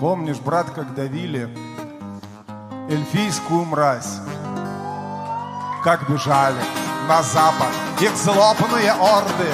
Помнишь, 0.00 0.38
брат, 0.38 0.70
как 0.70 0.94
давили 0.94 1.48
эльфийскую 2.90 3.64
мразь, 3.64 4.18
как 5.82 6.08
бежали 6.08 6.60
на 7.08 7.22
запад 7.22 7.68
их 8.00 8.14
злобные 8.16 8.92
орды, 8.92 9.50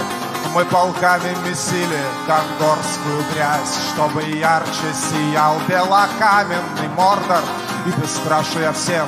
мы 0.54 0.64
полками 0.64 1.30
месили 1.46 2.00
кондорскую 2.26 3.22
грязь, 3.32 3.78
чтобы 3.92 4.22
ярче 4.22 4.92
сиял 4.92 5.56
белокаменный 5.68 6.88
мордор. 6.96 7.42
И 7.86 8.00
бесстрашие 8.00 8.72
всем 8.72 9.06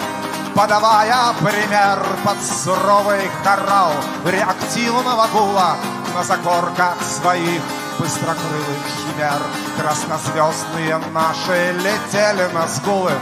подавая 0.55 1.33
пример 1.41 1.99
под 2.25 2.43
суровый 2.43 3.29
хорал 3.43 3.93
реактивного 4.25 5.27
гула 5.33 5.77
на 6.15 6.23
закорках 6.23 6.97
своих 7.03 7.61
быстрокрылых 8.03 8.83
химер. 8.99 9.41
Краснозвездные 9.79 10.99
наши 11.15 11.73
летели 11.85 12.53
на 12.53 12.67
скулы. 12.67 13.13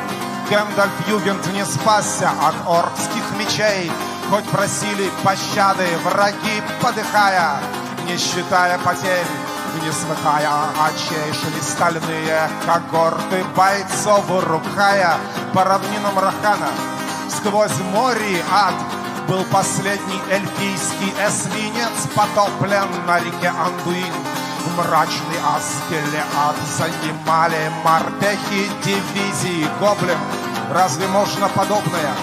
Гэндальф 0.49 1.07
Югент 1.07 1.47
не 1.53 1.65
спасся 1.67 2.31
от 2.31 2.55
оркских 2.67 3.25
мечей, 3.39 3.93
Хоть 4.31 4.49
просили 4.49 5.11
пощады 5.23 5.87
враги, 6.05 6.63
подыхая, 6.81 7.61
Не 8.07 8.17
считая 8.17 8.79
потерь, 8.79 9.27
не 9.83 9.93
смыкая 9.93 10.49
очей, 10.87 11.31
шли 11.35 11.61
стальные 11.61 12.49
когорты 12.65 13.45
бойцов, 13.55 14.25
рукая 14.47 15.17
по 15.53 15.65
равнинам 15.65 16.19
Рахана 16.19 16.71
сквозь 17.29 17.79
море 17.93 18.43
ад 18.51 18.75
был 19.29 19.45
последний 19.53 20.21
эльфийский 20.31 21.13
эсминец 21.27 22.09
потоплен 22.15 22.89
на 23.07 23.21
реке 23.21 23.49
Андуин. 23.49 24.40
Мрачный 24.77 25.41
Аскелеад 25.57 26.57
занимали 26.77 27.73
морпехи 27.85 28.71
дивизии 28.85 29.67
Гоблин. 29.81 30.19
Разве 30.73 31.07
можно 31.09 31.49
подобное 31.49 32.15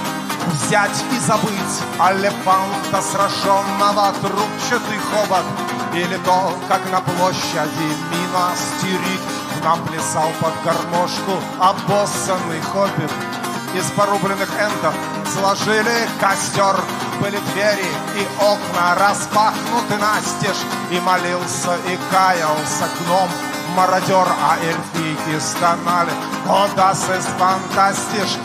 взять 0.47 1.03
и 1.11 1.19
забыть? 1.19 1.83
Алефанта 1.99 3.01
сраженного 3.01 4.13
трубчатый 4.21 4.99
хобот. 5.11 5.45
Или 5.93 6.17
то, 6.25 6.53
как 6.67 6.81
на 6.91 7.01
площади 7.01 7.89
Минастерит 8.11 9.21
Нам 9.63 9.83
плясал 9.87 10.29
под 10.39 10.53
гармошку 10.63 11.41
обоссанный 11.59 12.61
хоббит 12.61 13.11
из 13.73 13.85
порубленных 13.91 14.49
энтов 14.59 14.93
Сложили 15.33 16.07
костер, 16.19 16.75
были 17.21 17.37
двери 17.53 17.85
и 18.15 18.27
окна 18.39 18.95
распахнуты 18.95 19.97
настежь 19.99 20.63
И 20.91 20.99
молился 20.99 21.75
и 21.87 21.97
каялся 22.11 22.87
гном 22.99 23.29
мародер, 23.75 24.27
а 24.41 24.57
эльфийки 24.57 25.39
стонали. 25.39 26.11
О, 26.47 26.67
das 26.75 27.07
ist 27.09 27.29
fantastisch 27.37 28.37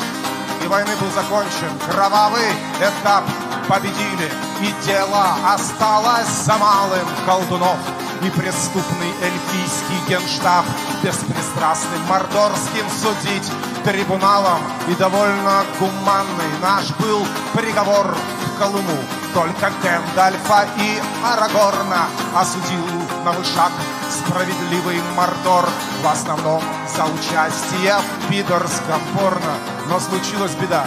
И 0.63 0.67
войны 0.67 0.91
был 1.01 1.11
закончен 1.11 1.73
кровавый 1.89 2.51
этап 2.81 3.25
Победили, 3.69 4.31
и 4.61 4.87
дело 4.87 5.37
осталось 5.47 6.29
за 6.45 6.57
малым 6.59 7.07
колдунов 7.25 7.79
и 8.25 8.31
преступный 8.31 9.13
эльфийский 9.23 9.99
генштаб 10.09 10.65
беспристрастным 11.03 12.03
мордорским 12.09 12.87
судить 13.01 13.51
трибуналом 13.85 14.61
и 14.89 14.95
довольно 14.95 15.65
гуманный 15.79 16.59
наш 16.61 16.91
был 16.99 17.27
приговор 17.53 18.15
в 18.15 18.59
Колыму. 18.59 18.99
Только 19.35 19.73
Гэндальфа 19.83 20.69
и 20.77 21.01
Арагорна 21.25 22.07
осудил 22.35 22.87
на 23.25 23.33
вышаг 23.33 23.73
справедливый 24.11 25.01
Мордор 25.17 25.69
в 26.03 26.07
основном 26.07 26.63
за 26.95 27.05
участие 27.07 27.97
в 27.97 28.29
пидорском 28.29 29.01
порно. 29.15 29.55
Но 29.89 29.99
случилась 29.99 30.55
беда. 30.55 30.87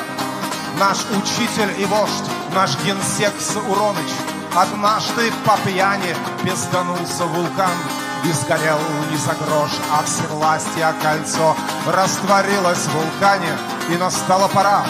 Наш 0.80 1.00
учитель 1.12 1.74
и 1.82 1.86
вождь, 1.86 2.30
наш 2.54 2.78
генсек 2.84 3.34
Уроныч 3.68 4.35
Однажды 4.56 5.34
по 5.46 5.58
пьяни 5.66 6.16
безданулся 6.44 7.26
вулкан 7.26 7.78
И 8.24 8.32
сгорел 8.32 8.80
не 9.12 9.18
за 9.18 9.34
грош, 9.34 9.72
а 9.92 10.02
всевластие 10.04 10.94
кольцо. 11.04 11.54
Растворилось 11.86 12.88
в 12.88 12.94
вулкане, 12.94 13.52
и 13.90 13.98
настала 13.98 14.48
пора. 14.48 14.86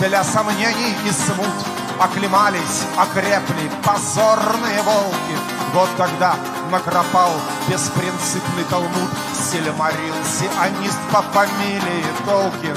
Для 0.00 0.24
сомнений 0.24 0.94
и 1.04 1.10
смут 1.12 1.54
Оклемались, 2.00 2.82
окрепли 2.98 3.70
позорные 3.84 4.82
волки. 4.82 5.36
Вот 5.72 5.88
тогда 5.96 6.34
накропал 6.72 7.30
беспринципный 7.68 8.64
талмуд 8.68 9.10
Сельмарил 9.32 10.14
сионист 10.24 10.98
по 11.12 11.22
фамилии 11.22 12.04
Толкин. 12.26 12.76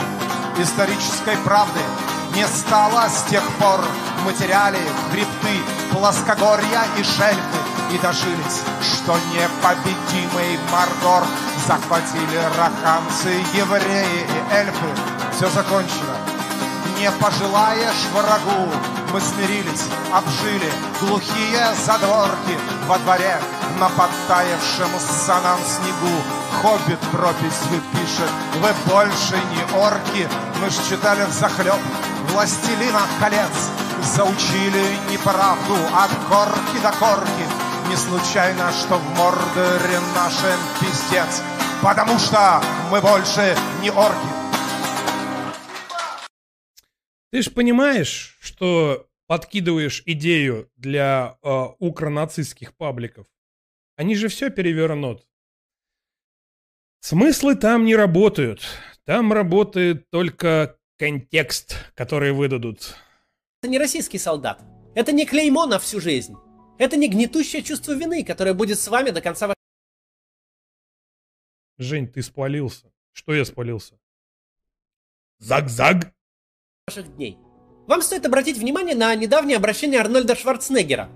Исторической 0.59 1.37
правды 1.37 1.81
не 2.35 2.45
стало 2.45 3.09
с 3.09 3.23
тех 3.29 3.43
пор 3.59 3.81
В 4.21 4.25
материале 4.25 4.79
хребты 5.11 5.57
плоскогорья 5.99 6.83
и 6.97 7.03
шельфы 7.03 7.59
и 7.91 7.97
дожились, 7.97 8.61
что 8.81 9.17
непобедимый 9.33 10.57
Мордор 10.71 11.27
захватили 11.67 12.39
раханцы, 12.57 13.43
евреи 13.53 14.25
и 14.25 14.53
эльфы. 14.53 14.87
Все 15.33 15.49
закончено. 15.49 16.15
Не 16.97 17.11
пожелаешь 17.11 18.07
врагу, 18.13 18.71
мы 19.11 19.19
смирились, 19.19 19.87
обжили 20.13 20.71
глухие 21.01 21.67
задворки 21.85 22.57
во 22.87 22.97
дворе 22.99 23.37
на 23.77 23.89
подтаявшем 23.89 24.91
санам 24.99 25.59
снегу. 25.65 26.15
Хоббит 26.61 26.99
прописью 27.11 27.81
пишет, 27.91 28.31
вы 28.61 28.69
больше 28.91 29.35
не 29.51 29.77
орки, 29.77 30.29
мы 30.61 30.69
ж 30.69 30.73
читали 30.89 31.25
в 31.25 31.31
захлеб 31.31 31.79
«Властелина 32.31 33.01
колец», 33.19 33.69
заучили 34.03 35.11
неправду 35.11 35.75
от 35.93 36.11
корки 36.29 36.81
до 36.81 36.91
корки. 36.97 37.45
Не 37.89 37.95
случайно, 37.95 38.71
что 38.71 38.97
в 38.97 39.17
Мордоре 39.17 39.99
нашем 40.15 40.57
пиздец, 40.79 41.41
потому 41.81 42.17
что 42.19 42.61
мы 42.91 43.01
больше 43.01 43.55
не 43.81 43.89
орки. 43.89 44.29
Ты 47.31 47.41
ж 47.41 47.51
понимаешь, 47.51 48.37
что 48.41 49.07
подкидываешь 49.27 50.01
идею 50.05 50.71
для 50.75 51.37
э, 51.43 51.65
укронацистских 51.79 52.75
пабликов. 52.75 53.27
Они 53.95 54.15
же 54.15 54.27
все 54.27 54.49
перевернут. 54.49 55.27
Смыслы 57.01 57.55
там 57.55 57.85
не 57.85 57.95
работают. 57.95 58.63
Там 59.05 59.31
работает 59.31 60.09
только 60.09 60.78
контекст, 60.99 61.75
который 61.95 62.33
выдадут. 62.33 62.95
Это 63.61 63.71
не 63.71 63.79
российский 63.79 64.19
солдат. 64.19 64.61
Это 64.93 65.13
не 65.13 65.25
клеймо 65.25 65.65
на 65.65 65.79
всю 65.79 66.01
жизнь. 66.01 66.35
Это 66.77 66.97
не 66.97 67.07
гнетущее 67.07 67.63
чувство 67.63 67.93
вины, 67.93 68.23
которое 68.23 68.53
будет 68.53 68.79
с 68.79 68.87
вами 68.87 69.09
до 69.09 69.21
конца 69.21 69.53
Жень, 71.77 72.07
ты 72.07 72.21
спалился. 72.21 72.91
Что 73.13 73.33
я 73.33 73.45
спалился? 73.45 73.97
Заг-заг? 75.39 76.13
ваших 76.87 77.15
дней. 77.15 77.37
Вам 77.87 78.01
стоит 78.01 78.25
обратить 78.25 78.57
внимание 78.57 78.95
на 78.95 79.15
недавнее 79.15 79.57
обращение 79.57 80.01
Арнольда 80.01 80.35
Шварценеггера. 80.35 81.09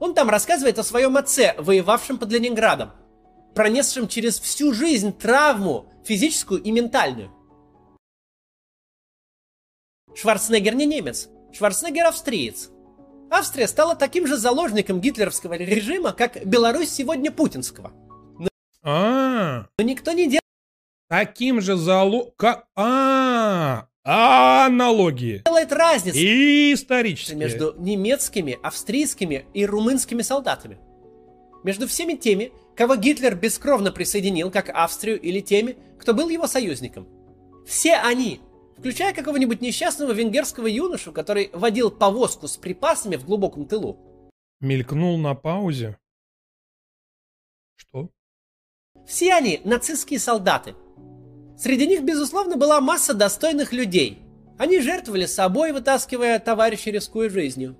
Он 0.00 0.14
там 0.14 0.28
рассказывает 0.30 0.78
о 0.78 0.82
своем 0.82 1.16
отце, 1.16 1.54
воевавшем 1.58 2.18
под 2.18 2.32
Ленинградом, 2.32 2.92
пронесшем 3.54 4.08
через 4.08 4.40
всю 4.40 4.72
жизнь 4.72 5.16
травму, 5.16 5.92
физическую 6.04 6.62
и 6.62 6.70
ментальную. 6.72 7.30
Шварценеггер 10.14 10.74
не 10.74 10.86
немец, 10.86 11.28
Шварценеггер 11.52 12.06
австриец. 12.06 12.70
Австрия 13.30 13.68
стала 13.68 13.94
таким 13.94 14.26
же 14.26 14.36
заложником 14.36 15.00
гитлеровского 15.00 15.54
режима, 15.54 16.12
как 16.12 16.44
Беларусь 16.44 16.90
сегодня 16.90 17.30
путинского. 17.30 17.92
Но, 18.38 18.48
А, 18.82 19.66
но 19.78 19.84
никто 19.84 20.12
не 20.12 20.24
делает 20.24 20.40
таким 21.10 21.60
же 21.60 21.76
залог... 21.76 22.34
Как... 22.36 22.66
А, 22.76 23.86
аналогии. 24.02 25.42
разницы 25.72 26.18
И 26.18 26.72
исторические. 26.72 27.36
между 27.36 27.74
немецкими, 27.76 28.58
австрийскими 28.62 29.44
и 29.52 29.66
румынскими 29.66 30.22
солдатами. 30.22 30.78
Между 31.64 31.86
всеми 31.86 32.14
теми, 32.14 32.52
кого 32.74 32.96
Гитлер 32.96 33.34
бескровно 33.34 33.92
присоединил, 33.92 34.50
как 34.50 34.70
Австрию, 34.70 35.20
или 35.20 35.40
теми, 35.40 35.76
кто 35.98 36.14
был 36.14 36.30
его 36.30 36.46
союзником. 36.46 37.06
Все 37.66 37.96
они, 37.96 38.40
включая 38.80 39.12
какого-нибудь 39.12 39.60
несчастного 39.60 40.12
венгерского 40.12 40.66
юношу, 40.66 41.12
который 41.12 41.50
водил 41.52 41.90
повозку 41.90 42.48
с 42.48 42.56
припасами 42.56 43.16
в 43.16 43.26
глубоком 43.26 43.66
тылу. 43.66 43.98
Мелькнул 44.60 45.18
на 45.18 45.34
паузе. 45.34 45.98
Что? 47.76 48.08
Все 49.06 49.34
они 49.34 49.60
нацистские 49.64 50.18
солдаты. 50.18 50.74
Среди 51.58 51.86
них, 51.86 52.02
безусловно, 52.02 52.56
была 52.56 52.80
масса 52.80 53.12
достойных 53.12 53.74
людей. 53.74 54.18
Они 54.58 54.80
жертвовали 54.80 55.26
собой, 55.26 55.72
вытаскивая 55.72 56.38
товарищей, 56.38 56.90
рискуя 56.90 57.28
жизнью. 57.28 57.76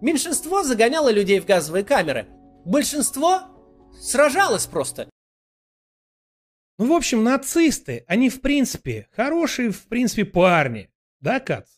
Меньшинство 0.00 0.62
загоняло 0.62 1.10
людей 1.10 1.40
в 1.40 1.46
газовые 1.46 1.84
камеры. 1.84 2.28
Большинство 2.64 3.42
сражалось 4.00 4.66
просто 4.66 5.08
Ну, 6.78 6.86
в 6.86 6.92
общем, 6.92 7.22
нацисты, 7.22 8.04
они, 8.08 8.28
в 8.28 8.40
принципе, 8.40 9.08
хорошие, 9.12 9.70
в 9.70 9.86
принципе, 9.86 10.24
парни. 10.24 10.90
Да, 11.20 11.38
Кац? 11.38 11.68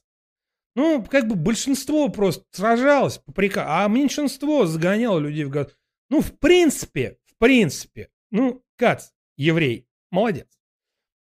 Ну, 0.74 1.04
как 1.04 1.28
бы 1.28 1.36
большинство 1.36 2.08
просто 2.08 2.44
сражалось 2.50 3.18
по 3.18 3.32
приказу, 3.32 3.66
а 3.70 3.88
меньшинство 3.88 4.66
загоняло 4.66 5.18
людей 5.18 5.44
в 5.44 5.50
год. 5.50 5.76
Ну, 6.08 6.20
в 6.20 6.38
принципе, 6.38 7.18
в 7.24 7.36
принципе, 7.38 8.10
ну, 8.30 8.62
Кац, 8.76 9.10
еврей, 9.36 9.86
молодец. 10.10 10.48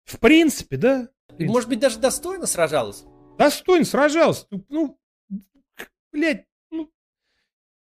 В 0.05 0.19
принципе, 0.19 0.77
да. 0.77 1.09
В 1.27 1.35
принципе. 1.35 1.51
Может 1.51 1.69
быть, 1.69 1.79
даже 1.79 1.99
достойно 1.99 2.45
сражалась? 2.45 3.03
Достойно 3.37 3.85
сражался. 3.85 4.47
Ну, 4.69 4.99
блядь, 6.11 6.45
ну. 6.69 6.91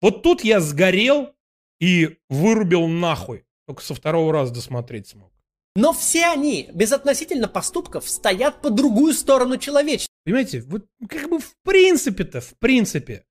Вот 0.00 0.23
тут 0.23 0.44
я 0.44 0.61
сгорел 0.61 1.35
и 1.81 2.19
вырубил 2.29 2.87
нахуй. 2.87 3.47
Только 3.67 3.83
со 3.83 3.94
второго 3.94 4.33
раза 4.33 4.55
досмотреть 4.55 5.09
смог. 5.09 5.33
Но 5.75 5.93
все 5.93 6.27
они, 6.27 6.69
безотносительно 6.73 7.49
поступков, 7.49 8.09
стоят 8.09 8.61
по 8.61 8.71
другую 8.71 9.15
сторону 9.15 9.57
человечества. 9.57 10.13
Понимаете, 10.25 10.61
вот 10.61 10.87
как 11.09 11.31
бы 11.31 11.39
в 11.39 11.55
принципе-то, 11.65 12.41
в 12.41 12.59
принципе, 12.59 13.25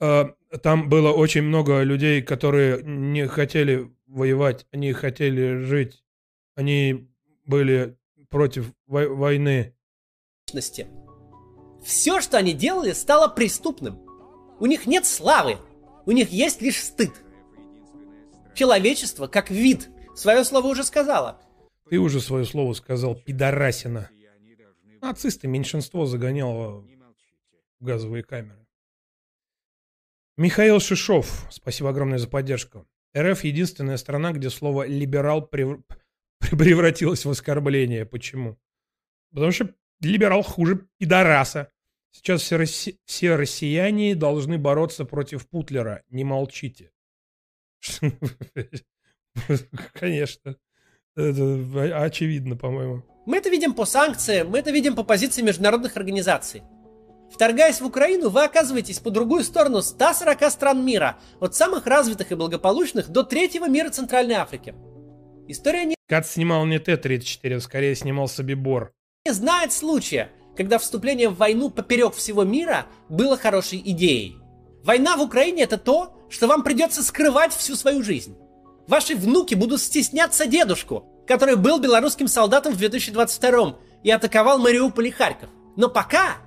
э, 0.00 0.24
там 0.62 0.88
было 0.88 1.12
очень 1.12 1.42
много 1.42 1.82
людей, 1.82 2.22
которые 2.22 2.82
не 2.82 3.28
хотели 3.28 3.92
воевать, 4.06 4.66
они 4.72 4.92
хотели 4.92 5.58
жить, 5.58 6.02
они 6.56 7.10
были 7.44 7.98
против 8.30 8.72
вой- 8.86 9.08
войны. 9.08 9.74
Все, 11.84 12.20
что 12.20 12.38
они 12.38 12.54
делали, 12.54 12.92
стало 12.92 13.28
преступным. 13.28 14.00
У 14.58 14.66
них 14.66 14.86
нет 14.86 15.04
славы, 15.06 15.58
у 16.06 16.12
них 16.12 16.30
есть 16.30 16.62
лишь 16.62 16.82
стыд. 16.82 17.12
Человечество, 18.54 19.26
как 19.28 19.50
вид, 19.50 19.88
свое 20.16 20.42
слово 20.44 20.66
уже 20.66 20.82
сказала. 20.82 21.40
Ты 21.90 21.98
уже 21.98 22.20
свое 22.20 22.44
слово 22.44 22.74
сказал, 22.74 23.14
пидорасина. 23.14 24.10
Нацисты 25.00 25.48
меньшинство 25.48 26.06
загоняло 26.06 26.80
в 27.80 27.84
газовые 27.84 28.22
камеры. 28.22 28.66
Михаил 30.36 30.80
Шишов, 30.80 31.46
спасибо 31.50 31.90
огромное 31.90 32.18
за 32.18 32.28
поддержку. 32.28 32.86
РФ 33.16 33.42
единственная 33.44 33.96
страна, 33.96 34.32
где 34.32 34.50
слово 34.50 34.86
«либерал» 34.86 35.46
прев... 35.46 35.80
превратилось 36.40 37.24
в 37.24 37.30
оскорбление. 37.30 38.04
Почему? 38.06 38.58
Потому 39.32 39.50
что 39.52 39.74
либерал 40.00 40.42
хуже 40.42 40.86
пидораса. 40.98 41.72
Сейчас 42.10 42.42
все, 42.42 42.56
росси... 42.56 43.00
все 43.04 43.36
россияне 43.36 44.14
должны 44.14 44.58
бороться 44.58 45.04
против 45.04 45.48
Путлера. 45.48 46.02
Не 46.08 46.24
молчите. 46.24 46.92
Конечно. 49.94 50.56
Это 51.18 52.04
очевидно, 52.04 52.56
по-моему. 52.56 53.02
Мы 53.26 53.38
это 53.38 53.50
видим 53.50 53.74
по 53.74 53.84
санкциям, 53.84 54.50
мы 54.50 54.60
это 54.60 54.70
видим 54.70 54.94
по 54.94 55.02
позиции 55.02 55.42
международных 55.42 55.96
организаций. 55.96 56.62
Вторгаясь 57.28 57.80
в 57.80 57.86
Украину, 57.86 58.30
вы 58.30 58.44
оказываетесь 58.44 59.00
по 59.00 59.10
другую 59.10 59.42
сторону 59.42 59.82
140 59.82 60.50
стран 60.50 60.84
мира, 60.84 61.18
от 61.40 61.56
самых 61.56 61.86
развитых 61.86 62.30
и 62.30 62.36
благополучных 62.36 63.08
до 63.08 63.24
третьего 63.24 63.68
мира 63.68 63.90
Центральной 63.90 64.36
Африки. 64.36 64.76
История 65.48 65.84
не... 65.86 65.96
Кат 66.06 66.26
снимал 66.26 66.64
не 66.66 66.78
Т-34, 66.78 67.58
скорее 67.60 67.96
снимал 67.96 68.28
Собибор. 68.28 68.92
Не 69.26 69.32
знает 69.32 69.72
случая, 69.72 70.30
когда 70.56 70.78
вступление 70.78 71.30
в 71.30 71.36
войну 71.36 71.68
поперек 71.68 72.14
всего 72.14 72.44
мира 72.44 72.86
было 73.08 73.36
хорошей 73.36 73.82
идеей. 73.84 74.36
Война 74.84 75.16
в 75.16 75.22
Украине 75.22 75.64
это 75.64 75.78
то, 75.78 76.16
что 76.30 76.46
вам 76.46 76.62
придется 76.62 77.02
скрывать 77.02 77.52
всю 77.52 77.74
свою 77.74 78.04
жизнь. 78.04 78.36
Ваши 78.88 79.14
внуки 79.14 79.54
будут 79.54 79.82
стесняться 79.82 80.46
дедушку, 80.46 81.04
который 81.26 81.56
был 81.56 81.78
белорусским 81.78 82.26
солдатом 82.26 82.72
в 82.72 82.78
2022 82.78 83.76
и 84.02 84.10
атаковал 84.10 84.58
Мариуполь 84.58 85.08
и 85.08 85.10
Харьков. 85.10 85.50
Но 85.76 85.90
пока... 85.90 86.38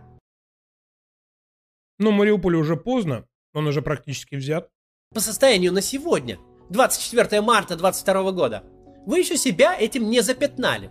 Ну, 1.99 2.09
Мариуполь 2.09 2.55
уже 2.55 2.75
поздно, 2.75 3.27
он 3.53 3.67
уже 3.67 3.83
практически 3.83 4.33
взят. 4.33 4.69
По 5.13 5.19
состоянию 5.19 5.71
на 5.71 5.81
сегодня, 5.81 6.39
24 6.71 7.41
марта 7.41 7.75
2022 7.75 8.31
года, 8.31 8.63
вы 9.05 9.19
еще 9.19 9.37
себя 9.37 9.79
этим 9.79 10.09
не 10.09 10.21
запятнали. 10.21 10.89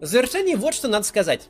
В 0.00 0.06
завершении 0.06 0.54
вот 0.54 0.74
что 0.74 0.86
надо 0.86 1.04
сказать. 1.04 1.48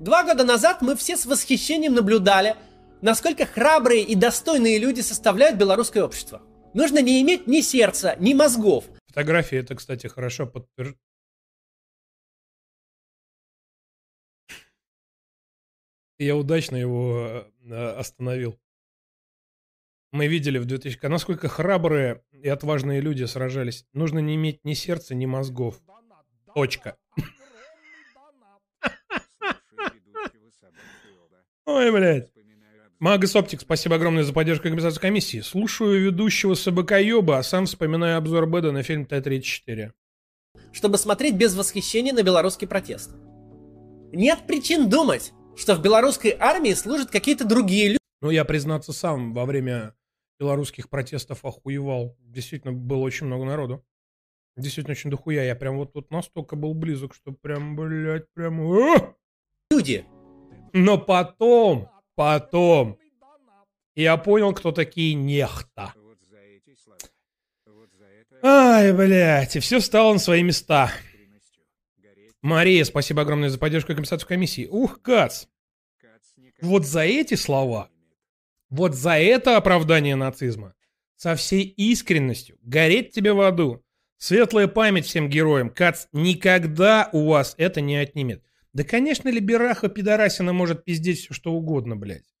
Два 0.00 0.24
года 0.24 0.42
назад 0.42 0.82
мы 0.82 0.96
все 0.96 1.16
с 1.16 1.24
восхищением 1.24 1.94
наблюдали, 1.94 2.56
насколько 3.00 3.46
храбрые 3.46 4.02
и 4.02 4.16
достойные 4.16 4.78
люди 4.78 5.02
составляют 5.02 5.56
белорусское 5.56 6.02
общество. 6.02 6.42
Нужно 6.74 7.00
не 7.00 7.22
иметь 7.22 7.46
ни 7.46 7.60
сердца, 7.60 8.16
ни 8.18 8.34
мозгов. 8.34 8.84
Фотографии 9.06 9.58
это, 9.58 9.74
кстати, 9.74 10.06
хорошо 10.06 10.46
подтверждает. 10.46 10.98
Я 16.18 16.36
удачно 16.36 16.76
его 16.76 17.46
э, 17.62 17.90
остановил. 17.92 18.58
Мы 20.10 20.26
видели 20.26 20.58
в 20.58 20.64
2000... 20.64 21.06
Насколько 21.06 21.48
храбрые 21.48 22.24
и 22.32 22.48
отважные 22.48 23.00
люди 23.00 23.24
сражались. 23.24 23.86
Нужно 23.92 24.18
не 24.18 24.34
иметь 24.34 24.64
ни 24.64 24.74
сердца, 24.74 25.14
ни 25.14 25.26
мозгов. 25.26 25.80
Точка. 26.54 26.96
Ой, 31.66 31.92
блядь. 31.92 32.32
Магас 33.00 33.36
Оптик, 33.36 33.60
спасибо 33.60 33.94
огромное 33.94 34.24
за 34.24 34.32
поддержку 34.32 34.64
компенсации 34.64 35.00
комиссии. 35.00 35.40
Слушаю 35.40 36.02
ведущего 36.02 36.54
СБК 36.54 37.00
Йоба, 37.00 37.38
а 37.38 37.42
сам 37.44 37.66
вспоминаю 37.66 38.18
обзор 38.18 38.48
Беда 38.48 38.72
на 38.72 38.82
фильм 38.82 39.06
Т-34. 39.06 39.92
Чтобы 40.72 40.98
смотреть 40.98 41.36
без 41.36 41.54
восхищения 41.54 42.12
на 42.12 42.24
белорусский 42.24 42.66
протест. 42.66 43.14
Нет 44.12 44.48
причин 44.48 44.88
думать, 44.90 45.32
что 45.56 45.76
в 45.76 45.82
белорусской 45.82 46.36
армии 46.36 46.72
служат 46.72 47.08
какие-то 47.08 47.44
другие 47.44 47.90
люди. 47.90 47.98
Ну, 48.20 48.30
я, 48.30 48.44
признаться, 48.44 48.92
сам 48.92 49.32
во 49.32 49.44
время 49.44 49.94
белорусских 50.40 50.88
протестов 50.88 51.44
охуевал. 51.44 52.16
Действительно, 52.18 52.72
было 52.72 53.02
очень 53.02 53.26
много 53.26 53.44
народу. 53.44 53.84
Действительно, 54.56 54.92
очень 54.92 55.10
дохуя. 55.10 55.44
Я 55.44 55.54
прям 55.54 55.76
вот, 55.76 55.92
вот 55.94 56.10
настолько 56.10 56.56
был 56.56 56.74
близок, 56.74 57.14
что 57.14 57.30
прям, 57.30 57.76
блядь, 57.76 58.26
прям... 58.34 58.60
А! 58.60 59.14
Люди. 59.70 60.04
Но 60.72 60.98
потом, 60.98 61.88
потом, 62.18 62.98
я 63.94 64.16
понял, 64.16 64.52
кто 64.52 64.72
такие 64.72 65.14
нехта. 65.14 65.94
Ай, 68.42 68.92
блядь, 68.92 69.54
и 69.54 69.60
все 69.60 69.78
стало 69.78 70.14
на 70.14 70.18
свои 70.18 70.42
места. 70.42 70.90
Мария, 72.42 72.84
спасибо 72.84 73.22
огромное 73.22 73.50
за 73.50 73.58
поддержку 73.58 73.92
и 73.92 73.94
компенсацию 73.94 74.28
комиссии. 74.28 74.66
Ух, 74.66 75.00
Кац. 75.00 75.46
Вот 76.60 76.84
за 76.84 77.02
эти 77.02 77.34
слова, 77.34 77.88
вот 78.68 78.94
за 78.94 79.12
это 79.12 79.56
оправдание 79.56 80.16
нацизма, 80.16 80.74
со 81.14 81.36
всей 81.36 81.62
искренностью, 81.62 82.58
гореть 82.62 83.12
тебе 83.12 83.32
в 83.32 83.40
аду. 83.40 83.84
Светлая 84.16 84.66
память 84.66 85.06
всем 85.06 85.28
героям. 85.28 85.70
Кац 85.70 86.06
никогда 86.12 87.10
у 87.12 87.28
вас 87.28 87.54
это 87.58 87.80
не 87.80 87.96
отнимет. 87.96 88.42
Да, 88.72 88.84
конечно, 88.84 89.28
Либераха 89.28 89.88
Пидорасина 89.88 90.52
может 90.52 90.84
пиздеть 90.84 91.20
все, 91.20 91.34
что 91.34 91.52
угодно, 91.52 91.96
блядь. 91.96 92.34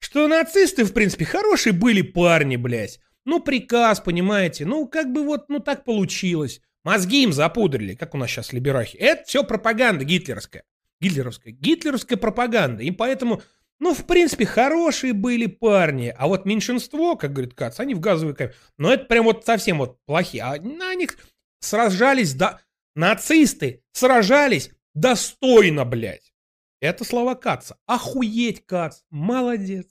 Что 0.00 0.26
нацисты, 0.28 0.84
в 0.84 0.92
принципе, 0.92 1.24
хорошие 1.24 1.72
были 1.72 2.02
парни, 2.02 2.56
блядь. 2.56 3.00
Ну, 3.24 3.40
приказ, 3.40 4.00
понимаете, 4.00 4.64
ну, 4.64 4.88
как 4.88 5.12
бы 5.12 5.24
вот, 5.24 5.48
ну, 5.48 5.60
так 5.60 5.84
получилось. 5.84 6.60
Мозги 6.84 7.22
им 7.22 7.32
запудрили, 7.32 7.94
как 7.94 8.14
у 8.14 8.18
нас 8.18 8.30
сейчас 8.30 8.52
либерахи. 8.52 8.96
Это 8.96 9.24
все 9.24 9.44
пропаганда 9.44 10.04
гитлеровская. 10.04 10.64
Гитлеровская. 11.00 11.52
Гитлеровская 11.52 12.16
пропаганда. 12.16 12.82
И 12.82 12.90
поэтому, 12.90 13.42
ну, 13.78 13.92
в 13.94 14.06
принципе, 14.06 14.46
хорошие 14.46 15.12
были 15.12 15.46
парни. 15.46 16.14
А 16.16 16.26
вот 16.26 16.46
меньшинство, 16.46 17.16
как 17.16 17.34
говорит 17.34 17.54
Кац, 17.54 17.78
они 17.80 17.94
в 17.94 18.00
газовой 18.00 18.34
камере. 18.34 18.54
Но 18.78 18.92
это 18.92 19.04
прям 19.04 19.26
вот 19.26 19.44
совсем 19.44 19.78
вот 19.78 19.98
плохие. 20.06 20.42
А 20.42 20.56
на 20.56 20.94
них 20.94 21.18
сражались, 21.60 22.32
да, 22.32 22.60
нацисты 22.94 23.82
сражались 23.92 24.70
достойно, 24.94 25.84
блядь. 25.84 26.32
Это 26.80 27.04
слова 27.04 27.34
Каца. 27.34 27.76
Охуеть, 27.86 28.64
Кац. 28.64 29.02
Молодец. 29.10 29.86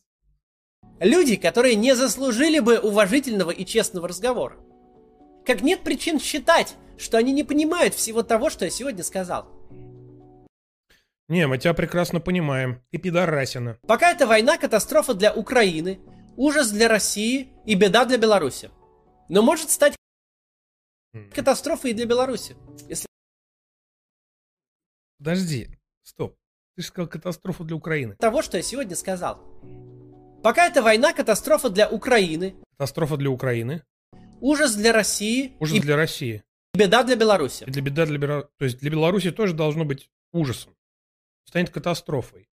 Люди, 1.00 1.36
которые 1.36 1.76
не 1.76 1.96
заслужили 1.96 2.60
бы 2.60 2.80
уважительного 2.80 3.52
и 3.52 3.66
честного 3.66 4.08
разговора. 4.08 4.58
Как 5.46 5.62
нет 5.62 5.84
причин 5.84 6.20
считать, 6.20 6.76
что 6.98 7.18
они 7.18 7.32
не 7.32 7.44
понимают 7.44 7.94
всего 7.94 8.24
того, 8.24 8.50
что 8.50 8.66
я 8.66 8.72
сегодня 8.72 9.04
сказал. 9.04 9.48
Не, 11.28 11.46
мы 11.48 11.60
тебя 11.60 11.74
прекрасно 11.74 12.20
понимаем. 12.20 12.84
Ты 12.92 12.98
пидорасина. 12.98 13.78
Пока 13.88 14.12
эта 14.12 14.26
война 14.26 14.58
катастрофа 14.58 15.14
для 15.14 15.32
Украины, 15.32 16.00
ужас 16.36 16.72
для 16.72 16.88
России 16.88 17.54
и 17.66 17.76
беда 17.76 18.06
для 18.06 18.18
Беларуси. 18.18 18.72
Но 19.30 19.44
может 19.44 19.70
стать 19.70 19.96
катастрофой 21.34 21.92
и 21.92 21.94
для 21.94 22.06
Беларуси. 22.06 22.56
Если... 22.88 23.09
Подожди, 25.20 25.68
стоп. 26.04 26.38
Ты 26.76 26.82
же 26.82 26.88
сказал 26.88 27.10
катастрофу 27.10 27.66
для 27.66 27.76
Украины. 27.76 28.16
Того, 28.16 28.42
что 28.42 28.56
я 28.56 28.64
сегодня 28.64 28.96
сказал. 28.96 29.44
Пока 30.42 30.66
эта 30.66 30.82
война 30.82 31.14
катастрофа 31.14 31.70
для 31.70 31.90
Украины. 31.90 32.56
Катастрофа 32.78 33.18
для 33.18 33.30
Украины. 33.30 33.84
Ужас 34.40 34.76
для 34.76 34.94
России. 34.94 35.58
Ужас 35.60 35.78
и 35.78 35.82
для 35.82 35.98
России. 35.98 36.42
беда 36.74 37.04
для 37.04 37.18
Беларуси. 37.18 37.66
Для 37.66 37.82
беда 37.82 38.06
для 38.06 38.18
Беларуси. 38.18 38.48
То 38.58 38.66
есть 38.66 38.80
для 38.80 38.90
Беларуси 38.90 39.32
тоже 39.32 39.54
должно 39.54 39.84
быть 39.84 40.10
ужасом. 40.32 40.74
Станет 41.44 41.70
катастрофой. 41.70 42.50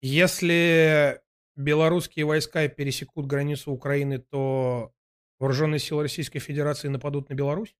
Если 0.00 1.20
белорусские 1.56 2.24
войска 2.24 2.66
пересекут 2.68 3.26
границу 3.26 3.70
Украины, 3.70 4.18
то 4.18 4.94
вооруженные 5.38 5.80
силы 5.80 6.04
Российской 6.04 6.38
Федерации 6.38 6.88
нападут 6.88 7.28
на 7.28 7.34
Беларусь? 7.34 7.76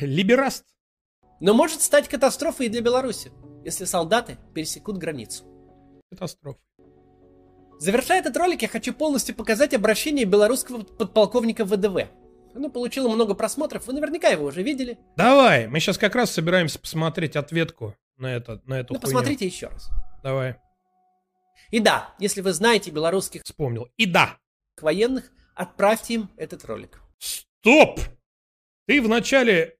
Либераст. 0.00 0.64
Но 1.40 1.54
может 1.54 1.80
стать 1.82 2.08
катастрофой 2.08 2.66
и 2.66 2.68
для 2.68 2.80
Беларуси, 2.80 3.30
если 3.64 3.84
солдаты 3.84 4.38
пересекут 4.54 4.98
границу. 4.98 5.44
Катастрофа. 6.10 6.58
Завершая 7.78 8.20
этот 8.20 8.36
ролик, 8.36 8.62
я 8.62 8.68
хочу 8.68 8.92
полностью 8.92 9.36
показать 9.36 9.72
обращение 9.72 10.24
белорусского 10.24 10.82
подполковника 10.82 11.64
ВДВ. 11.64 12.08
Оно 12.54 12.70
получило 12.70 13.08
много 13.08 13.34
просмотров, 13.34 13.86
вы 13.86 13.92
наверняка 13.92 14.28
его 14.28 14.46
уже 14.46 14.62
видели. 14.62 14.98
Давай, 15.16 15.68
мы 15.68 15.78
сейчас 15.78 15.96
как 15.96 16.16
раз 16.16 16.32
собираемся 16.32 16.80
посмотреть 16.80 17.36
ответку 17.36 17.94
на, 18.16 18.34
это, 18.34 18.60
на 18.64 18.80
эту 18.80 18.94
Ну, 18.94 19.00
хуйню. 19.00 19.14
посмотрите 19.14 19.46
еще 19.46 19.68
раз. 19.68 19.90
Давай, 20.24 20.56
И 21.70 21.78
да, 21.78 22.14
если 22.18 22.40
вы 22.40 22.52
знаете 22.52 22.90
белорусских 22.90 23.44
вспомнил. 23.44 23.86
И 23.96 24.06
да, 24.06 24.38
военных, 24.80 25.30
отправьте 25.54 26.14
им 26.14 26.30
этот 26.36 26.64
ролик. 26.64 27.00
Стоп! 27.18 28.00
Ты 28.86 29.00
в 29.00 29.08
начале 29.08 29.76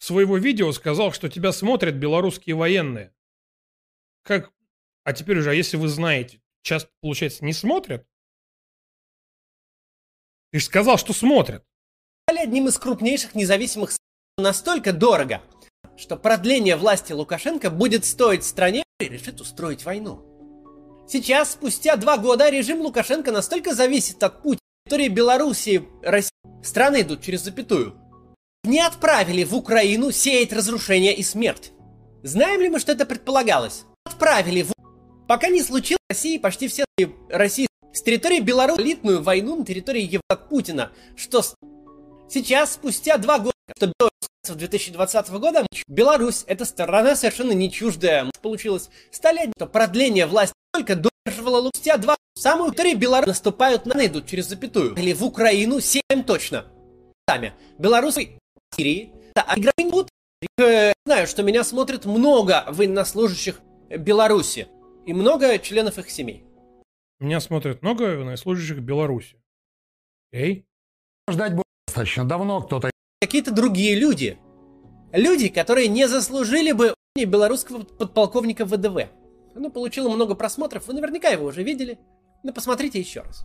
своего 0.00 0.38
видео 0.38 0.72
сказал, 0.72 1.12
что 1.12 1.28
тебя 1.28 1.52
смотрят 1.52 1.94
белорусские 1.94 2.56
военные. 2.56 3.14
Как? 4.22 4.50
А 5.04 5.12
теперь 5.12 5.38
уже, 5.38 5.50
а 5.50 5.54
если 5.54 5.76
вы 5.76 5.88
знаете, 5.88 6.40
часто, 6.62 6.90
получается, 7.00 7.44
не 7.44 7.52
смотрят? 7.52 8.06
Ты 10.52 10.58
же 10.58 10.64
сказал, 10.64 10.98
что 10.98 11.12
смотрят. 11.12 11.64
Стали 12.26 12.40
одним 12.40 12.68
из 12.68 12.78
крупнейших 12.78 13.34
независимых 13.34 13.92
настолько 14.36 14.92
дорого, 14.92 15.42
что 15.96 16.16
продление 16.16 16.76
власти 16.76 17.12
Лукашенко 17.12 17.70
будет 17.70 18.04
стоить 18.04 18.44
стране 18.44 18.82
и 18.98 19.04
решит 19.04 19.40
устроить 19.40 19.84
войну. 19.84 20.26
Сейчас, 21.08 21.52
спустя 21.52 21.96
два 21.96 22.18
года, 22.18 22.50
режим 22.50 22.80
Лукашенко 22.80 23.32
настолько 23.32 23.74
зависит 23.74 24.22
от 24.22 24.42
Путина, 24.42 24.60
территории 24.84 25.08
Белоруссии, 25.08 25.88
России, 26.02 26.30
страны 26.62 27.02
идут 27.02 27.22
через 27.22 27.42
запятую, 27.42 28.00
не 28.64 28.80
отправили 28.80 29.44
в 29.44 29.54
Украину 29.54 30.10
сеять 30.10 30.52
разрушение 30.52 31.14
и 31.14 31.22
смерть. 31.22 31.72
Знаем 32.22 32.60
ли 32.60 32.68
мы, 32.68 32.78
что 32.78 32.92
это 32.92 33.06
предполагалось? 33.06 33.84
Отправили 34.04 34.62
в... 34.62 34.72
Пока 35.26 35.48
не 35.48 35.62
случилось 35.62 36.00
в 36.08 36.12
России 36.12 36.38
почти 36.38 36.68
все 36.68 36.84
России 37.28 37.66
с 37.92 38.02
территории 38.02 38.40
Беларуси 38.40 38.80
элитную 38.80 39.22
войну 39.22 39.56
на 39.56 39.64
территории 39.64 40.02
Ев... 40.02 40.20
от 40.28 40.48
Путина, 40.48 40.92
что 41.16 41.42
сейчас, 42.28 42.74
спустя 42.74 43.16
два 43.16 43.38
года, 43.38 43.54
что 43.76 43.86
Беларусь 43.98 44.10
в 44.48 44.54
2020 44.54 45.30
года, 45.30 45.66
Беларусь, 45.86 46.44
эта 46.46 46.64
страна 46.64 47.16
совершенно 47.16 47.52
не 47.52 47.70
чуждая, 47.70 48.30
получилось, 48.42 48.90
одним, 49.22 49.52
что 49.56 49.66
продление 49.66 50.26
власти 50.26 50.54
только 50.72 51.00
доживало 51.26 51.62
Лу- 51.62 51.70
спустя 51.74 51.96
два 51.96 52.16
самую 52.34 52.72
территории 52.72 52.94
Беларуси 52.94 53.28
наступают 53.28 53.86
на 53.86 54.06
идут 54.06 54.26
через 54.26 54.46
запятую. 54.48 54.94
Или 54.96 55.12
в 55.12 55.24
Украину 55.24 55.80
сеем 55.80 56.24
точно. 56.24 56.66
Сами. 57.28 57.52
Белорусы 57.78 58.39
Сирии. 58.76 59.12
Да, 59.34 59.42
а 59.42 59.56
будут. 59.90 60.08
Э, 60.58 60.92
Знаю, 61.04 61.26
что 61.26 61.42
меня 61.42 61.64
смотрит 61.64 62.04
много 62.04 62.66
военнослужащих 62.68 63.60
Беларуси 63.88 64.68
и 65.06 65.12
много 65.12 65.58
членов 65.58 65.98
их 65.98 66.10
семей. 66.10 66.44
Меня 67.18 67.40
смотрят 67.40 67.82
много 67.82 68.02
военнослужащих 68.02 68.78
Беларуси. 68.78 69.36
Эй? 70.32 70.64
Ждать 71.28 71.54
было 71.54 71.64
достаточно 71.86 72.26
давно, 72.26 72.62
кто-то 72.62 72.90
какие-то 73.20 73.50
другие 73.52 73.96
люди. 73.96 74.38
Люди, 75.12 75.48
которые 75.48 75.88
не 75.88 76.08
заслужили 76.08 76.72
бы 76.72 76.94
белорусского 77.16 77.82
подполковника 77.82 78.64
ВДВ. 78.64 79.10
Оно 79.54 79.70
получило 79.70 80.08
много 80.08 80.34
просмотров, 80.34 80.86
вы 80.86 80.94
наверняка 80.94 81.28
его 81.28 81.46
уже 81.46 81.62
видели. 81.62 81.98
Но 82.42 82.52
посмотрите 82.52 82.98
еще 82.98 83.20
раз. 83.20 83.42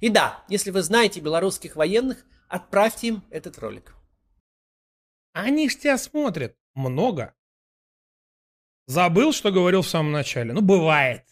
И 0.00 0.10
да, 0.10 0.44
если 0.48 0.70
вы 0.70 0.82
знаете 0.82 1.20
белорусских 1.20 1.76
военных, 1.76 2.26
отправьте 2.48 3.08
им 3.08 3.24
этот 3.30 3.58
ролик. 3.58 3.94
Они 5.32 5.68
ж 5.68 5.76
тебя 5.76 5.98
смотрят. 5.98 6.56
Много. 6.74 7.34
Забыл, 8.86 9.32
что 9.32 9.50
говорил 9.50 9.82
в 9.82 9.88
самом 9.88 10.12
начале? 10.12 10.52
Ну, 10.52 10.60
бывает. 10.60 11.24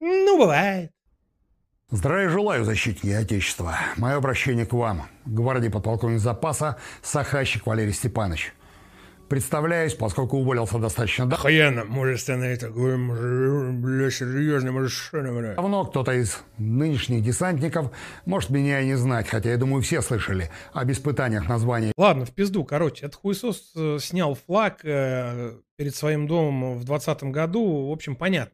Ну, 0.00 0.38
бывает. 0.38 0.92
Здравия 1.90 2.28
желаю, 2.28 2.64
защитники 2.64 3.14
Отечества. 3.14 3.78
Мое 3.96 4.16
обращение 4.16 4.66
к 4.66 4.72
вам, 4.72 5.08
гвардии 5.24 5.68
подполковник 5.68 6.18
запаса 6.18 6.78
Сахащик 7.02 7.64
Валерий 7.66 7.92
Степанович. 7.92 8.52
Представляюсь, 9.28 9.94
поскольку 9.94 10.36
уволился 10.38 10.78
достаточно 10.78 11.26
да- 11.26 11.34
Охуенно, 11.36 11.84
мужественный 11.84 12.56
такой, 12.56 12.96
мужик, 12.96 13.80
бля, 13.80 14.10
серьезный 14.10 14.70
мужчина, 14.70 15.32
бля. 15.32 15.54
давно, 15.54 15.84
кто-то 15.84 16.12
из 16.12 16.38
нынешних 16.58 17.22
десантников 17.24 17.90
может 18.24 18.50
меня 18.50 18.80
и 18.80 18.86
не 18.86 18.94
знать, 18.94 19.28
хотя 19.28 19.50
я 19.50 19.56
думаю, 19.56 19.82
все 19.82 20.00
слышали 20.00 20.48
об 20.72 20.90
испытаниях 20.92 21.48
на 21.48 21.58
звание 21.58 21.92
Ладно, 21.96 22.24
в 22.24 22.30
пизду, 22.30 22.64
короче, 22.64 23.06
этот 23.06 23.16
хуесос 23.16 23.72
э, 23.74 23.98
снял 24.00 24.34
флаг 24.36 24.80
э, 24.84 25.56
перед 25.76 25.94
своим 25.96 26.28
домом 26.28 26.78
в 26.78 26.84
20 26.84 27.24
году, 27.24 27.88
в 27.88 27.92
общем, 27.92 28.14
понятно. 28.14 28.52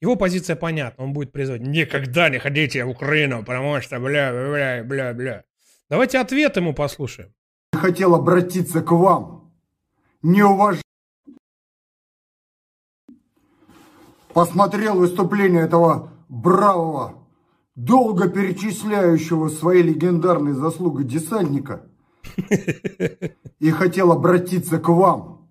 Его 0.00 0.14
позиция 0.16 0.54
понятна, 0.56 1.04
он 1.04 1.12
будет 1.12 1.32
призывать 1.32 1.62
«Никогда 1.62 2.28
не 2.28 2.38
ходите 2.38 2.84
в 2.84 2.90
Украину, 2.90 3.40
потому 3.44 3.80
что 3.80 3.98
бля, 3.98 4.32
бля, 4.32 4.84
бля, 4.84 5.14
бля». 5.14 5.44
Давайте 5.90 6.18
ответ 6.18 6.56
ему 6.56 6.74
послушаем. 6.74 7.32
хотел 7.72 8.14
обратиться 8.14 8.80
к 8.82 8.92
вам. 8.92 9.41
Не 10.22 10.44
уваж... 10.44 10.80
Посмотрел 14.32 14.96
выступление 14.96 15.64
этого 15.64 16.12
бравого, 16.28 17.26
долго 17.74 18.28
перечисляющего 18.30 19.48
свои 19.48 19.82
легендарные 19.82 20.54
заслуги 20.54 21.02
десантника. 21.02 21.86
И 23.58 23.70
хотел 23.70 24.12
обратиться 24.12 24.78
к 24.78 24.88
вам. 24.88 25.50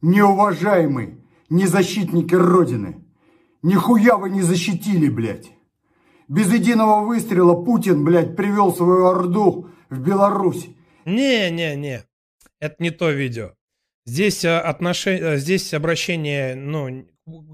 Неуважаемый, 0.00 1.24
не 1.48 1.66
защитники 1.66 2.34
Родины. 2.34 3.04
Нихуя 3.62 4.16
вы 4.16 4.28
не 4.28 4.42
защитили, 4.42 5.08
блядь. 5.08 5.50
Без 6.28 6.52
единого 6.52 7.06
выстрела 7.06 7.54
Путин, 7.64 8.04
блядь, 8.04 8.36
привел 8.36 8.74
свою 8.74 9.06
орду 9.06 9.70
в 9.88 9.98
Беларусь. 9.98 10.68
Не-не-не, 11.06 12.04
это 12.60 12.76
не 12.78 12.90
то 12.90 13.10
видео. 13.10 13.54
Здесь, 14.06 14.44
э, 14.44 14.58
отношение, 14.58 15.34
э, 15.34 15.36
здесь 15.38 15.72
обращение 15.74 16.54
ну, 16.54 17.06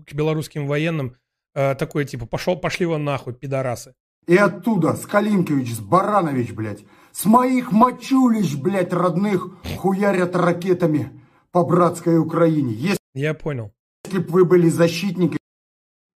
к 0.07 0.13
белорусским 0.15 0.67
военным 0.67 1.17
э, 1.55 1.75
такое 1.77 2.05
типа 2.05 2.27
«пошел, 2.27 2.57
пошли 2.57 2.87
вы 2.87 2.99
нахуй, 2.99 3.35
пидорасы». 3.35 3.95
И 4.27 4.37
оттуда, 4.37 4.95
с 4.95 5.07
Калинкович, 5.07 5.75
с 5.75 5.81
Баранович, 5.81 6.53
блядь, 6.53 6.85
с 7.13 7.25
моих 7.25 7.73
мочулищ, 7.73 8.55
блядь, 8.57 8.93
родных, 8.93 9.49
хуярят 9.79 10.37
ракетами 10.37 11.23
по 11.53 11.65
братской 11.65 12.19
Украине. 12.19 12.73
Если 12.75 12.99
Я 13.15 13.35
понял. 13.35 13.73
б 14.13 14.19
вы 14.29 14.45
были 14.45 14.69
защитниками, 14.69 15.39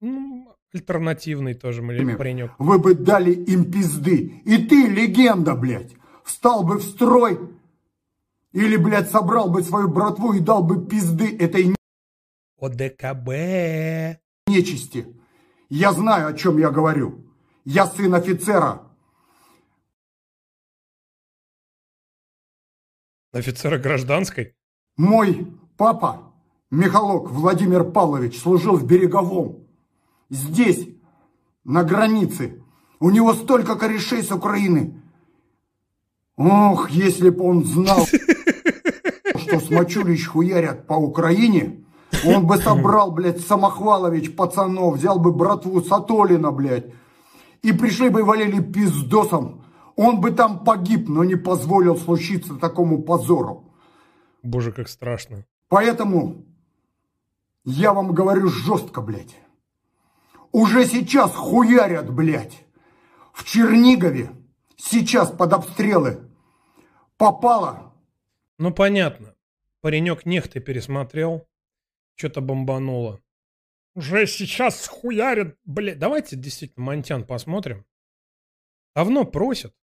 Ну, 0.01 0.47
альтернативный 0.73 1.53
тоже 1.53 1.81
Например. 1.81 2.17
паренек. 2.17 2.51
вы 2.57 2.79
бы 2.79 2.95
дали 2.95 3.31
им 3.33 3.71
пизды. 3.71 4.41
И 4.45 4.57
ты, 4.57 4.87
легенда, 4.87 5.55
блядь, 5.55 5.93
встал 6.23 6.63
бы 6.63 6.77
в 6.79 6.83
строй 6.83 7.39
или, 8.51 8.75
блядь, 8.75 9.09
собрал 9.09 9.49
бы 9.49 9.63
свою 9.63 9.87
братву 9.87 10.33
и 10.33 10.39
дал 10.39 10.63
бы 10.63 10.85
пизды 10.85 11.35
этой 11.37 11.75
ОДКБ. 12.59 14.19
нечисти. 14.47 15.07
Я 15.69 15.93
знаю, 15.93 16.27
о 16.27 16.33
чем 16.33 16.57
я 16.57 16.69
говорю. 16.69 17.25
Я 17.63 17.87
сын 17.87 18.13
офицера. 18.13 18.83
Офицера 23.31 23.77
гражданской. 23.77 24.55
Мой 24.97 25.47
папа, 25.77 26.33
Михалок 26.69 27.31
Владимир 27.31 27.89
Павлович, 27.89 28.39
служил 28.39 28.75
в 28.75 28.85
Береговом. 28.85 29.65
Здесь, 30.29 30.89
на 31.63 31.83
границе. 31.83 32.61
У 32.99 33.09
него 33.09 33.33
столько 33.33 33.75
корешей 33.75 34.21
с 34.21 34.31
Украины. 34.31 35.01
Ох, 36.35 36.89
если 36.89 37.29
бы 37.29 37.43
он 37.43 37.65
знал, 37.65 38.05
что 39.51 39.59
с 39.59 39.69
Мачулич 39.69 40.27
хуярят 40.27 40.87
по 40.87 40.93
Украине, 40.93 41.83
он 42.25 42.47
бы 42.47 42.57
собрал, 42.57 43.11
блядь, 43.11 43.41
Самохвалович 43.41 44.35
пацанов, 44.35 44.95
взял 44.95 45.19
бы 45.19 45.33
братву 45.33 45.81
Сатолина, 45.81 46.51
блядь, 46.51 46.85
и 47.61 47.73
пришли 47.73 48.09
бы 48.09 48.21
и 48.21 48.23
валили 48.23 48.61
пиздосом. 48.61 49.65
Он 49.95 50.21
бы 50.21 50.31
там 50.31 50.63
погиб, 50.63 51.09
но 51.09 51.23
не 51.23 51.35
позволил 51.35 51.97
случиться 51.97 52.55
такому 52.55 53.03
позору. 53.03 53.73
Боже, 54.41 54.71
как 54.71 54.87
страшно. 54.87 55.45
Поэтому 55.67 56.45
я 57.65 57.93
вам 57.93 58.13
говорю 58.13 58.47
жестко, 58.47 59.01
блядь. 59.01 59.35
Уже 60.51 60.85
сейчас 60.85 61.35
хуярят, 61.35 62.11
блядь. 62.11 62.65
В 63.33 63.43
Чернигове 63.43 64.31
сейчас 64.77 65.29
под 65.29 65.53
обстрелы. 65.53 66.21
Попало. 67.17 67.93
Ну, 68.57 68.73
понятно. 68.73 69.35
Паренек 69.81 70.25
нехты 70.25 70.59
пересмотрел. 70.59 71.47
Что-то 72.15 72.41
бомбануло. 72.41 73.21
Уже 73.95 74.25
сейчас 74.27 74.81
схуярят, 74.81 75.57
блядь. 75.65 75.99
Давайте 75.99 76.35
действительно 76.35 76.85
Монтян 76.85 77.25
посмотрим. 77.25 77.85
Давно 78.95 79.25
просят. 79.25 79.75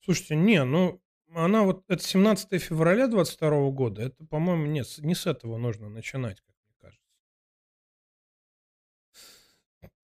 Слушайте, 0.00 0.36
не, 0.36 0.64
ну, 0.64 1.02
она 1.34 1.64
вот, 1.64 1.84
это 1.88 2.02
17 2.02 2.62
февраля 2.62 3.08
22 3.08 3.70
года, 3.70 4.02
это, 4.02 4.24
по-моему, 4.24 4.66
нет, 4.66 4.86
не 4.98 5.14
с 5.14 5.26
этого 5.26 5.58
нужно 5.58 5.90
начинать, 5.90 6.42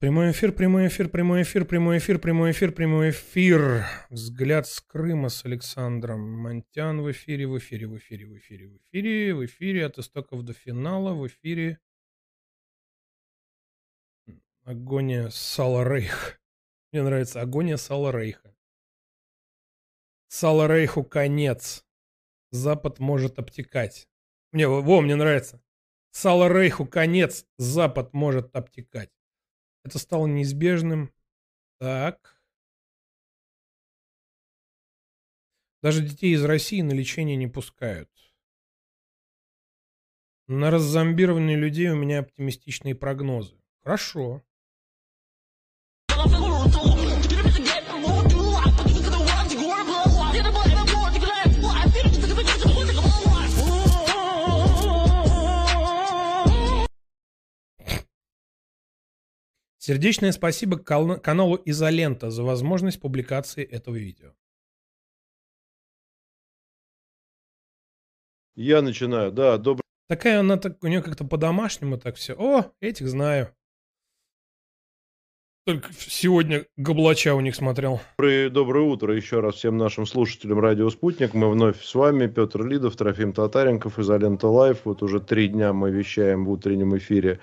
Прямой 0.05 0.33
эфир, 0.33 0.53
прямой 0.53 0.89
эфир, 0.89 1.09
прямой 1.09 1.43
эфир, 1.45 1.65
прямой 1.65 1.97
эфир, 1.97 2.19
прямой 2.19 2.51
эфир, 2.51 2.73
прямой 2.73 3.09
эфир. 3.09 3.87
Взгляд 4.11 4.67
с 4.67 4.83
Крыма 4.83 5.31
с 5.31 5.47
Александром 5.47 6.21
Монтян 6.21 7.01
в 7.01 7.11
эфире, 7.11 7.47
в 7.47 7.57
эфире, 7.57 7.87
в 7.87 7.97
эфире, 7.97 8.27
в 8.27 8.37
эфире, 8.37 8.69
в 8.69 8.77
эфире, 8.77 9.35
в 9.35 9.47
эфире, 9.47 9.87
от 9.87 9.97
истоков 9.97 10.43
до 10.43 10.53
финала, 10.53 11.15
в 11.15 11.27
эфире. 11.27 11.79
Агония 14.65 15.31
Сала 15.31 15.89
Рейх. 15.89 16.39
Мне 16.93 17.03
нравится 17.03 17.41
Агония 17.41 17.79
Сала 17.79 18.13
Рейха. 18.13 18.55
Сала 20.29 20.69
Рейху 20.69 21.03
конец. 21.03 21.83
Запад 22.51 22.99
может 22.99 23.39
обтекать. 23.39 24.07
Мне, 24.53 24.69
во, 24.69 25.01
мне 25.01 25.17
нравится. 25.17 25.63
Сала 26.11 26.53
Рейху 26.53 26.85
конец. 26.85 27.47
Запад 27.57 28.13
может 28.13 28.55
обтекать. 28.55 29.09
Это 29.85 29.99
стало 29.99 30.27
неизбежным. 30.27 31.13
Так. 31.79 32.41
Даже 35.83 36.03
детей 36.03 36.35
из 36.35 36.43
России 36.43 36.81
на 36.81 36.93
лечение 36.93 37.37
не 37.37 37.47
пускают. 37.47 38.11
На 40.47 40.71
раззомбирование 40.71 41.57
людей 41.59 41.91
у 41.91 41.97
меня 41.97 42.21
оптимистичные 42.21 42.95
прогнозы. 42.95 43.57
Хорошо. 43.83 44.43
Сердечное 59.87 60.33
спасибо 60.33 60.79
каналу 60.79 61.61
Изолента 61.67 62.31
за 62.31 62.43
возможность 62.43 62.99
публикации 63.03 63.63
этого 63.63 63.97
видео. 63.97 64.33
Я 68.55 68.81
начинаю, 68.81 69.31
да, 69.31 69.59
добрый. 69.59 69.83
Такая 70.09 70.41
она 70.41 70.57
так, 70.57 70.83
у 70.83 70.87
нее 70.87 71.03
как-то 71.03 71.27
по-домашнему 71.27 71.99
так 71.99 72.17
все. 72.17 72.33
О, 72.33 72.73
этих 72.81 73.09
знаю. 73.09 73.55
Только 75.67 75.89
сегодня 75.97 76.67
Гоблача 76.77 77.35
у 77.35 77.41
них 77.41 77.55
смотрел. 77.55 77.99
Доброе, 78.19 78.51
доброе 78.51 78.85
утро 78.85 79.17
еще 79.17 79.41
раз 79.41 79.55
всем 79.55 79.79
нашим 79.79 80.05
слушателям 80.05 80.61
Радио 80.61 80.91
Спутник. 80.91 81.33
Мы 81.33 81.51
вновь 81.51 81.83
с 81.83 81.95
вами, 81.95 82.27
Петр 82.27 82.67
Лидов, 82.67 82.97
Трофим 82.97 83.33
Татаренков, 83.33 83.99
Изолента 83.99 84.47
Live. 84.47 84.81
Вот 84.85 85.03
уже 85.03 85.21
три 85.21 85.49
дня 85.49 85.73
мы 85.73 85.91
вещаем 85.91 86.45
в 86.45 86.51
утреннем 86.51 86.95
эфире 86.99 87.41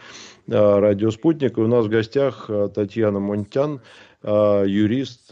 а, 0.47 0.79
Радио 0.79 1.09
Спутник. 1.09 1.57
И 1.57 1.61
у 1.61 1.67
нас 1.67 1.87
в 1.87 1.89
гостях 1.89 2.45
а, 2.47 2.69
Татьяна 2.69 3.19
Монтян, 3.19 3.81
а, 4.21 4.65
юрист, 4.65 5.29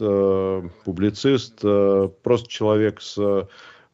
публицист, 0.84 1.60
просто 1.60 2.48
человек 2.48 3.00
с 3.00 3.46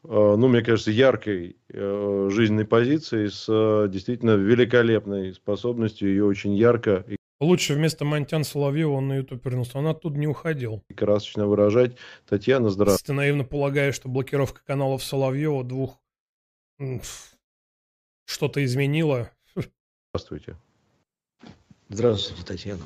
ну, 0.03 0.47
мне 0.47 0.61
кажется, 0.61 0.89
яркой 0.89 1.57
жизненной 1.69 2.65
позицией, 2.65 3.29
с 3.29 3.89
действительно 3.89 4.35
великолепной 4.35 5.33
способностью 5.33 6.09
ее 6.09 6.23
очень 6.23 6.55
ярко 6.55 7.03
и 7.07 7.17
Лучше 7.39 7.75
вместо 7.75 8.03
Монтян 8.03 8.43
Соловьева 8.43 8.93
он 8.93 9.09
на 9.09 9.17
YouTube 9.17 9.45
вернулся. 9.45 9.77
Он 9.77 9.87
оттуда 9.87 10.17
не 10.17 10.27
уходил. 10.27 10.83
Красочно 10.95 11.45
выражать. 11.45 11.95
Татьяна, 12.27 12.69
здравствуйте. 12.69 13.05
Ты 13.05 13.13
наивно 13.13 13.43
полагаешь, 13.43 13.95
что 13.95 14.09
блокировка 14.09 14.61
каналов 14.65 15.03
Соловьева 15.03 15.63
двух 15.63 15.99
что-то 18.25 18.63
изменила. 18.63 19.31
Здравствуйте. 20.13 20.57
Здравствуйте, 21.89 22.43
Татьяна. 22.43 22.85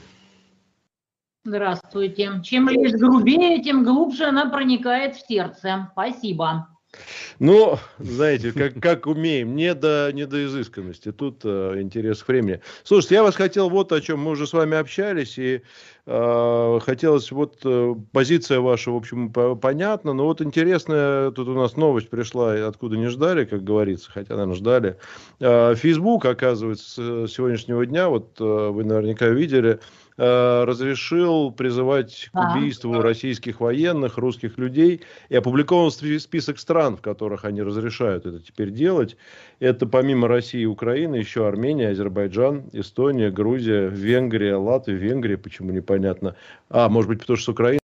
Здравствуйте. 1.45 2.41
Чем 2.43 2.69
лишь 2.69 2.91
грубее, 2.91 3.63
тем 3.63 3.83
глубже 3.83 4.25
она 4.25 4.49
проникает 4.49 5.15
в 5.15 5.27
сердце. 5.27 5.89
Спасибо. 5.93 6.67
Ну, 7.39 7.77
знаете, 7.99 8.51
как, 8.51 8.73
как 8.82 9.08
умеем, 9.08 9.56
не 9.56 9.73
до, 9.73 10.12
не 10.13 10.25
до 10.25 10.45
изысканности, 10.45 11.12
тут 11.12 11.41
э, 11.43 11.82
интерес 11.82 12.21
к 12.21 12.27
времени. 12.27 12.62
Слушайте, 12.84 13.15
я 13.15 13.23
вас 13.23 13.36
хотел 13.36 13.69
вот 13.69 13.91
о 13.91 14.01
чем, 14.01 14.19
мы 14.19 14.32
уже 14.32 14.45
с 14.45 14.54
вами 14.54 14.77
общались, 14.77 15.38
и 15.38 15.62
э, 16.06 16.80
хотелось, 16.82 17.32
вот 17.32 17.60
э, 17.63 17.95
позиция 18.12 18.60
ваша, 18.60 18.91
в 18.91 18.95
общем, 18.95 19.32
по 19.32 19.56
понятна, 19.56 20.13
но 20.13 20.25
вот 20.25 20.41
интересная, 20.41 21.32
тут 21.32 21.47
у 21.47 21.54
нас 21.54 21.77
новость 21.77 22.10
пришла, 22.10 22.67
откуда 22.67 22.97
не 22.97 23.08
ждали, 23.08 23.45
как 23.45 23.63
говорится, 23.63 24.12
хотя, 24.12 24.34
наверное, 24.34 24.56
ждали. 24.56 24.97
Э, 25.39 25.75
Facebook, 25.75 26.25
оказывается, 26.25 27.25
с 27.27 27.32
сегодняшнего 27.32 27.86
дня, 27.86 28.10
вот 28.10 28.36
э, 28.39 28.43
вы 28.43 28.84
наверняка 28.84 29.30
видели, 29.30 29.80
Э, 30.17 30.65
разрешил 30.65 31.52
призывать 31.52 32.30
к 32.34 32.56
убийству 32.56 33.02
российских 33.02 33.60
военных, 33.60 34.17
русских 34.17 34.58
людей. 34.58 35.02
И 35.30 35.36
опубликован 35.36 35.89
список 35.91 36.60
стран, 36.60 36.97
в 36.97 37.02
которых 37.02 37.45
они 37.45 37.62
разрешают 37.62 38.26
это 38.26 38.39
теперь 38.39 38.71
делать. 38.71 39.15
Это 39.60 39.86
помимо 39.86 40.28
России 40.28 40.62
и 40.62 40.65
Украины 40.65 41.15
еще 41.15 41.47
Армения, 41.47 41.89
Азербайджан, 41.89 42.69
Эстония, 42.74 43.32
Грузия, 43.32 43.88
Венгрия, 43.88 44.56
Латвия, 44.56 44.95
Венгрия, 44.95 45.38
почему 45.38 45.71
непонятно. 45.71 46.36
А, 46.69 46.89
может 46.89 47.10
быть, 47.10 47.19
потому 47.19 47.38
что 47.38 47.45
с 47.45 47.50
Украиной. 47.50 47.80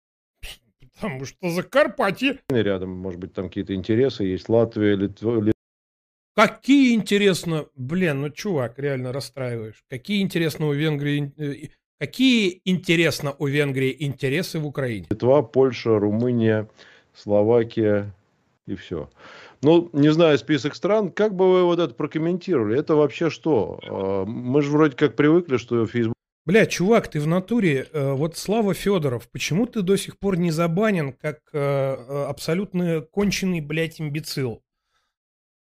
Потому 0.94 1.24
что 1.24 1.50
за 1.50 1.62
Карпатье. 1.62 2.38
Рядом, 2.48 2.90
может 2.90 3.20
быть, 3.20 3.34
там 3.34 3.48
какие-то 3.48 3.74
интересы 3.74 4.24
есть. 4.24 4.48
Латвия, 4.48 4.96
Литва, 4.96 5.42
Какие 6.34 6.94
интересно, 6.94 7.66
блин, 7.76 8.20
ну 8.20 8.28
чувак, 8.28 8.78
реально 8.78 9.10
расстраиваешь. 9.10 9.82
Какие 9.88 10.20
интересно 10.20 10.66
у 10.66 10.74
Венгрии 10.74 11.32
э, 11.38 11.68
Какие, 11.98 12.60
интересно, 12.66 13.34
у 13.38 13.46
Венгрии 13.46 13.96
интересы 13.98 14.58
в 14.58 14.66
Украине? 14.66 15.06
Литва, 15.08 15.42
Польша, 15.42 15.98
Румыния, 15.98 16.68
Словакия 17.14 18.12
и 18.66 18.74
все. 18.74 19.08
Ну, 19.62 19.88
не 19.94 20.12
знаю, 20.12 20.36
список 20.36 20.74
стран. 20.74 21.10
Как 21.10 21.34
бы 21.34 21.50
вы 21.50 21.64
вот 21.64 21.78
это 21.78 21.94
прокомментировали? 21.94 22.78
Это 22.78 22.94
вообще 22.94 23.30
что? 23.30 23.80
А, 23.82 24.24
мы 24.26 24.60
же 24.60 24.70
вроде 24.70 24.94
как 24.94 25.16
привыкли, 25.16 25.56
что 25.56 25.86
Facebook... 25.86 26.14
Бля, 26.44 26.66
чувак, 26.66 27.08
ты 27.08 27.18
в 27.18 27.26
натуре, 27.26 27.88
э, 27.92 28.12
вот 28.12 28.36
Слава 28.36 28.72
Федоров, 28.72 29.28
почему 29.30 29.66
ты 29.66 29.82
до 29.82 29.96
сих 29.96 30.18
пор 30.18 30.38
не 30.38 30.52
забанен, 30.52 31.12
как 31.12 31.40
э, 31.52 31.58
э, 31.58 32.24
абсолютно 32.28 33.00
конченый, 33.00 33.60
блядь, 33.60 34.00
имбецил? 34.00 34.62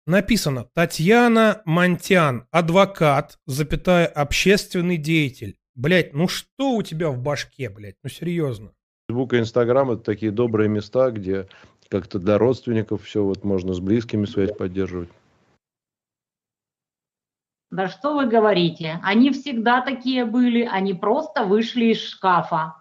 Написано, 0.08 0.66
Татьяна 0.74 1.62
Монтян, 1.64 2.48
адвокат, 2.52 3.40
запятая, 3.46 4.08
общественный 4.08 4.98
деятель. 4.98 5.57
Блять, 5.78 6.12
ну 6.16 6.28
что 6.28 6.72
у 6.72 6.82
тебя 6.82 7.12
в 7.12 7.22
башке, 7.22 7.70
блять? 7.70 7.98
Ну 8.02 8.10
серьезно. 8.10 8.74
Фейсбук 9.08 9.34
и 9.34 9.38
Инстаграм 9.38 9.92
это 9.92 10.02
такие 10.02 10.32
добрые 10.32 10.70
места, 10.70 11.12
где 11.12 11.48
как-то 11.88 12.18
для 12.18 12.40
родственников 12.40 13.04
все 13.04 13.24
вот 13.24 13.44
можно 13.44 13.76
с 13.76 13.80
близкими 13.80 14.26
связь 14.26 14.52
поддерживать. 14.58 15.10
Да 17.70 17.90
что 17.90 18.16
вы 18.16 18.26
говорите? 18.26 19.00
Они 19.04 19.30
всегда 19.30 19.82
такие 19.82 20.26
были, 20.26 20.64
они 20.64 20.96
просто 20.96 21.44
вышли 21.44 21.92
из 21.92 22.02
шкафа. 22.02 22.76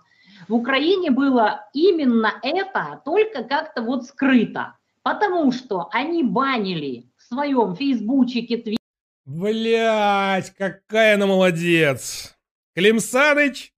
В 0.49 0.55
Украине 0.55 1.11
было 1.11 1.69
именно 1.75 2.33
это, 2.43 3.03
только 3.05 3.45
как-то 3.45 3.83
вот 3.83 4.07
скрыто. 4.07 4.75
Потому 5.03 5.53
что 5.53 5.91
они 5.93 6.23
банили 6.23 7.11
в 7.19 7.25
своем 7.25 7.77
фейсбучике, 7.77 8.57
твиттере. 8.57 8.79
Блять, 9.27 10.51
какая 10.57 11.17
она 11.17 11.27
молодец. 11.27 12.36
Клим 12.77 13.01
Саныч, 13.01 13.73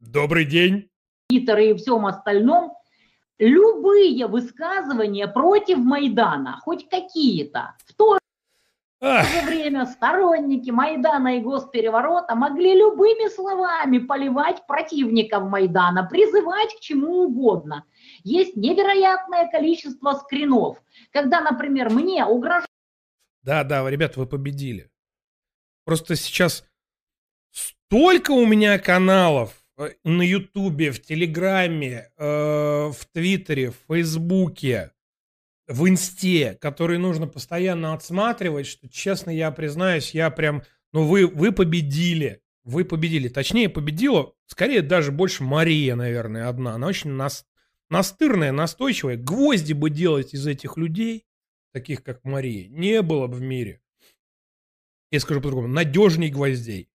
добрый 0.00 0.44
день. 0.44 0.90
Твиттер 1.28 1.58
и 1.58 1.74
всем 1.74 2.04
остальном 2.04 2.76
любые 3.38 4.26
высказывания 4.26 5.28
против 5.28 5.78
Майдана, 5.78 6.58
хоть 6.60 6.88
какие-то, 6.88 7.76
в 7.86 7.94
то 7.94 8.18
же 9.00 9.46
время 9.46 9.86
сторонники 9.86 10.70
Майдана 10.70 11.36
и 11.36 11.40
госпереворота 11.40 12.34
могли 12.34 12.74
любыми 12.74 13.32
словами 13.32 13.98
поливать 13.98 14.66
противников 14.66 15.44
Майдана, 15.44 16.02
призывать 16.02 16.74
к 16.74 16.80
чему 16.80 17.26
угодно. 17.26 17.84
Есть 18.24 18.56
невероятное 18.56 19.48
количество 19.48 20.14
скринов, 20.14 20.82
когда, 21.12 21.40
например, 21.40 21.90
мне 21.90 22.26
угрожают... 22.26 22.66
Да, 23.42 23.62
да, 23.62 23.88
ребята, 23.88 24.18
вы 24.18 24.26
победили. 24.26 24.90
Просто 25.84 26.16
сейчас 26.16 26.64
Столько 27.90 28.30
у 28.30 28.46
меня 28.46 28.78
каналов 28.78 29.52
э, 29.76 29.88
на 30.04 30.22
Ютубе, 30.22 30.92
в 30.92 31.02
Телеграме, 31.02 32.12
э, 32.16 32.24
в 32.24 33.04
Твиттере, 33.12 33.72
в 33.72 33.78
Фейсбуке, 33.88 34.92
в 35.66 35.88
Инсте, 35.88 36.56
которые 36.60 37.00
нужно 37.00 37.26
постоянно 37.26 37.92
отсматривать, 37.92 38.68
что, 38.68 38.88
честно, 38.88 39.30
я 39.30 39.50
признаюсь, 39.50 40.14
я 40.14 40.30
прям, 40.30 40.62
ну 40.92 41.02
вы, 41.02 41.26
вы 41.26 41.50
победили, 41.50 42.42
вы 42.62 42.84
победили. 42.84 43.26
Точнее, 43.26 43.68
победила, 43.68 44.34
скорее, 44.46 44.82
даже 44.82 45.10
больше 45.10 45.42
Мария, 45.42 45.96
наверное, 45.96 46.48
одна. 46.48 46.74
Она 46.76 46.86
очень 46.86 47.10
нас, 47.10 47.44
настырная, 47.88 48.52
настойчивая. 48.52 49.16
Гвозди 49.16 49.72
бы 49.72 49.90
делать 49.90 50.32
из 50.32 50.46
этих 50.46 50.76
людей, 50.76 51.26
таких 51.72 52.04
как 52.04 52.22
Мария, 52.22 52.68
не 52.68 53.02
было 53.02 53.26
бы 53.26 53.34
в 53.34 53.42
мире. 53.42 53.82
Я 55.10 55.18
скажу 55.18 55.40
по-другому, 55.40 55.66
надежней 55.66 56.30
гвоздей. 56.30 56.89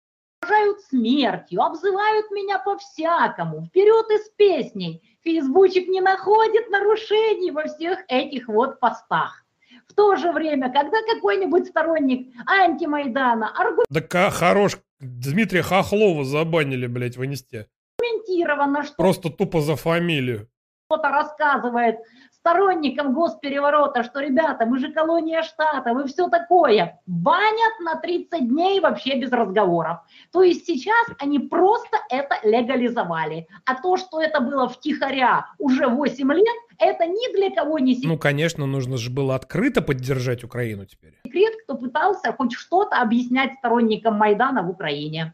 Угрожают 0.75 0.81
смертью, 0.81 1.61
обзывают 1.61 2.31
меня 2.31 2.59
по-всякому, 2.59 3.65
вперед 3.65 4.05
из 4.11 4.29
песней. 4.31 5.01
Фейсбучик 5.23 5.87
не 5.87 6.01
находит 6.01 6.69
нарушений 6.69 7.51
во 7.51 7.63
всех 7.63 7.99
этих 8.07 8.47
вот 8.47 8.79
постах. 8.79 9.43
В 9.87 9.93
то 9.93 10.15
же 10.15 10.31
время, 10.31 10.71
когда 10.71 10.97
какой-нибудь 11.13 11.67
сторонник 11.67 12.33
антимайдана 12.47 13.49
аргументированно... 13.49 13.85
Да 13.89 14.31
хорош, 14.31 14.77
Дмитрия 14.99 15.61
Хохлова 15.61 16.23
забанили, 16.23 16.87
блядь, 16.87 17.17
в 17.17 17.25
Инсте. 17.25 17.67
что... 18.83 18.95
Просто 18.95 19.29
тупо 19.29 19.61
за 19.61 19.75
фамилию. 19.75 20.49
Кто-то 20.87 21.09
рассказывает 21.09 21.97
сторонникам 22.45 23.13
госпереворота, 23.15 24.03
что, 24.03 24.19
ребята, 24.19 24.67
мы 24.67 24.77
же 24.77 24.91
колония 24.93 25.41
штата, 25.41 25.93
вы 25.93 26.05
все 26.05 26.29
такое, 26.29 27.01
банят 27.07 27.79
на 27.83 27.95
30 27.95 28.47
дней 28.47 28.79
вообще 28.79 29.19
без 29.19 29.31
разговоров. 29.31 29.97
То 30.31 30.43
есть 30.43 30.67
сейчас 30.67 31.07
они 31.17 31.39
просто 31.39 31.97
это 32.11 32.35
легализовали. 32.43 33.47
А 33.65 33.81
то, 33.81 33.97
что 33.97 34.21
это 34.21 34.41
было 34.41 34.69
втихаря 34.69 35.47
уже 35.57 35.87
8 35.87 36.33
лет, 36.33 36.45
это 36.77 37.07
ни 37.07 37.35
для 37.35 37.49
кого 37.49 37.79
не 37.79 37.95
секрет. 37.95 38.11
Ну, 38.11 38.19
конечно, 38.19 38.67
нужно 38.67 38.97
же 38.97 39.09
было 39.09 39.33
открыто 39.33 39.81
поддержать 39.81 40.43
Украину 40.43 40.85
теперь. 40.85 41.15
Секрет, 41.25 41.53
кто 41.63 41.75
пытался 41.75 42.31
хоть 42.31 42.53
что-то 42.53 43.01
объяснять 43.01 43.55
сторонникам 43.55 44.17
Майдана 44.17 44.61
в 44.61 44.69
Украине. 44.69 45.33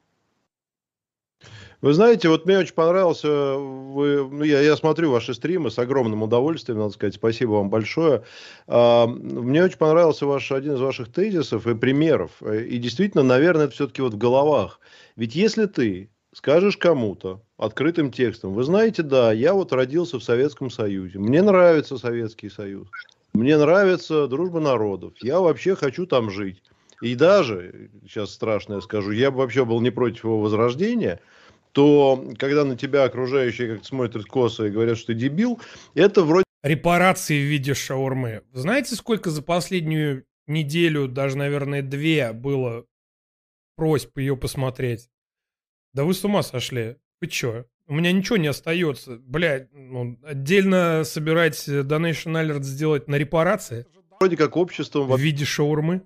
Вы 1.82 1.94
знаете, 1.94 2.30
вот 2.30 2.46
мне 2.46 2.60
очень 2.60 2.76
понравился, 2.76 3.56
вы, 3.56 4.28
ну, 4.30 4.44
я, 4.44 4.62
я 4.62 4.78
смотрю 4.78 5.10
ваши 5.10 5.34
стримы 5.34 5.72
с 5.72 5.80
огромным 5.80 6.22
удовольствием, 6.22 6.78
надо 6.78 6.94
сказать, 6.94 7.16
спасибо 7.16 7.54
вам 7.54 7.72
большое. 7.72 8.24
А, 8.68 9.08
мне 9.08 9.64
очень 9.64 9.80
понравился 9.80 10.28
ваш, 10.28 10.52
один 10.52 10.76
из 10.76 10.80
ваших 10.80 11.12
тезисов 11.12 11.66
и 11.66 11.74
примеров. 11.74 12.44
И 12.44 12.78
действительно, 12.78 13.24
наверное, 13.24 13.66
это 13.66 13.74
все-таки 13.74 14.04
вот 14.04 14.14
в 14.14 14.18
головах. 14.18 14.80
Ведь 15.16 15.34
если 15.34 15.66
ты 15.66 16.12
скажешь 16.34 16.78
кому-то 16.78 17.42
открытым 17.58 18.12
текстом, 18.12 18.54
вы 18.54 18.64
знаете, 18.64 19.02
да, 19.02 19.32
я 19.32 19.56
вот 19.56 19.74
родился 19.74 20.20
в 20.20 20.24
Советском 20.24 20.70
Союзе, 20.70 21.18
мне 21.18 21.42
нравится 21.42 21.98
Советский 21.98 22.52
Союз, 22.52 22.90
мне 23.34 23.58
нравится 23.58 24.28
дружба 24.28 24.60
народов, 24.60 25.14
я 25.24 25.40
вообще 25.40 25.76
хочу 25.76 26.06
там 26.06 26.30
жить. 26.30 26.62
И 27.02 27.16
даже, 27.16 27.90
сейчас 28.04 28.30
страшно 28.30 28.76
я 28.76 28.82
скажу, 28.82 29.10
я 29.10 29.32
бы 29.32 29.40
вообще 29.40 29.66
был 29.66 29.82
не 29.82 29.90
против 29.90 30.26
его 30.26 30.40
возрождения– 30.40 31.20
то 31.72 32.32
когда 32.38 32.66
на 32.66 32.76
тебя 32.76 33.04
окружающие 33.04 33.74
как-то 33.74 33.88
смотрят 33.88 34.26
косо 34.26 34.66
и 34.66 34.72
говорят, 34.72 34.98
что 34.98 35.08
ты 35.08 35.14
дебил, 35.14 35.60
это 35.94 36.24
вроде... 36.24 36.46
Репарации 36.64 37.40
в 37.40 37.50
виде 37.50 37.74
шаурмы. 37.74 38.44
Знаете, 38.54 38.96
сколько 38.96 39.30
за 39.30 39.42
последнюю 39.42 40.26
неделю, 40.48 41.08
даже, 41.08 41.38
наверное, 41.38 41.82
две 41.82 42.34
было 42.34 42.86
просьб 43.76 44.18
ее 44.18 44.38
посмотреть? 44.38 45.10
Да 45.94 46.04
вы 46.04 46.14
с 46.14 46.24
ума 46.24 46.44
сошли. 46.44 46.98
Вы 47.20 47.28
чё? 47.28 47.66
У 47.88 47.94
меня 47.94 48.12
ничего 48.12 48.38
не 48.38 48.48
остается. 48.48 49.18
Блядь, 49.18 49.70
ну, 49.74 50.18
отдельно 50.24 51.04
собирать 51.04 51.68
Donation 51.68 52.34
Alert 52.34 52.64
сделать 52.64 53.08
на 53.08 53.16
репарации? 53.16 53.86
Вроде 54.20 54.38
как 54.38 54.56
обществом... 54.56 55.08
В 55.08 55.20
виде 55.20 55.46
шаурмы? 55.46 56.04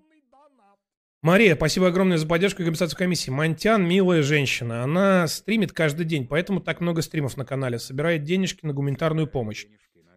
Мария, 1.25 1.55
спасибо 1.55 1.87
огромное 1.87 2.19
за 2.19 2.27
поддержку 2.27 2.61
и 2.61 2.65
компенсацию 2.65 2.99
комиссии. 2.99 3.31
Монтян 3.31 3.83
милая 3.83 4.21
женщина. 4.21 4.83
Она 4.83 5.27
стримит 5.27 5.71
каждый 5.71 6.05
день, 6.05 6.27
поэтому 6.27 6.59
так 6.59 6.81
много 6.81 7.01
стримов 7.01 7.35
на 7.35 7.43
канале. 7.43 7.79
Собирает 7.79 8.21
денежки 8.21 8.63
на 8.63 8.73
гуманитарную 8.73 9.25
помощь. 9.25 9.65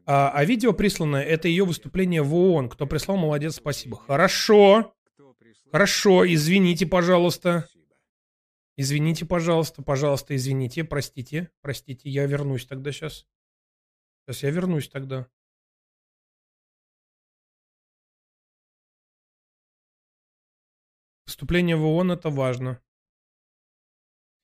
А, 0.05 0.31
а 0.31 0.45
видео 0.45 0.75
присланное, 0.75 1.23
это 1.23 1.49
ее 1.49 1.65
выступление 1.65 2.21
в 2.21 2.35
ООН. 2.35 2.69
Кто 2.69 2.87
прислал, 2.87 3.17
молодец, 3.17 3.55
спасибо. 3.55 3.97
Хорошо. 3.97 4.93
Хорошо, 5.73 6.31
извините, 6.31 6.85
пожалуйста. 6.85 7.67
Извините, 8.77 9.25
пожалуйста, 9.25 9.81
пожалуйста, 9.81 10.37
извините, 10.37 10.85
простите, 10.85 11.49
простите, 11.63 12.11
я 12.11 12.27
вернусь 12.27 12.67
тогда 12.67 12.93
сейчас. 12.93 13.25
Сейчас 14.27 14.43
я 14.43 14.51
вернусь 14.51 14.91
тогда. 14.91 15.27
Вступление 21.39 21.77
в 21.77 21.87
ООН 21.87 22.11
это 22.11 22.31
важно. 22.31 22.81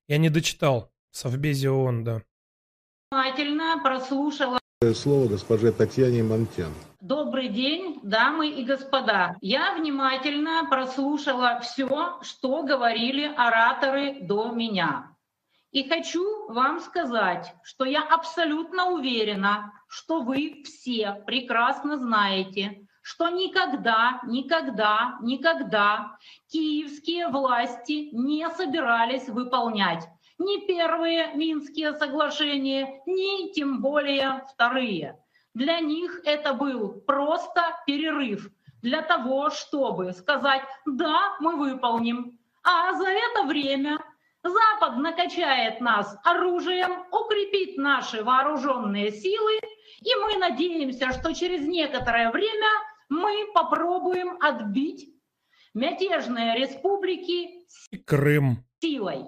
Я 0.06 0.18
не 0.18 0.28
дочитал. 0.30 0.92
Совбезе 1.10 1.68
ООН, 1.68 2.04
да. 2.04 2.22
Внимательно 3.10 3.80
прослушала. 3.82 4.60
Слово 4.94 5.26
госпоже 5.26 5.72
Татьяне 5.72 6.22
Монтян. 6.22 6.72
Добрый 7.00 7.48
день, 7.48 7.98
дамы 8.04 8.48
и 8.48 8.64
господа. 8.64 9.36
Я 9.40 9.74
внимательно 9.74 10.68
прослушала 10.70 11.58
все, 11.58 12.20
что 12.22 12.62
говорили 12.62 13.24
ораторы 13.24 14.20
до 14.20 14.52
меня. 14.52 15.16
И 15.72 15.88
хочу 15.88 16.46
вам 16.46 16.78
сказать, 16.78 17.56
что 17.64 17.84
я 17.84 18.04
абсолютно 18.04 18.90
уверена, 18.90 19.72
что 19.88 20.22
вы 20.22 20.62
все 20.62 21.24
прекрасно 21.26 21.98
знаете, 21.98 22.83
что 23.04 23.28
никогда, 23.28 24.22
никогда, 24.26 25.18
никогда 25.20 26.16
киевские 26.50 27.28
власти 27.28 28.08
не 28.12 28.48
собирались 28.48 29.28
выполнять 29.28 30.08
ни 30.38 30.66
первые 30.66 31.34
Минские 31.34 31.92
соглашения, 31.92 33.02
ни 33.04 33.52
тем 33.52 33.82
более 33.82 34.46
вторые. 34.50 35.20
Для 35.52 35.80
них 35.80 36.22
это 36.24 36.54
был 36.54 37.02
просто 37.02 37.78
перерыв 37.86 38.48
для 38.80 39.02
того, 39.02 39.50
чтобы 39.50 40.12
сказать, 40.14 40.62
да, 40.86 41.36
мы 41.40 41.56
выполним. 41.56 42.38
А 42.62 42.94
за 42.94 43.10
это 43.10 43.42
время 43.42 43.98
Запад 44.42 44.96
накачает 44.96 45.82
нас 45.82 46.16
оружием, 46.24 47.04
укрепит 47.12 47.76
наши 47.76 48.24
вооруженные 48.24 49.12
силы, 49.12 49.58
и 50.00 50.14
мы 50.22 50.38
надеемся, 50.38 51.12
что 51.12 51.34
через 51.34 51.66
некоторое 51.66 52.30
время 52.30 52.66
мы 53.08 53.46
попробуем 53.54 54.36
отбить 54.40 55.10
мятежные 55.74 56.56
республики 56.56 57.66
Крым 58.06 58.64
силой. 58.80 59.26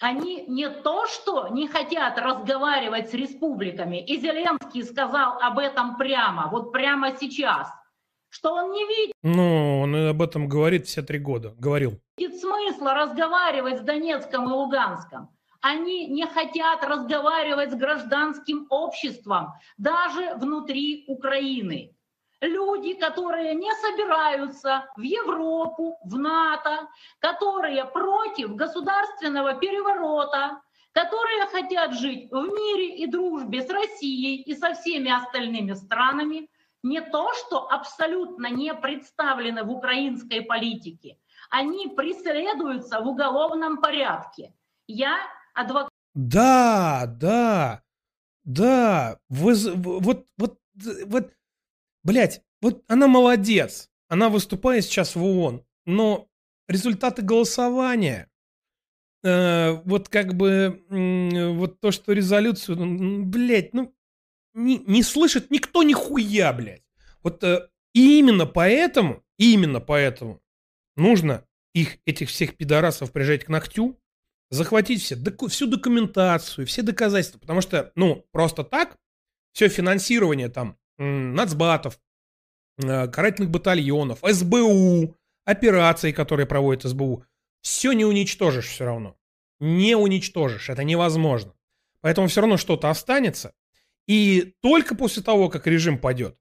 Они 0.00 0.44
не 0.46 0.68
то, 0.68 1.06
что 1.06 1.48
не 1.48 1.66
хотят 1.66 2.18
разговаривать 2.18 3.10
с 3.10 3.14
республиками, 3.14 4.04
и 4.04 4.20
Зеленский 4.20 4.84
сказал 4.84 5.40
об 5.40 5.58
этом 5.58 5.96
прямо, 5.96 6.48
вот 6.50 6.72
прямо 6.72 7.16
сейчас, 7.18 7.68
что 8.28 8.54
он 8.54 8.70
не 8.70 8.84
видит. 8.86 9.14
Ну, 9.22 9.80
он 9.80 9.96
об 9.96 10.22
этом 10.22 10.48
говорит 10.48 10.86
все 10.86 11.02
три 11.02 11.18
года, 11.18 11.54
говорил. 11.58 12.00
Нет 12.16 12.38
смысла 12.38 12.94
разговаривать 12.94 13.78
с 13.78 13.82
Донецком 13.82 14.48
и 14.48 14.52
Луганском. 14.52 15.30
Они 15.60 16.06
не 16.06 16.26
хотят 16.26 16.84
разговаривать 16.84 17.72
с 17.72 17.74
гражданским 17.74 18.68
обществом, 18.70 19.54
даже 19.76 20.34
внутри 20.36 21.04
Украины 21.08 21.97
люди, 22.40 22.94
которые 22.94 23.54
не 23.54 23.70
собираются 23.74 24.88
в 24.96 25.00
Европу, 25.00 25.98
в 26.04 26.18
НАТО, 26.18 26.88
которые 27.18 27.84
против 27.84 28.54
государственного 28.54 29.54
переворота, 29.54 30.60
которые 30.92 31.46
хотят 31.46 31.94
жить 31.94 32.30
в 32.30 32.42
мире 32.42 32.96
и 32.96 33.06
дружбе 33.06 33.62
с 33.62 33.70
Россией 33.70 34.42
и 34.42 34.54
со 34.54 34.74
всеми 34.74 35.10
остальными 35.10 35.72
странами, 35.74 36.48
не 36.82 37.00
то 37.00 37.32
что 37.34 37.70
абсолютно 37.70 38.48
не 38.48 38.72
представлены 38.74 39.64
в 39.64 39.70
украинской 39.70 40.42
политике, 40.42 41.18
они 41.50 41.88
преследуются 41.88 43.00
в 43.00 43.08
уголовном 43.08 43.78
порядке. 43.78 44.54
Я 44.86 45.18
адвокат. 45.54 45.90
Да, 46.14 47.04
да, 47.06 47.82
да. 48.44 49.18
Вы, 49.28 49.54
вот, 49.74 50.26
вот, 50.36 50.58
вот 51.06 51.32
Блять, 52.08 52.40
вот 52.62 52.82
она 52.88 53.06
молодец. 53.06 53.90
Она 54.08 54.30
выступает 54.30 54.82
сейчас 54.86 55.14
в 55.14 55.22
ООН. 55.22 55.62
Но 55.84 56.26
результаты 56.66 57.20
голосования, 57.20 58.30
э, 59.22 59.72
вот 59.84 60.08
как 60.08 60.32
бы, 60.32 60.82
э, 60.88 61.48
вот 61.50 61.80
то, 61.80 61.90
что 61.90 62.12
резолюцию, 62.14 62.78
ну, 62.78 63.24
блядь, 63.24 63.74
ну, 63.74 63.94
не, 64.54 64.78
не 64.78 65.02
слышит 65.02 65.50
никто 65.50 65.82
нихуя, 65.82 66.54
блядь. 66.54 66.82
Вот 67.22 67.44
э, 67.44 67.68
и 67.92 68.18
именно 68.18 68.46
поэтому, 68.46 69.22
именно 69.36 69.80
поэтому 69.80 70.40
нужно 70.96 71.44
их, 71.74 71.98
этих 72.06 72.30
всех 72.30 72.56
пидорасов 72.56 73.12
прижать 73.12 73.44
к 73.44 73.48
ногтю 73.48 74.00
захватить 74.48 75.02
все, 75.02 75.14
доку, 75.14 75.48
всю 75.48 75.66
документацию, 75.66 76.66
все 76.66 76.80
доказательства. 76.80 77.38
Потому 77.38 77.60
что, 77.60 77.92
ну, 77.96 78.26
просто 78.32 78.64
так 78.64 78.96
все 79.52 79.68
финансирование 79.68 80.48
там 80.48 80.78
нацбатов, 80.98 82.00
э, 82.82 83.08
карательных 83.08 83.50
батальонов, 83.50 84.20
СБУ, 84.22 85.16
операций, 85.44 86.12
которые 86.12 86.46
проводит 86.46 86.82
СБУ, 86.82 87.24
все 87.62 87.92
не 87.92 88.04
уничтожишь 88.04 88.68
все 88.68 88.84
равно. 88.84 89.16
Не 89.60 89.96
уничтожишь, 89.96 90.68
это 90.68 90.84
невозможно. 90.84 91.54
Поэтому 92.00 92.28
все 92.28 92.40
равно 92.40 92.56
что-то 92.56 92.90
останется. 92.90 93.54
И 94.06 94.54
только 94.60 94.94
после 94.94 95.22
того, 95.22 95.48
как 95.48 95.66
режим 95.66 95.98
падет, 95.98 96.38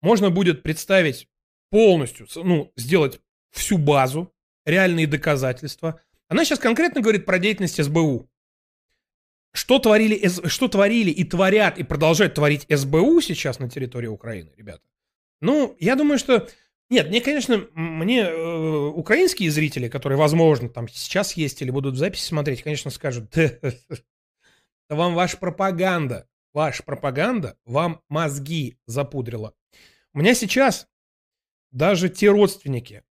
можно 0.00 0.30
будет 0.30 0.62
представить 0.62 1.28
полностью, 1.70 2.26
ну, 2.36 2.72
сделать 2.76 3.20
всю 3.50 3.78
базу, 3.78 4.34
реальные 4.64 5.06
доказательства. 5.06 6.00
Она 6.28 6.44
сейчас 6.44 6.58
конкретно 6.58 7.00
говорит 7.00 7.26
про 7.26 7.38
деятельность 7.38 7.82
СБУ. 7.82 8.28
Что 9.58 9.80
творили, 9.80 10.28
что 10.46 10.68
творили 10.68 11.10
и 11.10 11.24
творят, 11.24 11.78
и 11.78 11.82
продолжают 11.82 12.34
творить 12.34 12.64
СБУ 12.70 13.20
сейчас 13.20 13.58
на 13.58 13.68
территории 13.68 14.06
Украины, 14.06 14.52
ребята? 14.56 14.82
Ну, 15.40 15.76
я 15.80 15.96
думаю, 15.96 16.20
что... 16.20 16.48
Нет, 16.90 17.08
мне, 17.08 17.20
конечно, 17.20 17.66
мне 17.74 18.20
э, 18.20 18.86
украинские 18.94 19.50
зрители, 19.50 19.88
которые, 19.88 20.16
возможно, 20.16 20.68
там 20.68 20.86
сейчас 20.86 21.32
есть 21.32 21.60
или 21.60 21.70
будут 21.70 21.96
в 21.96 21.98
записи 21.98 22.22
смотреть, 22.22 22.62
конечно, 22.62 22.92
скажут, 22.92 23.30
да, 23.34 23.56
вам 24.88 25.16
ваша 25.16 25.36
пропаганда, 25.36 26.28
ваша 26.52 26.84
пропаганда 26.84 27.58
вам 27.64 28.00
мозги 28.08 28.78
запудрила. 28.86 29.54
У 30.14 30.20
меня 30.20 30.34
сейчас 30.34 30.86
даже 31.72 32.08
те 32.10 32.30
родственники, 32.30 33.02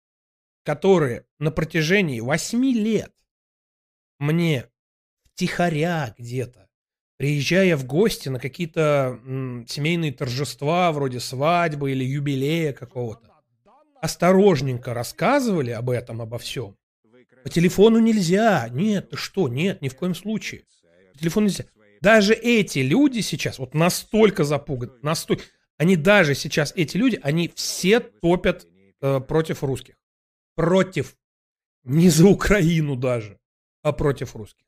которые 0.63 1.27
на 1.41 1.51
протяжении 1.51 2.21
8 2.21 2.65
лет 2.67 3.13
мне 4.21 4.71
втихаря 5.37 6.15
где-то, 6.17 6.67
приезжая 7.19 7.77
в 7.77 7.85
гости 7.85 8.31
на 8.31 8.41
какие-то 8.41 9.21
семейные 9.69 10.13
торжества, 10.13 10.91
вроде 10.93 11.21
свадьбы 11.21 11.93
или 11.93 12.05
юбилея 12.05 12.73
какого-то, 12.73 13.31
осторожненько 14.01 14.95
рассказывали 14.95 15.73
об 15.73 15.91
этом, 15.91 16.23
обо 16.23 16.39
всем. 16.39 16.77
По 17.45 17.51
телефону 17.51 17.99
нельзя. 17.99 18.69
Нет, 18.71 19.11
ты 19.11 19.17
что? 19.17 19.49
Нет, 19.49 19.83
ни 19.83 19.89
в 19.89 19.95
коем 19.95 20.15
случае. 20.15 20.65
По 21.13 21.19
телефону 21.19 21.47
нельзя. 21.47 21.67
Даже 22.01 22.33
эти 22.33 22.79
люди 22.79 23.21
сейчас 23.21 23.59
вот 23.59 23.75
настолько 23.75 24.45
запуганы, 24.45 24.93
настолько... 25.03 25.45
Они 25.77 25.97
даже 25.97 26.35
сейчас, 26.35 26.73
эти 26.75 26.97
люди, 26.97 27.21
они 27.23 27.53
все 27.55 28.01
топят 28.01 28.67
э, 29.03 29.21
против 29.21 29.63
русских. 29.63 29.97
Против. 30.55 31.15
Не 31.85 32.09
за 32.09 32.27
Украину 32.27 32.97
даже, 32.97 33.39
а 33.83 33.93
против 33.93 34.35
русских. 34.35 34.66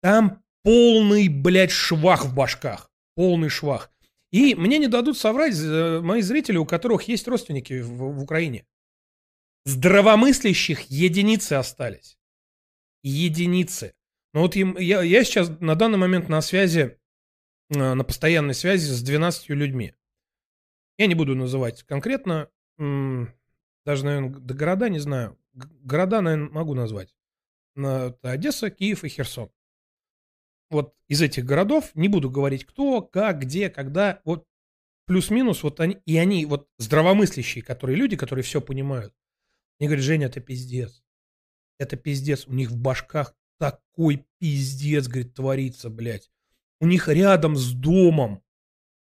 Там 0.00 0.42
полный, 0.62 1.28
блядь, 1.28 1.70
швах 1.70 2.24
в 2.24 2.34
башках. 2.34 2.90
Полный 3.14 3.48
швах. 3.48 3.90
И 4.30 4.54
мне 4.54 4.78
не 4.78 4.88
дадут 4.88 5.16
соврать 5.16 5.54
э, 5.58 6.00
мои 6.00 6.20
зрители, 6.20 6.56
у 6.56 6.66
которых 6.66 7.04
есть 7.04 7.26
родственники 7.26 7.80
в, 7.80 7.96
в 7.96 8.22
Украине. 8.22 8.66
Здравомыслящих 9.64 10.82
единицы 10.82 11.54
остались. 11.54 12.18
Единицы. 13.02 13.94
Но 14.34 14.42
вот 14.42 14.54
я, 14.54 15.02
я 15.02 15.24
сейчас 15.24 15.50
на 15.60 15.74
данный 15.74 15.98
момент 15.98 16.28
на 16.28 16.42
связи, 16.42 16.98
э, 17.70 17.94
на 17.94 18.04
постоянной 18.04 18.54
связи 18.54 18.90
с 18.90 19.02
12 19.02 19.48
людьми. 19.50 19.94
Я 20.98 21.06
не 21.06 21.14
буду 21.14 21.34
называть 21.34 21.84
конкретно, 21.84 22.50
даже, 22.76 24.04
наверное, 24.04 24.30
до 24.30 24.54
города 24.54 24.88
не 24.88 24.98
знаю. 24.98 25.38
Города, 25.52 26.20
наверное, 26.20 26.50
могу 26.50 26.74
назвать. 26.74 27.16
Это 27.76 28.18
Одесса, 28.22 28.70
Киев 28.70 29.04
и 29.04 29.08
Херсон 29.08 29.50
вот 30.70 30.94
из 31.08 31.22
этих 31.22 31.44
городов, 31.44 31.90
не 31.94 32.08
буду 32.08 32.30
говорить 32.30 32.64
кто, 32.64 33.02
как, 33.02 33.40
где, 33.40 33.70
когда, 33.70 34.20
вот 34.24 34.46
плюс-минус, 35.06 35.62
вот 35.62 35.80
они, 35.80 35.98
и 36.04 36.16
они 36.18 36.44
вот 36.46 36.68
здравомыслящие, 36.78 37.64
которые 37.64 37.96
люди, 37.96 38.16
которые 38.16 38.42
все 38.42 38.60
понимают, 38.60 39.14
они 39.80 39.88
говорят, 39.88 40.04
Женя, 40.04 40.26
это 40.26 40.40
пиздец. 40.40 41.02
Это 41.78 41.96
пиздец. 41.96 42.46
У 42.46 42.52
них 42.52 42.70
в 42.70 42.76
башках 42.76 43.34
такой 43.58 44.26
пиздец, 44.38 45.06
говорит, 45.06 45.34
творится, 45.34 45.88
блядь. 45.88 46.30
У 46.80 46.86
них 46.86 47.08
рядом 47.08 47.56
с 47.56 47.72
домом, 47.72 48.42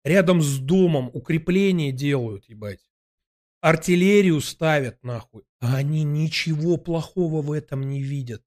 рядом 0.04 0.42
с 0.42 0.60
домом 0.60 1.10
укрепления 1.14 1.92
делают, 1.92 2.48
ебать. 2.50 2.90
Артиллерию 3.62 4.40
ставят, 4.42 5.04
нахуй. 5.04 5.44
А 5.60 5.78
они 5.78 6.04
ничего 6.04 6.78
плохого 6.78 7.42
в 7.42 7.52
этом 7.52 7.82
не 7.82 8.02
видят. 8.02 8.44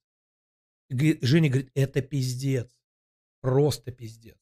Женя 0.90 1.48
говорит, 1.48 1.70
это 1.74 2.02
пиздец. 2.02 2.70
Просто 3.42 3.90
пиздец. 3.90 4.38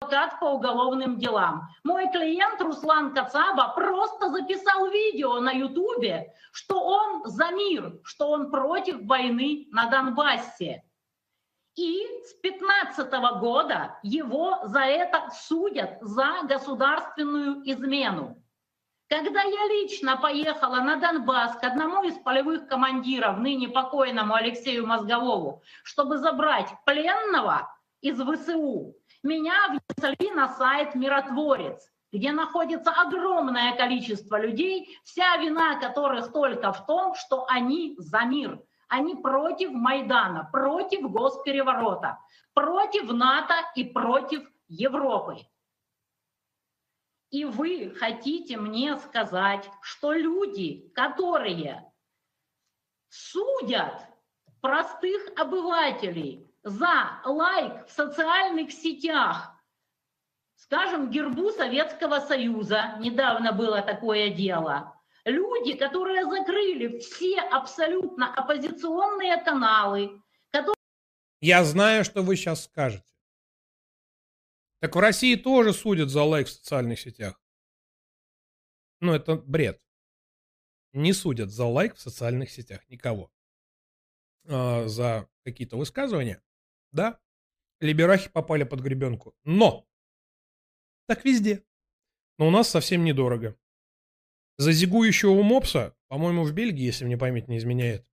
Адвокат 0.00 0.40
по 0.40 0.46
уголовным 0.46 1.18
делам. 1.18 1.68
Мой 1.84 2.10
клиент 2.10 2.60
Руслан 2.60 3.14
Кацаба 3.14 3.72
просто 3.74 4.30
записал 4.30 4.90
видео 4.90 5.40
на 5.40 5.52
Ютубе, 5.52 6.34
что 6.50 6.82
он 6.82 7.24
за 7.24 7.52
мир, 7.52 8.00
что 8.02 8.30
он 8.30 8.50
против 8.50 9.00
войны 9.06 9.68
на 9.70 9.88
Донбассе. 9.88 10.82
И 11.76 12.04
с 12.24 12.34
15 12.42 13.10
года 13.40 13.98
его 14.02 14.58
за 14.64 14.80
это 14.80 15.30
судят 15.30 15.98
за 16.00 16.42
государственную 16.42 17.62
измену. 17.70 18.42
Когда 19.08 19.42
я 19.42 19.66
лично 19.68 20.16
поехала 20.16 20.80
на 20.80 20.96
Донбасс 20.96 21.56
к 21.56 21.64
одному 21.64 22.02
из 22.02 22.14
полевых 22.14 22.66
командиров, 22.66 23.38
ныне 23.38 23.68
покойному 23.68 24.34
Алексею 24.34 24.86
Мозговому, 24.86 25.62
чтобы 25.84 26.18
забрать 26.18 26.68
пленного, 26.84 27.68
из 28.02 28.20
ВСУ. 28.20 28.94
Меня 29.22 29.54
внесли 29.68 30.30
на 30.32 30.48
сайт 30.48 30.94
«Миротворец», 30.94 31.90
где 32.12 32.32
находится 32.32 32.90
огромное 32.90 33.74
количество 33.76 34.38
людей, 34.38 34.98
вся 35.04 35.36
вина 35.38 35.80
которых 35.80 36.32
только 36.32 36.72
в 36.72 36.84
том, 36.84 37.14
что 37.14 37.46
они 37.48 37.94
за 37.98 38.24
мир. 38.24 38.60
Они 38.88 39.14
против 39.14 39.70
Майдана, 39.70 40.50
против 40.52 41.10
госпереворота, 41.10 42.18
против 42.52 43.10
НАТО 43.10 43.54
и 43.74 43.84
против 43.84 44.46
Европы. 44.68 45.38
И 47.30 47.46
вы 47.46 47.94
хотите 47.98 48.58
мне 48.58 48.98
сказать, 48.98 49.70
что 49.80 50.12
люди, 50.12 50.90
которые 50.94 51.90
судят 53.08 54.06
простых 54.60 55.32
обывателей 55.38 56.51
за 56.62 57.20
лайк 57.24 57.86
в 57.86 57.90
социальных 57.90 58.72
сетях, 58.72 59.52
скажем, 60.54 61.10
гербу 61.10 61.50
Советского 61.50 62.20
Союза, 62.20 62.96
недавно 63.00 63.52
было 63.52 63.82
такое 63.82 64.30
дело, 64.30 64.94
люди, 65.24 65.76
которые 65.76 66.24
закрыли 66.24 66.98
все 66.98 67.40
абсолютно 67.40 68.32
оппозиционные 68.34 69.42
каналы, 69.42 70.22
которые... 70.50 70.76
Я 71.40 71.64
знаю, 71.64 72.04
что 72.04 72.22
вы 72.22 72.36
сейчас 72.36 72.64
скажете. 72.64 73.04
Так 74.80 74.96
в 74.96 74.98
России 74.98 75.36
тоже 75.36 75.72
судят 75.72 76.10
за 76.10 76.22
лайк 76.22 76.48
в 76.48 76.52
социальных 76.52 76.98
сетях. 76.98 77.40
Ну, 79.00 79.12
это 79.12 79.36
бред. 79.36 79.80
Не 80.92 81.12
судят 81.12 81.50
за 81.50 81.66
лайк 81.66 81.96
в 81.96 82.00
социальных 82.00 82.50
сетях 82.50 82.88
никого. 82.88 83.32
А, 84.48 84.86
за 84.86 85.28
какие-то 85.44 85.76
высказывания. 85.76 86.42
Да, 86.92 87.18
либерахи 87.80 88.28
попали 88.28 88.64
под 88.64 88.80
гребенку. 88.80 89.34
Но! 89.44 89.86
Так 91.06 91.24
везде. 91.24 91.64
Но 92.38 92.46
у 92.46 92.50
нас 92.50 92.68
совсем 92.68 93.04
недорого. 93.04 93.56
За 94.58 94.72
зигующего 94.72 95.42
мопса, 95.42 95.96
по-моему, 96.08 96.44
в 96.44 96.52
Бельгии, 96.52 96.84
если 96.84 97.04
мне 97.04 97.16
память 97.16 97.48
не 97.48 97.58
изменяет, 97.58 98.06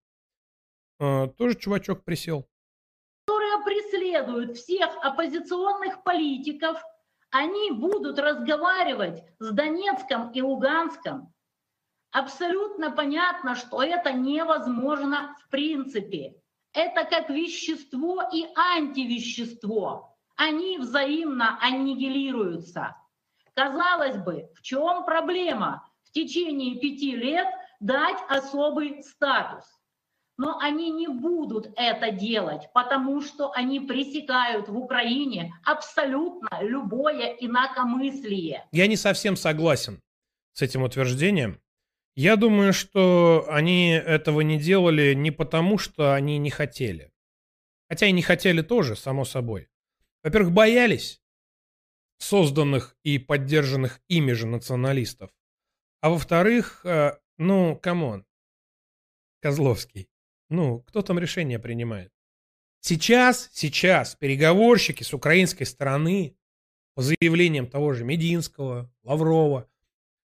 э, 1.00 1.28
тоже 1.38 1.56
чувачок 1.56 2.04
присел. 2.04 2.50
Которые 3.26 3.64
преследуют 3.64 4.58
всех 4.58 4.90
оппозиционных 5.04 6.04
политиков, 6.04 6.82
они 7.30 7.72
будут 7.72 8.18
разговаривать 8.18 9.24
с 9.40 9.52
Донецком 9.52 10.32
и 10.32 10.42
Луганском. 10.42 11.34
Абсолютно 12.12 12.92
понятно, 12.92 13.56
что 13.56 13.84
это 13.84 14.14
невозможно 14.14 15.36
в 15.46 15.50
принципе 15.50 16.42
это 16.74 17.06
как 17.06 17.30
вещество 17.30 18.24
и 18.34 18.46
антивещество. 18.56 20.16
Они 20.36 20.78
взаимно 20.78 21.58
аннигилируются. 21.62 22.96
Казалось 23.54 24.18
бы, 24.18 24.50
в 24.56 24.62
чем 24.62 25.04
проблема 25.06 25.90
в 26.04 26.12
течение 26.12 26.80
пяти 26.80 27.16
лет 27.16 27.48
дать 27.80 28.18
особый 28.30 29.04
статус? 29.04 29.66
Но 30.38 30.58
они 30.60 30.90
не 30.92 31.10
будут 31.10 31.68
это 31.76 32.12
делать, 32.12 32.70
потому 32.74 33.22
что 33.22 33.52
они 33.52 33.82
пресекают 33.82 34.70
в 34.70 34.78
Украине 34.78 35.52
абсолютно 35.66 36.50
любое 36.62 37.36
инакомыслие. 37.42 38.66
Я 38.72 38.88
не 38.88 38.96
совсем 38.96 39.36
согласен 39.36 40.00
с 40.54 40.62
этим 40.62 40.84
утверждением. 40.84 41.60
Я 42.22 42.36
думаю, 42.36 42.74
что 42.74 43.46
они 43.48 43.92
этого 43.92 44.42
не 44.42 44.60
делали 44.60 45.14
не 45.14 45.32
потому, 45.32 45.78
что 45.78 46.14
они 46.14 46.38
не 46.38 46.50
хотели. 46.50 47.14
Хотя 47.88 48.08
и 48.08 48.12
не 48.12 48.22
хотели 48.22 48.62
тоже, 48.62 48.98
само 48.98 49.24
собой. 49.24 49.70
Во-первых, 50.22 50.52
боялись 50.52 51.22
созданных 52.18 52.98
и 53.04 53.20
поддержанных 53.20 54.02
ими 54.10 54.34
же 54.34 54.48
националистов. 54.48 55.32
А 56.02 56.10
во-вторых, 56.10 56.86
э, 56.86 57.18
ну, 57.38 57.78
come 57.78 58.05
on, 58.05 58.26
Козловский, 59.40 60.10
ну, 60.50 60.82
кто 60.82 61.02
там 61.02 61.20
решение 61.20 61.58
принимает? 61.58 62.12
Сейчас, 62.82 63.50
сейчас 63.54 64.18
переговорщики 64.18 65.04
с 65.04 65.14
украинской 65.14 65.64
стороны 65.64 66.36
по 66.96 67.02
заявлениям 67.02 67.66
того 67.66 67.94
же 67.94 68.04
Мединского, 68.04 68.94
Лаврова, 69.04 69.70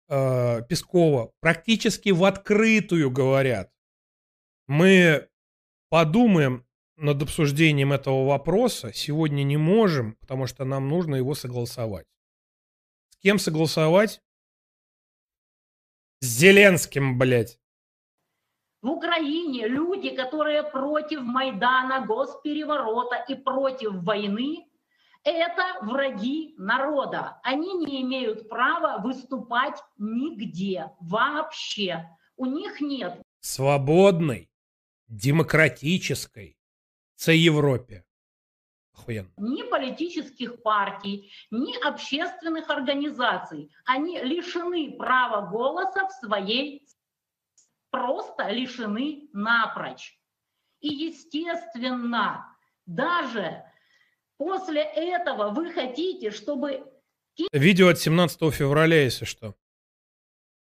э, 0.08 0.62
Пескова 0.68 1.32
практически 1.40 2.10
в 2.10 2.24
открытую 2.24 3.10
говорят. 3.10 3.70
Мы 4.66 5.28
подумаем 5.88 6.66
над 6.96 7.22
обсуждением 7.22 7.92
этого 7.92 8.26
вопроса 8.26 8.92
сегодня 8.92 9.42
не 9.42 9.56
можем, 9.56 10.14
потому 10.20 10.46
что 10.46 10.64
нам 10.64 10.88
нужно 10.88 11.16
его 11.16 11.34
согласовать. 11.34 12.06
С 13.10 13.16
кем 13.16 13.38
согласовать? 13.38 14.20
С 16.20 16.26
Зеленским, 16.26 17.18
блядь. 17.18 17.58
В 18.82 18.88
Украине 18.88 19.68
люди, 19.68 20.10
которые 20.10 20.62
против 20.62 21.20
Майдана, 21.22 22.04
госпереворота 22.06 23.24
и 23.28 23.34
против 23.34 23.92
войны, 24.02 24.66
это 25.24 25.62
враги 25.82 26.54
народа. 26.58 27.40
Они 27.42 27.74
не 27.74 28.02
имеют 28.02 28.48
права 28.48 28.98
выступать 28.98 29.82
нигде 29.98 30.90
вообще. 31.00 32.08
У 32.36 32.46
них 32.46 32.80
нет 32.80 33.22
свободной, 33.42 34.50
демократической, 35.08 36.56
це 37.16 37.36
Европе. 37.36 38.04
Охуенно. 38.94 39.32
Ни 39.38 39.62
политических 39.62 40.62
партий, 40.62 41.32
ни 41.50 41.74
общественных 41.82 42.70
организаций. 42.70 43.70
Они 43.84 44.18
лишены 44.20 44.96
права 44.96 45.50
голоса 45.50 46.06
в 46.06 46.12
своей 46.12 46.86
просто 47.90 48.50
лишены 48.50 49.28
напрочь. 49.32 50.18
И, 50.80 50.88
естественно, 50.88 52.56
даже 52.86 53.64
после 54.44 54.82
этого 54.82 55.50
вы 55.50 55.70
хотите, 55.70 56.30
чтобы... 56.30 56.84
Видео 57.52 57.88
от 57.88 57.98
17 57.98 58.52
февраля, 58.52 59.04
если 59.04 59.24
что. 59.24 59.54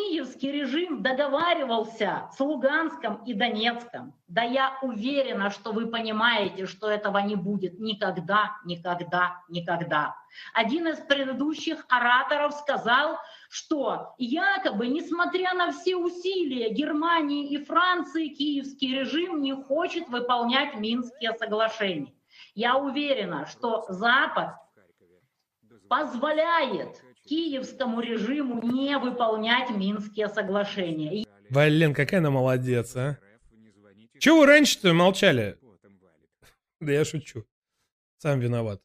Киевский 0.00 0.52
режим 0.52 1.02
договаривался 1.02 2.30
с 2.32 2.40
Луганском 2.40 3.24
и 3.24 3.34
Донецком. 3.34 4.14
Да 4.28 4.42
я 4.42 4.78
уверена, 4.80 5.50
что 5.50 5.72
вы 5.72 5.88
понимаете, 5.88 6.66
что 6.66 6.88
этого 6.88 7.18
не 7.18 7.36
будет 7.36 7.78
никогда, 7.78 8.56
никогда, 8.64 9.42
никогда. 9.48 10.14
Один 10.54 10.86
из 10.86 10.98
предыдущих 10.98 11.84
ораторов 11.88 12.54
сказал, 12.54 13.18
что 13.50 14.14
якобы, 14.18 14.86
несмотря 14.86 15.52
на 15.54 15.72
все 15.72 15.96
усилия 15.96 16.70
Германии 16.70 17.48
и 17.48 17.64
Франции, 17.64 18.28
киевский 18.28 19.00
режим 19.00 19.42
не 19.42 19.52
хочет 19.52 20.08
выполнять 20.08 20.76
Минские 20.76 21.32
соглашения. 21.34 22.14
Я 22.54 22.76
уверена, 22.76 23.46
что 23.46 23.84
Запад 23.88 24.54
позволяет 25.88 27.02
киевскому 27.24 28.00
режиму 28.00 28.62
не 28.62 28.98
выполнять 28.98 29.70
Минские 29.70 30.28
соглашения. 30.28 31.26
Блин, 31.50 31.94
какая 31.94 32.18
она 32.18 32.30
молодец, 32.30 32.94
а? 32.96 33.18
Чего 34.18 34.40
вы 34.40 34.46
раньше-то 34.46 34.92
молчали? 34.92 35.58
Да 36.80 36.92
я 36.92 37.04
шучу. 37.04 37.46
Сам 38.18 38.40
виноват. 38.40 38.82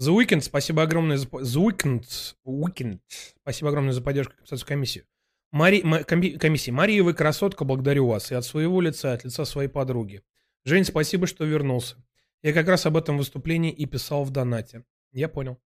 The 0.00 0.12
Weekend, 0.12 0.40
спасибо 0.40 0.82
огромное 0.82 1.16
за... 1.16 1.28
The 1.28 1.64
Weekend, 1.64 2.36
Weekend, 2.44 3.00
спасибо 3.40 3.68
огромное 3.68 3.92
за 3.92 4.02
поддержку 4.02 4.34
комиссии. 4.66 5.06
Мари... 5.54 5.82
Комиссии. 6.02 6.72
Мария, 6.72 7.04
вы 7.04 7.14
красотка, 7.14 7.64
благодарю 7.64 8.08
вас. 8.08 8.32
И 8.32 8.34
от 8.34 8.44
своего 8.44 8.80
лица, 8.80 9.12
и 9.12 9.14
от 9.14 9.24
лица 9.24 9.44
своей 9.44 9.68
подруги. 9.68 10.22
Жень, 10.64 10.84
спасибо, 10.84 11.28
что 11.28 11.44
вернулся. 11.44 12.04
Я 12.42 12.52
как 12.52 12.66
раз 12.66 12.86
об 12.86 12.96
этом 12.96 13.16
выступлении 13.16 13.70
и 13.70 13.86
писал 13.86 14.24
в 14.24 14.30
донате. 14.30 14.84
Я 15.12 15.28
понял. 15.28 15.60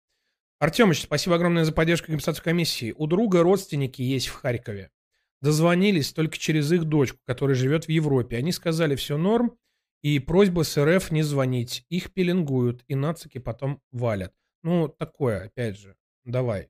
Артемыч, 0.59 1.03
спасибо 1.03 1.37
огромное 1.37 1.63
за 1.63 1.71
поддержку 1.71 2.07
и 2.07 2.11
компенсацию 2.11 2.43
комиссии. 2.43 2.93
У 2.97 3.07
друга 3.07 3.43
родственники 3.43 4.01
есть 4.01 4.27
в 4.27 4.33
Харькове. 4.33 4.91
Дозвонились 5.39 6.11
только 6.11 6.37
через 6.37 6.69
их 6.73 6.83
дочку, 6.83 7.19
которая 7.25 7.55
живет 7.55 7.85
в 7.85 7.89
Европе. 7.89 8.35
Они 8.35 8.51
сказали, 8.51 8.97
все 8.97 9.17
норм, 9.17 9.57
и 10.01 10.19
просьба 10.19 10.63
с 10.63 10.83
РФ 10.83 11.11
не 11.11 11.23
звонить. 11.23 11.85
Их 11.87 12.11
пеленгуют, 12.11 12.83
и 12.89 12.95
нацики 12.95 13.37
потом 13.37 13.81
валят. 13.93 14.33
Ну, 14.63 14.89
такое, 14.89 15.45
опять 15.45 15.77
же. 15.77 15.95
Давай. 16.25 16.67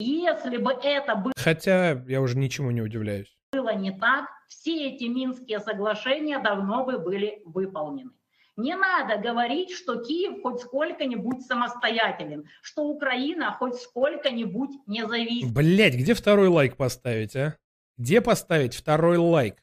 Если 0.00 0.56
бы 0.56 0.72
это 0.72 1.14
было... 1.14 1.32
Хотя 1.36 1.90
я 2.08 2.22
уже 2.22 2.38
ничему 2.38 2.70
не 2.70 2.80
удивляюсь. 2.80 3.36
Было 3.52 3.74
не 3.74 3.90
так, 3.90 4.26
все 4.48 4.88
эти 4.88 5.04
Минские 5.04 5.60
соглашения 5.60 6.38
давно 6.38 6.84
бы 6.84 6.98
были 6.98 7.42
выполнены. 7.44 8.10
Не 8.56 8.76
надо 8.76 9.18
говорить, 9.18 9.72
что 9.72 10.02
Киев 10.02 10.42
хоть 10.42 10.60
сколько-нибудь 10.60 11.42
самостоятелен, 11.46 12.48
что 12.62 12.84
Украина 12.84 13.52
хоть 13.52 13.76
сколько-нибудь 13.76 14.70
независима. 14.86 15.52
Блять, 15.52 15.94
где 15.94 16.14
второй 16.14 16.48
лайк 16.48 16.76
поставить, 16.76 17.36
а? 17.36 17.56
Где 17.98 18.22
поставить 18.22 18.74
второй 18.74 19.18
лайк? 19.18 19.56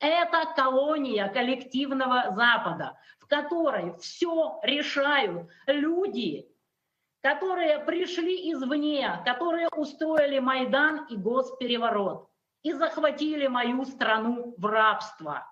Это 0.00 0.44
колония 0.56 1.28
коллективного 1.28 2.34
Запада, 2.34 2.98
в 3.18 3.26
которой 3.26 3.96
все 3.98 4.60
решают 4.64 5.48
люди, 5.66 6.46
которые 7.24 7.78
пришли 7.78 8.52
извне, 8.52 9.22
которые 9.24 9.68
устроили 9.74 10.40
Майдан 10.40 11.06
и 11.06 11.16
госпереворот 11.16 12.28
и 12.62 12.74
захватили 12.74 13.46
мою 13.46 13.86
страну 13.86 14.54
в 14.58 14.66
рабство. 14.66 15.46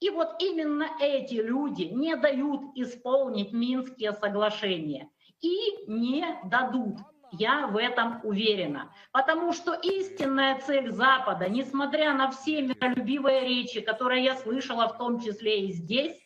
И 0.00 0.10
вот 0.10 0.36
именно 0.38 0.86
эти 1.00 1.36
люди 1.36 1.84
не 1.84 2.14
дают 2.16 2.60
исполнить 2.74 3.54
Минские 3.54 4.12
соглашения 4.12 5.08
и 5.40 5.86
не 5.86 6.26
дадут. 6.44 6.98
Я 7.38 7.66
в 7.66 7.76
этом 7.76 8.20
уверена. 8.22 8.92
Потому 9.12 9.52
что 9.52 9.72
истинная 9.74 10.60
цель 10.60 10.90
Запада, 10.90 11.48
несмотря 11.48 12.12
на 12.14 12.30
все 12.30 12.62
миролюбивые 12.62 13.40
речи, 13.40 13.80
которые 13.80 14.24
я 14.24 14.36
слышала 14.36 14.88
в 14.88 14.98
том 14.98 15.20
числе 15.20 15.66
и 15.66 15.72
здесь, 15.72 16.16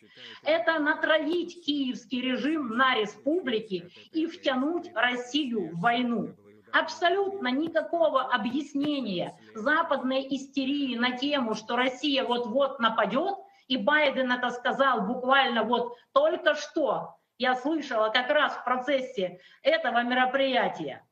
это 0.43 0.79
натравить 0.79 1.65
киевский 1.65 2.21
режим 2.21 2.77
на 2.77 2.95
республики 2.95 3.91
и 4.11 4.27
втянуть 4.27 4.91
Россию 4.93 5.75
в 5.75 5.79
войну. 5.79 6.35
Абсолютно 6.71 7.47
никакого 7.47 8.21
объяснения 8.21 9.35
западной 9.55 10.27
истерии 10.29 10.95
на 10.95 11.17
тему, 11.17 11.55
что 11.55 11.75
Россия 11.75 12.23
вот-вот 12.23 12.79
нападет– 12.79 13.35
и 13.69 13.77
Байден 13.77 14.31
это 14.31 14.49
сказал 14.49 15.01
буквально 15.03 15.63
вот 15.63 15.95
только 16.11 16.55
что. 16.55 17.18
Я 17.39 17.55
слышала 17.55 18.09
как 18.09 18.29
раз 18.29 18.53
в 18.53 18.65
процессе 18.65 19.39
этого 19.63 20.03
мероприятия. 20.03 21.07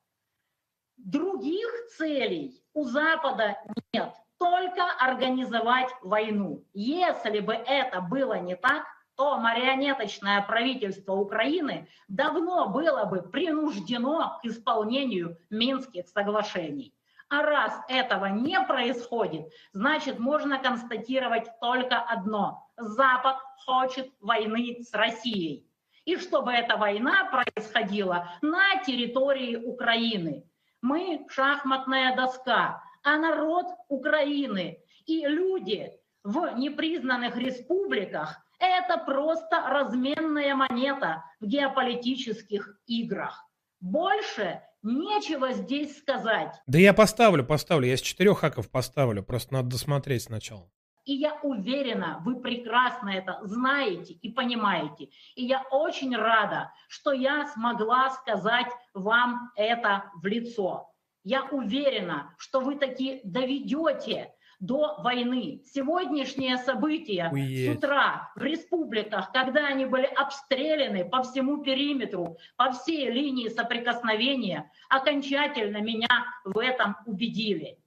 Других 0.97 1.69
целей 1.97 2.61
у 2.73 2.83
Запада 2.83 3.57
нет, 3.93 4.13
только 4.37 4.83
организовать 4.99 5.89
войну. 6.01 6.65
Если 6.73 7.39
бы 7.39 7.53
это 7.53 8.01
было 8.01 8.39
не 8.39 8.57
так, 8.57 8.83
то 9.15 9.37
марионеточное 9.37 10.41
правительство 10.41 11.13
Украины 11.13 11.87
давно 12.09 12.67
было 12.67 13.05
бы 13.05 13.21
принуждено 13.21 14.37
к 14.41 14.45
исполнению 14.45 15.37
Минских 15.49 16.09
соглашений. 16.09 16.93
А 17.29 17.41
раз 17.41 17.73
этого 17.87 18.25
не 18.25 18.59
происходит, 18.61 19.49
значит 19.71 20.19
можно 20.19 20.59
констатировать 20.59 21.47
только 21.61 21.97
одно. 21.99 22.69
Запад 22.75 23.37
хочет 23.65 24.11
войны 24.19 24.83
с 24.83 24.93
Россией. 24.93 25.66
И 26.07 26.15
чтобы 26.15 26.53
эта 26.53 26.77
война 26.77 27.25
происходила 27.25 28.29
на 28.41 28.81
территории 28.85 29.57
Украины. 29.57 30.45
Мы 30.81 31.25
шахматная 31.27 32.15
доска, 32.15 32.81
а 33.03 33.17
народ 33.17 33.65
Украины 33.89 34.79
и 35.05 35.25
люди 35.25 35.91
в 36.23 36.57
непризнанных 36.57 37.35
республиках– 37.35 38.41
это 38.59 38.97
просто 38.97 39.61
разменная 39.67 40.55
монета 40.55 41.25
в 41.41 41.45
геополитических 41.45 42.79
играх. 42.87 43.45
Больше 43.81 44.61
Нечего 44.83 45.51
здесь 45.51 45.97
сказать. 45.97 46.53
Да 46.67 46.77
я 46.79 46.93
поставлю, 46.93 47.43
поставлю. 47.43 47.87
Я 47.87 47.97
с 47.97 48.01
четырех 48.01 48.39
хаков 48.39 48.69
поставлю. 48.69 49.21
Просто 49.23 49.55
надо 49.55 49.69
досмотреть 49.71 50.23
сначала. 50.23 50.71
И 51.07 51.13
я 51.13 51.39
уверена, 51.41 52.21
вы 52.25 52.35
прекрасно 52.41 53.09
это 53.09 53.39
знаете 53.43 54.13
и 54.13 54.29
понимаете. 54.29 55.09
И 55.35 55.45
я 55.45 55.63
очень 55.71 56.13
рада, 56.13 56.73
что 56.89 57.13
я 57.13 57.47
смогла 57.47 58.09
сказать 58.09 58.67
вам 58.93 59.51
это 59.55 60.11
в 60.21 60.25
лицо. 60.25 60.91
Я 61.23 61.45
уверена, 61.45 62.35
что 62.37 62.59
вы 62.59 62.75
таки 62.75 63.21
доведете 63.23 64.33
до 64.59 64.97
войны. 65.01 65.61
Сегодняшние 65.65 66.57
события 66.57 67.29
Уедь. 67.31 67.71
с 67.71 67.77
утра 67.77 68.29
в 68.35 68.41
республиках, 68.41 69.31
когда 69.31 69.67
они 69.67 69.85
были 69.85 70.07
обстреляны 70.07 71.07
по 71.07 71.23
всему 71.23 71.63
периметру, 71.63 72.37
по 72.57 72.71
всей 72.71 73.09
линии 73.09 73.47
соприкосновения, 73.47 74.69
окончательно 74.89 75.77
меня 75.77 76.25
в 76.43 76.59
этом 76.59 76.97
убедили. 77.05 77.77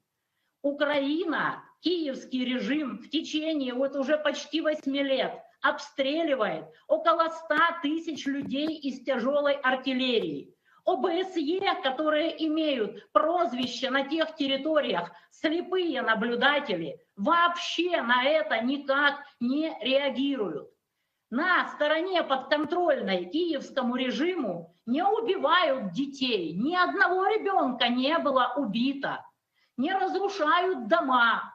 Украина, 0.62 1.62
киевский 1.80 2.44
режим 2.44 2.98
в 2.98 3.08
течение 3.08 3.74
вот 3.74 3.96
уже 3.96 4.16
почти 4.16 4.60
8 4.60 4.92
лет 4.96 5.38
обстреливает 5.62 6.66
около 6.88 7.28
100 7.28 7.56
тысяч 7.82 8.26
людей 8.26 8.68
из 8.78 9.04
тяжелой 9.04 9.54
артиллерии. 9.54 10.54
ОБСЕ, 10.86 11.82
которые 11.82 12.46
имеют 12.46 13.12
прозвище 13.12 13.90
на 13.90 14.08
тех 14.08 14.34
территориях 14.34 15.10
слепые 15.30 16.02
наблюдатели, 16.02 16.98
вообще 17.16 18.00
на 18.02 18.24
это 18.24 18.60
никак 18.62 19.20
не 19.40 19.76
реагируют. 19.82 20.70
На 21.30 21.68
стороне 21.68 22.24
подконтрольной 22.24 23.26
киевскому 23.26 23.94
режиму 23.94 24.74
не 24.86 25.04
убивают 25.04 25.92
детей, 25.92 26.54
ни 26.54 26.74
одного 26.74 27.26
ребенка 27.26 27.88
не 27.88 28.18
было 28.18 28.54
убито, 28.56 29.24
не 29.76 29.92
разрушают 29.92 30.88
дома, 30.88 31.54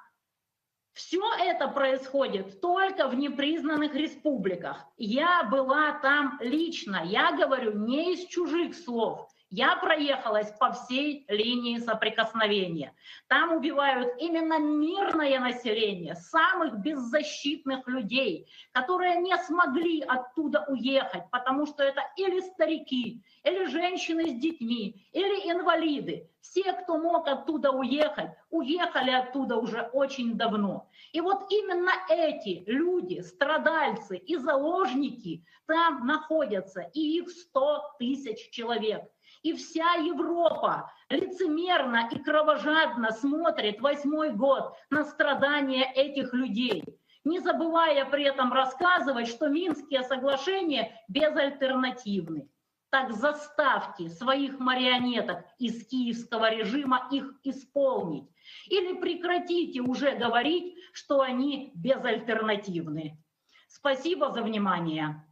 все 0.95 1.21
это 1.39 1.67
происходит 1.67 2.61
только 2.61 3.09
в 3.09 3.15
непризнанных 3.15 3.93
республиках. 3.95 4.85
Я 4.97 5.43
была 5.43 5.99
там 5.99 6.37
лично, 6.39 7.01
я 7.03 7.33
говорю 7.33 7.77
не 7.77 8.13
из 8.13 8.25
чужих 8.27 8.73
слов. 8.73 9.29
Я 9.57 9.77
проехалась 9.77 10.51
по 10.59 10.73
всей 10.73 11.23
линии 11.29 11.77
соприкосновения. 11.77 12.93
Там 13.29 13.53
убивают 13.53 14.11
именно 14.19 14.59
мирное 14.59 15.39
население, 15.39 16.15
самых 16.15 16.79
беззащитных 16.79 17.87
людей, 17.87 18.49
которые 18.73 19.15
не 19.21 19.37
смогли 19.37 20.01
оттуда 20.01 20.65
уехать, 20.67 21.23
потому 21.31 21.67
что 21.67 21.83
это 21.83 22.01
или 22.17 22.41
старики, 22.41 23.23
или 23.45 23.67
женщины 23.67 24.27
с 24.27 24.33
детьми, 24.33 25.07
или 25.13 25.49
инвалиды. 25.49 26.29
Все, 26.41 26.73
кто 26.73 26.97
мог 26.97 27.25
оттуда 27.25 27.71
уехать, 27.71 28.31
уехали 28.49 29.11
оттуда 29.11 29.55
уже 29.55 29.89
очень 29.93 30.35
давно. 30.35 30.89
И 31.13 31.21
вот 31.21 31.49
именно 31.49 31.91
эти 32.09 32.61
люди, 32.67 33.21
страдальцы 33.21 34.17
и 34.17 34.35
заложники 34.35 35.45
там 35.65 36.05
находятся, 36.05 36.81
и 36.93 37.19
их 37.19 37.29
100 37.29 37.95
тысяч 37.99 38.49
человек. 38.51 39.09
И 39.45 39.53
вся 39.53 39.93
Европа 39.93 40.91
лицемерно 41.07 42.09
и 42.11 42.17
кровожадно 42.17 43.11
смотрит 43.11 43.79
восьмой 43.79 44.31
год 44.31 44.73
на 44.89 45.03
страдания 45.03 45.83
этих 45.93 46.33
людей, 46.33 46.83
не 47.23 47.37
забывая 47.37 48.05
при 48.05 48.23
этом 48.23 48.51
рассказывать, 48.51 49.27
что 49.27 49.47
Минские 49.47 50.01
соглашения 50.01 50.99
безальтернативны. 51.09 52.49
Так 52.89 53.11
заставьте 53.11 54.09
своих 54.09 54.57
марионеток 54.57 55.45
из 55.59 55.87
киевского 55.87 56.49
режима 56.49 57.07
их 57.11 57.31
исполнить. 57.43 58.27
Или 58.65 58.99
прекратите 58.99 59.81
уже 59.81 60.15
говорить, 60.15 60.75
что 60.91 61.21
они 61.21 61.71
безальтернативны. 61.75 63.23
Спасибо 63.67 64.31
за 64.31 64.41
внимание. 64.41 65.23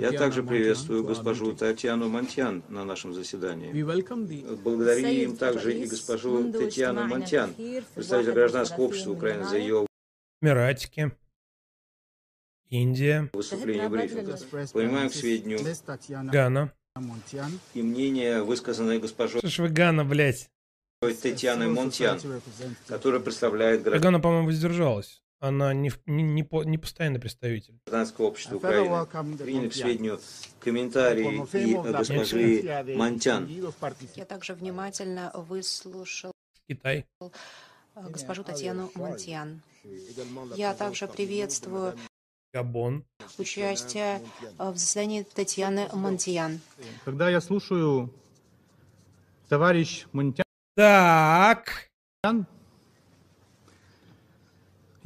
Я 0.00 0.12
также 0.12 0.42
приветствую 0.42 1.04
госпожу 1.04 1.52
Татьяну 1.54 2.08
Монтян 2.08 2.62
на 2.68 2.84
нашем 2.84 3.14
заседании. 3.14 3.72
Благодарим 3.72 5.36
также 5.36 5.78
и 5.78 5.86
госпожу 5.86 6.52
Татьяну 6.52 7.06
Монтян, 7.06 7.54
представитель 7.94 8.32
гражданского 8.32 8.84
общества 8.84 9.12
Украины, 9.12 9.44
за 9.44 9.58
ее 9.58 9.86
Эмиратики. 10.42 11.12
Индия. 12.68 13.30
выступление 13.32 13.88
брифинга. 13.88 14.36
Принимаем 14.72 15.08
к 15.08 15.14
сведению 15.14 15.60
Гана. 16.30 16.72
и 17.74 17.82
мнение, 17.82 18.42
высказанное 18.42 18.98
госпожой 18.98 19.38
Что 19.40 19.48
ж 19.48 19.58
вы 19.60 19.68
Гана, 19.68 20.04
блядь? 20.04 20.50
Татьяной 21.00 21.68
Монтян, 21.68 22.18
которая 22.88 23.20
представляет 23.20 23.86
А 23.86 23.98
Гана, 23.98 24.18
по-моему, 24.18 24.46
воздержалась. 24.46 25.22
Она 25.38 25.74
не, 25.74 25.92
не, 26.06 26.22
не, 26.22 26.42
по- 26.42 26.64
не 26.64 26.78
постоянный 26.78 27.20
представитель. 27.20 27.78
гражданского 27.86 28.26
общества 28.26 28.56
Украины. 28.56 29.06
Приняли 29.36 29.68
к 29.68 29.74
сведению 29.74 30.20
комментарии 30.60 31.34
и 31.52 31.74
госпожи 31.76 32.94
Монтян. 32.96 33.46
Я 34.14 34.24
также 34.24 34.54
внимательно 34.54 35.30
выслушал 35.34 36.32
Китай. 36.66 37.04
э, 37.20 37.28
госпожу 37.94 38.44
Татьяну 38.44 38.90
Монтьян. 38.94 39.60
Я 40.56 40.74
также 40.74 41.06
приветствую 41.06 41.98
Габон. 42.54 43.04
участие 43.36 44.22
э, 44.58 44.70
в 44.70 44.76
заседании 44.78 45.22
Татьяны 45.22 45.88
Монтьян. 45.92 46.60
Когда 47.04 47.28
я 47.28 47.42
слушаю 47.42 48.10
товарищ 49.50 50.06
Монтян, 50.12 50.44
Так. 50.74 51.90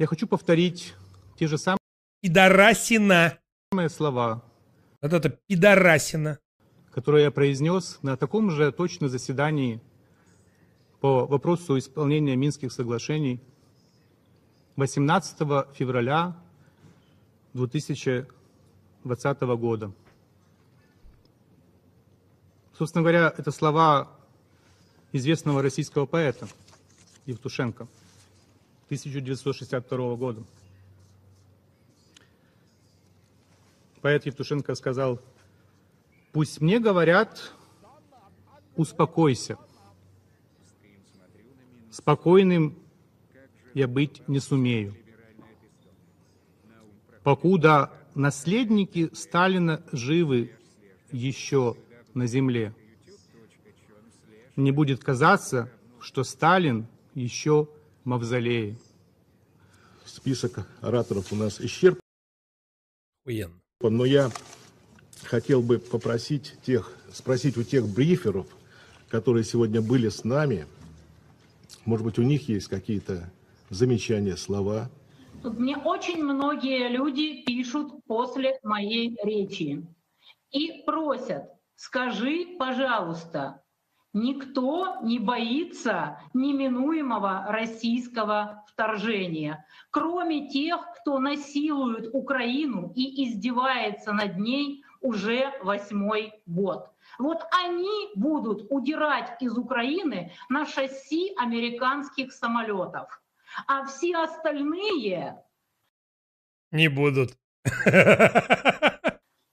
Я 0.01 0.07
хочу 0.07 0.25
повторить 0.25 0.95
те 1.37 1.47
же 1.47 1.59
самые 1.59 1.77
Пидорасина. 2.23 3.37
слова, 3.87 4.43
Вот 4.99 5.13
это 5.13 5.29
пидорасина. 5.47 6.39
которые 6.91 7.25
я 7.25 7.31
произнес 7.31 7.99
на 8.01 8.17
таком 8.17 8.49
же 8.49 8.71
точно 8.71 9.09
заседании 9.09 9.79
по 11.01 11.27
вопросу 11.27 11.77
исполнения 11.77 12.35
Минских 12.35 12.71
соглашений 12.71 13.39
18 14.75 15.37
февраля 15.75 16.35
2020 17.53 19.41
года. 19.41 19.91
Собственно 22.75 23.03
говоря, 23.03 23.31
это 23.37 23.51
слова 23.51 24.09
известного 25.11 25.61
российского 25.61 26.07
поэта 26.07 26.47
Евтушенко 27.27 27.87
1962 28.91 30.15
года. 30.17 30.43
Поэт 34.01 34.25
Евтушенко 34.25 34.75
сказал, 34.75 35.21
«Пусть 36.33 36.59
мне 36.59 36.77
говорят, 36.77 37.53
успокойся. 38.75 39.57
Спокойным 41.89 42.77
я 43.73 43.87
быть 43.87 44.27
не 44.27 44.41
сумею. 44.41 44.93
Покуда 47.23 47.93
наследники 48.13 49.09
Сталина 49.13 49.81
живы 49.93 50.51
еще 51.13 51.77
на 52.13 52.27
земле, 52.27 52.75
не 54.57 54.71
будет 54.73 55.01
казаться, 55.01 55.71
что 56.01 56.25
Сталин 56.25 56.87
еще 57.13 57.69
мавзолее. 58.03 58.77
Список 60.05 60.67
ораторов 60.81 61.31
у 61.31 61.35
нас 61.35 61.61
исчерпан, 61.61 62.01
но 63.81 64.05
я 64.05 64.31
хотел 65.23 65.61
бы 65.61 65.79
попросить 65.79 66.55
тех, 66.65 66.95
спросить 67.13 67.57
у 67.57 67.63
тех 67.63 67.87
бриферов, 67.87 68.47
которые 69.09 69.43
сегодня 69.43 69.81
были 69.81 70.09
с 70.09 70.23
нами, 70.23 70.67
может 71.85 72.05
быть, 72.05 72.19
у 72.19 72.23
них 72.23 72.49
есть 72.49 72.67
какие-то 72.67 73.31
замечания, 73.69 74.37
слова. 74.37 74.89
Мне 75.43 75.77
очень 75.77 76.23
многие 76.23 76.89
люди 76.89 77.43
пишут 77.43 78.03
после 78.05 78.59
моей 78.63 79.17
речи 79.23 79.85
и 80.51 80.83
просят, 80.85 81.45
скажи, 81.75 82.55
пожалуйста, 82.59 83.60
никто 84.13 84.97
не 85.01 85.19
боится 85.19 86.19
неминуемого 86.33 87.45
российского 87.49 88.63
вторжения, 88.67 89.65
кроме 89.89 90.49
тех, 90.49 90.81
кто 90.99 91.19
насилует 91.19 92.09
Украину 92.13 92.91
и 92.95 93.25
издевается 93.25 94.13
над 94.13 94.37
ней 94.37 94.83
уже 95.01 95.53
восьмой 95.63 96.33
год. 96.45 96.89
Вот 97.17 97.41
они 97.51 98.09
будут 98.15 98.67
удирать 98.69 99.41
из 99.41 99.57
Украины 99.57 100.31
на 100.49 100.65
шасси 100.65 101.33
американских 101.37 102.31
самолетов. 102.31 103.21
А 103.67 103.85
все 103.85 104.17
остальные 104.17 105.43
Не 106.71 106.87
будут. 106.87 107.31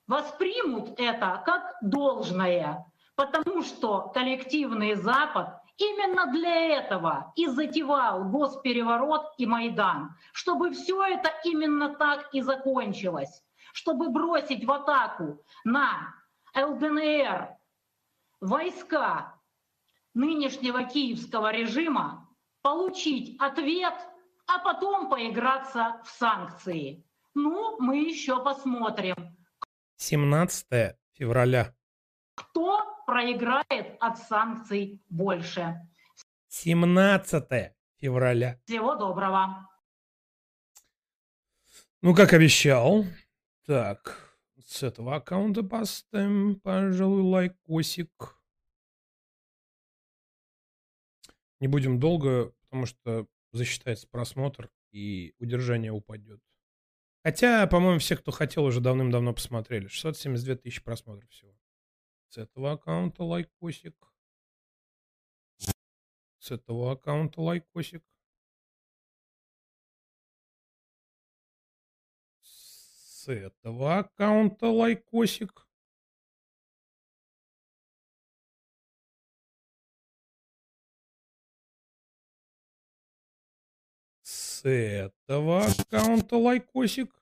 воспримут 0.08 0.98
это 0.98 1.42
как 1.44 1.76
должное, 1.82 2.84
потому 3.18 3.64
что 3.64 4.10
коллективный 4.14 4.94
Запад 4.94 5.60
именно 5.76 6.30
для 6.30 6.78
этого 6.78 7.32
и 7.34 7.48
затевал 7.48 8.22
госпереворот 8.30 9.34
и 9.38 9.44
Майдан, 9.44 10.14
чтобы 10.32 10.70
все 10.70 11.02
это 11.02 11.32
именно 11.42 11.96
так 11.96 12.28
и 12.32 12.40
закончилось, 12.42 13.42
чтобы 13.72 14.10
бросить 14.10 14.64
в 14.64 14.70
атаку 14.70 15.44
на 15.64 16.14
ЛДНР 16.54 17.48
войска 18.40 19.34
нынешнего 20.14 20.84
киевского 20.84 21.50
режима, 21.50 22.28
получить 22.62 23.36
ответ 23.40 23.94
а 24.46 24.60
потом 24.60 25.10
поиграться 25.10 26.00
в 26.04 26.08
санкции. 26.08 27.04
Ну, 27.34 27.76
мы 27.80 27.98
еще 27.98 28.42
посмотрим. 28.42 29.36
17 29.98 30.96
февраля. 31.12 31.74
Кто 32.38 33.02
проиграет 33.04 33.96
от 33.98 34.16
санкций 34.18 35.02
больше? 35.08 35.74
17 36.46 37.72
февраля. 37.96 38.60
Всего 38.64 38.94
доброго. 38.94 39.68
Ну, 42.00 42.14
как 42.14 42.32
обещал. 42.32 43.04
Так, 43.66 44.38
с 44.64 44.84
этого 44.84 45.16
аккаунта 45.16 45.64
поставим, 45.64 46.60
пожалуй, 46.60 47.22
лайкосик. 47.22 48.36
Не 51.58 51.66
будем 51.66 51.98
долго, 51.98 52.52
потому 52.62 52.86
что 52.86 53.26
засчитается 53.50 54.06
просмотр 54.06 54.70
и 54.92 55.34
удержание 55.40 55.90
упадет. 55.90 56.40
Хотя, 57.24 57.66
по-моему, 57.66 57.98
все, 57.98 58.16
кто 58.16 58.30
хотел, 58.30 58.64
уже 58.64 58.80
давным-давно 58.80 59.34
посмотрели. 59.34 59.88
672 59.88 60.54
тысячи 60.54 60.80
просмотров 60.80 61.28
всего. 61.30 61.57
С 62.28 62.36
этого 62.38 62.72
аккаунта 62.72 63.24
лайкосик. 63.24 63.96
С 66.38 66.50
этого 66.50 66.92
аккаунта 66.92 67.40
лайкосик. 67.40 68.04
С 72.42 73.28
этого 73.28 73.98
аккаунта 73.98 74.66
лайкосик. 74.66 75.68
с 84.58 84.68
этого 84.68 85.64
аккаунта 85.66 86.36
лайкосик. 86.36 87.17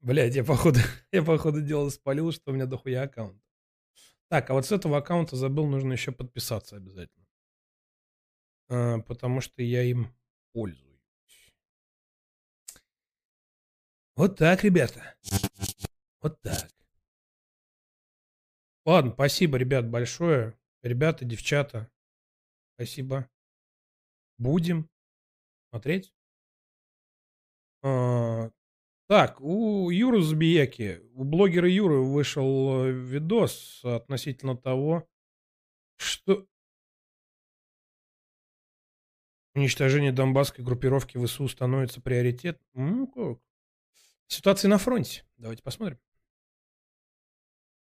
Блядь, 0.00 0.34
я 0.34 0.44
походу, 0.44 0.78
я 1.12 1.22
походу 1.22 1.60
дело 1.60 1.88
спалил, 1.90 2.32
что 2.32 2.50
у 2.50 2.54
меня 2.54 2.66
дохуя 2.66 3.02
аккаунт. 3.02 3.42
Так, 4.28 4.50
а 4.50 4.54
вот 4.54 4.66
с 4.66 4.72
этого 4.72 4.98
аккаунта 4.98 5.36
забыл, 5.36 5.66
нужно 5.66 5.92
еще 5.92 6.12
подписаться 6.12 6.76
обязательно. 6.76 7.26
А, 8.68 8.98
потому 9.00 9.40
что 9.40 9.62
я 9.62 9.82
им 9.82 10.14
пользуюсь. 10.52 10.86
Вот 14.16 14.36
так, 14.36 14.64
ребята. 14.64 15.16
Вот 16.20 16.40
так. 16.40 16.70
Ладно, 18.84 19.12
спасибо, 19.12 19.56
ребят, 19.56 19.88
большое. 19.88 20.58
Ребята, 20.82 21.24
девчата, 21.24 21.90
Спасибо. 22.80 23.28
Будем 24.38 24.88
смотреть. 25.68 26.14
А, 27.82 28.50
так, 29.10 29.40
у 29.40 29.90
Юры 29.90 30.22
Забияки, 30.22 31.02
у 31.14 31.24
блогера 31.24 31.68
Юры 31.68 31.98
вышел 31.98 32.84
э, 32.84 32.92
видос 32.92 33.80
относительно 33.82 34.56
того, 34.56 35.04
что 35.96 36.46
уничтожение 39.56 40.12
донбасской 40.12 40.64
группировки 40.64 41.18
ВСУ 41.18 41.48
становится 41.48 42.00
приоритетом. 42.00 43.08
Как? 43.08 43.38
Ситуация 44.28 44.68
на 44.68 44.78
фронте. 44.78 45.24
Давайте 45.38 45.64
посмотрим. 45.64 45.98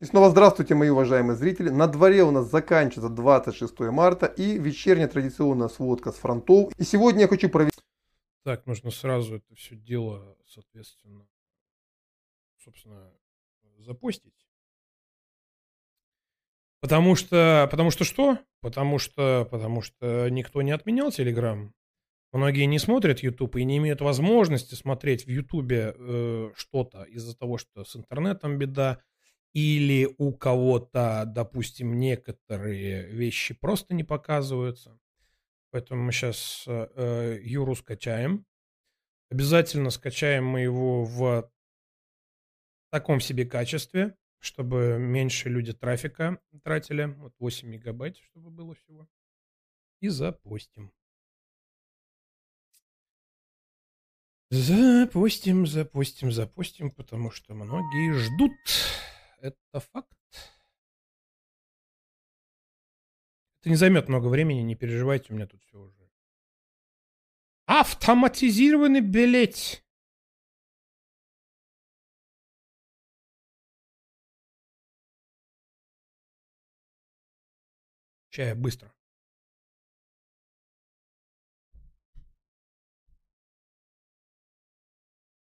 И 0.01 0.05
снова 0.05 0.31
здравствуйте, 0.31 0.77
мои 0.77 0.91
уважаемые 0.91 1.37
зрители. 1.37 1.71
На 1.71 1.89
дворе 1.89 2.23
у 2.23 2.31
нас 2.31 2.49
заканчивается 2.49 3.09
26 3.09 3.81
марта 3.81 4.27
и 4.27 4.59
вечерняя 4.59 5.09
традиционная 5.09 5.67
сводка 5.67 6.13
с 6.13 6.15
фронтов. 6.15 6.73
И 6.79 6.85
сегодня 6.85 7.23
я 7.23 7.29
хочу 7.29 7.49
провести... 7.49 7.76
Так, 8.47 8.65
нужно 8.65 8.93
сразу 8.93 9.39
это 9.39 9.57
все 9.57 9.75
дело, 9.75 10.39
соответственно, 10.47 11.27
собственно, 12.63 13.13
запустить. 13.79 14.47
Потому 16.81 17.17
что, 17.17 17.67
потому 17.69 17.91
что 17.91 18.05
что? 18.05 18.39
Потому 18.61 19.01
что, 19.01 19.49
потому 19.51 19.83
что 19.83 20.29
никто 20.29 20.63
не 20.63 20.71
отменял 20.71 21.11
Телеграм. 21.11 21.75
Многие 22.31 22.67
не 22.67 22.79
смотрят 22.79 23.19
YouTube 23.19 23.57
и 23.57 23.65
не 23.65 23.79
имеют 23.79 24.01
возможности 24.01 24.77
смотреть 24.77 25.27
в 25.27 25.29
YouTube 25.29 25.73
э, 25.73 26.53
что-то 26.55 27.03
из-за 27.03 27.37
того, 27.37 27.59
что 27.59 27.85
с 27.85 27.97
интернетом 27.97 28.59
беда 28.59 29.03
или 29.55 30.09
у 30.19 30.33
кого-то, 30.33 31.25
допустим, 31.27 31.99
некоторые 31.99 33.09
вещи 33.09 33.55
просто 33.55 33.93
не 33.93 34.05
показываются. 34.05 34.97
Поэтому 35.77 36.05
мы 36.05 36.13
сейчас 36.13 36.65
э, 36.67 36.89
э, 36.95 37.39
Юру 37.43 37.75
скачаем. 37.75 38.47
Обязательно 39.29 39.91
скачаем 39.91 40.47
мы 40.47 40.61
его 40.63 41.05
в 41.05 41.53
таком 42.91 43.21
себе 43.21 43.45
качестве, 43.45 44.17
чтобы 44.39 44.97
меньше 44.99 45.51
люди 45.51 45.75
трафика 45.75 46.41
тратили. 46.65 47.05
Вот 47.19 47.35
8 47.39 47.69
мегабайт, 47.69 48.17
чтобы 48.17 48.49
было 48.49 48.75
всего. 48.75 49.07
И 50.01 50.09
запустим. 50.09 50.95
Запустим, 54.49 55.67
запустим, 55.67 56.33
запустим, 56.33 56.91
потому 56.91 57.31
что 57.31 57.53
многие 57.53 58.15
ждут. 58.15 58.53
Это 59.43 59.81
факт. 59.93 60.56
Это 63.67 63.73
не 63.73 63.77
займет 63.79 64.09
много 64.09 64.29
времени, 64.29 64.61
не 64.61 64.77
переживайте, 64.77 65.33
у 65.33 65.35
меня 65.35 65.49
тут 65.49 65.61
все 65.65 65.77
уже. 65.77 66.09
Автоматизированный 67.67 69.01
билет. 69.01 69.83
Чая 78.31 78.55
быстро. 78.55 78.95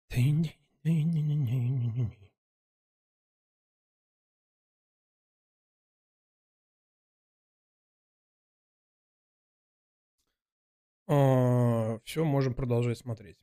А, 0.10 2.27
Все, 11.08 12.24
можем 12.24 12.54
продолжать 12.54 12.98
смотреть 12.98 13.38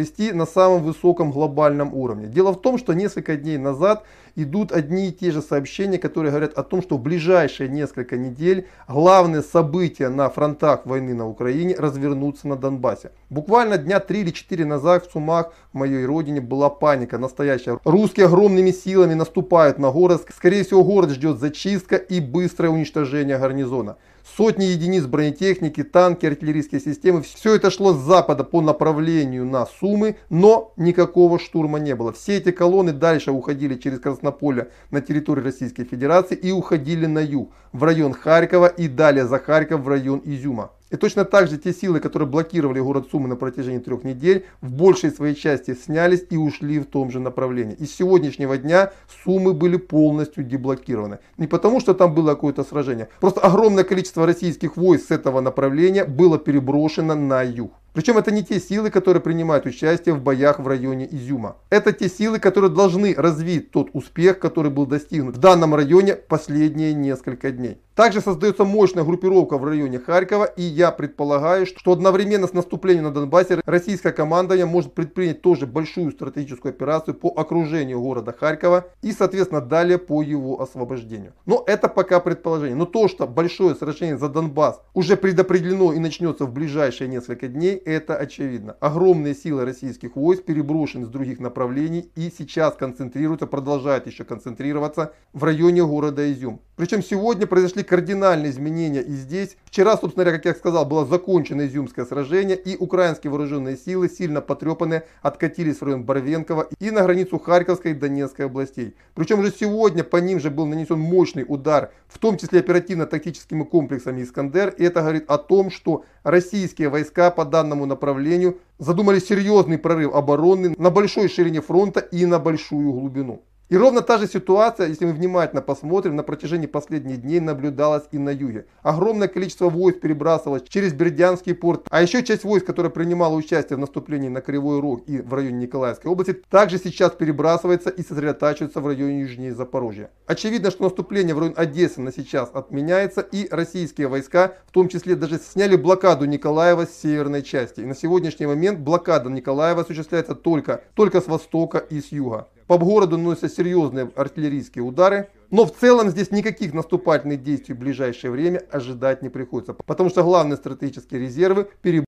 вести 0.00 0.32
на 0.32 0.46
самом 0.46 0.82
высоком 0.82 1.30
глобальном 1.30 1.94
уровне. 1.94 2.26
Дело 2.26 2.52
в 2.52 2.60
том, 2.60 2.78
что 2.78 2.94
несколько 2.94 3.36
дней 3.36 3.58
назад 3.58 4.04
идут 4.36 4.72
одни 4.72 5.08
и 5.08 5.12
те 5.12 5.30
же 5.30 5.42
сообщения, 5.42 5.98
которые 5.98 6.30
говорят 6.30 6.54
о 6.54 6.62
том, 6.62 6.82
что 6.82 6.96
в 6.96 7.02
ближайшие 7.02 7.68
несколько 7.68 8.16
недель 8.16 8.66
главные 8.88 9.42
события 9.42 10.08
на 10.08 10.28
фронтах 10.28 10.86
войны 10.86 11.14
на 11.14 11.28
Украине 11.28 11.74
развернутся 11.76 12.48
на 12.48 12.56
Донбассе. 12.56 13.12
Буквально 13.28 13.76
дня 13.76 14.00
3 14.00 14.20
или 14.20 14.30
4 14.30 14.64
назад 14.64 15.06
в 15.06 15.12
Сумах, 15.12 15.52
в 15.72 15.78
моей 15.78 16.04
родине, 16.04 16.40
была 16.40 16.70
паника 16.70 17.18
настоящая. 17.18 17.78
Русские 17.84 18.26
огромными 18.26 18.70
силами 18.70 19.14
наступают 19.14 19.78
на 19.78 19.90
город. 19.90 20.26
Скорее 20.34 20.64
всего, 20.64 20.82
город 20.84 21.10
ждет 21.10 21.38
зачистка 21.38 21.96
и 21.96 22.20
быстрое 22.20 22.70
уничтожение 22.70 23.38
гарнизона 23.38 23.96
сотни 24.36 24.64
единиц 24.64 25.04
бронетехники, 25.06 25.82
танки, 25.82 26.26
артиллерийские 26.26 26.80
системы. 26.80 27.22
Все 27.22 27.54
это 27.54 27.70
шло 27.70 27.92
с 27.92 27.98
запада 27.98 28.44
по 28.44 28.60
направлению 28.60 29.44
на 29.44 29.66
Сумы, 29.66 29.89
но 30.28 30.72
никакого 30.76 31.38
штурма 31.38 31.78
не 31.78 31.94
было. 31.94 32.12
Все 32.12 32.36
эти 32.36 32.50
колонны 32.50 32.92
дальше 32.92 33.32
уходили 33.32 33.76
через 33.76 34.00
Краснополе 34.00 34.70
на 34.90 35.00
территорию 35.00 35.44
Российской 35.44 35.84
Федерации 35.84 36.36
и 36.36 36.52
уходили 36.52 37.06
на 37.06 37.20
юг, 37.20 37.52
в 37.72 37.84
район 37.84 38.12
Харькова 38.12 38.66
и 38.66 38.88
далее 38.88 39.26
за 39.26 39.38
Харьков 39.38 39.80
в 39.80 39.88
район 39.88 40.20
Изюма. 40.24 40.70
И 40.90 40.96
точно 40.96 41.24
так 41.24 41.48
же 41.48 41.56
те 41.56 41.72
силы, 41.72 42.00
которые 42.00 42.28
блокировали 42.28 42.80
город 42.80 43.08
Сумы 43.10 43.28
на 43.28 43.36
протяжении 43.36 43.78
трех 43.78 44.02
недель, 44.02 44.44
в 44.60 44.72
большей 44.72 45.10
своей 45.12 45.36
части 45.36 45.74
снялись 45.74 46.26
и 46.30 46.36
ушли 46.36 46.80
в 46.80 46.86
том 46.86 47.12
же 47.12 47.20
направлении. 47.20 47.76
И 47.76 47.86
с 47.86 47.94
сегодняшнего 47.94 48.58
дня 48.58 48.92
Сумы 49.24 49.52
были 49.52 49.76
полностью 49.76 50.42
деблокированы. 50.42 51.20
Не 51.38 51.46
потому, 51.46 51.78
что 51.78 51.94
там 51.94 52.12
было 52.12 52.30
какое-то 52.30 52.64
сражение. 52.64 53.08
Просто 53.20 53.40
огромное 53.40 53.84
количество 53.84 54.26
российских 54.26 54.76
войск 54.76 55.06
с 55.06 55.10
этого 55.12 55.40
направления 55.40 56.04
было 56.04 56.38
переброшено 56.38 57.14
на 57.14 57.42
юг. 57.42 57.72
Причем 57.92 58.18
это 58.18 58.30
не 58.30 58.44
те 58.44 58.60
силы, 58.60 58.90
которые 58.90 59.20
принимают 59.20 59.66
участие 59.66 60.14
в 60.14 60.22
боях 60.22 60.60
в 60.60 60.66
районе 60.68 61.08
Изюма. 61.10 61.56
Это 61.70 61.92
те 61.92 62.08
силы, 62.08 62.38
которые 62.38 62.70
должны 62.70 63.14
развить 63.16 63.72
тот 63.72 63.90
успех, 63.92 64.38
который 64.38 64.70
был 64.70 64.86
достигнут 64.86 65.36
в 65.36 65.40
данном 65.40 65.74
районе 65.74 66.14
последние 66.14 66.94
несколько 66.94 67.50
дней. 67.50 67.78
Также 68.00 68.22
создается 68.22 68.64
мощная 68.64 69.04
группировка 69.04 69.58
в 69.58 69.64
районе 69.64 69.98
Харькова, 69.98 70.44
и 70.44 70.62
я 70.62 70.90
предполагаю, 70.90 71.66
что 71.66 71.92
одновременно 71.92 72.46
с 72.46 72.54
наступлением 72.54 73.04
на 73.04 73.10
Донбассе 73.10 73.60
российское 73.66 74.12
командование 74.12 74.64
может 74.64 74.94
предпринять 74.94 75.42
тоже 75.42 75.66
большую 75.66 76.12
стратегическую 76.12 76.70
операцию 76.70 77.14
по 77.14 77.28
окружению 77.28 78.00
города 78.00 78.32
Харькова 78.32 78.86
и, 79.02 79.12
соответственно, 79.12 79.60
далее 79.60 79.98
по 79.98 80.22
его 80.22 80.62
освобождению. 80.62 81.34
Но 81.44 81.62
это 81.66 81.88
пока 81.88 82.20
предположение. 82.20 82.76
Но 82.76 82.86
то, 82.86 83.06
что 83.08 83.26
большое 83.26 83.74
сражение 83.74 84.16
за 84.16 84.30
Донбасс 84.30 84.80
уже 84.94 85.16
предопределено 85.16 85.92
и 85.92 85.98
начнется 85.98 86.46
в 86.46 86.52
ближайшие 86.54 87.08
несколько 87.08 87.48
дней, 87.48 87.79
это 87.84 88.16
очевидно. 88.16 88.76
Огромные 88.80 89.34
силы 89.34 89.64
российских 89.64 90.16
войск 90.16 90.44
переброшены 90.44 91.06
с 91.06 91.08
других 91.08 91.40
направлений 91.40 92.10
и 92.14 92.32
сейчас 92.36 92.74
концентрируются, 92.74 93.46
продолжают 93.46 94.06
еще 94.06 94.24
концентрироваться 94.24 95.12
в 95.32 95.44
районе 95.44 95.84
города 95.84 96.30
Изюм. 96.32 96.60
Причем 96.76 97.02
сегодня 97.02 97.46
произошли 97.46 97.82
кардинальные 97.82 98.50
изменения 98.52 99.02
и 99.02 99.12
здесь. 99.12 99.56
Вчера, 99.64 99.96
собственно 99.98 100.24
говоря, 100.24 100.38
как 100.38 100.46
я 100.46 100.54
сказал, 100.54 100.86
было 100.86 101.04
закончено 101.04 101.66
Изюмское 101.66 102.06
сражение 102.06 102.56
и 102.56 102.76
украинские 102.76 103.30
вооруженные 103.30 103.76
силы, 103.76 104.08
сильно 104.08 104.40
потрепанные, 104.40 105.04
откатились 105.20 105.80
в 105.80 105.84
район 105.84 106.04
Барвенкова 106.04 106.68
и 106.78 106.90
на 106.90 107.02
границу 107.02 107.38
Харьковской 107.38 107.92
и 107.92 107.94
Донецкой 107.94 108.46
областей. 108.46 108.96
Причем 109.14 109.40
уже 109.40 109.52
сегодня 109.52 110.04
по 110.04 110.16
ним 110.16 110.40
же 110.40 110.50
был 110.50 110.66
нанесен 110.66 110.98
мощный 110.98 111.44
удар, 111.46 111.92
в 112.08 112.18
том 112.18 112.38
числе 112.38 112.60
оперативно-тактическими 112.60 113.64
комплексами 113.64 114.22
«Искандер». 114.22 114.70
И 114.70 114.84
это 114.84 115.00
говорит 115.00 115.24
о 115.28 115.36
том, 115.38 115.70
что 115.70 116.04
российские 116.22 116.88
войска 116.88 117.30
по 117.30 117.44
данному 117.70 117.86
направлению 117.86 118.58
задумали 118.78 119.20
серьезный 119.20 119.78
прорыв 119.78 120.14
обороны 120.14 120.74
на 120.76 120.90
большой 120.90 121.28
ширине 121.28 121.60
фронта 121.60 122.00
и 122.00 122.26
на 122.26 122.38
большую 122.38 122.92
глубину. 122.92 123.42
И 123.70 123.76
ровно 123.76 124.02
та 124.02 124.18
же 124.18 124.26
ситуация, 124.26 124.88
если 124.88 125.04
мы 125.04 125.12
внимательно 125.12 125.62
посмотрим, 125.62 126.16
на 126.16 126.24
протяжении 126.24 126.66
последних 126.66 127.22
дней 127.22 127.38
наблюдалась 127.38 128.02
и 128.10 128.18
на 128.18 128.30
юге. 128.30 128.66
Огромное 128.82 129.28
количество 129.28 129.70
войск 129.70 130.00
перебрасывалось 130.00 130.64
через 130.68 130.92
Бердянский 130.92 131.54
порт, 131.54 131.86
а 131.88 132.02
еще 132.02 132.24
часть 132.24 132.42
войск, 132.42 132.66
которая 132.66 132.90
принимала 132.90 133.36
участие 133.36 133.76
в 133.76 133.80
наступлении 133.80 134.28
на 134.28 134.40
Кривой 134.40 134.80
Рог 134.80 135.04
и 135.06 135.20
в 135.20 135.32
районе 135.32 135.58
Николаевской 135.58 136.10
области, 136.10 136.32
также 136.50 136.78
сейчас 136.78 137.12
перебрасывается 137.12 137.90
и 137.90 138.02
сосредотачивается 138.02 138.80
в 138.80 138.88
районе 138.88 139.20
южнее 139.20 139.54
Запорожья. 139.54 140.10
Очевидно, 140.26 140.72
что 140.72 140.82
наступление 140.82 141.36
в 141.36 141.38
район 141.38 141.54
Одессы 141.56 142.00
на 142.00 142.12
сейчас 142.12 142.50
отменяется, 142.52 143.20
и 143.20 143.46
российские 143.52 144.08
войска, 144.08 144.54
в 144.66 144.72
том 144.72 144.88
числе 144.88 145.14
даже 145.14 145.38
сняли 145.38 145.76
блокаду 145.76 146.24
Николаева 146.24 146.86
с 146.86 147.00
северной 147.00 147.42
части. 147.42 147.82
И 147.82 147.86
на 147.86 147.94
сегодняшний 147.94 148.46
момент 148.46 148.80
блокада 148.80 149.30
Николаева 149.30 149.82
осуществляется 149.82 150.34
только, 150.34 150.82
только 150.96 151.20
с 151.20 151.28
востока 151.28 151.78
и 151.78 152.00
с 152.00 152.10
юга. 152.10 152.48
По 152.70 152.78
городу 152.78 153.18
наносятся 153.18 153.48
серьезные 153.48 154.12
артиллерийские 154.14 154.84
удары. 154.84 155.28
Но 155.50 155.66
в 155.66 155.74
целом 155.74 156.08
здесь 156.08 156.30
никаких 156.30 156.72
наступательных 156.72 157.42
действий 157.42 157.74
в 157.74 157.80
ближайшее 157.80 158.30
время 158.30 158.58
ожидать 158.70 159.22
не 159.22 159.28
приходится. 159.28 159.74
Потому 159.74 160.08
что 160.08 160.22
главные 160.22 160.56
стратегические 160.56 161.20
резервы 161.20 161.68
переб... 161.82 162.04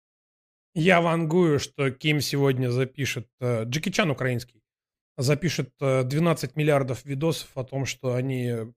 Я 0.77 1.01
вангую, 1.01 1.59
что 1.59 1.91
Ким 1.91 2.21
сегодня 2.21 2.71
запишет, 2.71 3.27
э, 3.41 3.65
Джеки 3.65 3.91
Чан 3.91 4.13
украинский, 4.13 4.63
запишет 5.19 5.71
э, 5.81 6.05
12 6.05 6.55
миллиардов 6.55 7.05
видосов 7.05 7.49
о 7.57 7.65
том, 7.65 7.85
что 7.85 8.15
они 8.15 8.73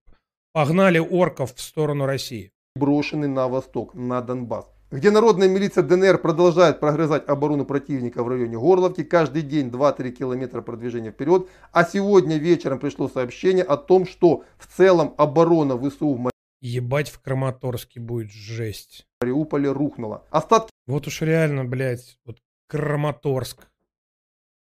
погнали 0.53 0.97
орков 0.97 1.53
в 1.53 1.61
сторону 1.61 2.07
России. 2.07 2.51
Брошены 2.75 3.27
на 3.27 3.47
восток, 3.47 3.93
на 3.93 4.21
Донбасс 4.21 4.74
где 4.91 5.11
народная 5.11 5.47
милиция 5.47 5.83
ДНР 5.83 6.19
продолжает 6.19 6.79
прогрызать 6.79 7.27
оборону 7.27 7.65
противника 7.65 8.23
в 8.23 8.27
районе 8.27 8.57
Горловки. 8.57 9.03
Каждый 9.03 9.41
день 9.41 9.69
2-3 9.69 10.11
километра 10.11 10.61
продвижения 10.61 11.11
вперед. 11.11 11.47
А 11.71 11.83
сегодня 11.83 12.37
вечером 12.37 12.79
пришло 12.79 13.09
сообщение 13.09 13.63
о 13.63 13.77
том, 13.77 14.05
что 14.05 14.43
в 14.57 14.67
целом 14.67 15.13
оборона 15.17 15.77
ВСУ 15.77 16.13
в 16.13 16.31
Ебать 16.61 17.09
в 17.09 17.19
Краматорске 17.19 17.99
будет 17.99 18.31
жесть. 18.31 19.05
Мариуполе 19.21 19.71
рухнула. 19.71 20.25
Остатки... 20.31 20.71
Вот 20.87 21.05
уж 21.05 21.21
реально, 21.21 21.63
блядь, 21.65 22.17
вот 22.25 22.39
Краматорск. 22.67 23.67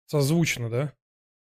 Созвучно, 0.07 0.71
да? 0.71 0.93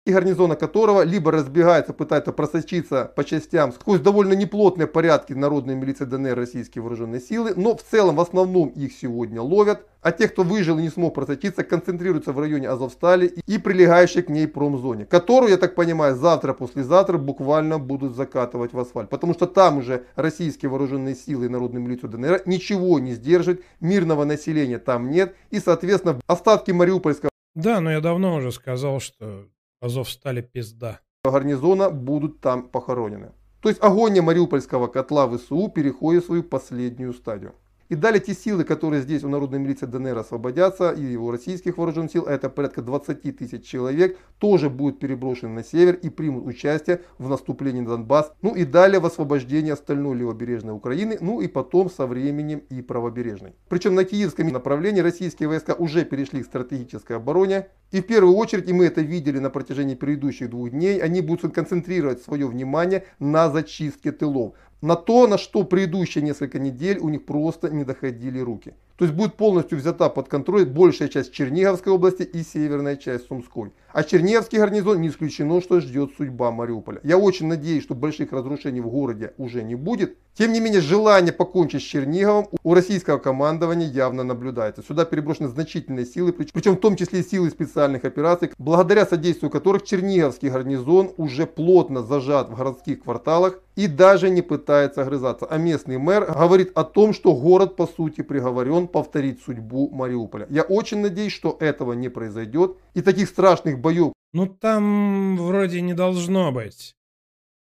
И 0.07 0.11
гарнизона 0.11 0.55
которого 0.55 1.01
либо 1.01 1.33
разбегается, 1.33 1.91
пытается 1.91 2.31
просочиться 2.31 3.11
по 3.13 3.25
частям 3.25 3.73
сквозь 3.73 3.99
довольно 3.99 4.31
неплотные 4.31 4.87
порядки 4.87 5.33
народной 5.33 5.75
милиции 5.75 6.05
ДНР 6.05 6.33
российские 6.33 6.81
вооруженные 6.81 7.19
силы, 7.19 7.53
но 7.57 7.75
в 7.75 7.83
целом 7.83 8.15
в 8.15 8.21
основном 8.21 8.69
их 8.69 8.93
сегодня 8.93 9.41
ловят, 9.41 9.85
а 10.01 10.13
те, 10.13 10.29
кто 10.29 10.43
выжил 10.43 10.79
и 10.79 10.83
не 10.83 10.89
смог 10.89 11.13
просочиться, 11.13 11.65
концентрируются 11.65 12.31
в 12.31 12.39
районе 12.39 12.69
Азовстали 12.69 13.33
и 13.45 13.57
прилегающей 13.57 14.21
к 14.21 14.29
ней 14.29 14.47
промзоне, 14.47 15.05
которую, 15.05 15.51
я 15.51 15.57
так 15.57 15.75
понимаю, 15.75 16.15
завтра-послезавтра 16.15 17.17
буквально 17.17 17.77
будут 17.77 18.15
закатывать 18.15 18.71
в 18.71 18.79
асфальт, 18.79 19.09
потому 19.09 19.33
что 19.33 19.45
там 19.45 19.79
уже 19.79 20.05
российские 20.15 20.69
вооруженные 20.69 21.15
силы 21.15 21.47
и 21.47 21.49
народную 21.49 21.83
милицию 21.83 22.11
ДНР 22.11 22.43
ничего 22.45 22.99
не 22.99 23.13
сдержит, 23.13 23.61
мирного 23.81 24.23
населения 24.23 24.79
там 24.79 25.11
нет, 25.11 25.35
и, 25.49 25.59
соответственно, 25.59 26.21
остатки 26.27 26.71
Мариупольского 26.71 27.29
да, 27.57 27.81
но 27.81 27.91
я 27.91 28.01
давно 28.01 28.35
уже 28.35 28.51
сказал, 28.51 28.99
что 28.99 29.47
Азов 29.79 30.09
стали 30.09 30.41
пизда. 30.41 31.01
Гарнизона 31.23 31.89
будут 31.89 32.41
там 32.41 32.69
похоронены. 32.69 33.31
То 33.61 33.69
есть 33.69 33.83
агония 33.83 34.21
Мариупольского 34.21 34.87
котла 34.87 35.29
ВСУ 35.29 35.69
переходит 35.69 36.23
в 36.23 36.27
свою 36.27 36.43
последнюю 36.43 37.13
стадию. 37.13 37.53
И 37.89 37.95
далее 37.95 38.19
те 38.19 38.33
силы, 38.33 38.65
которые 38.65 39.01
здесь 39.01 39.23
у 39.23 39.29
народной 39.29 39.59
милиции 39.59 39.85
ДНР 39.85 40.17
освободятся, 40.17 40.91
и 40.91 41.15
у 41.15 41.31
российских 41.31 41.77
вооруженных 41.77 42.11
сил, 42.11 42.25
а 42.27 42.33
это 42.33 42.49
порядка 42.49 42.81
20 42.81 43.37
тысяч 43.37 43.65
человек, 43.65 44.17
тоже 44.39 44.69
будут 44.69 44.99
переброшены 44.99 45.53
на 45.53 45.63
север 45.63 45.95
и 45.95 46.09
примут 46.09 46.45
участие 46.45 47.01
в 47.17 47.29
наступлении 47.29 47.79
на 47.79 47.91
Донбасс. 47.91 48.33
Ну 48.41 48.55
и 48.55 48.65
далее 48.65 48.99
в 48.99 49.05
освобождении 49.05 49.71
остальной 49.71 50.17
левобережной 50.17 50.73
Украины, 50.73 51.17
ну 51.21 51.39
и 51.39 51.47
потом 51.47 51.89
со 51.89 52.05
временем 52.07 52.61
и 52.69 52.81
правобережной. 52.81 53.53
Причем 53.69 53.95
на 53.95 54.03
киевском 54.03 54.47
направлении 54.49 55.01
российские 55.01 55.47
войска 55.47 55.73
уже 55.73 56.03
перешли 56.03 56.43
к 56.43 56.45
стратегической 56.45 57.17
обороне. 57.17 57.67
И 57.91 58.01
в 58.01 58.05
первую 58.05 58.35
очередь, 58.35 58.67
и 58.69 58.73
мы 58.73 58.85
это 58.85 58.99
видели 58.99 59.39
на 59.39 59.49
протяжении 59.49 59.95
предыдущих 59.95 60.49
двух 60.49 60.71
дней, 60.71 60.99
они 60.99 61.21
будут 61.21 61.53
концентрировать 61.53 62.21
свое 62.21 62.45
внимание 62.45 63.05
на 63.19 63.49
зачистке 63.49 64.11
тылов 64.11 64.55
на 64.81 64.95
то, 64.95 65.27
на 65.27 65.37
что 65.37 65.63
предыдущие 65.63 66.23
несколько 66.23 66.59
недель 66.59 66.99
у 66.99 67.09
них 67.09 67.25
просто 67.25 67.69
не 67.69 67.83
доходили 67.83 68.39
руки. 68.39 68.73
То 68.97 69.05
есть 69.05 69.15
будет 69.15 69.35
полностью 69.35 69.77
взята 69.77 70.09
под 70.09 70.27
контроль 70.27 70.65
большая 70.65 71.07
часть 71.07 71.31
Черниговской 71.31 71.93
области 71.93 72.23
и 72.23 72.41
северная 72.41 72.95
часть 72.95 73.27
Сумской. 73.27 73.71
А 73.93 74.03
Черниговский 74.03 74.57
гарнизон 74.57 75.01
не 75.01 75.09
исключено, 75.09 75.61
что 75.61 75.79
ждет 75.79 76.11
судьба 76.17 76.51
Мариуполя. 76.51 76.99
Я 77.03 77.19
очень 77.19 77.47
надеюсь, 77.47 77.83
что 77.83 77.93
больших 77.93 78.31
разрушений 78.31 78.81
в 78.81 78.89
городе 78.89 79.33
уже 79.37 79.61
не 79.63 79.75
будет. 79.75 80.17
Тем 80.33 80.51
не 80.51 80.59
менее, 80.59 80.81
желание 80.81 81.31
покончить 81.31 81.81
с 81.81 81.85
Черниговым 81.85 82.47
у 82.63 82.73
российского 82.73 83.17
командования 83.17 83.87
явно 83.87 84.23
наблюдается. 84.23 84.83
Сюда 84.87 85.05
переброшены 85.05 85.47
значительные 85.47 86.05
силы, 86.05 86.31
причем 86.31 86.73
в 86.73 86.79
том 86.79 86.95
числе 86.95 87.23
силы 87.23 87.49
специальных 87.49 88.03
операций, 88.05 88.51
благодаря 88.57 89.05
содействию 89.05 89.49
которых 89.51 89.83
Черниговский 89.83 90.49
гарнизон 90.49 91.11
уже 91.17 91.45
плотно 91.45 92.03
зажат 92.03 92.49
в 92.49 92.55
городских 92.55 93.03
кварталах 93.03 93.59
и 93.75 93.87
даже 93.87 94.29
не 94.29 94.41
пытается 94.41 95.03
огрызаться. 95.03 95.45
А 95.45 95.57
местный 95.57 95.97
мэр 95.97 96.25
говорит 96.25 96.71
о 96.75 96.83
том, 96.83 97.13
что 97.13 97.35
город 97.35 97.75
по 97.75 97.87
сути 97.87 98.21
приговорен 98.21 98.86
повторить 98.87 99.41
судьбу 99.43 99.89
Мариуполя. 99.89 100.47
Я 100.49 100.63
очень 100.63 100.99
надеюсь, 100.99 101.33
что 101.33 101.57
этого 101.59 101.93
не 101.93 102.09
произойдет 102.09 102.77
и 102.93 103.01
таких 103.01 103.29
страшных 103.29 103.79
боев. 103.79 104.13
Ну 104.33 104.47
там 104.47 105.37
вроде 105.37 105.81
не 105.81 105.93
должно 105.93 106.51
быть. 106.51 106.95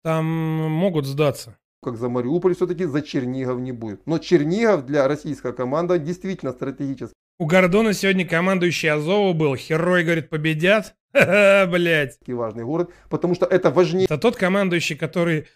Там 0.03 0.26
могут 0.26 1.05
сдаться 1.05 1.57
как 1.84 1.97
за 1.97 2.09
Мариуполь, 2.09 2.53
все-таки 2.55 2.86
за 2.86 3.01
Чернигов 3.01 3.59
не 3.59 3.72
будет. 3.72 4.05
Но 4.05 4.20
Чернигов 4.20 4.86
для 4.86 5.07
российской 5.07 5.53
команды 5.53 5.97
действительно 5.99 6.51
стратегический. 6.51 7.13
У 7.39 7.45
Гордона 7.45 7.93
сегодня 7.93 8.28
командующий 8.28 8.89
Азова 8.89 9.32
был. 9.34 9.55
Герой, 9.55 10.03
говорит, 10.03 10.30
победят. 10.30 10.95
Ха-ха, 11.13 11.65
блядь. 11.72 12.18
Важный 12.28 12.65
город, 12.65 12.91
потому 13.09 13.36
что 13.36 13.45
это 13.45 13.70
важнее. 13.70 14.05
Это 14.05 14.18
тот 14.18 14.36
командующий, 14.36 14.97
который... 14.97 15.47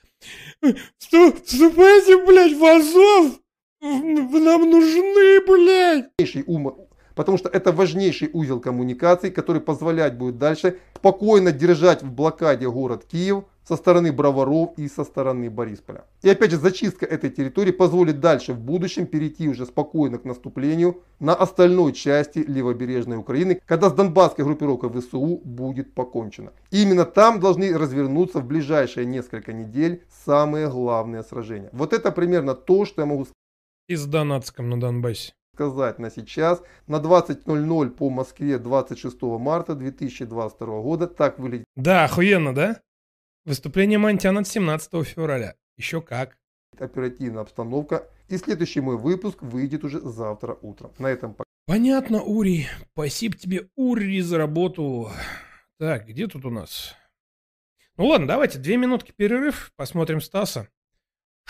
Вступайте, 0.99 2.23
блядь, 2.25 2.53
в 2.53 2.63
Азов! 2.63 3.40
Нам 3.81 4.69
нужны, 4.69 5.41
блядь! 5.47 6.45
Ум, 6.47 6.77
потому 7.15 7.37
что 7.37 7.49
это 7.49 7.71
важнейший 7.71 8.29
узел 8.31 8.59
коммуникаций, 8.59 9.31
который 9.31 9.61
позволять 9.61 10.17
будет 10.17 10.37
дальше 10.37 10.77
спокойно 10.95 11.51
держать 11.51 12.03
в 12.03 12.11
блокаде 12.11 12.69
город 12.69 13.05
Киев, 13.05 13.45
со 13.67 13.77
стороны 13.77 14.11
Броваров 14.11 14.71
и 14.77 14.87
со 14.87 15.03
стороны 15.03 15.49
Борисполя. 15.49 16.05
И 16.23 16.29
опять 16.29 16.51
же, 16.51 16.57
зачистка 16.57 17.05
этой 17.05 17.29
территории 17.29 17.71
позволит 17.71 18.19
дальше 18.19 18.53
в 18.53 18.59
будущем 18.59 19.05
перейти 19.05 19.47
уже 19.47 19.65
спокойно 19.65 20.17
к 20.17 20.25
наступлению 20.25 21.03
на 21.19 21.33
остальной 21.33 21.93
части 21.93 22.39
левобережной 22.39 23.17
Украины, 23.17 23.61
когда 23.65 23.89
с 23.89 23.93
донбасской 23.93 24.45
группировкой 24.45 24.89
ВСУ 24.89 25.41
будет 25.43 25.93
покончено. 25.93 26.51
И 26.71 26.81
именно 26.81 27.05
там 27.05 27.39
должны 27.39 27.77
развернуться 27.77 28.39
в 28.39 28.45
ближайшие 28.45 29.05
несколько 29.05 29.53
недель 29.53 30.03
самые 30.25 30.67
главные 30.67 31.23
сражения. 31.23 31.69
Вот 31.71 31.93
это 31.93 32.11
примерно 32.11 32.55
то, 32.55 32.85
что 32.85 33.01
я 33.01 33.05
могу 33.05 33.23
сказать. 33.23 33.40
И 33.87 33.95
с 33.95 34.05
Донатском 34.05 34.69
на 34.69 34.79
Донбассе. 34.79 35.33
сказать 35.53 35.99
на 35.99 36.09
сейчас. 36.09 36.63
На 36.87 36.97
20.00 36.97 37.89
по 37.91 38.09
Москве 38.09 38.57
26 38.57 39.21
марта 39.21 39.75
2022 39.75 40.81
года. 40.81 41.07
Так 41.07 41.39
выглядит. 41.39 41.65
Да, 41.75 42.05
охуенно, 42.05 42.55
да? 42.55 42.81
Выступление 43.45 43.97
Монтяна 43.97 44.41
от 44.41 44.47
17 44.47 45.05
февраля. 45.05 45.55
Еще 45.77 46.01
как. 46.01 46.37
Оперативная 46.79 47.41
обстановка. 47.41 48.07
И 48.29 48.37
следующий 48.37 48.81
мой 48.81 48.97
выпуск 48.97 49.41
выйдет 49.41 49.83
уже 49.83 49.99
завтра 49.99 50.57
утром. 50.61 50.93
На 50.99 51.07
этом 51.07 51.33
пока. 51.33 51.49
Понятно, 51.65 52.21
Ури. 52.21 52.67
Спасибо 52.93 53.37
тебе, 53.37 53.67
Ури, 53.75 54.21
за 54.21 54.37
работу. 54.37 55.09
Так, 55.79 56.07
где 56.07 56.27
тут 56.27 56.45
у 56.45 56.49
нас? 56.49 56.95
Ну 57.97 58.07
ладно, 58.07 58.27
давайте 58.27 58.57
две 58.57 58.77
минутки 58.77 59.11
перерыв, 59.15 59.71
посмотрим 59.75 60.21
Стаса. 60.21 60.69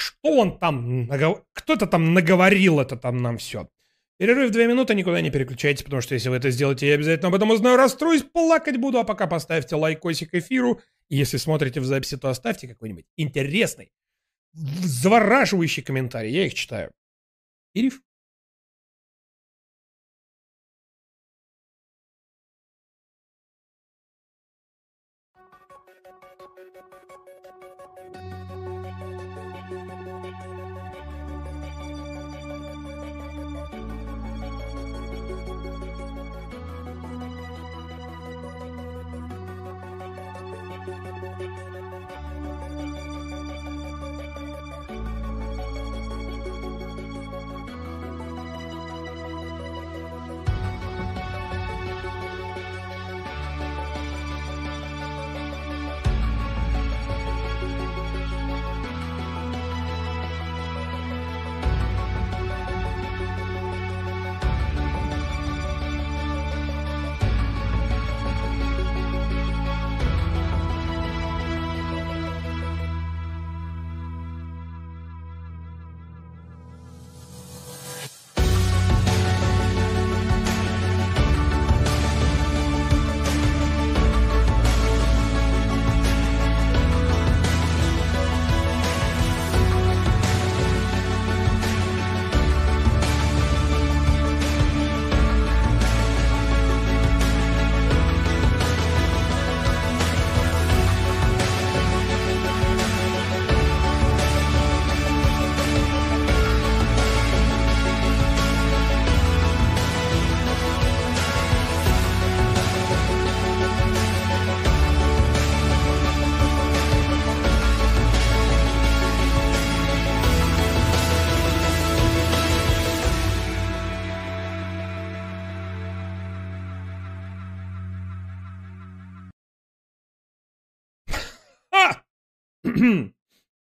Что 0.02 0.36
он 0.36 0.58
там, 0.58 1.08
кто-то 1.54 1.86
там 1.86 2.16
наговорил 2.16 2.80
это 2.80 2.98
там 2.98 3.18
нам 3.18 3.38
все. 3.38 3.70
Перерыв 4.18 4.50
две 4.52 4.66
минуты, 4.66 4.96
никуда 4.96 5.22
не 5.22 5.30
переключайтесь, 5.30 5.84
потому 5.84 6.02
что 6.02 6.16
если 6.16 6.30
вы 6.30 6.38
это 6.38 6.50
сделаете, 6.50 6.88
я 6.88 6.96
обязательно 6.96 7.28
об 7.28 7.36
этом 7.36 7.52
узнаю, 7.52 7.78
расстроюсь, 7.78 8.24
плакать 8.24 8.78
буду, 8.78 8.98
а 8.98 9.04
пока 9.04 9.28
поставьте 9.28 9.76
лайкосик 9.76 10.34
эфиру. 10.34 10.82
И 11.10 11.18
если 11.18 11.38
смотрите 11.38 11.80
в 11.82 11.86
записи, 11.86 12.18
то 12.18 12.30
оставьте 12.30 12.68
какой-нибудь 12.68 13.06
интересный, 13.16 13.92
завораживающий 14.54 15.84
комментарий, 15.84 16.32
я 16.32 16.48
их 16.48 16.56
читаю. 16.56 16.92
Ириф? 17.76 18.02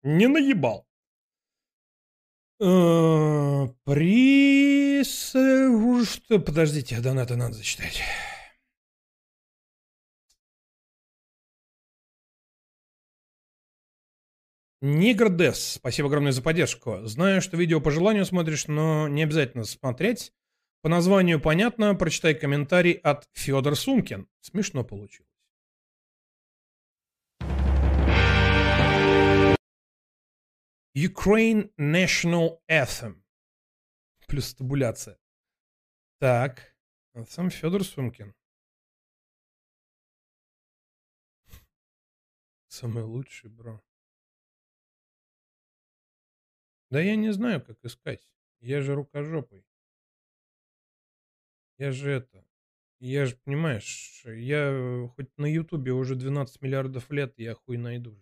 Не 0.10 0.28
наебал. 0.28 0.88
Э. 2.60 3.68
Что? 5.03 6.39
Подождите, 6.39 6.99
донаты 6.99 7.36
надо 7.36 7.53
зачитать. 7.53 8.01
Нигрдес, 14.82 15.74
спасибо 15.74 16.07
огромное 16.07 16.32
за 16.32 16.41
поддержку. 16.41 17.01
Знаю, 17.03 17.39
что 17.41 17.55
видео 17.55 17.80
по 17.80 17.91
желанию 17.91 18.26
смотришь, 18.26 18.68
но 18.68 19.07
не 19.07 19.22
обязательно 19.22 19.64
смотреть. 19.64 20.34
По 20.82 20.89
названию 20.89 21.39
понятно, 21.39 21.93
прочитай 21.93 22.34
комментарий 22.34 22.93
от 22.93 23.28
Федор 23.34 23.76
Сумкин. 23.76 24.28
Смешно 24.41 24.84
получилось. 24.84 25.28
Ukraine 31.02 31.72
National 31.78 32.62
Anthem. 32.68 33.24
Плюс 34.28 34.54
табуляция. 34.54 35.18
Так. 36.18 36.76
Сам 37.30 37.50
Федор 37.50 37.86
Сумкин. 37.86 38.36
Самый 42.68 43.04
лучший, 43.04 43.50
бро. 43.50 43.82
Да 46.89 47.00
я 47.00 47.16
не 47.16 47.32
знаю, 47.32 47.64
как 47.64 47.78
искать. 47.86 48.30
Я 48.60 48.82
же 48.82 48.93
рукожопый. 48.93 49.66
Я 51.78 51.91
же 51.91 52.12
это... 52.12 52.45
Я 53.00 53.26
же, 53.26 53.38
понимаешь, 53.38 54.24
я 54.26 55.08
хоть 55.16 55.38
на 55.38 55.45
Ютубе 55.45 55.93
уже 55.93 56.16
12 56.16 56.62
миллиардов 56.62 57.10
лет, 57.10 57.39
я 57.39 57.56
хуй 57.56 57.78
найду. 57.78 58.22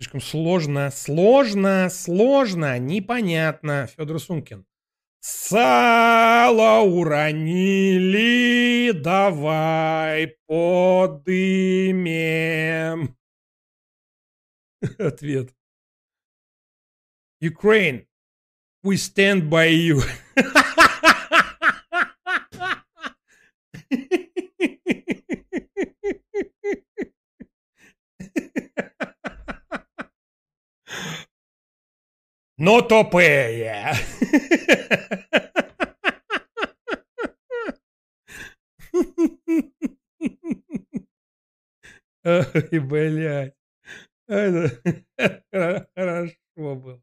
Слишком 0.00 0.20
сложно, 0.22 0.90
сложно, 0.90 1.90
сложно, 1.90 2.78
непонятно. 2.78 3.86
Федор 3.86 4.18
Сумкин. 4.18 4.64
Сало 5.20 6.80
уронили, 6.84 8.92
давай 8.92 10.38
подымем. 10.46 11.28
Ответ. 14.98 15.54
Ukraine, 17.42 18.06
we 18.82 18.96
stand 18.96 19.50
by 19.50 19.68
you. 19.68 20.00
но 32.60 32.82
тупые. 32.82 33.94
Ой, 42.22 42.78
блядь. 42.78 43.54
Это 44.28 44.78
хорошо 45.96 46.34
было. 46.56 47.02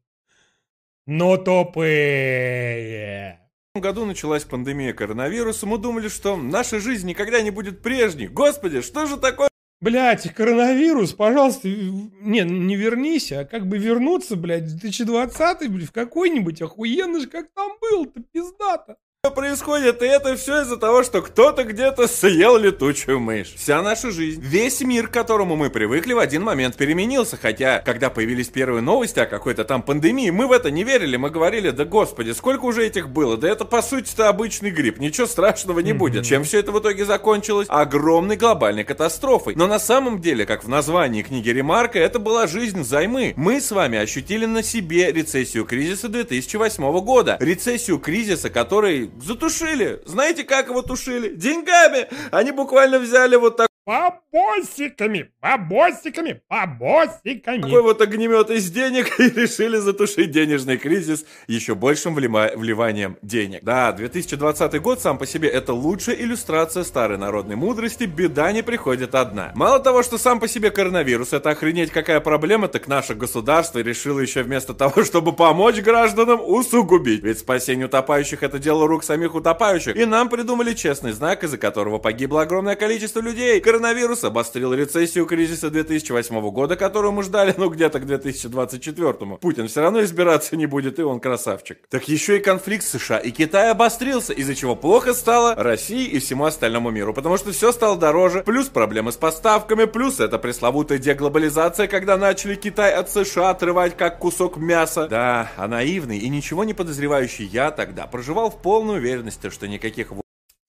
Но 1.06 1.36
тупые. 1.36 3.40
В 3.74 3.80
году 3.80 4.04
началась 4.04 4.44
пандемия 4.44 4.92
коронавируса, 4.92 5.66
мы 5.66 5.78
думали, 5.78 6.06
что 6.06 6.36
наша 6.36 6.78
жизнь 6.78 7.08
никогда 7.08 7.42
не 7.42 7.50
будет 7.50 7.82
прежней. 7.82 8.28
Господи, 8.28 8.80
что 8.80 9.06
же 9.06 9.16
такое? 9.16 9.48
Блять, 9.80 10.34
коронавирус, 10.34 11.12
пожалуйста, 11.12 11.68
не, 11.68 12.40
не 12.40 12.74
вернись, 12.74 13.30
а 13.30 13.44
как 13.44 13.68
бы 13.68 13.78
вернуться, 13.78 14.34
блядь, 14.34 14.64
в 14.64 14.78
2020, 14.78 15.70
блядь, 15.70 15.88
в 15.88 15.92
какой-нибудь 15.92 16.60
охуенный 16.60 17.20
же, 17.20 17.28
как 17.28 17.52
там 17.54 17.78
был-то, 17.80 18.20
пиздато. 18.32 18.96
Происходит, 19.38 20.02
и 20.02 20.06
это 20.06 20.36
все 20.36 20.62
из-за 20.62 20.76
того, 20.76 21.02
что 21.02 21.22
кто-то 21.22 21.64
где-то 21.64 22.06
съел 22.06 22.56
летучую 22.56 23.18
мышь. 23.18 23.54
Вся 23.56 23.82
наша 23.82 24.10
жизнь, 24.10 24.40
весь 24.40 24.80
мир, 24.80 25.08
к 25.08 25.12
которому 25.12 25.56
мы 25.56 25.70
привыкли, 25.70 26.12
в 26.12 26.18
один 26.18 26.42
момент 26.42 26.76
переменился. 26.76 27.36
Хотя, 27.36 27.80
когда 27.80 28.10
появились 28.10 28.48
первые 28.48 28.80
новости 28.80 29.18
о 29.18 29.26
какой-то 29.26 29.64
там 29.64 29.82
пандемии, 29.82 30.30
мы 30.30 30.46
в 30.46 30.52
это 30.52 30.70
не 30.70 30.84
верили. 30.84 31.16
Мы 31.16 31.30
говорили, 31.30 31.70
да 31.70 31.84
господи, 31.84 32.30
сколько 32.30 32.64
уже 32.64 32.86
этих 32.86 33.08
было? 33.08 33.36
Да 33.36 33.48
это 33.48 33.64
по 33.64 33.82
сути-то 33.82 34.28
обычный 34.28 34.70
грипп, 34.70 34.98
ничего 34.98 35.26
страшного 35.26 35.80
не 35.80 35.92
будет. 35.92 36.24
Чем 36.24 36.44
все 36.44 36.60
это 36.60 36.70
в 36.70 36.78
итоге 36.78 37.04
закончилось? 37.04 37.66
Огромной 37.70 38.36
глобальной 38.36 38.84
катастрофой. 38.84 39.54
Но 39.56 39.66
на 39.66 39.78
самом 39.80 40.20
деле, 40.20 40.46
как 40.46 40.62
в 40.62 40.68
названии 40.68 41.22
книги 41.22 41.50
Ремарка, 41.50 41.98
это 41.98 42.18
была 42.18 42.46
жизнь 42.46 42.84
займы. 42.84 43.34
Мы 43.36 43.60
с 43.60 43.72
вами 43.72 43.98
ощутили 43.98 44.46
на 44.46 44.62
себе 44.62 45.10
рецессию 45.10 45.64
кризиса 45.64 46.08
2008 46.08 47.00
года. 47.00 47.36
Рецессию 47.40 47.98
кризиса, 47.98 48.48
который 48.48 49.07
затушили. 49.22 50.02
Знаете, 50.04 50.44
как 50.44 50.68
его 50.68 50.82
тушили? 50.82 51.34
Деньгами. 51.34 52.08
Они 52.30 52.52
буквально 52.52 52.98
взяли 52.98 53.36
вот 53.36 53.56
так 53.56 53.67
Бабосиками, 53.88 55.30
бабосиками, 55.40 56.42
бабосиками. 56.50 57.62
Такой 57.62 57.80
вот 57.80 58.02
огнемет 58.02 58.50
из 58.50 58.70
денег 58.70 59.06
и 59.18 59.30
решили 59.30 59.78
затушить 59.78 60.30
денежный 60.30 60.76
кризис 60.76 61.24
еще 61.46 61.74
большим 61.74 62.14
вливанием 62.14 63.16
денег. 63.22 63.60
Да, 63.62 63.92
2020 63.92 64.82
год 64.82 65.00
сам 65.00 65.16
по 65.16 65.24
себе 65.24 65.48
это 65.48 65.72
лучшая 65.72 66.16
иллюстрация 66.16 66.84
старой 66.84 67.16
народной 67.16 67.56
мудрости, 67.56 68.04
беда 68.04 68.52
не 68.52 68.60
приходит 68.60 69.14
одна. 69.14 69.52
Мало 69.54 69.80
того, 69.80 70.02
что 70.02 70.18
сам 70.18 70.38
по 70.38 70.48
себе 70.48 70.70
коронавирус, 70.70 71.32
это 71.32 71.48
охренеть 71.48 71.90
какая 71.90 72.20
проблема, 72.20 72.68
так 72.68 72.88
наше 72.88 73.14
государство 73.14 73.78
решило 73.78 74.20
еще 74.20 74.42
вместо 74.42 74.74
того, 74.74 75.02
чтобы 75.02 75.32
помочь 75.32 75.76
гражданам, 75.76 76.42
усугубить. 76.44 77.22
Ведь 77.22 77.38
спасение 77.38 77.86
утопающих 77.86 78.42
это 78.42 78.58
дело 78.58 78.86
рук 78.86 79.02
самих 79.02 79.34
утопающих. 79.34 79.96
И 79.96 80.04
нам 80.04 80.28
придумали 80.28 80.74
честный 80.74 81.12
знак, 81.12 81.42
из-за 81.42 81.56
которого 81.56 81.96
погибло 81.96 82.42
огромное 82.42 82.76
количество 82.76 83.20
людей 83.20 83.58
коронавирус 83.78 84.24
обострил 84.24 84.74
рецессию 84.74 85.24
кризиса 85.24 85.70
2008 85.70 86.50
года, 86.50 86.74
которую 86.74 87.12
мы 87.12 87.22
ждали, 87.22 87.54
ну, 87.56 87.70
где-то 87.70 88.00
к 88.00 88.06
2024. 88.06 89.12
Путин 89.40 89.68
все 89.68 89.82
равно 89.82 90.02
избираться 90.02 90.56
не 90.56 90.66
будет, 90.66 90.98
и 90.98 91.02
он 91.02 91.20
красавчик. 91.20 91.78
Так 91.88 92.08
еще 92.08 92.38
и 92.38 92.40
конфликт 92.40 92.84
США 92.84 93.18
и 93.18 93.30
Китая 93.30 93.70
обострился, 93.70 94.32
из-за 94.32 94.56
чего 94.56 94.74
плохо 94.74 95.14
стало 95.14 95.54
России 95.54 96.06
и 96.06 96.18
всему 96.18 96.46
остальному 96.46 96.90
миру, 96.90 97.14
потому 97.14 97.36
что 97.36 97.52
все 97.52 97.70
стало 97.70 97.96
дороже, 97.96 98.42
плюс 98.42 98.66
проблемы 98.66 99.12
с 99.12 99.16
поставками, 99.16 99.84
плюс 99.84 100.18
это 100.18 100.38
пресловутая 100.38 100.98
деглобализация, 100.98 101.86
когда 101.86 102.16
начали 102.16 102.56
Китай 102.56 102.92
от 102.92 103.08
США 103.08 103.50
отрывать 103.50 103.96
как 103.96 104.18
кусок 104.18 104.56
мяса. 104.56 105.06
Да, 105.06 105.52
а 105.56 105.68
наивный 105.68 106.18
и 106.18 106.28
ничего 106.28 106.64
не 106.64 106.74
подозревающий 106.74 107.46
я 107.46 107.70
тогда 107.70 108.08
проживал 108.08 108.50
в 108.50 108.60
полной 108.60 108.98
уверенности, 108.98 109.50
что 109.50 109.68
никаких... 109.68 110.12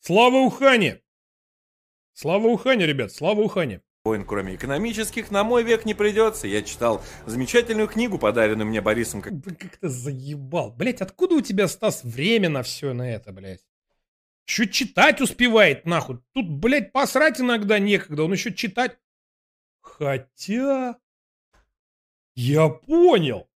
Слава 0.02 0.36
Ухане! 0.36 1.02
Слава 2.22 2.48
Ухане, 2.48 2.86
ребят, 2.86 3.14
слава 3.14 3.40
Ухане. 3.40 3.82
Войн, 4.04 4.26
кроме 4.26 4.56
экономических, 4.56 5.32
на 5.32 5.46
мой 5.46 5.64
век 5.64 5.86
не 5.86 5.94
придется. 5.94 6.48
Я 6.48 6.64
читал 6.64 7.02
замечательную 7.26 7.88
книгу, 7.88 8.20
подаренную 8.20 8.68
мне 8.68 8.82
Борисом. 8.82 9.22
Как, 9.22 9.42
как 9.42 9.78
ты 9.78 9.88
заебал. 9.88 10.74
Блять, 10.74 11.00
откуда 11.00 11.36
у 11.36 11.42
тебя, 11.42 11.70
Стас, 11.70 12.04
время 12.04 12.50
на 12.50 12.62
все 12.62 12.92
на 12.92 13.10
это, 13.10 13.32
блять? 13.32 13.62
Еще 14.46 14.68
читать 14.68 15.22
успевает, 15.22 15.86
нахуй. 15.86 16.20
Тут, 16.34 16.50
блядь, 16.50 16.92
посрать 16.92 17.40
иногда 17.40 17.80
некогда, 17.80 18.24
он 18.24 18.34
еще 18.34 18.54
читать. 18.54 18.98
Хотя... 19.80 20.98
Я 22.36 22.68
понял. 22.68 23.49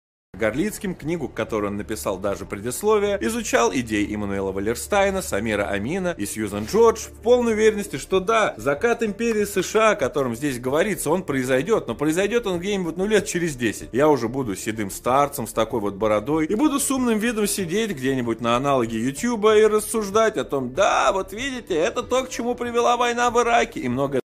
Горлицким, 0.41 0.95
книгу, 0.95 1.27
которую 1.27 1.71
он 1.71 1.77
написал 1.77 2.17
даже 2.17 2.45
предисловие, 2.45 3.19
изучал 3.21 3.71
идеи 3.75 4.07
Иммануэла 4.15 4.51
Валерстайна, 4.51 5.21
Самира 5.21 5.65
Амина 5.65 6.15
и 6.17 6.25
Сьюзан 6.25 6.65
Джордж 6.65 7.09
в 7.09 7.21
полной 7.21 7.53
уверенности, 7.53 7.97
что 7.97 8.19
да, 8.19 8.55
закат 8.57 9.03
империи 9.03 9.43
США, 9.43 9.91
о 9.91 9.95
котором 9.95 10.35
здесь 10.35 10.59
говорится, 10.59 11.11
он 11.11 11.23
произойдет, 11.23 11.87
но 11.87 11.93
произойдет 11.93 12.47
он 12.47 12.59
где-нибудь 12.59 12.97
ну 12.97 13.05
лет 13.05 13.27
через 13.27 13.55
10. 13.55 13.89
Я 13.91 14.09
уже 14.09 14.29
буду 14.29 14.55
седым 14.55 14.89
старцем 14.89 15.45
с 15.45 15.53
такой 15.53 15.79
вот 15.79 15.93
бородой 15.93 16.47
и 16.47 16.55
буду 16.55 16.79
с 16.79 16.89
умным 16.89 17.19
видом 17.19 17.45
сидеть 17.45 17.91
где-нибудь 17.91 18.41
на 18.41 18.55
аналоге 18.55 18.99
Ютуба 18.99 19.57
и 19.57 19.65
рассуждать 19.65 20.37
о 20.37 20.43
том, 20.43 20.73
да, 20.73 21.11
вот 21.11 21.33
видите, 21.33 21.75
это 21.75 22.01
то, 22.01 22.23
к 22.23 22.29
чему 22.29 22.55
привела 22.55 22.97
война 22.97 23.29
в 23.29 23.39
Ираке 23.39 23.81
и 23.81 23.89
многое 23.89 24.21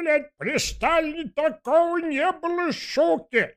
блядь, 0.00 0.30
при 0.38 0.58
Сталине 0.58 1.30
такого 1.34 1.98
не 1.98 2.30
было 2.32 2.72
шоки 2.72 3.54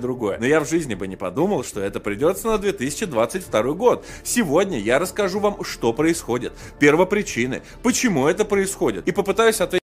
другое. 0.00 0.38
Но 0.38 0.46
я 0.46 0.60
в 0.60 0.68
жизни 0.68 0.94
бы 0.94 1.06
не 1.06 1.16
подумал, 1.16 1.64
что 1.64 1.80
это 1.80 2.00
придется 2.00 2.48
на 2.48 2.58
2022 2.58 3.62
год. 3.72 4.06
Сегодня 4.24 4.78
я 4.78 4.98
расскажу 4.98 5.40
вам, 5.40 5.62
что 5.64 5.92
происходит, 5.92 6.52
первопричины, 6.80 7.62
почему 7.82 8.26
это 8.26 8.44
происходит, 8.44 9.08
и 9.08 9.12
попытаюсь 9.12 9.60
ответить... 9.60 9.82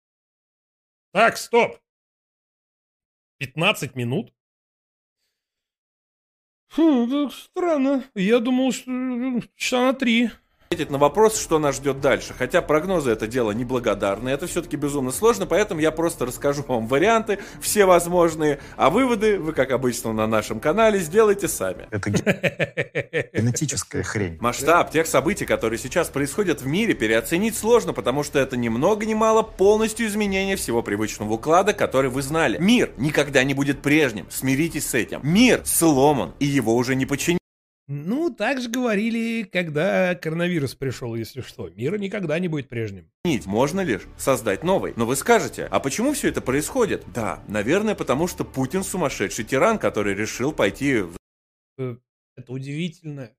Так, 1.11 1.37
стоп! 1.37 1.77
15 3.39 3.95
минут? 3.95 4.33
Фу, 6.69 7.29
странно. 7.29 8.03
Я 8.15 8.39
думал, 8.39 8.71
что 8.71 8.89
часа 9.55 9.91
на 9.91 9.93
три 9.93 10.31
ответить 10.73 10.91
на 10.91 10.97
вопрос, 10.97 11.39
что 11.39 11.59
нас 11.59 11.75
ждет 11.75 12.01
дальше. 12.01 12.33
Хотя 12.37 12.61
прогнозы 12.61 13.11
это 13.11 13.27
дело 13.27 13.51
неблагодарное, 13.51 14.33
это 14.33 14.47
все-таки 14.47 14.75
безумно 14.75 15.11
сложно, 15.11 15.45
поэтому 15.45 15.81
я 15.81 15.91
просто 15.91 16.25
расскажу 16.25 16.63
вам 16.67 16.87
варианты, 16.87 17.39
все 17.61 17.85
возможные, 17.85 18.59
а 18.75 18.89
выводы 18.89 19.37
вы, 19.37 19.53
как 19.53 19.71
обычно 19.71 20.13
на 20.13 20.25
нашем 20.25 20.59
канале, 20.59 20.99
сделайте 20.99 21.47
сами. 21.47 21.87
Это 21.91 22.09
генетическая 22.09 24.01
хрень. 24.01 24.37
Масштаб 24.39 24.91
тех 24.91 25.05
событий, 25.05 25.45
которые 25.45 25.77
сейчас 25.77 26.09
происходят 26.09 26.61
в 26.61 26.65
мире, 26.65 26.95
переоценить 26.95 27.55
сложно, 27.55 27.93
потому 27.93 28.23
что 28.23 28.39
это 28.39 28.57
ни 28.57 28.69
много 28.69 29.05
ни 29.05 29.13
мало 29.13 29.43
полностью 29.43 30.07
изменение 30.07 30.55
всего 30.55 30.81
привычного 30.81 31.33
уклада, 31.33 31.73
который 31.73 32.09
вы 32.09 32.23
знали. 32.23 32.57
Мир 32.57 32.91
никогда 32.97 33.43
не 33.43 33.53
будет 33.53 33.81
прежним, 33.83 34.25
смиритесь 34.31 34.87
с 34.87 34.95
этим. 34.95 35.19
Мир 35.21 35.61
сломан, 35.65 36.33
и 36.39 36.45
его 36.45 36.75
уже 36.75 36.95
не 36.95 37.05
починить. 37.05 37.42
Ну, 37.87 38.29
так 38.29 38.61
же 38.61 38.69
говорили, 38.69 39.43
когда 39.43 40.15
коронавирус 40.15 40.73
пришел, 40.73 41.15
если 41.15 41.41
что. 41.41 41.69
Мир 41.69 41.99
никогда 41.99 42.39
не 42.39 42.47
будет 42.47 42.69
прежним. 42.69 43.11
Можно 43.45 43.81
лишь 43.81 44.03
создать 44.17 44.63
новый. 44.63 44.93
Но 44.95 45.05
вы 45.05 45.17
скажете, 45.17 45.65
а 45.65 45.81
почему 45.81 46.13
все 46.13 46.29
это 46.29 46.41
происходит? 46.41 47.03
Да, 47.13 47.43
наверное, 47.49 47.95
потому 47.95 48.27
что 48.27 48.45
Путин 48.45 48.83
сумасшедший 48.83 49.43
тиран, 49.43 49.79
который 49.79 50.15
решил 50.15 50.53
пойти 50.53 50.99
в... 50.99 51.17
Э, 51.77 51.97
это 52.37 52.53
удивительно. 52.53 53.35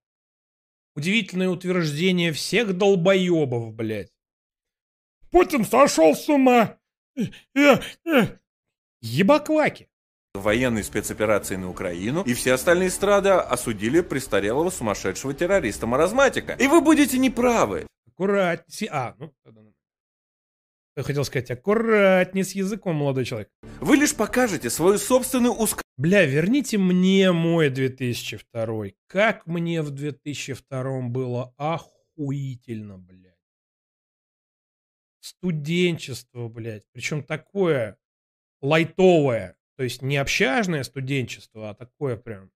Удивительное 0.95 1.49
утверждение 1.49 2.33
всех 2.33 2.77
долбоебов, 2.77 3.73
блядь. 3.73 4.13
Путин 5.31 5.65
сошел 5.65 6.15
с 6.15 6.29
ума! 6.29 6.79
Э, 7.17 7.81
э, 8.05 8.39
Ебакваки 9.01 9.89
военной 10.35 10.83
спецоперации 10.83 11.57
на 11.57 11.71
Украину, 11.71 12.23
и 12.23 12.35
все 12.35 12.53
остальные 12.55 12.91
страны 12.91 13.29
осудили 13.29 14.01
престарелого 14.01 14.71
сумасшедшего 14.71 15.33
террориста-маразматика. 15.33 16.55
И 16.55 16.67
вы 16.67 16.81
будете 16.81 17.19
неправы. 17.19 17.87
Аккуратнее. 18.07 18.91
А, 18.91 19.15
ну, 19.19 19.33
я 20.97 21.03
хотел 21.03 21.25
сказать, 21.25 21.51
аккуратнее 21.51 22.45
с 22.45 22.53
языком, 22.53 22.97
молодой 22.97 23.25
человек. 23.25 23.51
Вы 23.81 23.97
лишь 23.97 24.15
покажете 24.15 24.71
свою 24.71 24.99
собственную 24.99 25.53
узко... 25.53 25.83
Бля, 25.97 26.25
верните 26.25 26.79
мне 26.79 27.33
мой 27.33 27.71
2002. 27.71 28.87
Как 29.09 29.47
мне 29.47 29.83
в 29.83 29.91
2002 29.91 31.01
было 31.09 31.53
охуительно, 31.57 32.99
блядь. 32.99 33.35
Студенчество, 35.21 36.49
блядь. 36.49 36.85
Причем 36.93 37.25
такое 37.25 37.99
лайтовое. 38.61 39.57
То 39.77 39.83
есть 39.83 40.03
не 40.03 40.17
общажное 40.17 40.83
студенчество, 40.83 41.71
а 41.71 41.75
такое 41.75 42.17
прям... 42.17 42.51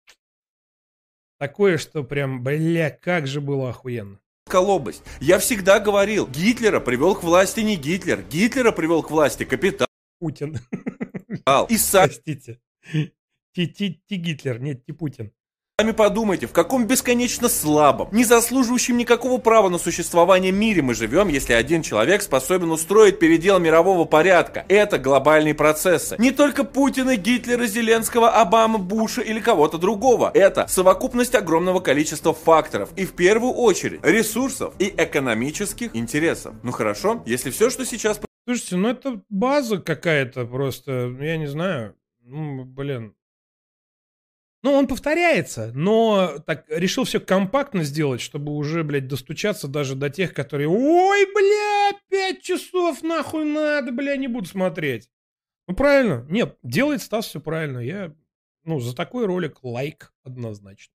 Такое, 1.39 1.77
что 1.79 2.03
прям, 2.03 2.43
бля, 2.43 2.91
как 2.91 3.27
же 3.27 3.41
было 3.41 3.71
охуенно. 3.71 4.21
Колобость. 4.47 5.03
Я 5.21 5.39
всегда 5.39 5.81
говорил, 5.81 6.27
Гитлера 6.27 6.81
привел 6.81 7.14
к 7.14 7.23
власти 7.23 7.61
не 7.61 7.77
Гитлер, 7.77 8.23
Гитлера 8.23 8.73
привел 8.73 9.03
к 9.03 9.11
власти 9.11 9.45
капитан. 9.45 9.89
Путин. 10.19 10.59
И 11.69 11.77
сам... 11.77 12.09
Простите. 12.09 12.61
Ти-ти 13.53 14.01
Гитлер, 14.11 14.61
нет, 14.61 14.85
ти 14.85 14.93
Путин. 14.93 15.33
Сами 15.79 15.93
подумайте, 15.93 16.47
в 16.47 16.53
каком 16.53 16.87
бесконечно 16.87 17.51
слабом, 17.51 18.09
не 18.11 18.24
заслуживающем 18.24 18.97
никакого 18.97 19.37
права 19.37 19.68
на 19.68 19.77
существование 19.77 20.51
мире 20.51 20.81
мы 20.81 20.95
живем, 20.95 21.29
если 21.29 21.53
один 21.53 21.83
человек 21.83 22.22
способен 22.22 22.70
устроить 22.70 23.18
передел 23.18 23.59
мирового 23.59 24.07
порядка. 24.07 24.64
Это 24.70 24.99
глобальные 24.99 25.55
процессы. 25.55 26.16
Не 26.18 26.31
только 26.31 26.64
Путина, 26.64 27.16
Гитлера, 27.16 27.66
Зеленского, 27.66 28.31
Обамы, 28.31 28.79
Буша 28.79 29.20
или 29.20 29.39
кого-то 29.39 29.77
другого. 29.77 30.31
Это 30.33 30.66
совокупность 30.66 31.35
огромного 31.35 31.81
количества 31.81 32.33
факторов. 32.33 32.89
И 32.97 33.05
в 33.05 33.12
первую 33.12 33.53
очередь 33.53 34.03
ресурсов 34.03 34.72
и 34.79 34.87
экономических 34.97 35.95
интересов. 35.95 36.55
Ну 36.62 36.72
хорошо, 36.72 37.22
если 37.27 37.51
все, 37.51 37.68
что 37.68 37.85
сейчас... 37.85 38.18
Слушайте, 38.47 38.77
ну 38.77 38.89
это 38.89 39.20
база 39.29 39.77
какая-то 39.77 40.47
просто, 40.47 41.14
я 41.20 41.37
не 41.37 41.49
знаю. 41.49 41.95
Ну, 42.22 42.64
блин, 42.64 43.12
Ну, 44.67 44.73
он 44.73 44.89
повторяется, 44.89 45.71
но 45.75 46.41
так 46.45 46.64
решил 46.67 47.05
все 47.05 47.21
компактно 47.21 47.85
сделать, 47.85 48.21
чтобы 48.21 48.51
уже, 48.51 48.83
блядь, 48.83 49.07
достучаться 49.07 49.69
даже 49.69 49.95
до 49.95 50.11
тех, 50.11 50.35
которые 50.35 50.69
«Ой, 50.69 51.25
бля, 51.33 51.97
пять 52.09 52.43
часов 52.43 53.01
нахуй 53.05 53.45
надо, 53.45 53.93
бля, 53.93 54.17
не 54.17 54.27
буду 54.27 54.49
смотреть». 54.49 55.09
Ну, 55.69 55.77
правильно. 55.77 56.27
Нет, 56.29 56.59
делает 56.64 57.01
Стас 57.01 57.27
все 57.27 57.41
правильно. 57.41 57.79
Я, 57.79 58.12
ну, 58.64 58.81
за 58.81 58.97
такой 58.97 59.27
ролик 59.27 59.62
лайк 59.62 60.12
однозначно. 60.25 60.93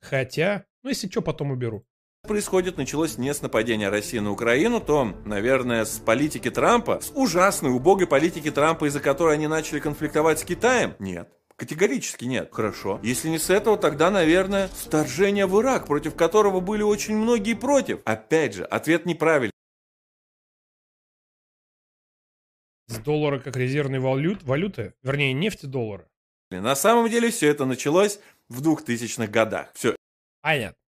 Хотя, 0.00 0.64
ну, 0.82 0.88
если 0.88 1.10
что, 1.10 1.20
потом 1.20 1.50
уберу 1.50 1.84
происходит, 2.22 2.78
началось 2.78 3.18
не 3.18 3.34
с 3.34 3.42
нападения 3.42 3.90
России 3.90 4.18
на 4.18 4.30
Украину, 4.30 4.80
то, 4.80 5.04
наверное, 5.24 5.84
с 5.84 5.98
политики 5.98 6.50
Трампа, 6.50 7.00
с 7.00 7.10
ужасной, 7.14 7.70
убогой 7.70 8.06
политики 8.06 8.50
Трампа, 8.50 8.86
из-за 8.86 9.00
которой 9.00 9.34
они 9.34 9.46
начали 9.46 9.80
конфликтовать 9.80 10.38
с 10.38 10.44
Китаем? 10.44 10.94
Нет. 10.98 11.28
Категорически 11.60 12.24
нет. 12.24 12.48
Хорошо. 12.50 12.98
Если 13.02 13.28
не 13.28 13.38
с 13.38 13.50
этого, 13.50 13.76
тогда, 13.76 14.10
наверное, 14.10 14.68
вторжение 14.68 15.44
в 15.44 15.60
Ирак, 15.60 15.86
против 15.86 16.16
которого 16.16 16.60
были 16.60 16.80
очень 16.80 17.14
многие 17.14 17.52
против. 17.52 18.00
Опять 18.06 18.54
же, 18.54 18.64
ответ 18.64 19.04
неправильный. 19.04 19.52
С 22.86 22.98
доллара 23.00 23.40
как 23.40 23.56
резервной 23.56 23.98
валют, 23.98 24.42
валюты, 24.42 24.94
вернее, 25.02 25.34
нефти 25.34 25.66
доллара. 25.66 26.08
На 26.50 26.74
самом 26.74 27.10
деле 27.10 27.30
все 27.30 27.48
это 27.48 27.66
началось 27.66 28.20
в 28.48 28.66
2000-х 28.66 29.26
годах. 29.26 29.70
Все. 29.74 29.94
Понятно. 30.40 30.78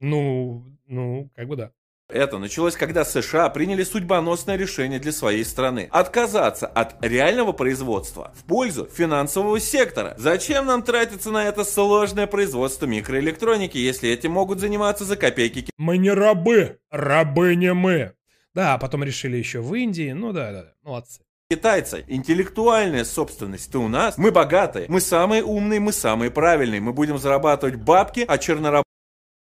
Ну, 0.00 0.62
ну, 0.84 1.30
как 1.34 1.48
бы 1.48 1.56
да. 1.56 1.72
Это 2.10 2.38
началось, 2.38 2.74
когда 2.74 3.04
США 3.04 3.50
приняли 3.50 3.84
судьбоносное 3.84 4.56
решение 4.56 4.98
для 4.98 5.12
своей 5.12 5.44
страны. 5.44 5.88
Отказаться 5.90 6.66
от 6.66 7.04
реального 7.04 7.52
производства 7.52 8.32
в 8.34 8.44
пользу 8.44 8.86
финансового 8.86 9.60
сектора. 9.60 10.14
Зачем 10.16 10.64
нам 10.64 10.82
тратиться 10.82 11.30
на 11.30 11.44
это 11.44 11.64
сложное 11.64 12.26
производство 12.26 12.86
микроэлектроники, 12.86 13.76
если 13.76 14.08
этим 14.08 14.32
могут 14.32 14.58
заниматься 14.58 15.04
за 15.04 15.16
копейки? 15.16 15.66
Мы 15.76 15.98
не 15.98 16.10
рабы, 16.10 16.78
рабы 16.90 17.54
не 17.56 17.74
мы. 17.74 18.14
Да, 18.54 18.72
а 18.72 18.78
потом 18.78 19.04
решили 19.04 19.36
еще 19.36 19.60
в 19.60 19.74
Индии, 19.74 20.12
ну 20.12 20.32
да, 20.32 20.50
да, 20.50 20.72
молодцы. 20.82 21.20
Китайцы, 21.50 22.04
интеллектуальная 22.08 23.04
собственность-то 23.04 23.80
у 23.80 23.88
нас. 23.88 24.16
Мы 24.16 24.30
богатые, 24.30 24.86
мы 24.88 25.02
самые 25.02 25.44
умные, 25.44 25.78
мы 25.78 25.92
самые 25.92 26.30
правильные. 26.30 26.80
Мы 26.80 26.94
будем 26.94 27.18
зарабатывать 27.18 27.76
бабки, 27.76 28.24
а 28.26 28.38
чернорабочие 28.38 28.87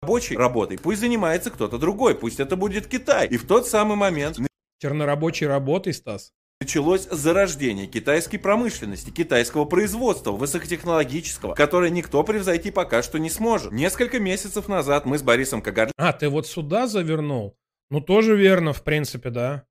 рабочей 0.03 0.37
работой, 0.37 0.79
пусть 0.79 1.01
занимается 1.01 1.51
кто-то 1.51 1.79
другой, 1.79 2.15
пусть 2.15 2.41
это 2.41 2.57
будет 2.57 2.89
Китай. 2.89 3.29
И 3.29 3.37
в 3.37 3.47
тот 3.47 3.69
самый 3.69 3.97
момент... 3.97 4.37
Чернорабочей 4.81 5.47
работой, 5.47 5.95
Стас? 5.95 6.33
Началось 6.61 7.09
зарождение 7.09 7.87
китайской 7.87 8.39
промышленности, 8.39 9.11
китайского 9.11 9.65
производства, 9.65 10.33
высокотехнологического, 10.33 11.55
которое 11.55 11.91
никто 11.91 12.23
превзойти 12.25 12.71
пока 12.71 13.03
что 13.03 13.19
не 13.19 13.31
сможет. 13.31 13.73
Несколько 13.73 14.19
месяцев 14.19 14.69
назад 14.69 15.07
мы 15.07 15.19
с 15.19 15.23
Борисом 15.23 15.63
Кагарлиным... 15.63 15.95
А, 15.97 16.13
ты 16.13 16.29
вот 16.29 16.47
сюда 16.47 16.87
завернул? 16.89 17.57
Ну, 17.91 18.01
тоже 18.01 18.37
верно, 18.37 18.73
в 18.73 18.83
принципе, 18.83 19.31
да. 19.31 19.67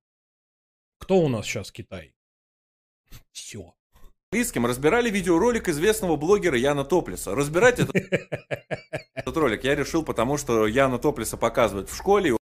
Кто 0.99 1.19
у 1.19 1.27
нас 1.27 1.45
сейчас 1.45 1.71
Китай? 1.71 2.13
Все. 3.31 3.73
Близким 4.31 4.65
разбирали 4.65 5.09
видеоролик 5.09 5.67
известного 5.67 6.15
блогера 6.15 6.57
Яна 6.57 6.85
Топлиса. 6.85 7.35
Разбирать 7.35 7.79
этот, 7.79 7.93
этот 9.13 9.35
ролик 9.35 9.65
я 9.65 9.75
решил, 9.75 10.05
потому 10.05 10.37
что 10.37 10.67
Яна 10.67 10.99
Топлиса 10.99 11.35
показывают 11.35 11.89
в 11.89 11.97
школе. 11.97 12.37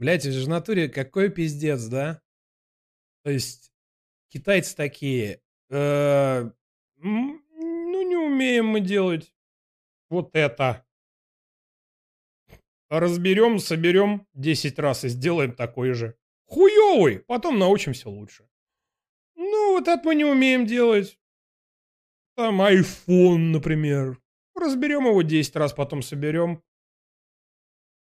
Блять, 0.00 0.24
это 0.24 0.32
же 0.32 0.46
в 0.46 0.48
натуре 0.48 0.88
какой 0.88 1.28
пиздец, 1.30 1.84
да? 1.84 2.20
То 3.22 3.30
есть 3.30 3.70
китайцы 4.30 4.74
такие, 4.74 5.40
э, 5.70 6.50
ну 6.96 8.08
не 8.08 8.16
умеем 8.16 8.66
мы 8.66 8.80
делать 8.80 9.32
вот 10.10 10.30
это. 10.32 10.84
Разберем, 12.90 13.60
соберем 13.60 14.26
10 14.34 14.76
раз 14.80 15.04
и 15.04 15.08
сделаем 15.08 15.52
такой 15.52 15.92
же. 15.92 16.16
Хуёвый, 16.46 17.20
потом 17.20 17.60
научимся 17.60 18.08
лучше. 18.08 18.48
Ну, 19.36 19.74
вот 19.74 19.86
это 19.86 20.02
мы 20.04 20.16
не 20.16 20.24
умеем 20.24 20.66
делать. 20.66 21.16
Там 22.38 22.62
iPhone, 22.62 23.50
например. 23.50 24.16
Разберем 24.54 25.06
его 25.06 25.22
10 25.22 25.56
раз, 25.56 25.72
потом 25.72 26.02
соберем. 26.02 26.62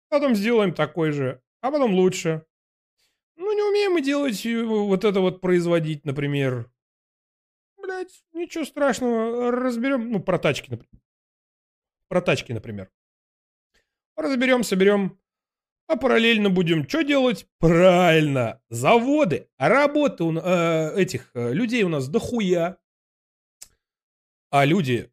Потом 0.08 0.34
сделаем 0.34 0.74
такой 0.74 1.12
же, 1.12 1.40
а 1.60 1.70
потом 1.70 1.94
лучше. 1.94 2.44
Ну, 3.36 3.54
не 3.54 3.62
умеем 3.62 3.92
мы 3.92 4.02
делать 4.02 4.44
вот 4.44 5.04
это 5.04 5.20
вот 5.20 5.40
производить, 5.40 6.04
например. 6.04 6.68
Блять, 7.80 8.24
ничего 8.32 8.64
страшного. 8.64 9.52
Разберем, 9.52 10.10
ну, 10.10 10.18
про 10.18 10.40
тачки, 10.40 10.68
например. 10.68 11.00
Про 12.08 12.20
тачки, 12.20 12.52
например. 12.52 12.90
Разберем, 14.16 14.64
соберем. 14.64 15.16
А 15.86 15.94
параллельно 15.94 16.50
будем 16.50 16.88
что 16.88 17.02
делать? 17.02 17.46
Правильно, 17.60 18.60
заводы, 18.68 19.48
работы 19.58 20.24
у, 20.24 20.36
э, 20.36 21.00
этих 21.00 21.30
э, 21.34 21.52
людей 21.52 21.84
у 21.84 21.88
нас 21.88 22.08
дохуя. 22.08 22.80
А 24.54 24.66
люди... 24.66 25.10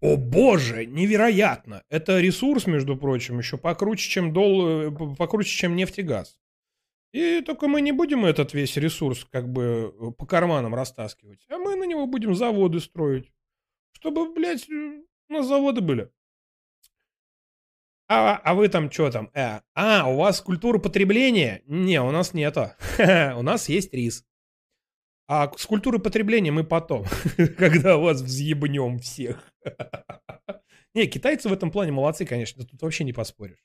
О 0.00 0.16
боже, 0.16 0.86
невероятно! 0.86 1.82
Это 1.88 2.20
ресурс, 2.20 2.68
между 2.68 2.96
прочим, 2.96 3.38
еще 3.38 3.58
покруче, 3.58 4.08
чем, 4.08 4.32
дол... 4.32 5.16
покруче, 5.16 5.50
чем 5.50 5.74
нефть 5.74 5.98
и 5.98 6.02
газ. 6.02 6.38
И 7.12 7.40
только 7.40 7.66
мы 7.66 7.80
не 7.80 7.90
будем 7.90 8.24
этот 8.24 8.54
весь 8.54 8.76
ресурс 8.76 9.26
как 9.32 9.48
бы 9.48 10.14
по 10.16 10.24
карманам 10.24 10.72
растаскивать, 10.72 11.44
а 11.50 11.58
мы 11.58 11.74
на 11.74 11.82
него 11.82 12.06
будем 12.06 12.36
заводы 12.36 12.78
строить. 12.78 13.32
Чтобы, 13.90 14.32
блядь, 14.32 14.68
у 14.68 15.32
нас 15.32 15.48
заводы 15.48 15.80
были. 15.80 16.08
А, 18.08 18.36
а 18.36 18.54
вы 18.54 18.68
там 18.68 18.88
что 18.88 19.10
там? 19.10 19.32
Э, 19.34 19.62
а, 19.74 20.08
у 20.08 20.14
вас 20.14 20.40
культура 20.40 20.78
потребления? 20.78 21.64
Не, 21.66 22.00
у 22.00 22.12
нас 22.12 22.34
нету. 22.34 22.70
у 23.00 23.42
нас 23.42 23.68
есть 23.68 23.92
рис. 23.92 24.24
А 25.28 25.50
с 25.56 25.66
культурой 25.66 26.00
потребления 26.00 26.52
мы 26.52 26.62
потом, 26.62 27.04
когда 27.58 27.96
вас 27.96 28.20
взъебнем 28.20 28.98
всех. 29.00 29.52
Не, 30.94 31.06
китайцы 31.06 31.48
в 31.48 31.52
этом 31.52 31.70
плане 31.70 31.92
молодцы, 31.92 32.24
конечно, 32.24 32.64
тут 32.64 32.80
вообще 32.80 33.04
не 33.04 33.12
поспоришь. 33.12 33.64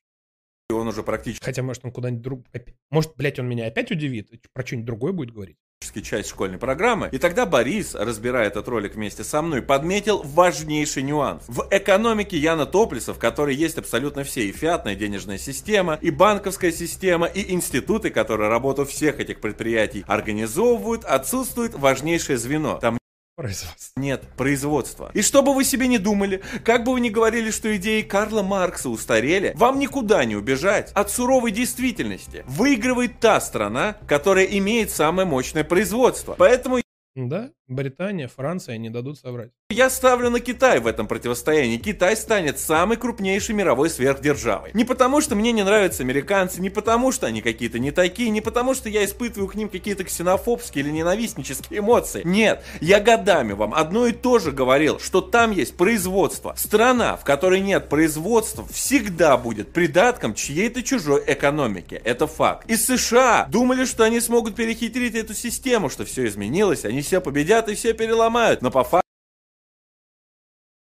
Он 0.69 0.87
уже 0.87 1.03
практически... 1.03 1.43
Хотя, 1.43 1.63
может, 1.63 1.85
он 1.85 1.91
куда-нибудь 1.91 2.23
друг... 2.23 2.45
Может, 2.89 3.15
блядь, 3.15 3.39
он 3.39 3.47
меня 3.47 3.67
опять 3.67 3.91
удивит? 3.91 4.31
Про 4.53 4.65
что-нибудь 4.65 4.85
другое 4.85 5.13
будет 5.13 5.31
говорить? 5.31 5.57
Часть 5.99 6.29
школьной 6.29 6.57
программы. 6.57 7.09
И 7.11 7.17
тогда 7.17 7.45
Борис, 7.45 7.95
разбирая 7.95 8.47
этот 8.47 8.67
ролик 8.67 8.95
вместе 8.95 9.23
со 9.23 9.41
мной, 9.41 9.61
подметил 9.61 10.21
важнейший 10.23 11.03
нюанс. 11.03 11.43
В 11.47 11.67
экономике 11.69 12.37
Яна 12.37 12.65
Топлиса, 12.65 13.13
в 13.13 13.19
которой 13.19 13.55
есть 13.55 13.77
абсолютно 13.77 14.23
все, 14.23 14.45
и 14.45 14.51
фиатная 14.51 14.95
денежная 14.95 15.37
система, 15.37 15.97
и 16.01 16.11
банковская 16.11 16.71
система, 16.71 17.27
и 17.27 17.53
институты, 17.53 18.09
которые 18.09 18.49
работу 18.49 18.85
всех 18.85 19.19
этих 19.19 19.41
предприятий 19.41 20.05
организовывают, 20.07 21.03
отсутствует 21.03 21.73
важнейшее 21.73 22.37
звено. 22.37 22.79
Там 22.79 23.00
Производство. 23.35 23.99
Нет, 23.99 24.23
производство. 24.37 25.11
И 25.13 25.21
что 25.21 25.41
бы 25.41 25.53
вы 25.53 25.63
себе 25.63 25.87
не 25.87 25.97
думали, 25.97 26.41
как 26.63 26.83
бы 26.83 26.91
вы 26.93 26.99
ни 26.99 27.09
говорили, 27.09 27.49
что 27.49 27.75
идеи 27.77 28.01
Карла 28.01 28.43
Маркса 28.43 28.89
устарели, 28.89 29.53
вам 29.55 29.79
никуда 29.79 30.25
не 30.25 30.35
убежать 30.35 30.91
от 30.93 31.09
суровой 31.09 31.51
действительности. 31.51 32.43
Выигрывает 32.47 33.19
та 33.19 33.39
страна, 33.39 33.97
которая 34.07 34.45
имеет 34.45 34.91
самое 34.91 35.27
мощное 35.27 35.63
производство. 35.63 36.35
Поэтому 36.37 36.81
да, 37.15 37.51
Британия, 37.67 38.29
Франция 38.29 38.77
не 38.77 38.89
дадут 38.89 39.19
соврать. 39.19 39.51
Я 39.71 39.89
ставлю 39.89 40.29
на 40.29 40.41
Китай 40.41 40.79
в 40.79 40.87
этом 40.87 41.07
противостоянии. 41.07 41.77
Китай 41.77 42.17
станет 42.17 42.59
самой 42.59 42.97
крупнейшей 42.97 43.55
мировой 43.55 43.89
сверхдержавой. 43.89 44.71
Не 44.73 44.83
потому, 44.83 45.21
что 45.21 45.35
мне 45.35 45.53
не 45.53 45.63
нравятся 45.63 46.03
американцы, 46.03 46.59
не 46.61 46.69
потому, 46.69 47.13
что 47.13 47.27
они 47.27 47.41
какие-то 47.41 47.79
не 47.79 47.91
такие, 47.91 48.29
не 48.31 48.41
потому, 48.41 48.73
что 48.73 48.89
я 48.89 49.05
испытываю 49.05 49.47
к 49.47 49.55
ним 49.55 49.69
какие-то 49.69 50.03
ксенофобские 50.03 50.83
или 50.83 50.91
ненавистнические 50.91 51.79
эмоции. 51.79 52.21
Нет, 52.25 52.63
я 52.81 52.99
годами 52.99 53.53
вам 53.53 53.73
одно 53.73 54.07
и 54.07 54.11
то 54.11 54.39
же 54.39 54.51
говорил, 54.51 54.99
что 54.99 55.21
там 55.21 55.51
есть 55.51 55.77
производство. 55.77 56.53
Страна, 56.57 57.15
в 57.15 57.23
которой 57.23 57.61
нет 57.61 57.87
производства, 57.87 58.67
всегда 58.67 59.37
будет 59.37 59.71
придатком 59.71 60.33
чьей-то 60.33 60.83
чужой 60.83 61.23
экономики. 61.25 62.01
Это 62.03 62.27
факт. 62.27 62.69
И 62.69 62.75
США 62.75 63.47
думали, 63.49 63.85
что 63.85 64.03
они 64.03 64.19
смогут 64.19 64.55
перехитрить 64.55 65.15
эту 65.15 65.33
систему, 65.33 65.89
что 65.89 66.03
все 66.03 66.27
изменилось, 66.27 66.83
они 66.83 67.01
все 67.01 67.21
победят 67.21 67.69
и 67.69 67.75
все 67.75 67.93
переломают. 67.93 68.61
Но 68.61 68.69
по 68.69 68.83
факту... 68.83 69.00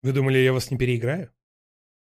Вы 0.06 0.12
думали, 0.12 0.38
я 0.38 0.52
вас 0.52 0.70
не 0.70 0.78
переиграю? 0.78 1.32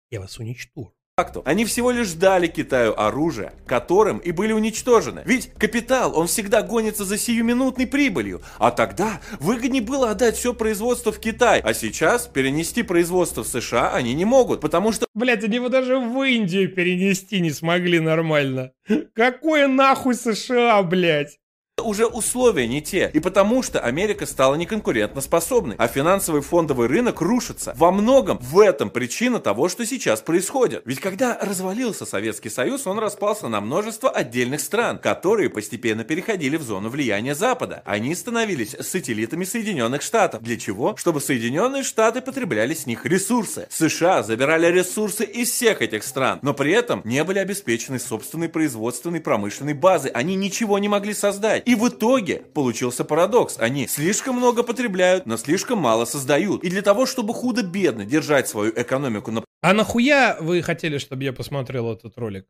Я 0.09 0.19
вас 0.19 0.39
уничтожу 0.39 0.95
факту, 1.15 1.43
они 1.45 1.63
всего 1.63 1.91
лишь 1.91 2.13
дали 2.13 2.47
Китаю 2.47 2.95
оружие, 2.97 3.53
которым 3.67 4.17
и 4.17 4.31
были 4.31 4.51
уничтожены. 4.51 5.21
Ведь 5.25 5.53
капитал, 5.53 6.17
он 6.17 6.25
всегда 6.25 6.63
гонится 6.63 7.05
за 7.05 7.19
сиюминутной 7.19 7.85
прибылью. 7.85 8.41
А 8.57 8.71
тогда 8.71 9.21
выгоднее 9.39 9.83
было 9.83 10.09
отдать 10.09 10.35
все 10.35 10.55
производство 10.55 11.11
в 11.11 11.19
Китай. 11.19 11.61
А 11.63 11.75
сейчас 11.75 12.25
перенести 12.25 12.81
производство 12.81 13.43
в 13.43 13.47
США 13.47 13.93
они 13.93 14.15
не 14.15 14.25
могут, 14.25 14.59
потому 14.59 14.91
что... 14.91 15.05
Блять, 15.13 15.43
они 15.43 15.57
его 15.57 15.69
даже 15.69 15.99
в 15.99 16.23
Индию 16.23 16.73
перенести 16.73 17.39
не 17.41 17.51
смогли 17.51 17.99
нормально. 17.99 18.71
Какое 19.13 19.67
нахуй 19.67 20.15
США, 20.15 20.81
блять? 20.81 21.37
Уже 21.81 22.05
условия 22.05 22.67
не 22.67 22.81
те. 22.81 23.09
И 23.13 23.19
потому 23.19 23.63
что 23.63 23.79
Америка 23.79 24.25
стала 24.25 24.55
неконкурентоспособной, 24.55 25.75
а 25.77 25.87
финансовый 25.87 26.41
фондовый 26.41 26.87
рынок 26.87 27.21
рушится. 27.21 27.73
Во 27.77 27.91
многом 27.91 28.37
в 28.39 28.59
этом 28.59 28.89
причина 28.89 29.39
того, 29.39 29.69
что 29.69 29.85
сейчас 29.85 30.21
происходит. 30.21 30.83
Ведь 30.85 30.99
когда 30.99 31.37
развалился 31.41 32.05
Советский 32.05 32.49
Союз, 32.49 32.85
он 32.85 32.99
распался 32.99 33.47
на 33.47 33.59
множество 33.59 34.09
отдельных 34.09 34.61
стран, 34.61 34.99
которые 34.99 35.49
постепенно 35.49 36.03
переходили 36.03 36.57
в 36.57 36.63
зону 36.63 36.89
влияния 36.89 37.33
Запада. 37.33 37.81
Они 37.85 38.13
становились 38.13 38.75
сателлитами 38.79 39.43
Соединенных 39.43 40.03
Штатов. 40.03 40.43
Для 40.43 40.57
чего? 40.57 40.95
Чтобы 40.95 41.21
Соединенные 41.21 41.83
Штаты 41.83 42.21
потребляли 42.21 42.75
с 42.75 42.85
них 42.85 43.05
ресурсы. 43.05 43.67
США 43.71 44.21
забирали 44.23 44.67
ресурсы 44.67 45.23
из 45.23 45.49
всех 45.49 45.81
этих 45.81 46.03
стран, 46.03 46.39
но 46.43 46.53
при 46.53 46.71
этом 46.71 47.01
не 47.03 47.23
были 47.23 47.39
обеспечены 47.39 47.99
собственной 47.99 48.49
производственной 48.49 49.21
промышленной 49.21 49.73
базой. 49.73 50.11
Они 50.11 50.35
ничего 50.35 50.77
не 50.77 50.87
могли 50.87 51.13
создать. 51.13 51.62
И 51.65 51.75
в 51.75 51.87
итоге 51.87 52.37
получился 52.37 53.03
парадокс. 53.03 53.57
Они 53.59 53.87
слишком 53.87 54.35
много 54.35 54.63
потребляют, 54.63 55.25
но 55.25 55.37
слишком 55.37 55.79
мало 55.79 56.05
создают. 56.05 56.63
И 56.63 56.69
для 56.69 56.81
того, 56.81 57.05
чтобы 57.05 57.33
худо-бедно 57.33 58.05
держать 58.05 58.47
свою 58.47 58.71
экономику 58.71 59.31
на... 59.31 59.43
А 59.61 59.73
нахуя 59.73 60.37
вы 60.39 60.61
хотели, 60.61 60.97
чтобы 60.97 61.23
я 61.23 61.33
посмотрел 61.33 61.91
этот 61.91 62.17
ролик? 62.17 62.45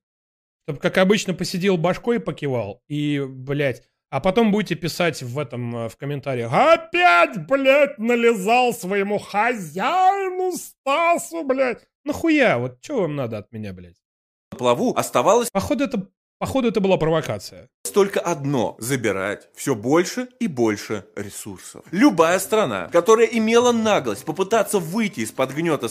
Чтобы, 0.65 0.79
как 0.79 0.97
обычно, 0.97 1.33
посидел 1.33 1.77
башкой 1.77 2.17
и 2.17 2.19
покивал. 2.19 2.81
И, 2.87 3.21
блядь, 3.27 3.83
а 4.09 4.19
потом 4.19 4.51
будете 4.51 4.75
писать 4.75 5.21
в 5.23 5.39
этом, 5.39 5.75
э, 5.75 5.89
в 5.89 5.97
комментариях. 5.97 6.51
Опять, 6.53 7.47
блядь, 7.47 7.97
налезал 7.97 8.73
своему 8.73 9.17
хозяину 9.17 10.51
Стасу, 10.51 11.43
блядь. 11.43 11.85
Нахуя? 12.05 12.59
Вот 12.59 12.77
что 12.81 13.01
вам 13.01 13.15
надо 13.15 13.39
от 13.39 13.51
меня, 13.51 13.73
блядь? 13.73 14.03
плаву 14.53 14.93
оставалось... 14.95 15.49
Походу, 15.51 15.83
это 15.83 16.07
Походу, 16.43 16.67
это 16.67 16.81
была 16.81 16.97
провокация. 16.97 17.69
Только 17.93 18.19
одно– 18.19 18.75
забирать 18.79 19.47
все 19.55 19.75
больше 19.75 20.27
и 20.41 20.47
больше 20.47 21.05
ресурсов. 21.15 21.85
Любая 21.91 22.37
страна, 22.37 22.89
которая 22.91 23.27
имела 23.27 23.71
наглость 23.71 24.25
попытаться 24.25 24.79
выйти 24.79 25.21
из-под 25.21 25.53
гнета 25.53 25.87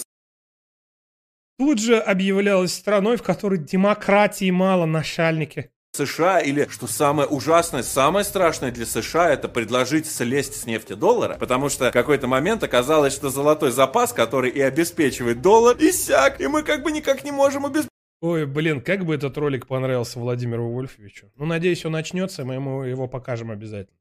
Тут 1.58 1.78
же 1.80 1.98
объявлялась 1.98 2.74
страной, 2.74 3.16
в 3.16 3.22
которой 3.22 3.58
демократии 3.60 4.50
мало, 4.50 4.84
начальники. 4.84 5.70
США 5.96 6.40
или, 6.40 6.68
что 6.70 6.86
самое 6.86 7.26
ужасное, 7.26 7.82
самое 7.82 8.26
страшное 8.26 8.70
для 8.70 8.84
США, 8.84 9.30
это 9.30 9.48
предложить 9.48 10.04
слезть 10.04 10.60
с 10.60 10.66
нефти 10.66 10.92
доллара, 10.92 11.38
потому 11.40 11.70
что 11.70 11.88
в 11.88 11.92
какой-то 11.94 12.26
момент 12.26 12.62
оказалось, 12.62 13.14
что 13.14 13.30
золотой 13.30 13.70
запас, 13.70 14.12
который 14.12 14.50
и 14.50 14.60
обеспечивает 14.60 15.40
доллар, 15.40 15.78
иссяк, 15.78 16.42
и 16.42 16.46
мы 16.46 16.62
как 16.62 16.82
бы 16.82 16.92
никак 16.92 17.24
не 17.24 17.32
можем 17.32 17.64
обеспечить 17.64 17.91
Ой, 18.22 18.46
блин, 18.46 18.80
как 18.80 19.04
бы 19.04 19.16
этот 19.16 19.36
ролик 19.36 19.66
понравился 19.66 20.20
Владимиру 20.20 20.70
Вольфовичу. 20.70 21.32
Ну, 21.34 21.44
надеюсь, 21.44 21.84
он 21.84 21.92
начнется, 21.92 22.44
мы 22.44 22.54
ему 22.54 22.84
его 22.84 23.08
покажем 23.08 23.50
обязательно. 23.50 23.98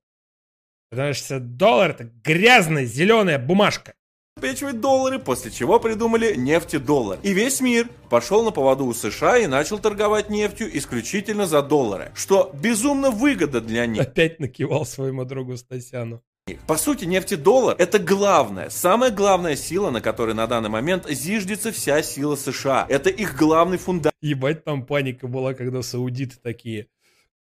Потому 0.92 1.14
что 1.16 1.40
доллар 1.40 1.90
это 1.92 2.12
грязная 2.24 2.86
зеленая 2.86 3.40
бумажка. 3.40 3.96
Обеспечивать 4.38 4.80
доллары, 4.80 5.18
после 5.18 5.50
чего 5.50 5.80
придумали 5.80 6.36
нефтедоллар. 6.36 7.20
И 7.24 7.34
весь 7.34 7.62
мир 7.62 7.90
пошел 8.12 8.46
на 8.46 8.52
поводу 8.52 8.86
у 8.86 8.94
США 8.94 9.40
и 9.40 9.48
начал 9.48 9.80
торговать 9.80 10.30
нефтью 10.30 10.70
исключительно 10.78 11.48
за 11.48 11.64
доллары, 11.64 12.12
что 12.14 12.52
безумно 12.54 13.10
выгодно 13.10 13.60
для 13.60 13.88
них. 13.88 14.04
Опять 14.04 14.40
накивал 14.40 14.86
своему 14.86 15.26
другу 15.26 15.58
Стасяну. 15.58 16.22
По 16.68 16.76
сути, 16.76 17.06
нефтедоллар– 17.06 17.76
это 17.80 18.00
главная, 18.00 18.70
самая 18.70 19.12
главная 19.12 19.56
сила, 19.56 19.92
на 19.92 20.02
которой 20.02 20.34
на 20.34 20.48
данный 20.48 20.70
момент 20.70 21.08
зиждется 21.08 21.72
вся 21.72 22.02
сила 22.02 22.36
США. 22.36 22.86
Это 22.90 23.10
их 23.10 23.38
главный 23.38 23.78
фундамент. 23.78 24.16
Ебать, 24.22 24.64
там 24.64 24.86
паника 24.86 25.28
была, 25.28 25.54
когда 25.54 25.82
саудиты 25.84 26.38
такие. 26.42 26.88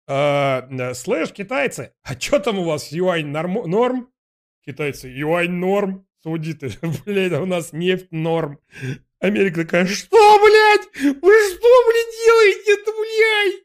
А, 0.07 0.67
слышь, 0.95 1.31
китайцы, 1.31 1.93
а 2.03 2.19
что 2.19 2.39
там 2.39 2.59
у 2.59 2.65
вас, 2.65 2.91
юань 2.91 3.27
норм? 3.27 3.69
норм? 3.69 4.11
Китайцы, 4.65 5.07
юань 5.07 5.51
норм. 5.51 6.05
Саудиты, 6.21 6.71
блядь, 7.05 7.31
у 7.33 7.45
нас 7.45 7.71
нефть 7.71 8.11
норм. 8.11 8.59
Америка 9.19 9.61
такая, 9.61 9.85
что, 9.85 10.39
блядь? 10.39 10.87
Вы 11.21 11.33
что, 11.49 11.83
блядь, 11.87 12.25
делаете-то, 12.25 12.91
блядь? 12.91 13.63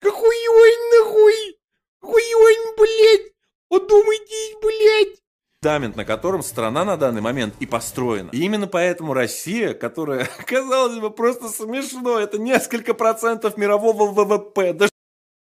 Какой 0.00 0.36
юань 0.44 0.90
нахуй? 0.98 1.58
Какой 2.00 2.22
юань, 2.30 2.76
блядь? 2.76 3.33
Подумайте, 3.74 4.54
блядь! 4.62 5.18
фундамент, 5.60 5.96
на 5.96 6.04
котором 6.04 6.44
страна 6.44 6.84
на 6.84 6.96
данный 6.96 7.22
момент 7.22 7.54
и 7.58 7.66
построена. 7.66 8.28
И 8.30 8.38
именно 8.38 8.68
поэтому 8.68 9.14
Россия, 9.14 9.74
которая, 9.74 10.28
казалось 10.46 11.00
бы, 11.00 11.10
просто 11.10 11.48
смешно, 11.48 12.20
это 12.20 12.38
несколько 12.38 12.94
процентов 12.94 13.56
мирового 13.56 14.12
ВВП. 14.12 14.74
Да... 14.74 14.88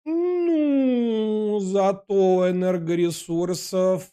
Ну, 0.06 1.60
зато 1.60 2.52
энергоресурсов, 2.52 4.04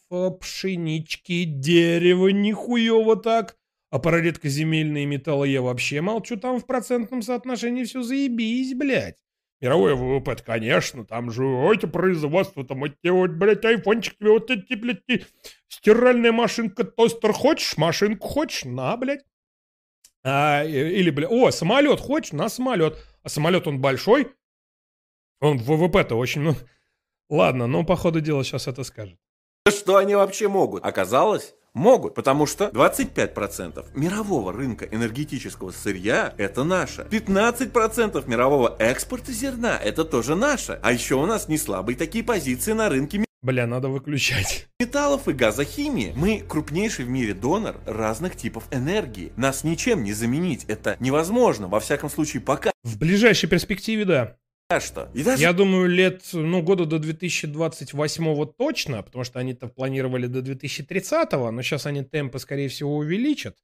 пшенички, 0.41 1.45
дерева 1.45 2.27
нихуево 2.27 3.15
так. 3.15 3.55
А 3.89 3.99
про 3.99 4.19
редкоземельные 4.19 5.05
металлы 5.05 5.47
я 5.47 5.61
вообще 5.61 6.01
молчу, 6.01 6.35
там 6.35 6.59
в 6.59 6.65
процентном 6.65 7.21
соотношении 7.21 7.85
все 7.85 8.01
заебись, 8.01 8.73
блядь. 8.73 9.15
Мировой 9.63 9.95
ВВП, 9.95 10.35
конечно, 10.45 11.05
там 11.05 11.31
же 11.31 11.45
эти 11.73 11.85
производства, 11.85 12.65
там 12.65 12.83
эти 12.83 13.07
вот, 13.07 13.31
блядь, 13.31 13.63
айфончики, 13.63 14.21
вот 14.21 14.51
эти, 14.51 14.73
блядь, 14.73 14.99
стиральная 15.69 16.33
машинка, 16.33 16.83
тостер 16.83 17.31
хочешь, 17.31 17.77
машинку 17.77 18.27
хочешь, 18.27 18.65
на, 18.65 18.97
блядь. 18.97 19.23
А, 20.21 20.65
или, 20.65 21.09
блядь, 21.11 21.31
о, 21.31 21.49
самолет 21.51 22.01
хочешь, 22.01 22.33
на 22.33 22.49
самолет. 22.49 22.97
А 23.23 23.29
самолет 23.29 23.65
он 23.65 23.79
большой, 23.79 24.33
он 25.39 25.59
в 25.59 25.63
ВВП-то 25.63 26.15
очень, 26.15 26.41
ну, 26.41 26.55
ладно, 27.29 27.65
но 27.65 27.85
по 27.85 27.95
ходу 27.95 28.19
дела 28.19 28.43
сейчас 28.43 28.67
это 28.67 28.83
скажет. 28.83 29.17
Что 29.69 29.95
они 29.95 30.13
вообще 30.13 30.49
могут? 30.49 30.83
Оказалось, 30.83 31.55
Могут, 31.73 32.13
потому 32.13 32.45
что 32.45 32.65
25% 32.67 33.85
мирового 33.95 34.53
рынка 34.53 34.85
энергетического 34.85 35.71
сырья– 35.71 36.33
это 36.37 36.63
наше. 36.63 37.07
15% 37.09 38.29
мирового 38.29 38.75
экспорта 38.79 39.31
зерна– 39.31 39.77
это 39.83 40.05
тоже 40.05 40.35
наше. 40.35 40.79
А 40.83 40.91
еще 40.91 41.15
у 41.15 41.25
нас 41.25 41.47
не 41.47 41.57
слабые 41.57 41.95
такие 41.95 42.23
позиции 42.23 42.73
на 42.73 42.89
рынке 42.89 43.23
Бля, 43.43 43.67
надо 43.67 43.89
выключать. 43.89 44.69
Металлов 44.79 45.27
и 45.27 45.33
газохимии. 45.33 46.13
Мы 46.15 46.39
крупнейший 46.47 47.03
в 47.03 47.09
мире 47.09 47.33
донор 47.33 47.75
разных 47.85 48.37
типов 48.37 48.63
энергии. 48.71 49.33
Нас 49.35 49.65
ничем 49.65 50.01
не 50.01 50.13
заменить. 50.13 50.63
Это 50.69 50.95
невозможно, 51.01 51.67
во 51.67 51.81
всяком 51.81 52.09
случае, 52.09 52.41
пока. 52.41 52.71
В 52.83 52.97
ближайшей 52.97 53.49
перспективе, 53.49 54.05
да. 54.05 54.37
А 54.69 54.79
что? 54.79 55.09
И 55.13 55.23
даже... 55.23 55.41
Я 55.41 55.53
думаю, 55.53 55.87
лет, 55.87 56.23
ну, 56.33 56.61
года 56.61 56.85
до 56.85 56.99
2028 56.99 58.45
точно, 58.57 59.03
потому 59.03 59.23
что 59.23 59.39
они-то 59.39 59.67
планировали 59.67 60.27
до 60.27 60.41
2030, 60.41 61.31
но 61.31 61.61
сейчас 61.61 61.85
они 61.85 62.03
темпы, 62.03 62.39
скорее 62.39 62.69
всего, 62.69 62.97
увеличат. 62.97 63.57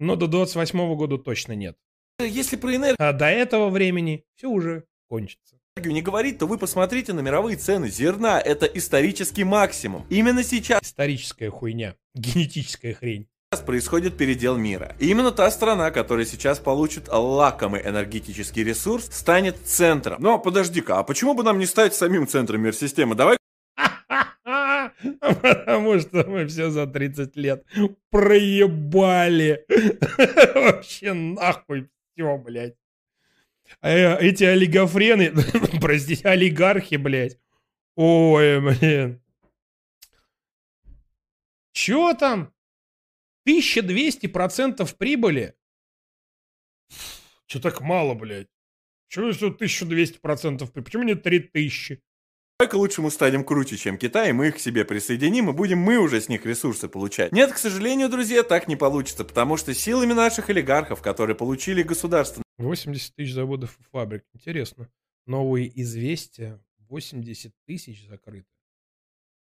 Но 0.00 0.16
до 0.16 0.26
28 0.26 0.96
года 0.96 1.18
точно 1.18 1.52
нет. 1.52 1.76
Если 2.20 2.56
про 2.56 2.74
энергию... 2.74 2.96
А 2.98 3.12
до 3.12 3.26
этого 3.26 3.70
времени 3.70 4.24
все 4.36 4.48
уже 4.48 4.84
кончится 5.08 5.58
не 5.86 6.02
говорить, 6.02 6.38
то 6.38 6.46
вы 6.46 6.58
посмотрите 6.58 7.12
на 7.12 7.20
мировые 7.20 7.56
цены 7.56 7.88
зерна. 7.88 8.40
Это 8.40 8.66
исторический 8.66 9.44
максимум. 9.44 10.04
Именно 10.10 10.42
сейчас... 10.42 10.82
Историческая 10.82 11.50
хуйня. 11.50 11.94
Генетическая 12.14 12.94
хрень 12.94 13.28
сейчас 13.50 13.64
происходит 13.64 14.18
передел 14.18 14.58
мира. 14.58 14.94
И 14.98 15.08
именно 15.08 15.32
та 15.32 15.50
страна, 15.50 15.90
которая 15.90 16.26
сейчас 16.26 16.58
получит 16.58 17.08
лакомый 17.08 17.80
энергетический 17.80 18.62
ресурс, 18.62 19.08
станет 19.10 19.56
центром. 19.64 20.20
Но 20.20 20.38
подожди-ка, 20.38 20.98
а 20.98 21.02
почему 21.02 21.32
бы 21.32 21.42
нам 21.42 21.58
не 21.58 21.64
стать 21.64 21.94
самим 21.94 22.26
центром 22.26 22.60
мир-системы? 22.60 23.14
Давай 23.14 23.38
Потому 25.20 25.98
что 25.98 26.24
мы 26.28 26.46
все 26.46 26.68
за 26.68 26.86
30 26.86 27.36
лет 27.36 27.64
проебали. 28.10 29.64
Вообще 30.54 31.14
нахуй 31.14 31.88
все, 32.14 32.36
блядь. 32.36 32.74
А 33.80 33.88
эти 33.90 34.44
олигофрены, 34.44 35.32
простите, 35.80 36.28
олигархи, 36.28 36.96
блядь. 36.96 37.38
Ой, 37.96 38.60
блин. 38.60 39.22
Чё 41.72 42.12
там? 42.12 42.52
1200% 43.48 44.96
прибыли. 44.96 45.54
Че 47.46 47.60
так 47.60 47.80
мало, 47.80 48.14
блядь? 48.14 48.48
Чего 49.08 49.28
если 49.28 49.50
1200% 49.50 50.58
прибыли? 50.58 50.84
Почему 50.84 51.02
не 51.04 51.14
3000? 51.14 52.02
Давай-ка 52.58 52.74
лучше 52.74 53.02
мы 53.02 53.10
станем 53.10 53.44
круче, 53.44 53.76
чем 53.76 53.96
Китай, 53.96 54.30
и 54.30 54.32
мы 54.32 54.48
их 54.48 54.56
к 54.56 54.58
себе 54.58 54.84
присоединим, 54.84 55.48
и 55.48 55.52
будем 55.52 55.78
мы 55.78 55.98
уже 55.98 56.20
с 56.20 56.28
них 56.28 56.44
ресурсы 56.44 56.88
получать. 56.88 57.30
Нет, 57.32 57.52
к 57.52 57.56
сожалению, 57.56 58.08
друзья, 58.08 58.42
так 58.42 58.66
не 58.66 58.74
получится, 58.74 59.24
потому 59.24 59.56
что 59.56 59.72
силами 59.72 60.12
наших 60.12 60.50
олигархов, 60.50 61.00
которые 61.00 61.36
получили 61.36 61.82
государство... 61.84 62.42
80 62.58 63.14
тысяч 63.14 63.32
заводов 63.32 63.78
и 63.78 63.84
фабрик. 63.84 64.24
Интересно. 64.34 64.90
Новые 65.26 65.70
известия. 65.80 66.60
80 66.88 67.52
тысяч 67.64 68.06
закрыты. 68.08 68.48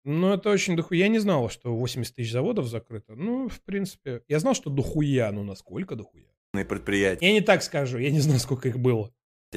Ну, 0.03 0.33
это 0.33 0.49
очень 0.49 0.75
дохуя. 0.75 1.01
Я 1.01 1.07
не 1.07 1.19
знал, 1.19 1.49
что 1.49 1.75
80 1.75 2.15
тысяч 2.15 2.31
заводов 2.31 2.67
закрыто. 2.67 3.13
Ну, 3.15 3.49
в 3.49 3.61
принципе, 3.61 4.23
я 4.27 4.39
знал, 4.39 4.55
что 4.55 4.69
дохуя, 4.69 5.31
но 5.31 5.43
насколько 5.43 5.95
дохуя? 5.95 6.25
Предприятия. 6.53 7.25
Я 7.25 7.33
не 7.33 7.41
так 7.41 7.63
скажу, 7.63 7.97
я 7.97 8.11
не 8.11 8.19
знаю, 8.19 8.39
сколько 8.39 8.67
их 8.67 8.79
было. 8.79 9.11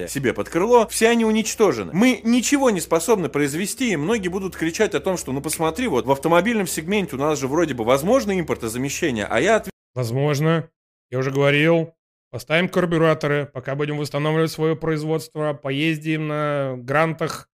себе 0.07 0.33
под 0.33 0.49
крыло, 0.49 0.87
все 0.89 1.09
они 1.09 1.25
уничтожены. 1.25 1.93
Мы 1.93 2.21
ничего 2.23 2.71
не 2.71 2.81
способны 2.81 3.29
произвести, 3.29 3.93
и 3.93 3.97
многие 3.97 4.29
будут 4.29 4.55
кричать 4.55 4.95
о 4.95 5.01
том, 5.01 5.17
что 5.17 5.33
ну 5.33 5.41
посмотри, 5.41 5.89
вот 5.89 6.07
в 6.07 6.13
автомобильном 6.13 6.67
сегменте 6.67 7.17
у 7.17 7.19
нас 7.19 7.39
же 7.39 7.49
вроде 7.49 7.75
бы 7.75 7.85
возможно 7.85 8.39
импортозамещение, 8.39 9.27
а 9.27 9.41
я... 9.41 9.65
Возможно. 9.95 10.69
Я 11.11 11.19
уже 11.19 11.31
говорил, 11.31 11.95
поставим 12.31 12.69
карбюраторы, 12.69 13.47
пока 13.47 13.75
будем 13.75 13.99
восстанавливать 13.99 14.51
свое 14.51 14.77
производство, 14.77 15.53
поездим 15.55 16.29
на 16.29 16.75
грантах, 16.77 17.49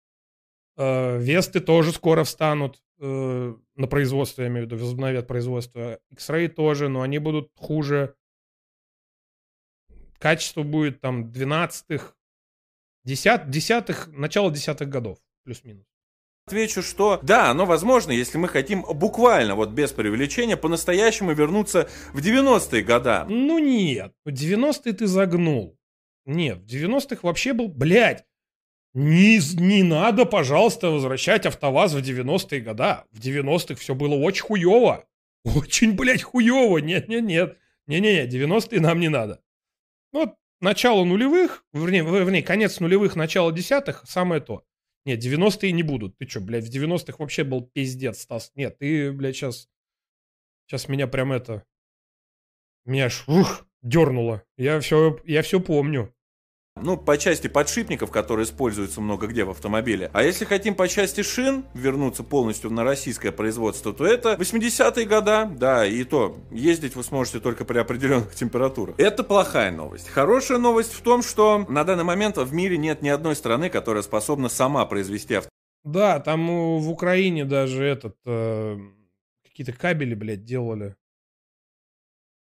Весты 0.79 1.59
тоже 1.59 1.91
скоро 1.91 2.23
встанут 2.23 2.81
э, 2.99 3.53
на 3.75 3.87
производство, 3.87 4.41
я 4.41 4.47
имею 4.47 4.65
в 4.65 4.71
виду, 4.71 4.81
возобновят 4.81 5.27
производство. 5.27 5.99
X-Ray 6.11 6.47
тоже, 6.47 6.87
но 6.87 7.01
они 7.01 7.19
будут 7.19 7.51
хуже. 7.55 8.15
Качество 10.19 10.63
будет 10.63 11.01
там 11.01 11.31
12-х, 11.31 12.13
Десят, 13.05 13.49
десятых, 13.49 14.07
начало 14.11 14.51
десятых 14.51 14.89
годов, 14.89 15.17
плюс-минус. 15.43 15.85
Отвечу, 16.45 16.81
что 16.81 17.19
да, 17.21 17.49
оно 17.49 17.65
возможно, 17.65 18.11
если 18.11 18.37
мы 18.37 18.47
хотим 18.47 18.83
буквально, 18.83 19.55
вот 19.55 19.69
без 19.69 19.91
преувеличения, 19.91 20.57
по-настоящему 20.57 21.33
вернуться 21.33 21.87
в 22.13 22.19
90-е 22.19 22.83
года. 22.83 23.25
Ну 23.29 23.59
нет, 23.59 24.13
в 24.25 24.29
90-е 24.29 24.93
ты 24.93 25.07
загнул. 25.07 25.77
Нет, 26.25 26.59
в 26.59 26.65
90-х 26.65 27.19
вообще 27.23 27.53
был, 27.53 27.67
блядь, 27.67 28.25
не, 28.93 29.39
не 29.55 29.83
надо, 29.83 30.25
пожалуйста, 30.25 30.89
возвращать 30.89 31.45
АвтоВАЗ 31.45 31.93
в 31.93 31.97
90-е 31.99 32.61
года. 32.61 33.05
В 33.11 33.19
90-х 33.19 33.75
все 33.75 33.93
было 33.95 34.15
очень 34.15 34.43
хуево. 34.43 35.05
Очень, 35.43 35.93
блядь, 35.93 36.23
хуево. 36.23 36.79
Нет-нет-нет. 36.79 37.57
Не-не-не, 37.87 38.27
90-е 38.27 38.81
нам 38.81 38.99
не 38.99 39.09
надо. 39.09 39.41
Вот 40.11 40.35
начало 40.61 41.05
нулевых, 41.05 41.63
вернее, 41.73 42.03
вернее, 42.03 42.43
конец 42.43 42.79
нулевых, 42.79 43.15
начало 43.15 43.51
десятых, 43.51 44.03
самое 44.07 44.41
то. 44.41 44.63
Нет, 45.05 45.23
90-е 45.23 45.71
не 45.71 45.83
будут. 45.83 46.17
Ты 46.17 46.27
что, 46.27 46.41
блядь, 46.41 46.65
в 46.65 46.71
90-х 46.71 47.15
вообще 47.17 47.43
был 47.43 47.61
пиздец, 47.61 48.21
Стас. 48.21 48.51
Нет, 48.55 48.77
ты, 48.79 49.11
блядь, 49.11 49.35
сейчас... 49.35 49.69
Сейчас 50.67 50.87
меня 50.87 51.07
прям 51.07 51.31
это... 51.31 51.63
Меня 52.85 53.05
аж, 53.05 53.27
ух, 53.27 53.65
дернуло. 53.81 54.43
Я 54.57 54.79
все, 54.81 55.19
я 55.25 55.41
все 55.41 55.59
помню. 55.59 56.13
Ну, 56.81 56.97
по 56.97 57.17
части 57.17 57.47
подшипников, 57.47 58.11
которые 58.11 58.45
используются 58.45 59.01
много 59.01 59.27
где 59.27 59.43
в 59.43 59.49
автомобиле. 59.49 60.09
А 60.13 60.23
если 60.23 60.45
хотим 60.45 60.75
по 60.75 60.87
части 60.87 61.21
шин 61.21 61.65
вернуться 61.73 62.23
полностью 62.23 62.71
на 62.71 62.83
российское 62.83 63.31
производство, 63.31 63.93
то 63.93 64.05
это 64.05 64.33
80-е 64.33 65.05
года, 65.05 65.49
да, 65.51 65.85
и 65.85 66.03
то 66.03 66.37
ездить 66.51 66.95
вы 66.95 67.03
сможете 67.03 67.39
только 67.39 67.65
при 67.65 67.77
определенных 67.77 68.33
температурах. 68.35 68.95
Это 68.97 69.23
плохая 69.23 69.71
новость. 69.71 70.09
Хорошая 70.09 70.57
новость 70.57 70.93
в 70.93 71.01
том, 71.01 71.21
что 71.21 71.65
на 71.67 71.83
данный 71.83 72.03
момент 72.03 72.37
в 72.37 72.53
мире 72.53 72.77
нет 72.77 73.01
ни 73.01 73.09
одной 73.09 73.35
страны, 73.35 73.69
которая 73.69 74.03
способна 74.03 74.49
сама 74.49 74.85
произвести 74.85 75.35
автомобиль. 75.35 75.49
Да, 75.83 76.19
там 76.19 76.79
в 76.79 76.89
Украине 76.89 77.45
даже 77.45 77.83
этот 77.83 78.15
э, 78.25 78.77
какие-то 79.43 79.73
кабели, 79.73 80.13
блядь, 80.13 80.43
делали. 80.43 80.95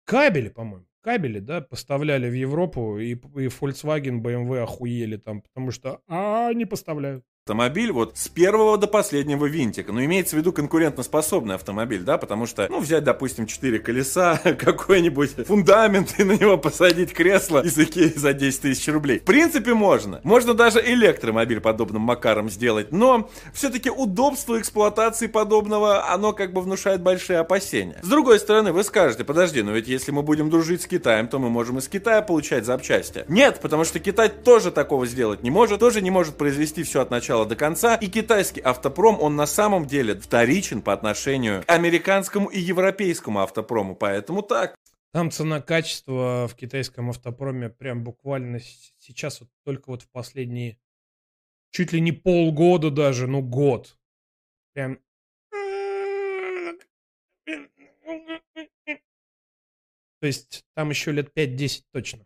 Кабели, 0.04 0.50
по-моему 0.50 0.86
кабели, 1.04 1.38
да, 1.40 1.60
поставляли 1.60 2.28
в 2.28 2.34
Европу, 2.34 2.98
и, 2.98 3.10
и 3.12 3.16
Volkswagen, 3.48 4.20
BMW 4.22 4.62
охуели 4.62 5.16
там, 5.18 5.42
потому 5.42 5.70
что, 5.70 6.00
а, 6.08 6.52
не 6.54 6.64
поставляют 6.64 7.24
автомобиль 7.46 7.92
вот 7.92 8.16
с 8.16 8.28
первого 8.28 8.78
до 8.78 8.86
последнего 8.86 9.44
винтика. 9.44 9.92
Но 9.92 10.02
имеется 10.02 10.34
в 10.34 10.38
виду 10.38 10.50
конкурентоспособный 10.50 11.56
автомобиль, 11.56 12.00
да, 12.00 12.16
потому 12.16 12.46
что, 12.46 12.66
ну, 12.70 12.80
взять, 12.80 13.04
допустим, 13.04 13.46
четыре 13.46 13.80
колеса, 13.80 14.38
какой-нибудь 14.58 15.46
фундамент 15.46 16.14
и 16.18 16.24
на 16.24 16.38
него 16.38 16.56
посадить 16.56 17.12
кресло 17.12 17.62
из 17.62 17.78
Икеи 17.78 18.14
за 18.16 18.32
10 18.32 18.62
тысяч 18.62 18.88
рублей. 18.88 19.18
В 19.18 19.24
принципе, 19.24 19.74
можно. 19.74 20.22
Можно 20.24 20.54
даже 20.54 20.80
электромобиль 20.80 21.60
подобным 21.60 22.00
макаром 22.00 22.48
сделать, 22.48 22.92
но 22.92 23.28
все-таки 23.52 23.90
удобство 23.90 24.58
эксплуатации 24.58 25.26
подобного, 25.26 26.10
оно 26.10 26.32
как 26.32 26.54
бы 26.54 26.62
внушает 26.62 27.02
большие 27.02 27.40
опасения. 27.40 27.98
С 28.00 28.08
другой 28.08 28.38
стороны, 28.38 28.72
вы 28.72 28.82
скажете, 28.84 29.22
подожди, 29.22 29.60
но 29.60 29.72
ведь 29.72 29.86
если 29.86 30.12
мы 30.12 30.22
будем 30.22 30.48
дружить 30.48 30.80
с 30.80 30.86
Китаем, 30.86 31.28
то 31.28 31.38
мы 31.38 31.50
можем 31.50 31.76
из 31.76 31.88
Китая 31.88 32.22
получать 32.22 32.64
запчасти. 32.64 33.26
Нет, 33.28 33.60
потому 33.60 33.84
что 33.84 34.00
Китай 34.00 34.30
тоже 34.30 34.70
такого 34.70 35.04
сделать 35.04 35.42
не 35.42 35.50
может, 35.50 35.80
тоже 35.80 36.00
не 36.00 36.10
может 36.10 36.38
произвести 36.38 36.82
все 36.84 37.02
от 37.02 37.10
начала 37.10 37.33
начала 37.34 37.46
до 37.46 37.56
конца. 37.56 37.96
И 37.96 38.06
китайский 38.06 38.60
автопром, 38.60 39.20
он 39.20 39.36
на 39.36 39.46
самом 39.46 39.86
деле 39.86 40.14
вторичен 40.14 40.82
по 40.82 40.92
отношению 40.92 41.62
к 41.62 41.70
американскому 41.70 42.48
и 42.48 42.60
европейскому 42.60 43.40
автопрому. 43.40 43.96
Поэтому 43.96 44.42
так. 44.42 44.76
Там 45.12 45.30
цена-качество 45.30 46.48
в 46.48 46.54
китайском 46.54 47.10
автопроме 47.10 47.70
прям 47.70 48.02
буквально 48.02 48.60
сейчас 48.98 49.40
вот 49.40 49.50
только 49.64 49.90
вот 49.90 50.02
в 50.02 50.08
последние 50.10 50.78
чуть 51.70 51.92
ли 51.92 52.00
не 52.00 52.12
полгода 52.12 52.90
даже, 52.90 53.26
ну 53.26 53.42
год. 53.42 53.96
Прям 54.74 54.98
То 60.20 60.26
есть 60.26 60.64
там 60.74 60.90
еще 60.90 61.12
лет 61.12 61.32
5-10 61.36 61.82
точно. 61.92 62.24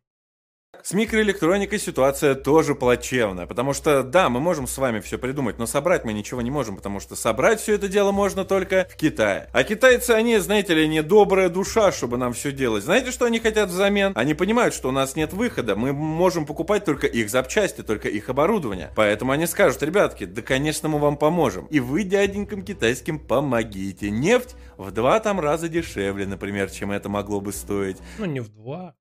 С 0.89 0.95
микроэлектроникой 0.95 1.79
ситуация 1.79 2.35
тоже 2.35 2.75
плачевная, 2.75 3.45
потому 3.45 3.75
что, 3.75 4.03
да, 4.03 4.31
мы 4.31 4.41
можем 4.41 4.67
с 4.67 4.79
вами 4.79 5.01
все 5.01 5.19
придумать, 5.19 5.59
но 5.59 5.67
собрать 5.67 6.07
мы 6.07 6.15
ничего 6.15 6.41
не 6.41 6.51
можем, 6.51 6.77
потому 6.77 6.99
что 6.99 7.15
собрать 7.15 7.61
все 7.61 7.75
это 7.75 7.89
дело 7.89 8.11
можно 8.11 8.47
только 8.47 8.89
в 8.91 8.97
Китае. 8.97 9.51
А 9.53 9.65
китайцы, 9.65 10.13
они, 10.13 10.39
знаете 10.39 10.73
ли, 10.73 10.89
не 10.89 11.03
добрая 11.03 11.51
душа, 11.51 11.93
чтобы 11.93 12.17
нам 12.17 12.33
все 12.33 12.53
делать. 12.53 12.85
Знаете, 12.85 13.11
что 13.11 13.27
они 13.27 13.39
хотят 13.39 13.69
взамен? 13.69 14.13
Они 14.15 14.33
понимают, 14.33 14.73
что 14.73 14.89
у 14.89 14.91
нас 14.91 15.15
нет 15.15 15.35
выхода, 15.35 15.77
мы 15.77 15.93
можем 15.93 16.47
покупать 16.47 16.87
только 16.87 17.07
их 17.07 17.29
запчасти, 17.29 17.83
только 17.83 18.09
их 18.09 18.31
оборудование. 18.31 18.91
Поэтому 18.97 19.33
они 19.33 19.47
скажут, 19.47 19.83
ребятки, 19.83 20.25
да, 20.25 20.41
конечно, 20.41 20.89
мы 20.89 21.01
вам 21.01 21.19
поможем. 21.19 21.67
И 21.67 21.81
вы 21.81 22.05
дяденькам 22.05 22.63
китайским 22.63 23.19
помогите. 23.19 24.11
Нефть 24.11 24.57
в 24.79 24.91
два 24.93 25.21
там 25.21 25.39
раза 25.39 25.69
дешевле, 25.69 26.27
например, 26.27 26.71
чем 26.71 26.93
это 26.93 27.11
могло 27.11 27.43
бы 27.43 27.53
стоить. 27.53 27.99
Ну, 28.17 28.25
не 28.25 28.41
в 28.41 28.49
два. 28.49 28.95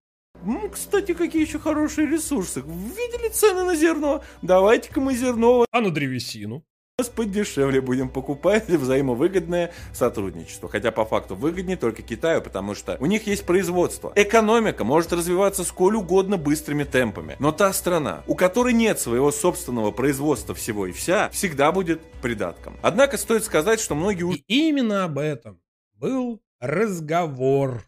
Кстати, 0.72 1.14
какие 1.14 1.42
еще 1.42 1.60
хорошие 1.60 2.08
ресурсы. 2.08 2.62
Видели 2.62 3.30
цены 3.30 3.64
на 3.64 3.76
зерно? 3.76 4.24
Давайте-ка 4.42 5.02
мы 5.02 5.16
зерно... 5.16 5.66
А 5.72 5.82
на 5.82 5.92
древесину? 5.92 6.64
Нас 7.00 7.10
подешевле 7.10 7.80
будем 7.80 8.10
покупать 8.10 8.68
взаимовыгодное 8.70 9.72
сотрудничество. 9.94 10.68
Хотя 10.68 10.92
по 10.92 11.06
факту 11.06 11.36
выгоднее 11.36 11.78
только 11.78 12.02
Китаю, 12.02 12.42
потому 12.42 12.74
что 12.74 12.98
у 13.00 13.06
них 13.06 13.28
есть 13.28 13.46
производство. 13.46 14.12
Экономика 14.16 14.84
может 14.84 15.14
развиваться 15.14 15.64
сколь 15.64 15.96
угодно 15.96 16.38
быстрыми 16.38 16.86
темпами. 16.86 17.36
Но 17.38 17.52
та 17.52 17.72
страна, 17.72 18.24
у 18.26 18.34
которой 18.34 18.74
нет 18.74 19.00
своего 19.00 19.32
собственного 19.32 19.92
производства 19.92 20.56
всего 20.56 20.88
и 20.88 20.92
вся, 20.92 21.30
всегда 21.30 21.72
будет 21.72 22.02
придатком. 22.24 22.78
Однако 22.82 23.18
стоит 23.18 23.44
сказать, 23.44 23.80
что 23.80 23.94
многие... 23.94 24.34
И 24.48 24.70
именно 24.70 25.04
об 25.04 25.20
этом 25.20 25.62
был 25.94 26.42
разговор 26.60 27.84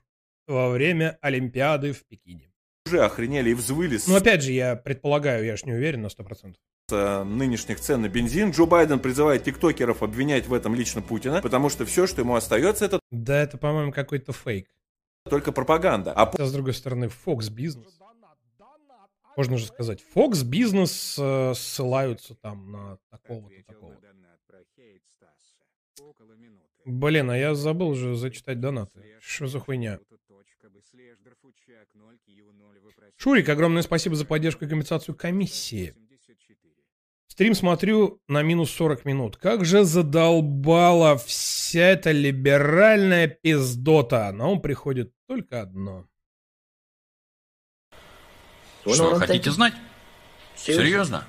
во 0.49 0.69
время 0.69 1.17
Олимпиады 1.21 1.93
в 1.93 2.03
Пекине. 2.05 2.51
Уже 2.85 3.03
охренели 3.03 3.51
и 3.51 3.53
взвыли. 3.53 3.99
Ну, 4.07 4.15
опять 4.15 4.41
же, 4.41 4.51
я 4.51 4.75
предполагаю, 4.75 5.45
я 5.45 5.55
ж 5.55 5.65
не 5.65 5.73
уверен 5.73 6.01
на 6.01 6.07
100%. 6.07 6.55
С 6.89 6.93
э, 6.93 7.23
нынешних 7.23 7.79
цен 7.79 8.01
на 8.01 8.09
бензин 8.09 8.49
Джо 8.49 8.65
Байден 8.65 8.99
призывает 8.99 9.43
тиктокеров 9.43 10.01
обвинять 10.01 10.47
в 10.47 10.53
этом 10.53 10.73
лично 10.73 11.01
Путина, 11.01 11.41
потому 11.41 11.69
что 11.69 11.85
все, 11.85 12.07
что 12.07 12.21
ему 12.21 12.35
остается, 12.35 12.85
это... 12.85 12.99
Да, 13.11 13.39
это, 13.39 13.57
по-моему, 13.59 13.91
какой-то 13.91 14.33
фейк. 14.33 14.67
Только 15.29 15.51
пропаганда. 15.51 16.13
А 16.13 16.31
с 16.43 16.51
другой 16.51 16.73
стороны, 16.73 17.11
Fox 17.25 17.51
Business. 17.51 17.93
Можно 19.37 19.57
же 19.57 19.67
сказать, 19.67 20.03
Fox 20.15 20.43
Business 20.43 21.15
э, 21.17 21.53
ссылаются 21.53 22.33
там 22.35 22.71
на 22.71 22.97
такого-то, 23.11 23.55
такого-то. 23.67 24.07
Блин, 26.85 27.29
а 27.29 27.37
я 27.37 27.53
забыл 27.53 27.89
уже 27.89 28.15
зачитать 28.15 28.59
донаты. 28.59 29.05
Что 29.21 29.45
за 29.45 29.59
хуйня? 29.59 29.99
Шурик, 33.17 33.49
огромное 33.49 33.81
спасибо 33.81 34.15
за 34.15 34.25
поддержку 34.25 34.65
и 34.65 34.67
компенсацию 34.67 35.15
комиссии. 35.15 35.95
Стрим 37.27 37.53
смотрю 37.53 38.21
на 38.27 38.41
минус 38.41 38.71
40 38.71 39.05
минут. 39.05 39.37
Как 39.37 39.63
же 39.63 39.85
задолбала 39.85 41.17
вся 41.17 41.81
эта 41.81 42.11
либеральная 42.11 43.27
пиздота. 43.27 44.31
На 44.33 44.47
ум 44.47 44.61
приходит 44.61 45.13
только 45.27 45.61
одно. 45.61 46.05
Что, 48.85 49.15
хотите 49.15 49.51
знать? 49.51 49.73
Серьезно? 50.55 51.25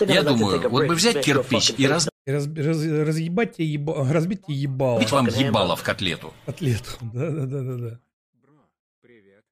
Я 0.00 0.22
думаю, 0.22 0.68
вот 0.68 0.86
бы 0.86 0.94
взять 0.94 1.24
кирпич 1.24 1.72
и 1.76 1.86
раз... 1.86 2.08
Раз, 2.26 2.46
раз, 2.56 2.82
разъебать 2.86 3.56
тебе 3.56 3.66
еба, 3.66 4.08
разбить 4.12 4.46
тебе 4.46 4.56
ебало. 4.56 4.98
Ведь 4.98 5.12
вам 5.12 5.26
ебало 5.26 5.76
в 5.76 5.82
котлету. 5.82 6.32
Котлету, 6.46 6.90
да-да-да-да. 7.00 8.00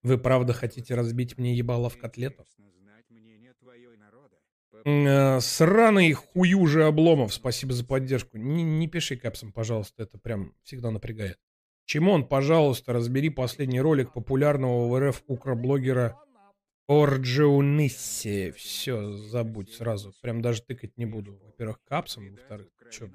Вы 0.03 0.19
правда 0.19 0.53
хотите 0.53 0.95
разбить 0.95 1.39
мне 1.39 1.55
ебало 1.55 1.89
в 1.89 1.99
котлету? 1.99 2.45
Э, 4.85 5.41
сраный 5.41 6.13
хуюжи 6.13 6.85
Обломов, 6.85 7.33
спасибо 7.33 7.73
за 7.73 7.85
поддержку. 7.85 8.37
Не, 8.37 8.65
не 8.65 8.89
пиши 8.89 9.17
капсом, 9.17 9.53
пожалуйста, 9.53 10.03
это 10.03 10.19
прям 10.19 10.55
всегда 10.65 10.91
напрягает. 10.91 11.39
Чимон, 11.85 12.27
пожалуйста, 12.27 12.93
разбери 12.93 13.29
последний 13.29 13.81
ролик 13.81 14.13
популярного 14.13 14.89
в 14.89 14.99
РФ 14.99 15.23
укроблогера 15.27 16.17
Орджиунисси. 16.89 18.53
Все, 18.53 19.13
забудь 19.13 19.73
сразу. 19.73 20.13
Прям 20.21 20.43
даже 20.43 20.63
тыкать 20.63 20.97
не 20.97 21.07
буду. 21.07 21.39
Во-первых, 21.45 21.79
капсом, 21.85 22.31
во-вторых, 22.31 22.69
что? 22.91 23.09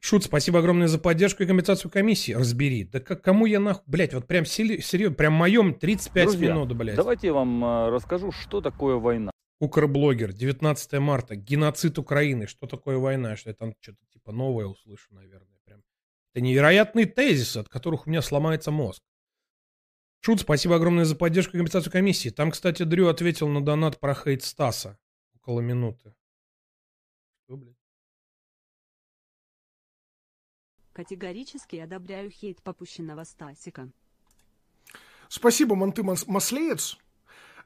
Шут, 0.00 0.24
спасибо 0.24 0.58
огромное 0.58 0.88
за 0.88 0.98
поддержку 0.98 1.42
и 1.42 1.46
компенсацию 1.46 1.90
комиссии. 1.90 2.32
Разбери. 2.32 2.84
Да 2.84 2.98
как, 2.98 3.22
кому 3.22 3.46
я 3.46 3.60
нахуй, 3.60 3.84
блядь, 3.86 4.14
вот 4.14 4.26
прям 4.26 4.44
серьезно, 4.44 5.14
прям 5.14 5.32
моем 5.32 5.74
35 5.74 6.24
Друзья, 6.24 6.52
минут, 6.52 6.72
блядь. 6.76 6.96
давайте 6.96 7.28
я 7.28 7.32
вам 7.32 7.64
э, 7.64 7.88
расскажу, 7.90 8.32
что 8.32 8.60
такое 8.60 8.96
война. 8.96 9.30
Укрблогер, 9.60 10.32
19 10.32 10.92
марта, 10.94 11.36
геноцид 11.36 11.98
Украины. 11.98 12.48
Что 12.48 12.66
такое 12.66 12.98
война? 12.98 13.36
Что 13.36 13.50
я 13.50 13.54
там 13.54 13.74
что-то 13.80 13.98
типа 14.12 14.32
новое 14.32 14.66
услышу, 14.66 15.06
наверное. 15.14 15.56
Прям. 15.64 15.82
Это 16.34 16.42
невероятные 16.42 17.06
тезисы, 17.06 17.58
от 17.58 17.68
которых 17.68 18.06
у 18.06 18.10
меня 18.10 18.22
сломается 18.22 18.72
мозг. 18.72 19.02
Шут, 20.24 20.40
спасибо 20.40 20.76
огромное 20.76 21.04
за 21.04 21.16
поддержку 21.16 21.56
и 21.56 21.58
компенсацию 21.58 21.92
комиссии. 21.92 22.28
Там, 22.28 22.52
кстати, 22.52 22.84
Дрю 22.84 23.08
ответил 23.08 23.48
на 23.48 23.60
донат 23.60 23.98
про 23.98 24.14
хейт 24.14 24.44
Стаса. 24.44 24.96
Около 25.34 25.58
минуты. 25.60 26.14
Что, 27.44 27.56
блядь? 27.56 27.74
Категорически 30.92 31.74
одобряю 31.74 32.30
хейт 32.30 32.62
попущенного 32.62 33.24
Стасика. 33.24 33.90
Спасибо, 35.28 35.74
Манты 35.74 36.04
Маслеец. 36.04 36.98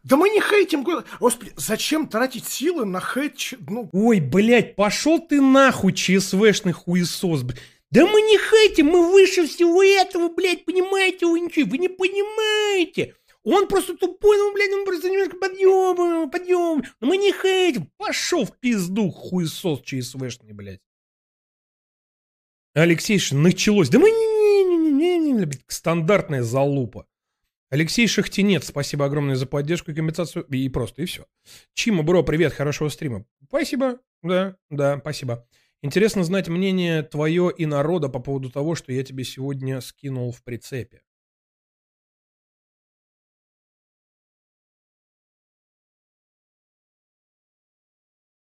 Да 0.03 0.17
мы 0.17 0.31
не 0.31 0.41
хейтим. 0.41 0.83
Господи, 1.21 1.53
зачем 1.57 2.09
тратить 2.09 2.47
силы 2.47 2.87
на 2.87 3.01
хейт? 3.01 3.53
Ну... 3.69 3.91
Ой, 3.93 4.21
блядь, 4.21 4.77
пошел 4.77 5.19
ты 5.21 5.43
нахуй, 5.43 5.93
ЧСВшный 5.93 6.73
хуесос, 6.73 7.43
блядь. 7.43 7.61
Да 7.91 8.05
мы 8.07 8.21
не 8.21 8.37
хейтим, 8.37 8.87
мы 8.87 9.13
выше 9.13 9.47
всего 9.47 9.83
этого, 9.83 10.29
блядь, 10.29 10.65
понимаете, 10.65 11.27
ничего, 11.27 11.71
вы 11.71 11.79
не 11.79 11.89
понимаете. 11.89 13.15
Он 13.45 13.69
просто 13.69 13.97
тупой, 13.97 14.37
ну, 14.39 14.53
блядь, 14.53 14.73
он 14.73 14.85
просто 14.85 15.09
немножко 15.09 15.37
подъем, 15.37 16.29
подъем. 16.31 16.83
Но 17.01 17.07
мы 17.07 17.17
не 17.17 17.33
хейтим. 17.33 17.93
Пошел 17.97 18.45
в 18.45 18.59
пизду, 18.59 19.09
хуесос 19.11 19.83
ЧСВшный, 19.83 20.53
блядь. 20.53 20.81
Алексей, 22.75 23.21
началось. 23.31 23.89
Да 23.89 24.01
мы 24.01 24.11
не, 24.11 24.91
не, 24.91 25.49
стандартная 25.69 26.43
залупа. 26.43 27.07
Алексей 27.71 28.09
Шахтинец, 28.09 28.67
спасибо 28.67 29.07
огромное 29.07 29.37
за 29.37 29.47
поддержку 29.47 29.93
и 29.93 29.95
компенсацию. 29.95 30.45
И 30.47 30.69
просто, 30.69 31.03
и 31.03 31.05
все. 31.05 31.25
Чима, 31.73 32.03
бро, 32.03 32.25
привет, 32.25 32.53
хорошего 32.53 32.89
стрима. 32.89 33.25
Спасибо, 33.49 34.01
да, 34.23 34.57
да, 34.71 34.99
спасибо. 34.99 35.47
Интересно 35.83 36.25
знать 36.25 36.49
мнение 36.49 37.03
твое 37.03 37.53
и 37.57 37.67
народа 37.67 38.09
по 38.09 38.19
поводу 38.19 38.51
того, 38.51 38.75
что 38.75 38.93
я 38.93 39.05
тебе 39.05 39.25
сегодня 39.25 39.81
скинул 39.81 40.33
в 40.33 40.43
прицепе. 40.43 41.03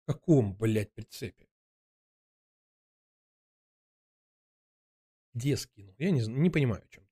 Каком, 0.06 0.54
блядь, 0.56 0.92
прицепе? 0.92 1.46
Где 5.34 5.56
скинул? 5.56 5.94
Я 5.98 6.10
не, 6.10 6.26
не 6.26 6.50
понимаю, 6.50 6.82
о 6.82 6.88
чем. 6.88 7.08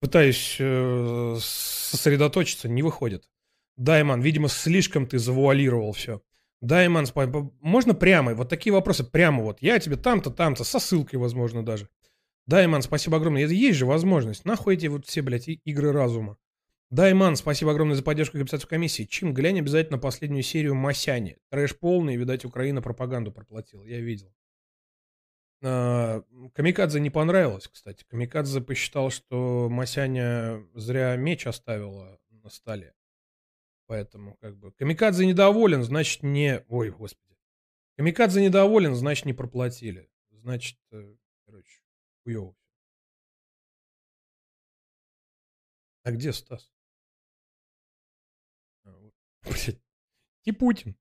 Пытаюсь 0.00 0.56
э, 0.58 1.36
сосредоточиться, 1.40 2.68
не 2.68 2.82
выходит. 2.82 3.30
Дайман, 3.76 4.20
видимо, 4.20 4.48
слишком 4.48 5.06
ты 5.06 5.18
завуалировал 5.18 5.92
все. 5.92 6.22
Дайман, 6.62 7.06
можно 7.60 7.92
прямо? 7.92 8.34
Вот 8.34 8.48
такие 8.48 8.72
вопросы 8.72 9.02
прямо 9.02 9.42
вот. 9.42 9.60
Я 9.60 9.80
тебе 9.80 9.96
там-то, 9.96 10.30
там-то, 10.30 10.62
со 10.62 10.78
ссылкой, 10.78 11.18
возможно, 11.18 11.64
даже. 11.64 11.88
Дайман, 12.46 12.82
спасибо 12.82 13.16
огромное. 13.16 13.46
Есть 13.46 13.78
же 13.78 13.84
возможность. 13.84 14.44
Нахуй 14.44 14.74
эти 14.74 14.86
вот 14.86 15.04
все, 15.04 15.22
блядь, 15.22 15.48
игры 15.48 15.92
разума. 15.92 16.38
Дайман, 16.90 17.34
спасибо 17.34 17.72
огромное 17.72 17.96
за 17.96 18.04
поддержку 18.04 18.36
и 18.36 18.40
компенсацию 18.40 18.70
комиссии. 18.70 19.04
Чим, 19.04 19.34
глянь 19.34 19.58
обязательно 19.58 19.98
последнюю 19.98 20.44
серию 20.44 20.76
Масяни. 20.76 21.36
Трэш 21.50 21.76
полный, 21.76 22.14
видать, 22.14 22.44
Украина 22.44 22.80
пропаганду 22.80 23.32
проплатила. 23.32 23.84
Я 23.84 23.98
видел. 23.98 24.32
А, 25.64 26.22
Камикадзе 26.54 27.00
не 27.00 27.10
понравилось, 27.10 27.66
кстати. 27.66 28.04
Камикадзе 28.08 28.60
посчитал, 28.60 29.10
что 29.10 29.68
Масяня 29.68 30.62
зря 30.74 31.16
меч 31.16 31.48
оставила 31.48 32.20
на 32.30 32.50
столе. 32.50 32.94
Поэтому, 33.92 34.36
как 34.36 34.56
бы, 34.56 34.72
Камикадзе 34.72 35.26
недоволен, 35.26 35.82
значит, 35.82 36.22
не... 36.22 36.64
Ой, 36.68 36.90
господи. 36.90 37.36
Камикадзе 37.98 38.42
недоволен, 38.42 38.94
значит, 38.94 39.26
не 39.26 39.34
проплатили. 39.34 40.10
Значит, 40.30 40.78
э, 40.92 41.14
короче, 41.44 41.82
хуёво. 42.24 42.56
А 46.04 46.10
где 46.10 46.32
Стас? 46.32 46.72
А. 48.84 48.98
Блядь. 49.42 49.82
И 50.44 50.52
Путин. 50.52 50.96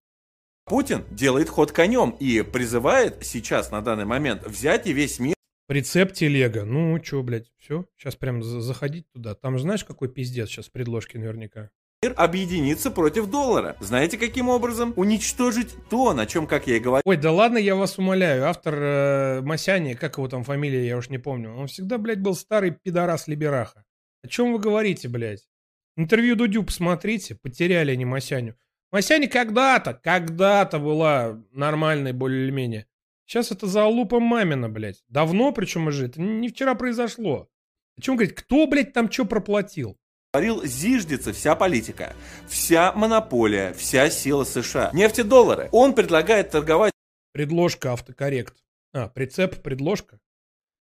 Путин 0.66 1.06
делает 1.16 1.48
ход 1.48 1.72
конем 1.72 2.10
и 2.20 2.42
призывает 2.42 3.26
сейчас, 3.26 3.72
на 3.72 3.80
данный 3.82 4.04
момент, 4.04 4.46
взять 4.46 4.86
и 4.86 4.92
весь 4.92 5.18
мир. 5.18 5.36
Прицеп 5.68 6.12
телега. 6.12 6.66
Ну, 6.66 7.00
чё, 7.00 7.24
блядь, 7.24 7.54
все. 7.58 7.86
Сейчас 7.96 8.18
прям 8.18 8.44
заходить 8.44 9.10
туда. 9.14 9.34
Там 9.34 9.56
же 9.56 9.62
знаешь, 9.62 9.86
какой 9.86 10.10
пиздец 10.10 10.50
сейчас 10.50 10.68
предложки 10.68 11.16
наверняка. 11.16 11.72
Мир 12.04 12.16
объединиться 12.18 12.90
против 12.90 13.28
доллара. 13.30 13.78
Знаете, 13.80 14.18
каким 14.18 14.50
образом? 14.50 14.92
Уничтожить 14.96 15.76
то, 15.88 16.14
на 16.14 16.26
чем, 16.26 16.48
как 16.48 16.66
я 16.66 16.78
и 16.78 16.80
говорил. 16.80 17.04
Ой, 17.06 17.16
да 17.16 17.32
ладно, 17.32 17.60
я 17.60 17.76
вас 17.76 18.00
умоляю. 18.00 18.48
Автор 18.48 18.74
э, 18.76 19.42
Масяни, 19.42 19.94
как 19.94 20.18
его 20.18 20.28
там 20.28 20.44
фамилия, 20.44 20.84
я 20.88 20.98
уж 20.98 21.10
не 21.10 21.20
помню. 21.20 21.54
Он 21.54 21.68
всегда, 21.68 22.00
блядь, 22.00 22.20
был 22.20 22.34
старый 22.34 22.72
пидорас-либераха. 22.72 23.86
О 24.24 24.28
чем 24.28 24.52
вы 24.52 24.58
говорите, 24.58 25.10
блядь? 25.10 25.48
Интервью 25.96 26.36
Дудю 26.36 26.64
посмотрите, 26.64 27.36
потеряли 27.36 27.92
они 27.92 28.04
Масяню. 28.04 28.56
Масяня 28.92 29.28
когда-то, 29.28 29.94
когда-то 29.94 30.80
была 30.80 31.40
нормальной 31.52 32.14
более-менее. 32.14 32.88
Сейчас 33.28 33.52
это 33.52 33.68
залупа 33.68 34.20
мамина, 34.20 34.70
блядь. 34.70 35.04
Давно 35.08 35.52
причем 35.52 35.86
уже. 35.86 36.08
Это 36.08 36.20
не 36.20 36.50
вчера 36.50 36.74
произошло. 36.74 37.48
О 37.96 38.02
чем 38.02 38.16
говорить? 38.16 38.34
Кто, 38.34 38.66
блядь, 38.66 38.92
там 38.92 39.12
что 39.12 39.26
проплатил? 39.26 40.00
Говорил, 40.34 40.64
зиждется 40.64 41.34
вся 41.34 41.56
политика, 41.56 42.16
вся 42.48 42.94
монополия, 42.94 43.74
вся 43.74 44.10
сила 44.10 44.46
США. 44.46 44.90
Нефтедоллары. 44.94 45.68
Он 45.74 45.94
предлагает 45.94 46.52
торговать... 46.52 46.94
Предложка 47.34 47.92
автокоррект. 47.92 48.56
А, 48.94 49.10
прицеп, 49.10 49.62
предложка. 49.62 50.22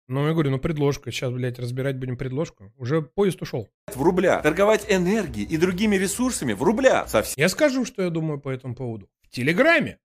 Ну, 0.07 0.25
я 0.27 0.31
говорю, 0.31 0.51
ну 0.51 0.59
предложка. 0.59 1.11
Сейчас, 1.11 1.33
блядь, 1.33 1.59
разбирать 1.59 1.97
будем 1.97 2.15
предложку. 2.15 2.71
Уже 2.77 3.01
поезд 3.01 3.41
ушел. 3.41 3.67
В 3.87 4.01
рубля. 4.01 4.41
Торговать 4.41 4.85
энергией 4.89 5.45
и 5.45 5.57
другими 5.57 5.97
ресурсами 5.97 6.53
в 6.53 6.63
рубля. 6.63 7.05
Совсем. 7.07 7.35
Я 7.35 7.49
скажу, 7.49 7.83
что 7.83 8.01
я 8.01 8.09
думаю 8.09 8.39
по 8.39 8.49
этому 8.49 8.75
поводу. 8.75 9.09
В 9.23 9.29
Телеграме. 9.29 9.99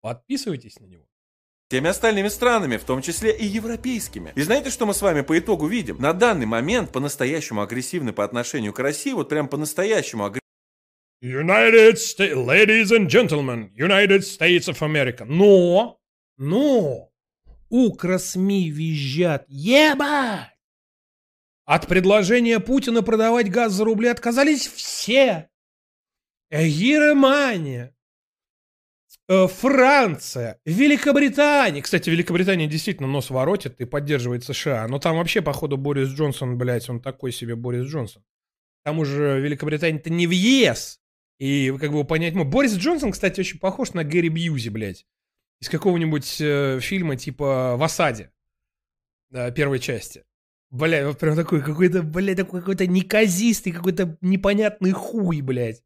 Подписывайтесь 0.00 0.80
на 0.80 0.86
него. 0.86 1.06
Теми 1.72 1.88
остальными 1.88 2.28
странами, 2.28 2.76
в 2.76 2.84
том 2.84 3.00
числе 3.00 3.34
и 3.34 3.46
европейскими. 3.46 4.34
И 4.34 4.42
знаете, 4.42 4.68
что 4.68 4.84
мы 4.84 4.92
с 4.92 5.00
вами 5.00 5.22
по 5.22 5.38
итогу 5.38 5.66
видим? 5.66 5.96
На 5.98 6.12
данный 6.12 6.44
момент 6.44 6.92
по-настоящему 6.92 7.62
агрессивны 7.62 8.12
по 8.12 8.24
отношению 8.24 8.74
к 8.74 8.78
России, 8.78 9.12
вот 9.12 9.30
прям 9.30 9.48
по-настоящему 9.48 10.26
агрессивны. 10.26 10.42
United 11.22 11.94
States, 11.94 12.34
ladies 12.34 12.90
and 12.90 13.06
gentlemen, 13.06 13.70
United 13.74 14.18
States 14.18 14.68
of 14.68 14.80
America. 14.80 15.24
Но, 15.24 15.98
но, 16.36 17.10
Укрсми 17.70 18.68
визжат. 18.68 19.46
Ебать! 19.48 20.50
От 21.64 21.86
предложения 21.86 22.60
Путина 22.60 23.02
продавать 23.02 23.50
газ 23.50 23.72
за 23.72 23.86
рубли 23.86 24.08
отказались 24.08 24.66
все. 24.66 25.48
Германия, 26.50 27.94
Франция, 29.48 30.58
Великобритания. 30.64 31.82
Кстати, 31.82 32.10
Великобритания 32.10 32.66
действительно 32.66 33.08
нос 33.08 33.30
воротит 33.30 33.80
и 33.80 33.84
поддерживает 33.84 34.44
США. 34.44 34.86
Но 34.88 34.98
там 34.98 35.16
вообще, 35.16 35.42
походу, 35.42 35.76
Борис 35.76 36.08
Джонсон, 36.08 36.58
блядь, 36.58 36.88
он 36.88 37.00
такой 37.00 37.32
себе 37.32 37.54
Борис 37.54 37.86
Джонсон. 37.86 38.22
К 38.22 38.84
тому 38.86 39.04
же 39.04 39.40
Великобритания-то 39.40 40.10
не 40.10 40.26
в 40.26 40.30
ЕС. 40.30 41.00
И 41.38 41.74
как 41.80 41.92
бы 41.92 42.04
понять, 42.04 42.34
ну, 42.34 42.44
Борис 42.44 42.74
Джонсон, 42.74 43.12
кстати, 43.12 43.40
очень 43.40 43.58
похож 43.58 43.94
на 43.94 44.04
Гэри 44.04 44.28
Бьюзи, 44.28 44.68
блядь 44.68 45.06
из 45.62 45.68
какого-нибудь 45.68 46.40
э, 46.40 46.80
фильма 46.80 47.16
типа 47.16 47.76
«В 47.76 47.82
осаде» 47.84 48.32
э, 49.32 49.52
первой 49.52 49.78
части. 49.78 50.24
Бля, 50.70 51.06
вот 51.06 51.20
прям 51.20 51.36
такой 51.36 51.62
какой-то, 51.62 52.02
бля, 52.02 52.34
такой 52.34 52.60
какой-то 52.60 52.88
неказистый, 52.88 53.72
какой-то 53.72 54.18
непонятный 54.20 54.90
хуй, 54.90 55.40
блядь. 55.40 55.84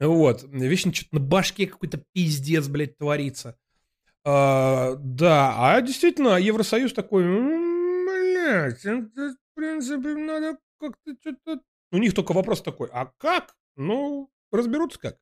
Вот. 0.00 0.44
Вечно 0.44 0.92
что-то 0.92 1.16
на 1.16 1.20
башке 1.20 1.66
какой-то 1.66 2.02
пиздец, 2.12 2.68
блядь, 2.68 2.96
творится. 2.98 3.58
А, 4.24 4.94
да, 4.96 5.54
а 5.56 5.80
действительно, 5.80 6.38
Евросоюз 6.38 6.92
такой, 6.92 7.24
блядь, 7.24 8.84
это, 8.84 9.10
в 9.10 9.54
принципе, 9.54 10.14
надо 10.14 10.58
как-то 10.78 11.14
что-то... 11.20 11.60
У 11.90 11.98
них 11.98 12.14
только 12.14 12.32
вопрос 12.32 12.62
такой, 12.62 12.88
а 12.92 13.10
как? 13.18 13.54
Ну, 13.76 14.30
разберутся 14.50 14.98
как 14.98 15.18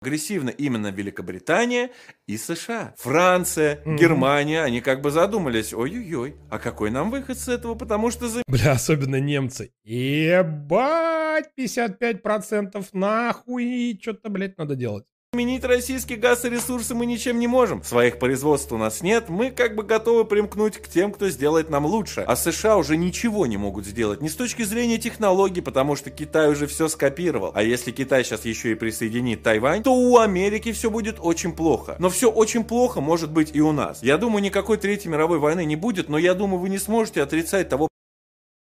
агрессивно 0.00 0.50
именно 0.50 0.90
Великобритания 0.90 1.90
и 2.26 2.36
США. 2.36 2.94
Франция, 2.98 3.82
mm-hmm. 3.84 3.96
Германия, 3.96 4.62
они 4.62 4.80
как 4.80 5.00
бы 5.00 5.10
задумались, 5.10 5.72
ой-ой-ой, 5.72 6.36
а 6.50 6.58
какой 6.58 6.90
нам 6.90 7.10
выход 7.10 7.38
с 7.38 7.48
этого, 7.48 7.74
потому 7.74 8.10
что... 8.10 8.28
За... 8.28 8.42
Бля, 8.46 8.72
особенно 8.72 9.20
немцы. 9.20 9.72
Ебать! 9.84 11.18
ебать, 11.38 11.50
55% 11.56 12.88
нахуй, 12.92 13.98
что-то, 14.00 14.28
блядь, 14.30 14.58
надо 14.58 14.74
делать. 14.74 15.04
Заменить 15.34 15.62
российский 15.64 16.16
газ 16.16 16.46
и 16.46 16.48
ресурсы 16.48 16.94
мы 16.94 17.04
ничем 17.04 17.38
не 17.38 17.46
можем. 17.46 17.84
Своих 17.84 18.18
производств 18.18 18.72
у 18.72 18.78
нас 18.78 19.02
нет, 19.02 19.28
мы 19.28 19.50
как 19.50 19.74
бы 19.74 19.82
готовы 19.82 20.24
примкнуть 20.24 20.78
к 20.78 20.88
тем, 20.88 21.12
кто 21.12 21.28
сделает 21.28 21.68
нам 21.68 21.84
лучше. 21.84 22.22
А 22.22 22.34
США 22.34 22.78
уже 22.78 22.96
ничего 22.96 23.44
не 23.44 23.58
могут 23.58 23.84
сделать, 23.84 24.22
ни 24.22 24.28
с 24.28 24.34
точки 24.34 24.62
зрения 24.62 24.96
технологий, 24.96 25.60
потому 25.60 25.96
что 25.96 26.10
Китай 26.10 26.50
уже 26.50 26.66
все 26.66 26.88
скопировал. 26.88 27.52
А 27.54 27.62
если 27.62 27.90
Китай 27.90 28.24
сейчас 28.24 28.46
еще 28.46 28.72
и 28.72 28.74
присоединит 28.74 29.42
Тайвань, 29.42 29.82
то 29.82 29.92
у 29.92 30.16
Америки 30.16 30.72
все 30.72 30.90
будет 30.90 31.18
очень 31.20 31.52
плохо. 31.52 31.96
Но 31.98 32.08
все 32.08 32.30
очень 32.30 32.64
плохо 32.64 33.02
может 33.02 33.30
быть 33.30 33.54
и 33.54 33.60
у 33.60 33.72
нас. 33.72 34.02
Я 34.02 34.16
думаю, 34.16 34.42
никакой 34.42 34.78
Третьей 34.78 35.10
мировой 35.10 35.38
войны 35.38 35.66
не 35.66 35.76
будет, 35.76 36.08
но 36.08 36.16
я 36.16 36.32
думаю, 36.32 36.58
вы 36.58 36.70
не 36.70 36.78
сможете 36.78 37.22
отрицать 37.22 37.68
того 37.68 37.88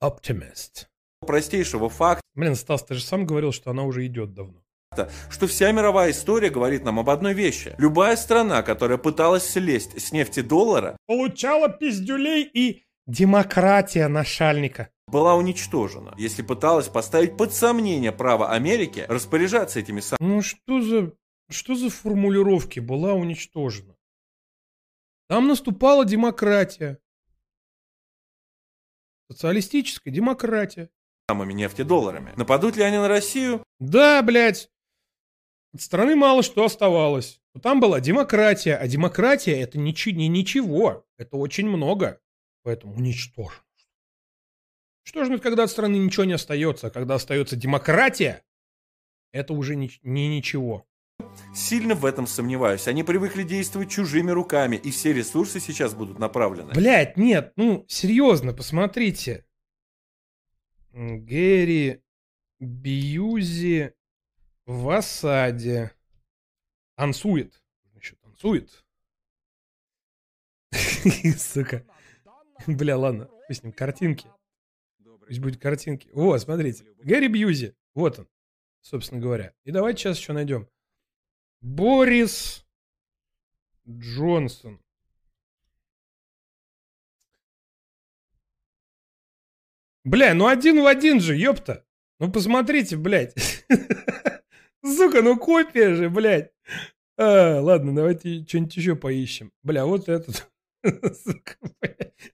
Optimist. 0.01 0.85
простейшего 1.19 1.89
факта. 1.89 2.21
Блин, 2.33 2.55
Стас, 2.55 2.81
ты 2.83 2.93
же 2.93 3.03
сам 3.03 3.25
говорил, 3.25 3.51
что 3.51 3.71
она 3.71 3.83
уже 3.83 4.05
идет 4.05 4.33
давно 4.33 4.64
что 5.29 5.47
вся 5.47 5.71
мировая 5.71 6.11
история 6.11 6.49
говорит 6.49 6.83
нам 6.83 6.99
об 6.99 7.09
одной 7.09 7.33
вещи. 7.33 7.75
Любая 7.77 8.15
страна, 8.15 8.63
которая 8.63 8.97
пыталась 8.97 9.47
слезть 9.47 10.01
с 10.01 10.11
нефти 10.11 10.41
доллара, 10.41 10.97
получала 11.05 11.69
пиздюлей 11.69 12.43
и 12.43 12.83
демократия 13.07 14.07
нашальника 14.07 14.89
была 15.07 15.35
уничтожена, 15.35 16.13
если 16.17 16.41
пыталась 16.41 16.87
поставить 16.87 17.37
под 17.37 17.53
сомнение 17.53 18.11
право 18.11 18.51
Америки 18.51 19.05
распоряжаться 19.07 19.79
этими 19.79 19.99
самыми. 19.99 20.35
Ну 20.35 20.41
что 20.41 20.81
за, 20.81 21.13
что 21.49 21.75
за 21.75 21.89
формулировки 21.89 22.79
была 22.79 23.13
уничтожена? 23.13 23.95
Там 25.27 25.47
наступала 25.47 26.05
демократия. 26.05 26.99
Социалистическая 29.29 30.11
демократия. 30.11 30.89
Самыми 31.29 31.53
нефтедолларами. 31.53 32.33
Нападут 32.35 32.75
ли 32.75 32.83
они 32.83 32.97
на 32.97 33.07
Россию? 33.07 33.63
Да, 33.79 34.21
блядь. 34.21 34.69
От 35.75 35.81
страны 35.81 36.15
мало 36.15 36.41
что 36.41 36.63
оставалось. 36.63 37.41
Но 37.53 37.59
там 37.59 37.81
была 37.81 37.99
демократия, 37.99 38.77
а 38.77 38.87
демократия 38.87 39.59
это 39.59 39.77
ничи, 39.77 40.13
не 40.13 40.29
ничего, 40.29 41.05
это 41.17 41.35
очень 41.35 41.67
много. 41.67 42.21
Поэтому 42.63 42.95
уничтожено. 42.95 43.61
Что 45.03 45.25
же, 45.25 45.37
когда 45.37 45.63
от 45.63 45.69
страны 45.69 45.97
ничего 45.97 46.23
не 46.23 46.31
остается, 46.31 46.87
а 46.87 46.91
когда 46.91 47.15
остается 47.15 47.57
демократия, 47.57 48.41
это 49.33 49.51
уже 49.53 49.75
не, 49.75 49.91
не 50.01 50.29
ничего. 50.29 50.87
Сильно 51.53 51.93
в 51.93 52.05
этом 52.05 52.25
сомневаюсь. 52.25 52.87
Они 52.87 53.03
привыкли 53.03 53.43
действовать 53.43 53.91
чужими 53.91 54.31
руками, 54.31 54.77
и 54.77 54.91
все 54.91 55.11
ресурсы 55.11 55.59
сейчас 55.59 55.93
будут 55.93 56.19
направлены. 56.19 56.73
Блять, 56.73 57.17
нет, 57.17 57.51
ну, 57.57 57.83
серьезно, 57.89 58.53
посмотрите. 58.53 59.45
Гэри 60.93 62.01
Бьюзи 62.61 63.93
в 64.65 64.89
осаде. 64.89 65.91
Танцует. 66.95 67.61
Еще 67.95 68.15
танцует. 68.15 68.85
Сука. 71.37 71.85
Бля, 72.67 72.97
ладно. 72.97 73.29
С 73.49 73.63
ним 73.63 73.73
картинки. 73.73 74.27
Пусть 75.27 75.39
будет 75.39 75.59
картинки. 75.59 76.09
О, 76.13 76.37
смотрите. 76.37 76.85
Гэри 77.03 77.27
Бьюзи. 77.27 77.75
Вот 77.93 78.19
он. 78.19 78.27
Собственно 78.81 79.21
говоря. 79.21 79.53
И 79.63 79.71
давайте 79.71 79.99
сейчас 79.99 80.19
еще 80.19 80.33
найдем. 80.33 80.69
Борис 81.61 82.65
Джонсон. 83.87 84.81
Бля, 90.03 90.35
ну 90.35 90.45
один 90.45 90.83
в 90.83 90.85
один 90.85 91.19
же, 91.19 91.35
ёпта. 91.35 91.83
Ну 92.19 92.31
посмотрите, 92.31 92.95
блядь. 92.95 93.33
Сука, 94.85 95.21
ну 95.21 95.37
копия 95.37 95.95
же, 95.95 96.09
блядь. 96.09 96.51
А, 97.17 97.59
ладно, 97.59 97.95
давайте 97.95 98.45
что-нибудь 98.45 98.77
еще 98.77 98.95
поищем. 98.95 99.51
Бля, 99.63 99.85
вот 99.85 100.09
этот. 100.09 100.47
Сука, 100.83 101.57
блядь. 101.81 102.33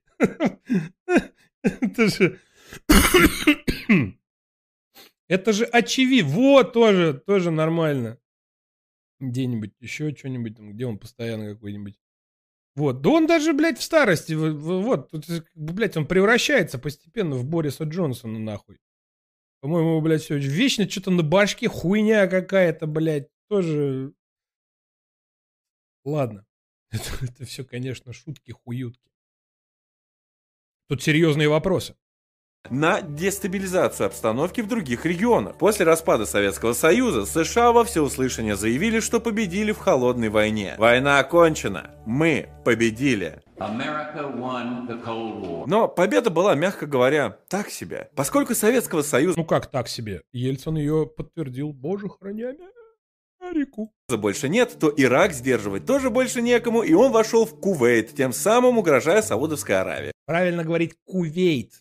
Это 1.63 2.07
же... 2.07 2.39
Это 5.27 5.53
же 5.53 5.63
очевидно. 5.65 6.29
Вот, 6.31 6.73
тоже, 6.73 7.13
тоже 7.13 7.51
нормально. 7.51 8.19
Где-нибудь 9.21 9.71
еще 9.79 10.13
что-нибудь, 10.13 10.57
там, 10.57 10.73
где 10.73 10.85
он 10.85 10.97
постоянно 10.97 11.53
какой-нибудь. 11.53 11.97
Вот, 12.75 13.01
да 13.01 13.11
он 13.11 13.27
даже, 13.27 13.53
блядь, 13.53 13.77
в 13.77 13.83
старости, 13.83 14.33
вот, 14.33 15.09
блядь, 15.55 15.97
он 15.97 16.07
превращается 16.07 16.79
постепенно 16.79 17.35
в 17.35 17.45
Бориса 17.45 17.83
Джонсона, 17.83 18.39
нахуй. 18.39 18.79
По-моему, 19.61 20.01
блядь, 20.01 20.23
все 20.23 20.37
вечно 20.37 20.89
что-то 20.89 21.11
на 21.11 21.23
башке 21.23 21.67
хуйня 21.69 22.27
какая-то, 22.27 22.87
блядь, 22.87 23.29
тоже... 23.47 24.13
Ладно. 26.03 26.45
Это, 26.91 27.25
это 27.25 27.45
все, 27.45 27.63
конечно, 27.63 28.11
шутки-хуютки. 28.11 29.09
Тут 30.89 31.01
серьезные 31.01 31.47
вопросы 31.47 31.95
на 32.71 33.01
дестабилизацию 33.01 34.07
обстановки 34.07 34.61
в 34.61 34.67
других 34.67 35.05
регионах. 35.05 35.57
После 35.57 35.85
распада 35.85 36.25
Советского 36.25 36.73
Союза 36.73 37.25
США 37.25 37.71
во 37.71 37.83
всеуслышание 37.83 38.55
заявили, 38.55 38.99
что 39.01 39.19
победили 39.19 39.71
в 39.71 39.79
холодной 39.79 40.29
войне. 40.29 40.75
Война 40.77 41.19
окончена. 41.19 41.91
Мы 42.05 42.49
победили. 42.63 43.41
Но 45.67 45.87
победа 45.87 46.29
была, 46.29 46.55
мягко 46.55 46.85
говоря, 46.87 47.37
так 47.49 47.69
себе. 47.69 48.09
Поскольку 48.15 48.55
Советского 48.55 49.01
Союза... 49.01 49.37
Ну 49.37 49.45
как 49.45 49.69
так 49.69 49.87
себе? 49.87 50.21
Ельцин 50.31 50.77
ее 50.77 51.05
подтвердил, 51.05 51.73
боже, 51.73 52.07
храня 52.09 52.55
Америку. 53.39 53.93
Больше 54.09 54.49
нет, 54.49 54.77
то 54.79 54.91
Ирак 54.95 55.33
сдерживать 55.33 55.85
тоже 55.85 56.09
больше 56.09 56.41
некому, 56.41 56.83
и 56.83 56.93
он 56.93 57.11
вошел 57.11 57.45
в 57.45 57.59
Кувейт, 57.59 58.15
тем 58.15 58.33
самым 58.33 58.77
угрожая 58.77 59.21
Саудовской 59.21 59.79
Аравии. 59.79 60.11
Правильно 60.25 60.63
говорить 60.63 60.95
Кувейт. 61.05 61.73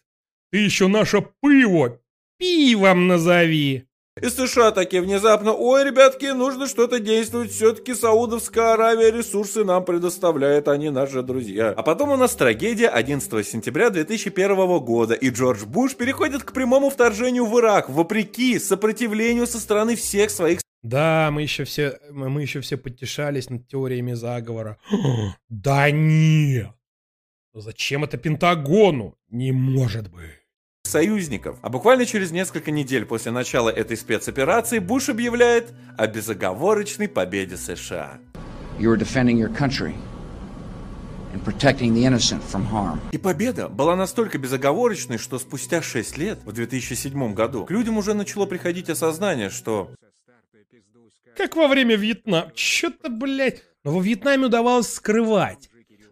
Ты 0.51 0.59
еще 0.59 0.89
наше 0.89 1.27
пиво 1.41 2.01
пивом 2.41 3.07
назови. 3.07 3.85
И 4.21 4.29
США 4.29 4.73
такие 4.73 5.03
внезапно, 5.03 5.53
ой, 5.53 5.85
ребятки, 5.85 6.27
нужно 6.27 6.67
что-то 6.67 6.99
действовать, 6.99 7.53
все-таки 7.53 7.95
Саудовская 7.95 8.75
Аравия 8.75 9.11
ресурсы 9.13 9.65
нам 9.65 9.85
предоставляет, 9.85 10.69
они 10.69 10.91
наши 10.91 11.23
друзья. 11.23 11.71
А 11.71 11.83
потом 11.83 12.11
у 12.11 12.17
нас 12.17 12.35
трагедия 12.35 12.89
11 12.89 13.47
сентября 13.47 13.89
2001 13.91 14.79
года, 14.81 15.15
и 15.15 15.31
Джордж 15.31 15.65
Буш 15.65 15.95
переходит 15.95 16.43
к 16.43 16.53
прямому 16.53 16.91
вторжению 16.91 17.47
в 17.47 17.59
Ирак, 17.61 17.89
вопреки 17.89 18.59
сопротивлению 18.59 19.47
со 19.47 19.61
стороны 19.61 19.95
всех 19.97 20.31
своих 20.31 20.61
да, 20.83 21.29
мы 21.31 21.43
еще 21.43 21.65
все, 21.65 21.99
мы 22.11 22.41
еще 22.41 22.63
все 22.63 22.79
подтешались 22.79 23.51
над 23.51 23.69
теориями 23.69 24.15
заговора. 24.15 24.79
да 25.51 25.91
нет! 25.91 26.71
Зачем 27.53 28.05
это 28.05 28.17
Пентагону? 28.17 29.15
Не 29.29 29.53
может 29.53 30.11
быть 30.11 30.40
союзников. 30.91 31.59
А 31.63 31.69
буквально 31.69 32.05
через 32.05 32.31
несколько 32.31 32.71
недель 32.71 33.07
после 33.07 33.33
начала 33.33 33.71
этой 33.71 33.97
спецоперации 33.97 34.79
Буш 34.79 35.09
объявляет 35.09 35.73
о 35.97 36.07
безоговорочной 36.07 37.09
победе 37.09 37.57
США. 37.57 38.19
И 43.13 43.19
победа 43.19 43.69
была 43.69 43.95
настолько 43.95 44.39
безоговорочной, 44.39 45.19
что 45.19 45.39
спустя 45.39 45.81
6 45.81 46.19
лет, 46.19 46.41
в 46.45 46.53
2007 46.53 47.35
году, 47.35 47.65
к 47.65 47.71
людям 47.71 47.99
уже 47.99 48.15
начало 48.15 48.47
приходить 48.47 48.91
осознание, 48.91 49.49
что... 49.49 49.91
Как 51.37 51.55
во 51.57 51.69
время 51.69 51.97
Вьетнама. 51.97 52.51
Чё-то, 52.55 53.09
блядь... 53.09 53.63
Но 53.85 53.93
во 53.93 54.03
Вьетнаме 54.03 54.47
удавалось 54.47 54.93
скрывать. 54.93 55.70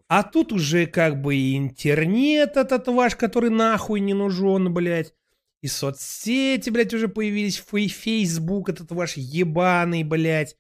А 0.09 0.23
тут 0.23 0.53
уже 0.53 0.87
как 0.87 1.21
бы 1.21 1.37
и 1.37 1.57
интернет 1.57 2.57
этот 2.57 2.89
ваш, 2.89 3.15
который 3.15 3.51
нахуй 3.51 4.01
не 4.01 4.15
нужен, 4.15 4.73
блядь. 4.73 5.15
И 5.61 5.67
соцсети, 5.67 6.71
блядь, 6.71 6.95
уже 6.95 7.09
появились. 7.09 7.59
Фейсбук 7.59 8.71
этот 8.71 8.91
ваш 8.93 9.19
ебаный, 9.19 10.05
блядь. 10.05 10.57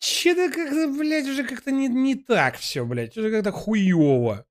Че-то 0.00 0.52
как-то, 0.52 0.88
блядь, 0.88 1.28
уже 1.28 1.44
как-то 1.44 1.70
не, 1.70 1.86
не 1.86 2.16
так 2.16 2.56
все, 2.56 2.84
блядь. 2.84 3.16
Уже 3.16 3.30
как-то 3.30 3.52
хуево. 3.52 4.44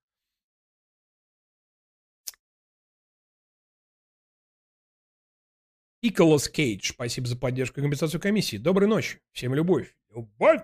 Николас 6.01 6.47
Кейдж, 6.47 6.93
спасибо 6.93 7.27
за 7.27 7.35
поддержку 7.37 7.79
и 7.79 7.83
компенсацию 7.83 8.21
комиссии. 8.21 8.57
Доброй 8.57 8.87
ночи. 8.87 9.19
Всем 9.33 9.53
любовь. 9.53 9.93
Любовь. 10.09 10.61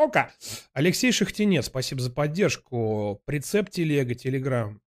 Ока. 0.00 0.32
Алексей 0.72 1.12
Шахтинец, 1.12 1.66
спасибо 1.66 2.00
за 2.00 2.10
поддержку. 2.10 3.20
Прицеп 3.26 3.68
телега, 3.68 4.14
телеграм. 4.14 4.80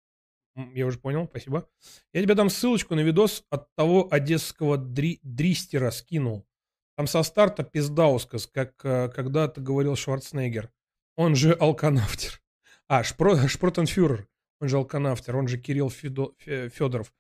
Я 0.56 0.88
уже 0.88 0.98
понял, 0.98 1.27
спасибо. 1.27 1.69
Я 2.14 2.23
тебе 2.23 2.34
дам 2.34 2.49
ссылочку 2.49 2.95
на 2.95 3.02
видос 3.02 3.45
от 3.52 3.73
того 3.76 4.07
одесского 4.10 4.76
дри 4.76 5.19
дристера 5.22 5.91
скинул. 5.91 6.48
Там 6.95 7.06
со 7.06 7.22
старта 7.22 7.64
пиздаускас, 7.64 8.48
как 8.48 8.73
э, 8.84 9.10
когда-то 9.10 9.61
говорил 9.61 9.95
Шварценеггер. 9.95 10.72
Он 11.15 11.35
же 11.35 11.53
алканавтер. 11.53 12.41
А, 12.88 13.03
Шпро, 13.03 13.48
Шпротенфюрер. 13.48 14.27
Он 14.60 14.68
же 14.68 14.77
алканавтер, 14.77 15.35
он 15.35 15.48
же 15.48 15.60
Кирилл 15.60 15.91
Федо, 15.91 16.34
Федоров. 16.40 17.14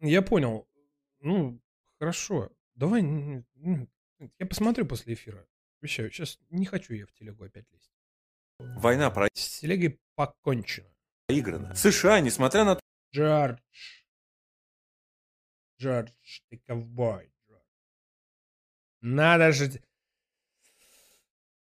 Я 0.00 0.20
понял. 0.20 0.68
Ну, 1.20 1.58
хорошо. 1.98 2.50
Давай, 2.74 3.02
я 4.38 4.46
посмотрю 4.46 4.84
после 4.84 5.14
эфира. 5.14 5.46
Обещаю, 5.80 6.10
сейчас 6.10 6.38
не 6.50 6.66
хочу 6.66 6.92
я 6.92 7.06
в 7.06 7.12
телегу 7.12 7.44
опять 7.44 7.64
лезть. 7.72 7.90
Война 8.58 9.10
про... 9.10 9.28
С 9.32 9.60
телегой 9.60 9.98
покончено. 10.14 10.90
Проиграна. 11.26 11.74
США, 11.74 12.20
несмотря 12.20 12.64
на... 12.64 12.78
Джордж. 13.14 14.04
Джордж, 15.78 16.40
ты 16.50 16.58
ковбой. 16.58 17.32
Надо 19.00 19.52
же... 19.52 19.82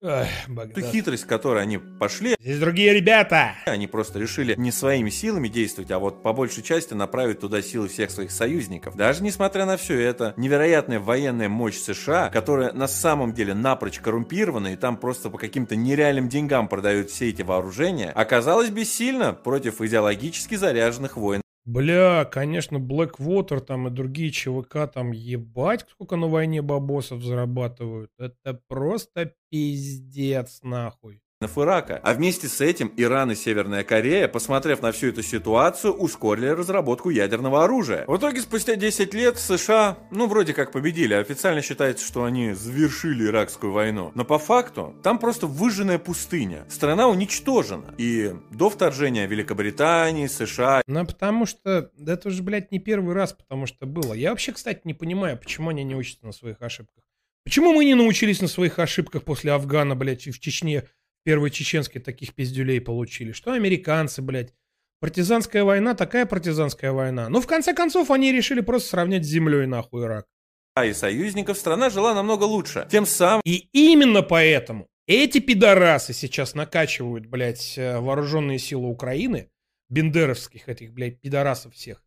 Эх, 0.01 0.29
Ту 0.73 0.81
хитрость, 0.81 1.25
которой 1.25 1.61
они 1.61 1.77
пошли... 1.77 2.37
Здесь 2.39 2.59
другие 2.59 2.93
ребята! 2.93 3.55
Они 3.65 3.85
просто 3.85 4.17
решили 4.17 4.55
не 4.55 4.71
своими 4.71 5.09
силами 5.09 5.49
действовать, 5.49 5.91
а 5.91 5.99
вот 5.99 6.23
по 6.23 6.31
большей 6.31 6.63
части 6.63 6.93
направить 6.93 7.41
туда 7.41 7.61
силы 7.61 7.89
всех 7.89 8.09
своих 8.09 8.31
союзников. 8.31 8.95
Даже 8.95 9.21
несмотря 9.23 9.65
на 9.65 9.75
все 9.75 9.99
это, 9.99 10.33
невероятная 10.37 11.01
военная 11.01 11.49
мощь 11.49 11.75
США, 11.75 12.29
которая 12.29 12.71
на 12.71 12.87
самом 12.87 13.33
деле 13.33 13.53
напрочь 13.53 13.99
коррумпирована, 13.99 14.67
и 14.67 14.77
там 14.77 14.95
просто 14.95 15.29
по 15.29 15.37
каким-то 15.37 15.75
нереальным 15.75 16.29
деньгам 16.29 16.69
продают 16.69 17.09
все 17.09 17.27
эти 17.27 17.41
вооружения, 17.41 18.11
оказалась 18.11 18.69
бессильна 18.69 19.33
против 19.33 19.81
идеологически 19.81 20.55
заряженных 20.55 21.17
войн. 21.17 21.41
Бля, 21.69 22.25
конечно, 22.25 22.77
Blackwater 22.77 23.59
там 23.59 23.87
и 23.87 23.91
другие 23.91 24.31
ЧВК 24.31 24.91
там 24.91 25.11
ебать, 25.11 25.85
сколько 25.87 26.15
на 26.15 26.25
войне 26.27 26.63
бабосов 26.63 27.21
зарабатывают. 27.21 28.11
Это 28.17 28.59
просто 28.67 29.35
пиздец 29.51 30.61
нахуй 30.63 31.21
Ирака. 31.41 32.01
А 32.03 32.13
вместе 32.13 32.49
с 32.49 32.59
этим 32.59 32.91
Иран 32.97 33.31
и 33.31 33.35
Северная 33.35 33.85
Корея, 33.85 34.27
посмотрев 34.27 34.81
на 34.81 34.91
всю 34.91 35.07
эту 35.07 35.23
ситуацию, 35.23 35.93
ускорили 35.93 36.47
разработку 36.47 37.09
ядерного 37.09 37.63
оружия. 37.63 38.03
В 38.07 38.17
итоге, 38.17 38.41
спустя 38.41 38.75
10 38.75 39.13
лет 39.13 39.37
США, 39.37 39.97
ну, 40.11 40.27
вроде 40.27 40.53
как 40.53 40.73
победили. 40.73 41.13
Официально 41.13 41.61
считается, 41.61 42.05
что 42.05 42.25
они 42.25 42.51
завершили 42.51 43.25
иракскую 43.25 43.71
войну. 43.71 44.11
Но 44.15 44.25
по 44.25 44.37
факту, 44.37 44.93
там 45.01 45.17
просто 45.17 45.47
выжженная 45.47 45.97
пустыня. 45.97 46.65
Страна 46.67 47.07
уничтожена. 47.07 47.95
И 47.97 48.33
до 48.51 48.69
вторжения 48.69 49.25
Великобритании, 49.25 50.27
США... 50.27 50.81
Ну, 50.87 51.05
потому 51.05 51.45
что... 51.45 51.89
Да 51.97 52.13
это 52.13 52.27
уже, 52.27 52.43
блядь, 52.43 52.73
не 52.73 52.79
первый 52.79 53.15
раз, 53.15 53.31
потому 53.31 53.65
что 53.65 53.85
было. 53.85 54.13
Я 54.13 54.31
вообще, 54.31 54.51
кстати, 54.51 54.81
не 54.83 54.93
понимаю, 54.93 55.37
почему 55.37 55.69
они 55.69 55.85
не 55.85 55.95
учатся 55.95 56.25
на 56.25 56.33
своих 56.33 56.61
ошибках. 56.61 57.01
Почему 57.45 57.73
мы 57.73 57.85
не 57.85 57.95
научились 57.95 58.41
на 58.41 58.47
своих 58.47 58.77
ошибках 58.77 59.23
после 59.23 59.53
Афгана, 59.53 59.95
блядь, 59.95 60.27
в 60.27 60.39
Чечне 60.39 60.83
Первый 61.29 61.51
чеченский 61.51 62.01
таких 62.01 62.33
пиздюлей 62.33 62.81
получили. 62.81 63.33
Что 63.33 63.51
американцы, 63.51 64.23
блядь. 64.23 64.51
Партизанская 64.99 65.63
война, 65.63 65.93
такая 65.93 66.25
партизанская 66.25 66.91
война. 66.91 67.29
Ну, 67.29 67.39
в 67.39 67.45
конце 67.45 67.75
концов, 67.75 68.09
они 68.09 68.31
решили 68.31 68.61
просто 68.61 68.89
сравнять 68.89 69.23
с 69.23 69.27
землей, 69.27 69.67
нахуй, 69.67 70.05
Ирак. 70.05 70.25
А 70.73 70.85
и 70.85 70.93
союзников 70.93 71.59
страна 71.59 71.91
жила 71.91 72.15
намного 72.15 72.45
лучше. 72.45 72.87
Тем 72.89 73.05
самым... 73.05 73.41
И 73.45 73.69
именно 73.73 74.23
поэтому 74.23 74.87
эти 75.05 75.37
пидорасы 75.37 76.13
сейчас 76.13 76.55
накачивают, 76.55 77.27
блядь, 77.27 77.77
э, 77.77 77.99
вооруженные 77.99 78.57
силы 78.57 78.87
Украины, 78.89 79.51
бендеровских 79.89 80.67
этих, 80.67 80.93
блядь, 80.93 81.21
пидорасов 81.21 81.75
всех, 81.75 82.01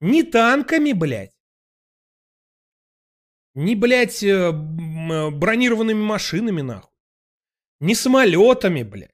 не 0.00 0.22
танками, 0.22 0.92
блядь, 0.92 1.36
не, 3.54 3.74
блядь, 3.74 4.22
э, 4.22 4.28
э, 4.28 5.30
бронированными 5.30 6.00
машинами, 6.00 6.62
нахуй. 6.62 6.91
Не 7.82 7.96
самолетами, 7.96 8.84
блядь, 8.84 9.10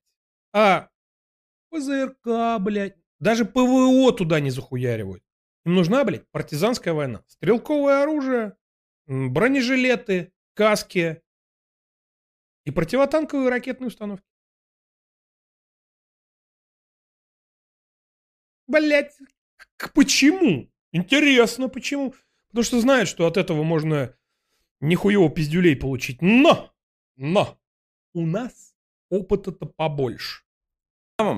а 0.53 0.91
ПЗРК, 1.71 2.61
блядь. 2.61 2.99
Даже 3.19 3.47
ПВО 3.47 4.13
туда 4.13 4.41
не 4.41 4.51
захуяривают. 4.51 5.25
Им 5.65 5.75
нужна, 5.75 6.05
блядь, 6.05 6.29
партизанская 6.33 6.93
война. 6.93 7.25
Стрелковое 7.29 8.03
оружие, 8.03 8.59
бронежилеты, 9.07 10.35
каски 10.53 11.23
и 12.65 12.71
противотанковые 12.71 13.49
ракетные 13.49 13.89
установки. 13.89 14.27
Блять, 18.67 19.17
почему? 19.95 20.71
Интересно, 20.93 21.71
почему? 21.71 22.15
Потому 22.49 22.65
что 22.65 22.81
знают, 22.81 23.09
что 23.09 23.27
от 23.27 23.39
этого 23.39 23.63
можно 23.63 24.15
нихуево 24.81 25.31
пиздюлей 25.31 25.75
получить. 25.75 26.21
Но! 26.21 26.71
Но! 27.17 27.59
У 28.15 28.27
нас 28.27 28.75
опыта-то 29.11 29.67
побольше. 29.67 30.43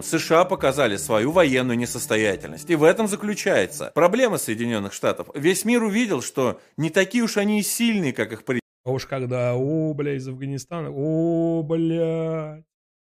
США 0.02 0.44
показали 0.44 0.96
свою 0.96 1.32
военную 1.32 1.78
несостоятельность. 1.78 2.68
И 2.68 2.76
в 2.76 2.84
этом 2.84 3.08
заключается 3.08 3.90
проблема 3.94 4.36
Соединенных 4.36 4.92
Штатов. 4.92 5.28
Весь 5.34 5.64
мир 5.64 5.82
увидел, 5.82 6.20
что 6.20 6.60
не 6.76 6.90
такие 6.90 7.24
уж 7.24 7.38
они 7.38 7.60
и 7.60 7.62
сильные, 7.62 8.12
как 8.12 8.32
их 8.32 8.44
при... 8.44 8.60
А 8.84 8.90
уж 8.90 9.06
когда, 9.06 9.54
о, 9.54 9.94
бля, 9.94 10.16
из 10.16 10.28
Афганистана, 10.28 10.90
о, 10.90 11.62
бля 11.62 12.62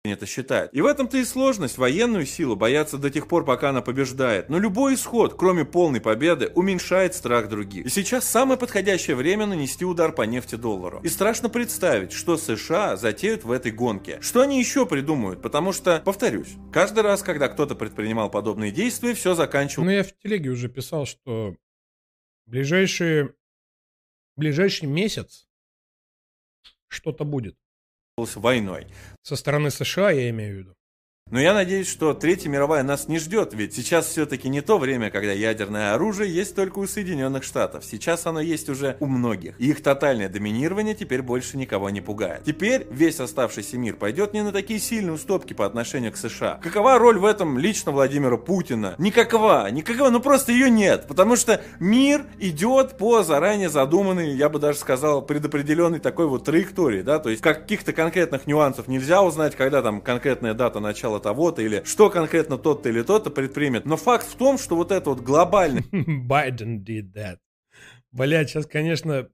это 0.09 0.25
считает. 0.25 0.73
И 0.73 0.81
в 0.81 0.85
этом-то 0.87 1.17
и 1.17 1.23
сложность. 1.23 1.77
Военную 1.77 2.25
силу 2.25 2.55
боятся 2.55 2.97
до 2.97 3.11
тех 3.11 3.27
пор, 3.27 3.45
пока 3.45 3.69
она 3.69 3.81
побеждает. 3.81 4.49
Но 4.49 4.57
любой 4.57 4.95
исход, 4.95 5.35
кроме 5.37 5.63
полной 5.63 6.01
победы, 6.01 6.51
уменьшает 6.55 7.13
страх 7.13 7.49
других. 7.49 7.85
И 7.85 7.89
сейчас 7.89 8.27
самое 8.27 8.57
подходящее 8.57 9.15
время 9.15 9.45
нанести 9.45 9.85
удар 9.85 10.11
по 10.11 10.23
нефти-доллару. 10.23 11.01
И 11.03 11.07
страшно 11.07 11.49
представить, 11.49 12.13
что 12.13 12.37
США 12.37 12.97
затеют 12.97 13.43
в 13.43 13.51
этой 13.51 13.71
гонке. 13.71 14.19
Что 14.21 14.41
они 14.41 14.59
еще 14.59 14.87
придумают? 14.87 15.41
Потому 15.41 15.71
что, 15.71 16.01
повторюсь, 16.03 16.55
каждый 16.73 17.03
раз, 17.03 17.21
когда 17.21 17.47
кто-то 17.47 17.75
предпринимал 17.75 18.31
подобные 18.31 18.71
действия, 18.71 19.13
все 19.13 19.35
заканчивалось... 19.35 19.85
Ну, 19.85 19.95
я 19.97 20.03
в 20.03 20.17
телеге 20.17 20.49
уже 20.49 20.67
писал, 20.67 21.05
что 21.05 21.55
ближайшие... 22.47 23.35
ближайший 24.35 24.87
месяц 24.87 25.47
что-то 26.87 27.23
будет 27.23 27.55
войной. 28.35 28.87
Со 29.21 29.35
стороны 29.35 29.71
США 29.71 30.11
я 30.11 30.29
имею 30.29 30.55
в 30.55 30.57
виду. 30.59 30.75
Но 31.31 31.39
я 31.39 31.53
надеюсь, 31.53 31.87
что 31.87 32.13
Третья 32.13 32.49
мировая 32.49 32.83
нас 32.83 33.07
не 33.07 33.17
ждет, 33.17 33.53
ведь 33.53 33.73
сейчас 33.73 34.07
все-таки 34.07 34.49
не 34.49 34.59
то 34.59 34.77
время, 34.77 35.09
когда 35.09 35.31
ядерное 35.31 35.93
оружие 35.93 36.33
есть 36.33 36.55
только 36.55 36.79
у 36.79 36.87
Соединенных 36.87 37.45
Штатов. 37.45 37.85
Сейчас 37.85 38.25
оно 38.25 38.41
есть 38.41 38.67
уже 38.67 38.97
у 38.99 39.05
многих. 39.05 39.55
И 39.57 39.69
их 39.69 39.81
тотальное 39.81 40.27
доминирование 40.27 40.93
теперь 40.93 41.21
больше 41.21 41.55
никого 41.55 41.89
не 41.89 42.01
пугает. 42.01 42.43
Теперь 42.43 42.85
весь 42.91 43.21
оставшийся 43.21 43.77
мир 43.77 43.95
пойдет 43.95 44.33
не 44.33 44.43
на 44.43 44.51
такие 44.51 44.77
сильные 44.77 45.13
уступки 45.13 45.53
по 45.53 45.65
отношению 45.65 46.11
к 46.11 46.17
США. 46.17 46.59
Какова 46.61 46.99
роль 46.99 47.17
в 47.17 47.23
этом 47.23 47.57
лично 47.57 47.93
Владимира 47.93 48.35
Путина? 48.35 48.95
Никакова, 48.97 49.71
никакова, 49.71 50.09
ну 50.09 50.19
просто 50.19 50.51
ее 50.51 50.69
нет. 50.69 51.05
Потому 51.07 51.37
что 51.37 51.61
мир 51.79 52.25
идет 52.39 52.97
по 52.97 53.23
заранее 53.23 53.69
задуманной, 53.69 54.31
я 54.31 54.49
бы 54.49 54.59
даже 54.59 54.79
сказал, 54.79 55.21
предопределенной 55.21 55.99
такой 55.99 56.27
вот 56.27 56.43
траектории, 56.43 57.03
да, 57.03 57.19
то 57.19 57.29
есть 57.29 57.41
каких-то 57.41 57.93
конкретных 57.93 58.47
нюансов 58.47 58.89
нельзя 58.89 59.23
узнать, 59.23 59.55
когда 59.55 59.81
там 59.81 60.01
конкретная 60.01 60.53
дата 60.53 60.81
начала 60.81 61.20
того-то, 61.21 61.61
или 61.61 61.83
что 61.85 62.09
конкретно 62.09 62.57
тот-то 62.57 62.89
или 62.89 63.01
тот-то 63.01 63.29
предпримет. 63.29 63.85
Но 63.85 63.97
факт 63.97 64.27
в 64.27 64.35
том, 64.35 64.57
что 64.57 64.75
вот 64.75 64.91
это 64.91 65.11
вот 65.11 65.21
глобальный... 65.21 65.83
Байден 65.91 66.83
did 66.83 67.13
that. 67.13 67.37
Блять, 68.11 68.49
сейчас, 68.49 68.65
конечно, 68.65 69.29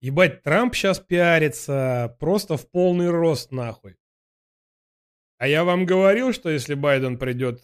ебать, 0.00 0.42
Трамп 0.42 0.74
сейчас 0.74 1.00
пиарится 1.00 2.16
просто 2.20 2.56
в 2.56 2.70
полный 2.70 3.10
рост, 3.10 3.50
нахуй. 3.50 3.96
А 5.38 5.48
я 5.48 5.64
вам 5.64 5.86
говорил, 5.86 6.32
что 6.32 6.50
если 6.50 6.74
Байден 6.74 7.16
придет, 7.16 7.62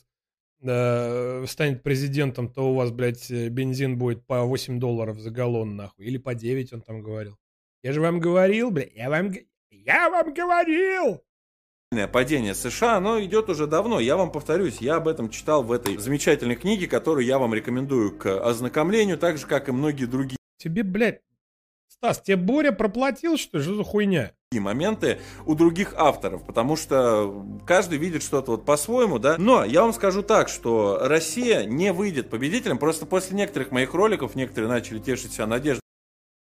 э, 0.62 1.44
станет 1.46 1.82
президентом, 1.82 2.48
то 2.48 2.70
у 2.70 2.74
вас, 2.74 2.90
блядь, 2.90 3.30
бензин 3.30 3.98
будет 3.98 4.24
по 4.26 4.42
8 4.44 4.78
долларов 4.78 5.18
за 5.18 5.30
галлон, 5.30 5.76
нахуй. 5.76 6.06
Или 6.06 6.18
по 6.18 6.34
9, 6.34 6.72
он 6.72 6.82
там 6.82 7.02
говорил. 7.02 7.36
Я 7.82 7.92
же 7.92 8.00
вам 8.00 8.20
говорил, 8.20 8.70
блядь, 8.70 8.94
я 8.94 9.10
вам... 9.10 9.32
Я 9.70 10.08
вам 10.08 10.32
говорил! 10.32 11.22
Падение 12.12 12.54
США, 12.54 12.96
оно 12.96 13.22
идет 13.22 13.48
уже 13.48 13.66
давно. 13.66 14.00
Я 14.00 14.16
вам 14.16 14.30
повторюсь, 14.30 14.78
я 14.80 14.96
об 14.96 15.08
этом 15.08 15.30
читал 15.30 15.62
в 15.62 15.72
этой 15.72 15.96
замечательной 15.96 16.56
книге, 16.56 16.86
которую 16.86 17.24
я 17.24 17.38
вам 17.38 17.54
рекомендую 17.54 18.16
к 18.16 18.26
ознакомлению, 18.26 19.18
так 19.18 19.38
же, 19.38 19.46
как 19.46 19.68
и 19.68 19.72
многие 19.72 20.06
другие. 20.06 20.38
Тебе, 20.58 20.82
блядь, 20.82 21.20
Стас, 21.88 22.20
тебе 22.20 22.36
Боря 22.36 22.72
проплатил, 22.72 23.36
что? 23.38 23.60
Что 23.60 23.76
за 23.76 23.84
хуйня? 23.84 24.32
И 24.52 24.60
моменты 24.60 25.20
у 25.46 25.54
других 25.54 25.94
авторов, 25.96 26.44
потому 26.44 26.76
что 26.76 27.46
каждый 27.66 27.98
видит 27.98 28.22
что-то 28.22 28.52
вот 28.52 28.64
по-своему, 28.64 29.18
да. 29.18 29.36
Но 29.38 29.64
я 29.64 29.82
вам 29.82 29.92
скажу 29.92 30.22
так, 30.22 30.48
что 30.48 30.98
Россия 31.00 31.64
не 31.64 31.92
выйдет 31.92 32.30
победителем, 32.30 32.78
просто 32.78 33.06
после 33.06 33.36
некоторых 33.36 33.70
моих 33.70 33.94
роликов 33.94 34.34
некоторые 34.34 34.68
начали 34.68 34.98
тешить 34.98 35.32
себя 35.32 35.46
надеждой. 35.46 35.80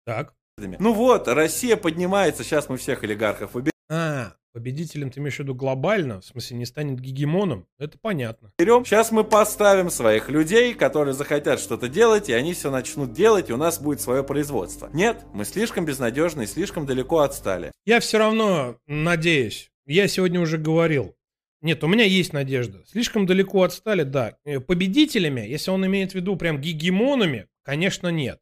Так. 0.07 0.33
Ну 0.57 0.93
вот, 0.93 1.29
Россия 1.29 1.77
поднимается, 1.77 2.45
сейчас 2.45 2.69
мы 2.69 2.77
всех 2.77 3.03
олигархов 3.03 3.55
выбираем. 3.55 3.74
А, 3.89 4.35
Победителем 4.55 5.11
ты 5.11 5.19
имеешь 5.19 5.35
в 5.35 5.41
виду 5.41 5.53
глобально, 5.53 6.21
в 6.21 6.25
смысле 6.25 6.59
не 6.59 6.65
станет 6.65 7.01
гегемоном, 7.01 7.67
это 7.77 7.99
понятно. 7.99 8.53
Берем, 8.57 8.85
сейчас 8.85 9.11
мы 9.11 9.25
поставим 9.25 9.91
своих 9.91 10.29
людей, 10.31 10.75
которые 10.75 11.13
захотят 11.13 11.59
что-то 11.59 11.89
делать, 11.89 12.29
и 12.29 12.33
они 12.33 12.55
все 12.55 12.71
начнут 12.71 13.13
делать, 13.13 13.51
и 13.51 13.53
у 13.53 13.57
нас 13.57 13.81
будет 13.81 14.01
свое 14.01 14.23
производство. 14.23 14.89
Нет, 14.93 15.25
мы 15.33 15.45
слишком 15.45 15.85
безнадежны 15.85 16.45
и 16.45 16.47
слишком 16.47 16.87
далеко 16.87 17.19
отстали. 17.19 17.73
Я 17.85 17.99
все 17.99 18.19
равно 18.19 18.77
надеюсь, 18.87 19.73
я 19.87 20.07
сегодня 20.07 20.41
уже 20.41 20.57
говорил, 20.57 21.17
нет, 21.61 21.83
у 21.83 21.89
меня 21.89 22.05
есть 22.05 22.33
надежда. 22.33 22.85
Слишком 22.87 23.27
далеко 23.27 23.65
отстали, 23.65 24.05
да. 24.05 24.37
Э, 24.45 24.61
победителями, 24.61 25.41
если 25.41 25.73
он 25.73 25.85
имеет 25.85 26.13
в 26.13 26.15
виду 26.15 26.37
прям 26.37 26.61
гегемонами, 26.61 27.49
конечно, 27.65 28.07
нет. 28.09 28.39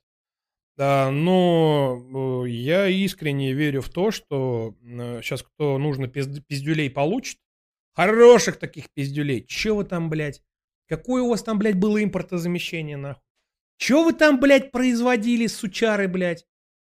Да, 0.76 1.10
но 1.10 2.44
э, 2.44 2.48
я 2.48 2.88
искренне 2.88 3.52
верю 3.52 3.82
в 3.82 3.90
то, 3.90 4.10
что 4.10 4.74
сейчас 4.82 5.42
кто 5.42 5.76
нужно 5.78 6.08
пиздюлей 6.08 6.90
получит, 6.90 7.38
хороших 7.94 8.58
таких 8.58 8.90
пиздюлей. 8.94 9.44
Че 9.44 9.74
вы 9.74 9.84
там, 9.84 10.08
блядь? 10.08 10.42
Какое 10.88 11.22
у 11.22 11.28
вас 11.28 11.42
там, 11.42 11.58
блядь, 11.58 11.76
было 11.76 12.02
импортозамещение, 12.02 12.96
нахуй? 12.96 13.22
Че 13.76 14.04
вы 14.04 14.12
там, 14.12 14.40
блядь, 14.40 14.70
производили, 14.70 15.46
сучары, 15.46 16.08
блядь? 16.08 16.46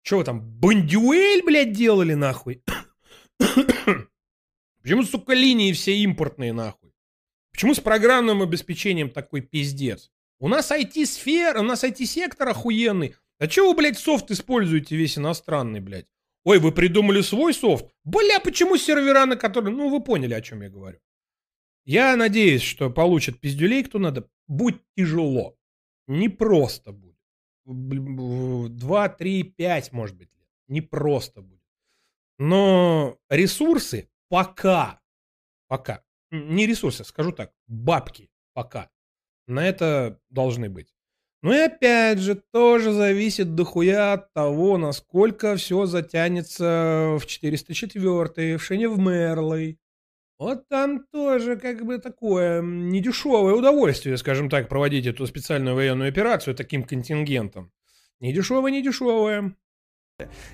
Че 0.03 0.17
вы 0.17 0.23
там, 0.23 0.41
бандюэль, 0.41 1.43
блядь, 1.43 1.71
делали, 1.71 2.13
нахуй? 2.13 2.61
Почему, 4.81 5.03
сука, 5.03 5.33
линии 5.33 5.71
все 5.71 5.95
импортные, 5.97 6.53
нахуй? 6.53 6.93
Почему 7.51 7.73
с 7.73 7.79
программным 7.79 8.41
обеспечением 8.41 9.09
такой 9.09 9.41
пиздец? 9.41 10.11
У 10.39 10.47
нас 10.47 10.71
IT-сфера, 10.71 11.59
у 11.59 11.63
нас 11.63 11.83
IT-сектор 11.83 12.49
охуенный. 12.49 13.15
А 13.39 13.47
чего 13.47 13.69
вы, 13.69 13.75
блядь, 13.75 13.97
софт 13.97 14.31
используете 14.31 14.95
весь 14.95 15.17
иностранный, 15.17 15.79
блядь? 15.79 16.07
Ой, 16.43 16.59
вы 16.59 16.71
придумали 16.71 17.21
свой 17.21 17.53
софт? 17.53 17.85
Бля, 18.03 18.39
почему 18.39 18.77
сервера, 18.77 19.25
на 19.25 19.35
которые... 19.35 19.75
Ну, 19.75 19.89
вы 19.89 20.03
поняли, 20.03 20.33
о 20.33 20.41
чем 20.41 20.61
я 20.61 20.69
говорю. 20.69 20.99
Я 21.85 22.15
надеюсь, 22.15 22.61
что 22.61 22.89
получат 22.89 23.39
пиздюлей, 23.39 23.83
кто 23.83 23.99
надо. 23.99 24.29
Будь 24.47 24.81
тяжело. 24.95 25.57
Не 26.07 26.29
просто 26.29 26.91
будет. 26.91 27.17
Два, 27.65 29.09
три, 29.09 29.43
пять, 29.43 29.91
может 29.91 30.17
быть. 30.17 30.29
Не 30.67 30.81
просто 30.81 31.41
будет. 31.41 31.61
Но 32.37 33.17
ресурсы 33.29 34.09
пока, 34.27 35.01
пока, 35.67 36.03
не 36.31 36.65
ресурсы, 36.65 37.03
скажу 37.03 37.31
так, 37.31 37.53
бабки 37.67 38.29
пока 38.53 38.89
на 39.47 39.65
это 39.65 40.19
должны 40.29 40.69
быть. 40.69 40.93
Ну 41.43 41.51
и 41.51 41.57
опять 41.57 42.19
же, 42.19 42.41
тоже 42.53 42.93
зависит 42.93 43.53
дохуя 43.53 44.13
от 44.13 44.31
того, 44.31 44.77
насколько 44.77 45.57
все 45.57 45.85
затянется 45.85 47.17
в 47.19 47.25
404 47.25 48.57
в 48.57 48.63
Шене 48.63 48.87
в 48.87 48.97
Мерлой. 48.97 49.77
Вот 50.39 50.69
там 50.69 51.03
тоже 51.11 51.57
как 51.57 51.85
бы 51.85 51.97
такое 51.97 52.61
недешевое 52.61 53.55
удовольствие, 53.55 54.17
скажем 54.17 54.49
так, 54.49 54.69
проводить 54.69 55.05
эту 55.05 55.27
специальную 55.27 55.75
военную 55.75 56.07
операцию 56.07 56.55
таким 56.55 56.83
контингентом. 56.83 57.73
Недешевое, 58.21 58.71
недешевое. 58.71 59.53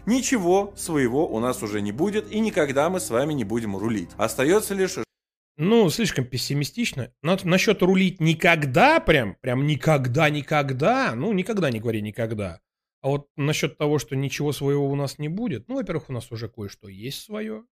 Ничего 0.07 0.74
своего 0.76 1.28
у 1.28 1.40
нас 1.40 1.61
уже 1.61 1.82
не 1.82 1.91
будет, 1.91 2.32
и 2.32 2.40
никогда 2.40 2.90
мы 2.90 2.99
с 2.99 3.11
вами 3.11 3.34
не 3.34 3.44
будем 3.44 3.78
рулить. 3.78 4.10
Остается 4.18 4.74
лишь 4.74 4.98
ну, 5.60 5.90
слишком 5.90 6.23
пессимистично. 6.23 7.14
Но 7.22 7.38
насчет 7.44 7.81
рулить 7.81 8.22
никогда, 8.22 9.02
прям, 9.02 9.36
прям 9.41 9.68
никогда, 9.68 10.30
никогда, 10.30 11.14
ну, 11.15 11.34
никогда 11.34 11.69
не 11.69 11.81
говори 11.81 12.02
никогда. 12.02 12.61
А 13.02 13.10
вот 13.10 13.27
насчет 13.36 13.77
того, 13.77 13.99
что 13.99 14.15
ничего 14.15 14.53
своего 14.53 14.90
у 14.90 14.95
нас 14.95 15.19
не 15.19 15.27
будет, 15.27 15.68
ну, 15.68 15.76
во-первых, 15.76 16.10
у 16.10 16.14
нас 16.14 16.31
уже 16.31 16.48
кое-что 16.48 16.88
есть 16.88 17.22
свое. 17.22 17.65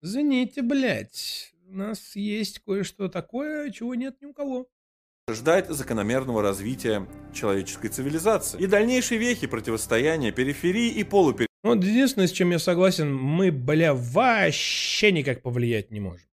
Извините, 0.00 0.62
блядь, 0.62 1.52
у 1.68 1.76
нас 1.76 2.16
есть 2.16 2.60
кое-что 2.60 3.08
такое, 3.08 3.70
чего 3.70 3.94
нет 3.94 4.16
ни 4.22 4.26
у 4.26 4.32
кого. 4.32 4.66
Ждать 5.28 5.68
закономерного 5.68 6.40
развития 6.40 7.06
человеческой 7.34 7.90
цивилизации 7.90 8.58
и 8.58 8.66
дальнейшей 8.66 9.18
вехи 9.18 9.46
противостояния 9.46 10.32
периферии 10.32 10.88
и 10.88 11.04
полупериферии. 11.04 11.46
Ну, 11.62 11.74
вот 11.74 11.84
единственное, 11.84 12.26
с 12.26 12.32
чем 12.32 12.52
я 12.52 12.58
согласен, 12.58 13.14
мы, 13.14 13.52
бля, 13.52 13.92
вообще 13.92 15.12
никак 15.12 15.42
повлиять 15.42 15.90
не 15.90 16.00
можем. 16.00 16.29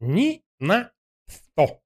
Ни 0.00 0.42
на 0.58 0.92
сто. 1.26 1.82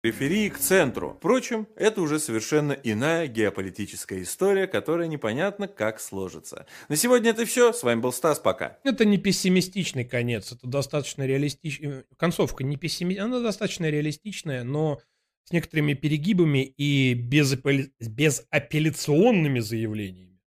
Периферии 0.00 0.48
к 0.48 0.58
центру. 0.58 1.14
Впрочем, 1.14 1.66
это 1.74 2.00
уже 2.02 2.20
совершенно 2.20 2.72
иная 2.72 3.26
геополитическая 3.26 4.22
история, 4.22 4.68
которая 4.68 5.08
непонятно 5.08 5.66
как 5.66 5.98
сложится. 6.00 6.66
На 6.88 6.94
сегодня 6.94 7.30
это 7.30 7.44
все. 7.44 7.72
С 7.72 7.82
вами 7.82 8.00
был 8.00 8.12
Стас. 8.12 8.38
Пока. 8.38 8.78
Это 8.84 9.04
не 9.04 9.18
пессимистичный 9.18 10.04
конец. 10.04 10.52
Это 10.52 10.68
достаточно 10.68 11.26
реалистичная... 11.26 12.04
Концовка 12.16 12.62
не 12.62 12.76
пессимистичная. 12.76 13.24
Она 13.24 13.40
достаточно 13.40 13.90
реалистичная, 13.90 14.62
но 14.62 15.00
с 15.44 15.52
некоторыми 15.52 15.94
перегибами 15.94 16.64
и 16.64 17.14
безапелли... 17.14 17.92
безапелляционными 17.98 19.58
заявлениями. 19.58 20.40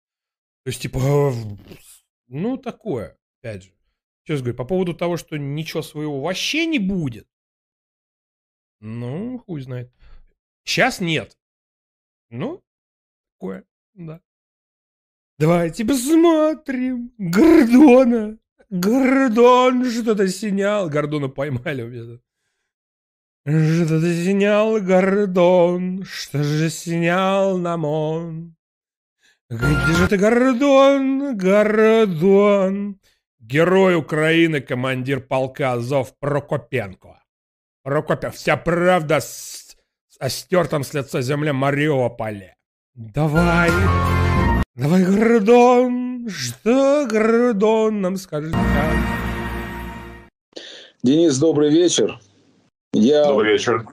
То 0.65 0.69
есть, 0.69 0.83
типа, 0.83 1.33
ну, 2.29 2.57
такое, 2.57 3.19
опять 3.43 3.65
же. 3.65 3.73
Сейчас 4.31 4.43
говорю, 4.43 4.59
по 4.59 4.65
поводу 4.65 4.95
того, 4.95 5.17
что 5.17 5.37
ничего 5.37 5.83
своего 5.83 6.21
вообще 6.21 6.65
не 6.65 6.79
будет. 6.79 7.27
Ну, 8.79 9.39
хуй 9.41 9.61
знает. 9.61 9.93
Сейчас 10.63 11.01
нет. 11.01 11.37
Ну, 12.29 12.63
такое, 13.33 13.65
да. 13.95 14.21
Давайте 15.37 15.85
посмотрим. 15.85 17.13
Гордона. 17.19 18.39
Гордон 18.69 19.91
что-то 19.91 20.29
снял. 20.29 20.89
Гордона 20.89 21.27
поймали 21.27 21.83
у 21.83 21.89
меня. 21.89 22.21
Что-то 23.45 24.15
снял 24.15 24.81
Гордон. 24.81 26.05
Что 26.05 26.45
же 26.45 26.71
снял 26.71 27.59
нам 27.59 27.85
он? 27.85 28.57
Где 29.49 29.93
же 29.97 30.07
ты, 30.07 30.17
Гордон, 30.17 31.37
Гордон? 31.37 33.01
Герой 33.41 33.97
Украины, 33.97 34.61
командир 34.61 35.21
полка 35.21 35.73
Азов 35.73 36.15
Прокопенко. 36.19 37.23
Прокопенко. 37.83 38.37
Вся 38.37 38.59
правда 38.59 39.21
с, 39.21 39.77
о 40.19 40.29
стертом 40.29 40.85
с 40.85 40.93
лица 40.93 41.23
земли 41.23 41.51
Мариуполе. 41.51 42.55
Давай. 42.95 43.71
Давай, 44.75 45.05
Гордон. 45.07 46.29
Что 46.29 47.07
Гордон 47.11 48.03
нам 48.03 48.17
скажет? 48.19 48.55
Денис, 51.03 51.39
добрый 51.39 51.71
вечер. 51.71 52.21
Я 52.93 53.25
добрый 53.25 53.55
вечер. 53.55 53.87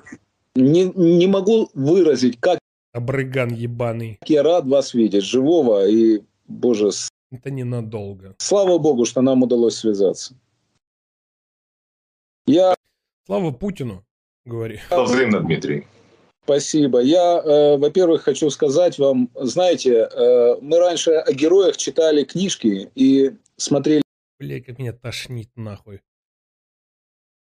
Не, 0.55 0.91
не 0.93 1.27
могу 1.27 1.69
выразить, 1.73 2.37
как... 2.41 2.59
Обрыган 2.91 3.53
ебаный. 3.53 4.19
Я 4.25 4.43
рад 4.43 4.67
вас 4.67 4.93
видеть, 4.93 5.23
живого 5.23 5.87
и, 5.87 6.21
боже, 6.47 6.91
это 7.31 7.51
ненадолго. 7.51 8.35
Слава 8.37 8.77
богу, 8.77 9.05
что 9.05 9.21
нам 9.21 9.43
удалось 9.43 9.75
связаться. 9.75 10.35
Я... 12.45 12.75
Слава 13.25 13.51
Путину, 13.51 14.05
говори. 14.45 14.79
Взаимно, 14.89 15.41
Дмитрий. 15.41 15.85
Спасибо. 16.43 17.01
Я, 17.01 17.41
э, 17.43 17.77
во-первых, 17.77 18.21
хочу 18.23 18.49
сказать 18.49 18.97
вам, 18.97 19.29
знаете, 19.35 20.07
э, 20.09 20.55
мы 20.61 20.79
раньше 20.79 21.11
о 21.11 21.33
героях 21.33 21.75
читали 21.75 22.23
книжки 22.23 22.89
и 22.95 23.33
смотрели... 23.57 24.01
Бля, 24.39 24.61
как 24.61 24.79
меня 24.79 24.93
тошнит 24.93 25.49
нахуй. 25.57 25.99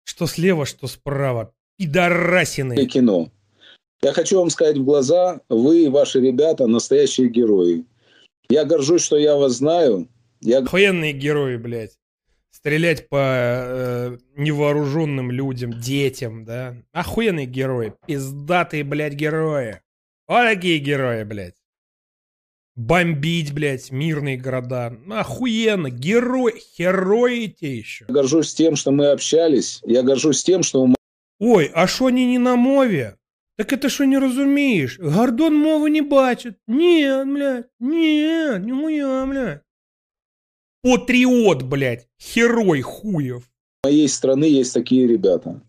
Что 0.03 0.27
слева, 0.27 0.67
что 0.67 0.89
справа. 0.89 1.55
Пидорасины. 1.79 2.85
Кино. 2.87 3.31
Я 4.03 4.13
хочу 4.13 4.39
вам 4.39 4.51
сказать 4.51 4.77
в 4.77 4.85
глаза, 4.85 5.41
вы 5.49 5.85
и 5.85 5.89
ваши 5.89 6.21
ребята 6.21 6.67
настоящие 6.67 7.29
герои. 7.29 7.85
Я 8.49 8.65
горжусь, 8.65 9.05
что 9.05 9.17
я 9.17 9.37
вас 9.37 9.55
знаю. 9.55 10.09
Я... 10.41 10.59
Охуенные 10.59 11.13
герои, 11.13 11.57
блядь. 11.57 11.99
Стрелять 12.51 13.09
по 13.09 13.19
э, 13.21 14.19
невооруженным 14.37 15.31
людям, 15.31 15.79
детям, 15.79 16.45
да. 16.45 16.77
Охуенные 16.93 17.47
герои. 17.47 17.93
Пиздатые, 18.07 18.85
блядь, 18.85 19.15
герои. 19.15 19.81
Вот 20.27 20.43
такие 20.43 20.79
герои, 20.79 21.25
блядь. 21.25 21.55
Бомбить, 22.75 23.53
блядь, 23.53 23.91
мирные 23.91 24.37
города. 24.37 24.97
Охуенно. 25.11 25.91
Герой. 25.91 26.63
Герои 26.79 27.47
те 27.47 27.77
еще. 27.77 28.05
Я 28.09 28.15
горжусь 28.15 28.55
тем, 28.55 28.77
что 28.77 28.91
мы 28.91 29.09
общались. 29.09 29.81
Я 29.85 30.03
горжусь 30.03 30.45
тем, 30.45 30.63
что... 30.63 30.95
Ой, 31.39 31.71
а 31.75 31.87
что 31.87 32.07
они 32.07 32.27
не 32.27 32.39
на 32.39 32.57
мове? 32.57 33.17
Так 33.58 33.74
это 33.74 33.90
що 33.90 34.06
не 34.06 34.20
розумієш? 34.20 35.00
Гордон 35.02 35.56
мову 35.56 35.88
не 35.88 36.02
бачить. 36.02 36.56
Ні, 36.68 37.04
блядь, 37.26 37.70
ні, 37.80 38.26
не 38.60 38.74
моя, 38.74 39.26
блядь. 39.26 39.60
Патриот, 40.84 41.64
блядь, 41.64 42.08
герой 42.36 42.82
хуев. 42.82 43.52
моей 43.84 44.08
страны 44.08 44.46
есть 44.46 44.74
такие 44.74 45.08
ребята. 45.08 45.62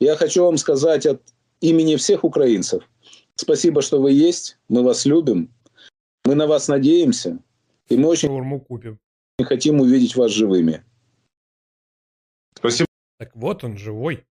Я 0.00 0.16
хочу 0.16 0.44
вам 0.44 0.56
сказать 0.58 1.06
от 1.06 1.22
имени 1.60 1.96
всех 1.96 2.24
украинцев. 2.24 2.82
Спасибо, 3.34 3.82
что 3.82 4.00
вы 4.00 4.12
есть. 4.12 4.58
Мы 4.68 4.82
вас 4.82 5.06
любим. 5.06 5.50
Мы 6.24 6.34
на 6.34 6.46
вас 6.46 6.68
надеемся. 6.68 7.38
И 7.88 7.96
мы 7.96 8.08
очень 8.08 8.60
купим. 8.60 8.98
хотим 9.42 9.80
увидеть 9.80 10.16
вас 10.16 10.32
живыми. 10.32 10.84
Спасибо. 12.56 12.86
Так 13.18 13.36
вот 13.36 13.64
он 13.64 13.78
живой. 13.78 14.24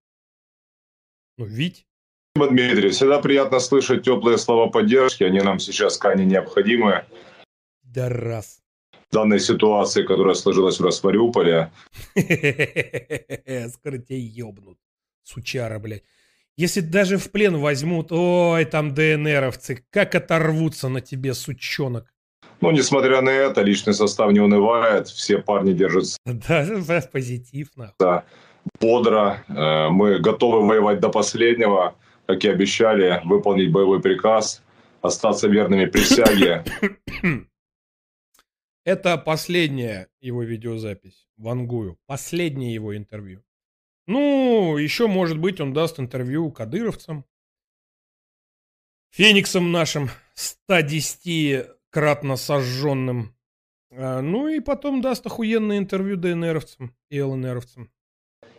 Ну, 1.37 1.45
ведь. 1.45 1.85
Спасибо, 2.34 2.54
Дмитрий. 2.54 2.88
Всегда 2.90 3.18
приятно 3.18 3.60
слышать 3.60 4.04
теплые 4.04 4.38
слова 4.38 4.68
поддержки. 4.68 5.22
Они 5.22 5.40
нам 5.40 5.58
сейчас 5.58 5.98
крайне 5.98 6.24
необходимы. 6.24 7.04
Да 7.82 8.08
раз. 8.08 8.60
В 9.10 9.14
данной 9.14 9.38
ситуации, 9.38 10.02
которая 10.02 10.34
сложилась 10.34 10.78
в 10.78 11.04
Мариуполе. 11.04 11.70
Скоро 12.14 13.98
тебя 13.98 14.18
ебнут. 14.18 14.78
Сучара, 15.22 15.78
блядь. 15.78 16.04
Если 16.56 16.80
даже 16.80 17.18
в 17.18 17.30
плен 17.30 17.58
возьмут, 17.58 18.12
ой, 18.12 18.64
там 18.64 18.94
ДНРовцы, 18.94 19.84
как 19.90 20.14
оторвутся 20.14 20.88
на 20.88 21.02
тебе, 21.02 21.34
сучонок. 21.34 22.14
Но, 22.62 22.72
несмотря 22.72 23.20
на 23.20 23.30
это, 23.30 23.60
личный 23.60 23.92
состав 23.92 24.32
не 24.32 24.40
унывает, 24.40 25.08
все 25.08 25.38
парни 25.38 25.74
держатся. 25.74 26.16
Да, 26.24 27.02
позитивно. 27.12 27.92
Да, 27.98 28.24
бодро. 28.80 29.44
Э, 29.48 29.88
мы 29.90 30.18
готовы 30.18 30.66
воевать 30.66 31.00
до 31.00 31.10
последнего, 31.10 31.96
как 32.26 32.44
и 32.44 32.48
обещали, 32.48 33.20
выполнить 33.24 33.72
боевой 33.72 34.00
приказ, 34.00 34.62
остаться 35.00 35.48
верными 35.48 35.86
присяге. 35.86 36.64
Это 38.84 39.16
последняя 39.16 40.08
его 40.20 40.42
видеозапись, 40.42 41.28
Вангую. 41.36 41.98
Последнее 42.06 42.74
его 42.74 42.96
интервью. 42.96 43.44
Ну, 44.06 44.76
еще, 44.76 45.06
может 45.06 45.38
быть, 45.38 45.60
он 45.60 45.72
даст 45.72 46.00
интервью 46.00 46.50
кадыровцам. 46.50 47.24
Фениксом 49.10 49.70
нашим 49.70 50.10
110-кратно 50.68 52.36
сожженным. 52.36 53.36
А, 53.92 54.20
ну 54.20 54.48
и 54.48 54.58
потом 54.58 55.00
даст 55.00 55.26
охуенное 55.26 55.78
интервью 55.78 56.16
ДНРовцам 56.16 56.96
и 57.10 57.20
ЛНРовцам. 57.20 57.90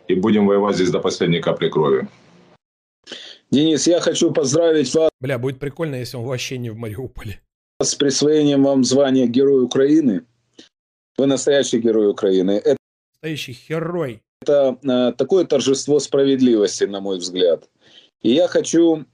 И 0.08 0.14
будем 0.14 0.46
воевать 0.46 0.76
здесь 0.76 0.90
до 0.90 1.00
последней 1.00 1.40
капли 1.40 1.68
крови. 1.68 2.08
Денис, 3.50 3.86
я 3.86 4.00
хочу 4.00 4.32
поздравить 4.32 4.94
вас. 4.94 5.10
Бля, 5.20 5.38
будет 5.38 5.58
прикольно, 5.58 5.96
если 5.96 6.16
он 6.16 6.24
вообще 6.24 6.58
не 6.58 6.70
в 6.70 6.76
Мариуполе 6.76 7.40
с 7.80 7.94
присвоением 7.94 8.64
вам 8.64 8.84
звания 8.84 9.26
Герой 9.26 9.64
Украины. 9.64 10.24
Вы 11.16 11.26
настоящий 11.26 11.78
герой 11.78 12.10
Украины. 12.10 12.52
Это, 12.52 12.76
настоящий 13.12 13.56
герой. 13.68 14.22
Это 14.42 14.78
э, 14.82 15.12
такое 15.16 15.44
торжество 15.44 16.00
справедливости, 16.00 16.84
на 16.84 17.00
мой 17.00 17.18
взгляд. 17.18 17.68
И 18.22 18.32
я 18.32 18.48
хочу, 18.48 19.04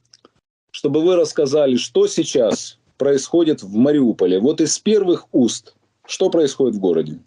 чтобы 0.70 1.02
вы 1.02 1.16
рассказали, 1.16 1.76
что 1.76 2.06
сейчас 2.06 2.78
происходит 2.96 3.62
в 3.62 3.74
Мариуполе. 3.74 4.40
Вот 4.40 4.60
из 4.60 4.78
первых 4.78 5.26
уст, 5.32 5.74
что 6.06 6.30
происходит 6.30 6.76
в 6.76 6.80
городе? 6.80 7.18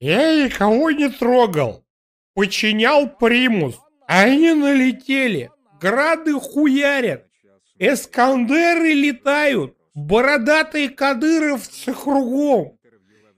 Я 0.00 0.44
никого 0.44 0.90
не 0.90 1.08
трогал. 1.08 1.84
Подчинял 2.34 3.08
примус. 3.08 3.78
Они 4.14 4.52
налетели. 4.52 5.50
Грады 5.80 6.34
хуярят. 6.34 7.26
Эскандеры 7.78 8.92
летают, 8.92 9.74
бородатые 9.94 10.90
кадыровцы 10.90 11.94
кругом. 11.94 12.78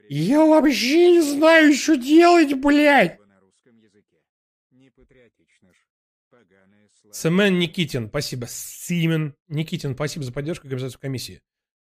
Я 0.09 0.45
вообще 0.45 1.13
не 1.13 1.21
знаю, 1.21 1.73
что 1.75 1.97
делать, 1.97 2.55
блядь. 2.55 3.19
Семен 7.13 7.61
Никитин, 7.61 8.09
спасибо. 8.09 8.47
Симен 8.49 9.37
Никитин, 9.47 9.95
спасибо 9.95 10.25
за 10.25 10.33
поддержку 10.33 10.67
организацию 10.67 11.01
комиссии. 11.01 11.41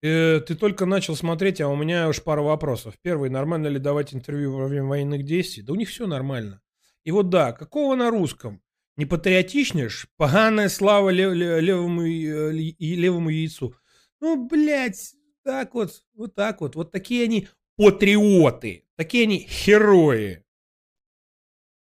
Э, 0.02 0.40
ты 0.40 0.56
только 0.56 0.86
начал 0.86 1.14
смотреть, 1.14 1.60
а 1.60 1.68
у 1.68 1.76
меня 1.76 2.08
уж 2.08 2.20
пара 2.20 2.42
вопросов. 2.42 2.94
Первый, 3.00 3.30
нормально 3.30 3.68
ли 3.68 3.78
давать 3.78 4.12
интервью 4.12 4.56
во 4.56 4.66
время 4.66 4.86
военных 4.86 5.24
действий? 5.24 5.62
Да 5.62 5.72
у 5.72 5.76
них 5.76 5.88
все 5.88 6.08
нормально. 6.08 6.60
И 7.04 7.12
вот 7.12 7.28
да, 7.30 7.52
какого 7.52 7.94
на 7.94 8.10
русском? 8.10 8.60
Не 8.96 9.06
патриотичнешь? 9.06 10.08
Поганая 10.16 10.68
слава 10.68 11.08
лев, 11.10 11.32
левому, 11.32 12.02
левому 12.02 13.30
яйцу. 13.30 13.74
Ну, 14.20 14.46
блядь, 14.46 15.14
так 15.44 15.74
вот, 15.74 16.04
вот 16.14 16.34
так 16.34 16.60
вот. 16.60 16.76
Вот 16.76 16.92
такие 16.92 17.24
они 17.24 17.48
патриоты. 17.76 18.84
Такие 18.96 19.24
они 19.24 19.48
герои. 19.66 20.44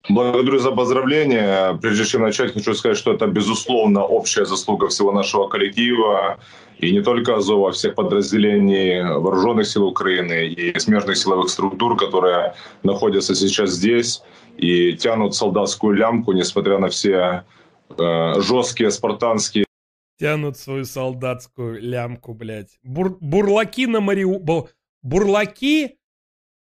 Благодарю 0.08 0.58
за 0.58 0.70
поздравления. 0.70 1.78
Прежде 1.82 2.04
чем 2.04 2.22
начать, 2.22 2.54
хочу 2.54 2.74
сказать, 2.74 2.96
что 2.96 3.12
это, 3.12 3.26
безусловно, 3.26 4.04
общая 4.04 4.46
заслуга 4.46 4.88
всего 4.88 5.12
нашего 5.12 5.48
коллектива. 5.48 6.38
И 6.78 6.92
не 6.92 7.02
только 7.02 7.36
Азова, 7.36 7.68
а 7.68 7.72
всех 7.72 7.94
подразделений 7.94 9.02
Вооруженных 9.02 9.66
сил 9.66 9.84
Украины 9.84 10.46
и 10.46 10.78
смежных 10.78 11.16
силовых 11.16 11.50
структур, 11.50 11.96
которые 11.96 12.54
находятся 12.84 13.34
сейчас 13.34 13.70
здесь 13.70 14.22
и 14.56 14.94
тянут 14.94 15.34
солдатскую 15.34 15.94
лямку, 15.94 16.32
несмотря 16.32 16.78
на 16.78 16.88
все 16.88 17.44
э, 17.98 18.40
жесткие 18.40 18.90
спартанские 18.90 19.64
Тянут 20.18 20.56
свою 20.56 20.84
солдатскую 20.84 21.80
лямку, 21.80 22.34
блядь. 22.34 22.78
Бур, 22.82 23.16
бурлаки 23.20 23.86
на 23.86 24.00
Мариу... 24.00 24.42
Бурлаки 25.00 25.96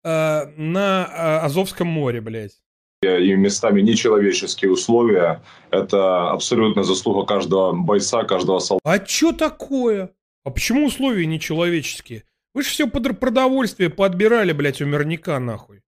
э, 0.04 0.46
на 0.58 1.08
э, 1.10 1.46
Азовском 1.46 1.88
море, 1.88 2.22
блядь. 2.22 2.62
И 3.04 3.36
местами 3.36 3.82
нечеловеческие 3.82 4.72
условия. 4.72 5.44
Это 5.70 6.32
абсолютно 6.32 6.84
заслуга 6.84 7.28
каждого 7.28 7.72
бойца, 7.74 8.24
каждого 8.24 8.58
солдата. 8.58 8.90
А 8.90 8.98
чё 8.98 9.34
такое? 9.34 10.16
А 10.44 10.50
почему 10.50 10.88
условия 10.88 11.28
нечеловеческие? 11.28 12.24
Вы 12.56 12.64
же 12.64 12.70
все 12.70 12.88
под 12.88 13.20
продовольствие 13.20 13.92
подбирали, 13.92 14.52
блядь, 14.52 14.82
у 14.82 14.86
мирника, 14.86 15.38
нахуй. 15.38 15.84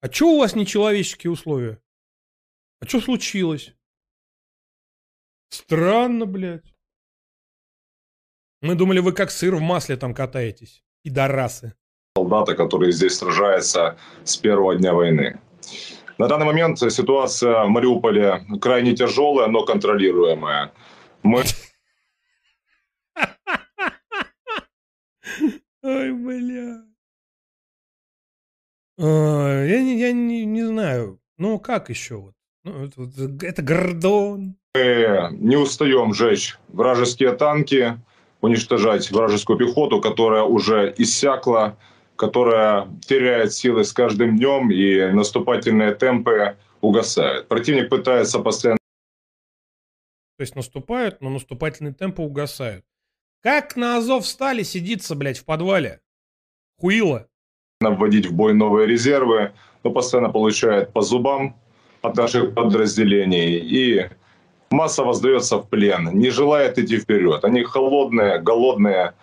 А 0.00 0.08
чё 0.08 0.28
у 0.28 0.38
вас 0.38 0.54
нечеловеческие 0.54 1.30
условия? 1.30 1.78
А 2.80 2.86
что 2.86 3.00
случилось? 3.00 3.74
Странно, 5.50 6.24
блядь. 6.24 6.74
Мы 8.62 8.76
думали, 8.76 9.00
вы 9.00 9.12
как 9.12 9.30
сыр 9.30 9.56
в 9.56 9.60
масле 9.60 9.98
там 9.98 10.14
катаетесь. 10.14 10.82
Пидорасы. 11.02 11.74
Солдата, 12.16 12.54
который 12.54 12.92
здесь 12.92 13.18
сражается 13.18 13.98
с 14.24 14.38
первого 14.38 14.74
дня 14.74 14.94
войны. 14.94 15.38
На 16.18 16.28
данный 16.28 16.46
момент 16.46 16.78
ситуация 16.78 17.64
в 17.64 17.68
Мариуполе 17.68 18.46
крайне 18.60 18.96
тяжелая, 18.96 19.48
но 19.48 19.64
контролируемая. 19.64 20.72
Мы... 21.22 21.42
Ой, 25.82 26.12
бля. 26.12 26.82
Я, 28.98 29.82
не, 29.82 30.00
я 30.00 30.12
не, 30.12 30.46
не 30.46 30.64
знаю. 30.64 31.20
Ну, 31.36 31.58
как 31.58 31.90
еще? 31.90 32.14
Вот? 32.16 32.32
Ну, 32.64 32.84
это, 32.84 33.46
это 33.46 33.60
Гордон. 33.62 34.56
Мы 34.74 35.28
не 35.32 35.56
устаем 35.56 36.14
жечь 36.14 36.56
вражеские 36.68 37.32
танки, 37.32 38.00
уничтожать 38.40 39.10
вражескую 39.10 39.58
пехоту, 39.58 40.00
которая 40.00 40.44
уже 40.44 40.94
иссякла, 40.96 41.76
которая 42.16 42.88
теряет 43.06 43.52
силы 43.52 43.84
с 43.84 43.92
каждым 43.92 44.36
днем, 44.36 44.70
и 44.70 45.12
наступательные 45.12 45.94
темпы 45.94 46.56
угасают. 46.80 47.48
Противник 47.48 47.88
пытается 47.88 48.38
постоянно... 48.38 48.78
То 50.38 50.42
есть 50.42 50.56
наступают, 50.56 51.20
но 51.20 51.30
наступательные 51.30 51.94
темпы 51.94 52.22
угасают. 52.22 52.84
Как 53.42 53.76
на 53.76 53.96
Азов 53.96 54.24
встали 54.24 54.62
сидится, 54.62 55.14
блядь, 55.14 55.38
в 55.38 55.44
подвале? 55.44 56.00
Хуило 56.78 57.28
вводить 57.80 58.26
в 58.26 58.32
бой 58.32 58.54
новые 58.54 58.86
резервы, 58.86 59.52
но 59.84 59.90
постоянно 59.90 60.30
получает 60.30 60.92
по 60.92 61.02
зубам 61.02 61.56
от 62.02 62.16
наших 62.16 62.54
подразделений 62.54 63.58
и 63.58 64.08
массово 64.70 65.12
сдается 65.12 65.58
в 65.58 65.68
плен, 65.68 66.10
не 66.14 66.30
желает 66.30 66.78
идти 66.78 66.98
вперед. 66.98 67.44
Они 67.44 67.62
холодные, 67.64 68.40
голодные, 68.40 69.14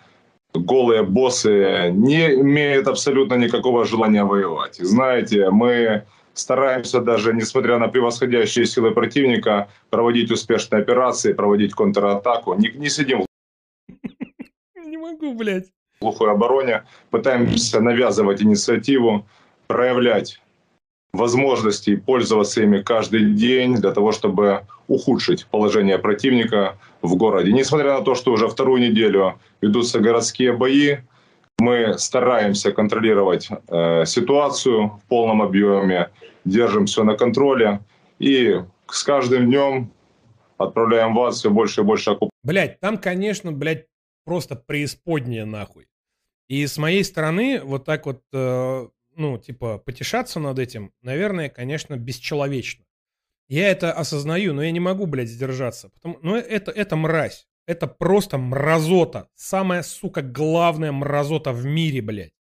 голые 0.54 1.02
боссы, 1.02 1.90
не 1.92 2.34
имеют 2.34 2.88
абсолютно 2.88 3.34
никакого 3.34 3.84
желания 3.84 4.24
воевать. 4.24 4.80
И 4.80 4.84
знаете, 4.84 5.50
мы 5.50 6.04
стараемся 6.32 7.00
даже, 7.00 7.32
несмотря 7.32 7.78
на 7.78 7.88
превосходящие 7.88 8.66
силы 8.66 8.92
противника, 8.92 9.68
проводить 9.90 10.30
успешные 10.30 10.82
операции, 10.82 11.32
проводить 11.32 11.74
контратаку. 11.74 12.54
Не, 12.54 12.70
не 12.70 12.88
сидим. 12.88 13.26
Не 14.76 14.96
могу, 14.96 15.34
блядь 15.34 15.66
глухой 16.04 16.30
обороне, 16.30 16.84
пытаемся 17.10 17.80
навязывать 17.80 18.42
инициативу, 18.42 19.26
проявлять 19.66 20.40
возможности 21.14 21.96
пользоваться 21.96 22.62
ими 22.62 22.82
каждый 22.82 23.32
день 23.34 23.76
для 23.76 23.92
того, 23.92 24.12
чтобы 24.12 24.66
ухудшить 24.88 25.46
положение 25.46 25.98
противника 25.98 26.76
в 27.02 27.16
городе. 27.16 27.52
Несмотря 27.52 27.98
на 27.98 28.04
то, 28.04 28.14
что 28.14 28.32
уже 28.32 28.48
вторую 28.48 28.82
неделю 28.82 29.38
ведутся 29.60 30.00
городские 30.00 30.52
бои, 30.52 30.96
мы 31.58 31.96
стараемся 31.98 32.72
контролировать 32.72 33.48
э, 33.68 34.04
ситуацию 34.06 34.88
в 34.88 35.08
полном 35.08 35.40
объеме, 35.40 36.10
держим 36.44 36.86
все 36.86 37.04
на 37.04 37.16
контроле 37.16 37.80
и 38.18 38.60
с 38.90 39.04
каждым 39.04 39.46
днем 39.46 39.92
отправляем 40.58 41.14
вас 41.14 41.36
все 41.36 41.50
больше 41.50 41.82
и 41.82 41.84
больше 41.84 42.10
оккупантов. 42.10 42.38
Блять, 42.42 42.80
там, 42.80 42.98
конечно, 42.98 43.52
блядь, 43.52 43.86
просто 44.24 44.56
преисподняя 44.56 45.46
нахуй. 45.46 45.86
И 46.48 46.66
с 46.66 46.76
моей 46.76 47.04
стороны, 47.04 47.60
вот 47.62 47.84
так 47.84 48.06
вот, 48.06 48.20
э, 48.32 48.88
ну, 49.16 49.38
типа, 49.38 49.78
потешаться 49.78 50.40
над 50.40 50.58
этим, 50.58 50.92
наверное, 51.02 51.48
конечно, 51.48 51.96
бесчеловечно. 51.96 52.84
Я 53.48 53.68
это 53.68 53.92
осознаю, 53.92 54.54
но 54.54 54.62
я 54.62 54.70
не 54.70 54.80
могу, 54.80 55.06
блядь, 55.06 55.28
сдержаться. 55.28 55.90
Потому, 55.90 56.18
ну, 56.22 56.36
это, 56.36 56.70
это 56.70 56.96
мразь. 56.96 57.46
Это 57.66 57.86
просто 57.86 58.38
мразота. 58.38 59.28
Самая, 59.34 59.82
сука, 59.82 60.22
главная 60.22 60.92
мразота 60.92 61.52
в 61.52 61.64
мире, 61.64 62.02
блядь. 62.02 62.34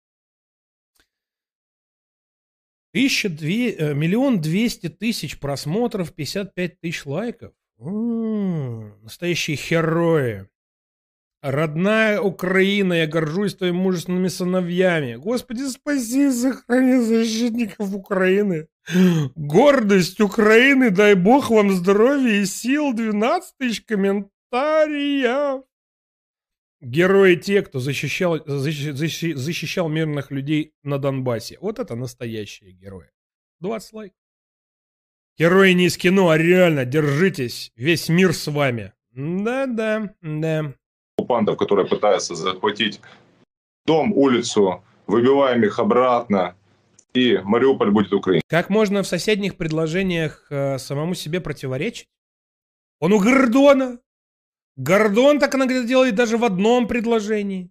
Тысяча 2.91 3.27
две, 3.29 3.71
э, 3.71 3.93
миллион 3.93 4.39
двести 4.39 4.87
тысяч 4.87 5.39
просмотров, 5.39 6.13
55 6.13 6.79
тысяч 6.79 7.05
лайков. 7.05 7.53
М-м, 7.79 9.01
настоящие 9.01 9.57
герои. 9.57 10.47
Родная 11.43 12.21
Украина, 12.21 12.93
я 12.93 13.05
горжусь 13.05 13.55
твоими 13.55 13.75
мужественными 13.75 14.29
сыновьями. 14.29 15.15
Господи, 15.15 15.63
спаси, 15.67 16.31
сохрани 16.31 17.01
защитников 17.01 17.93
Украины. 17.93 18.69
Гордость 19.35 20.21
Украины, 20.21 20.89
дай 20.89 21.15
бог 21.15 21.49
вам 21.49 21.71
здоровья 21.71 22.41
и 22.41 22.45
сил. 22.45 22.93
12 22.93 23.57
тысяч 23.57 23.81
комментариев. 23.81 25.65
Герои 26.79 27.35
те, 27.35 27.61
кто 27.61 27.79
защищал, 27.79 28.41
защищ, 28.45 29.35
защищал 29.35 29.89
мирных 29.89 30.31
людей 30.31 30.71
на 30.81 30.97
Донбассе. 30.97 31.57
Вот 31.59 31.77
это 31.77 31.95
настоящие 31.95 32.71
герои. 32.71 33.09
20 33.59 33.91
лайков. 33.91 34.17
Герои 35.37 35.73
не 35.73 35.87
из 35.87 35.97
кино, 35.97 36.29
а 36.29 36.37
реально, 36.37 36.85
держитесь. 36.85 37.73
Весь 37.75 38.07
мир 38.07 38.33
с 38.33 38.47
вами. 38.49 38.93
Да-да, 39.11 40.15
да. 40.21 40.73
Оккупантов, 41.23 41.57
которые 41.57 41.87
пытаются 41.87 42.35
захватить 42.35 42.99
дом, 43.85 44.11
улицу, 44.13 44.83
выбиваем 45.07 45.63
их 45.63 45.79
обратно, 45.79 46.55
и 47.13 47.39
Мариуполь 47.43 47.91
будет 47.91 48.13
Украиной. 48.13 48.41
Как 48.49 48.69
можно 48.69 49.03
в 49.03 49.07
соседних 49.07 49.55
предложениях 49.55 50.47
э, 50.49 50.77
самому 50.77 51.15
себе 51.15 51.39
противоречить? 51.39 52.07
Он 52.99 53.13
у 53.13 53.19
Гордона. 53.19 53.99
Гордон 54.75 55.39
так 55.39 55.55
иногда 55.55 55.83
делает 55.83 56.15
даже 56.15 56.37
в 56.37 56.43
одном 56.43 56.87
предложении. 56.87 57.69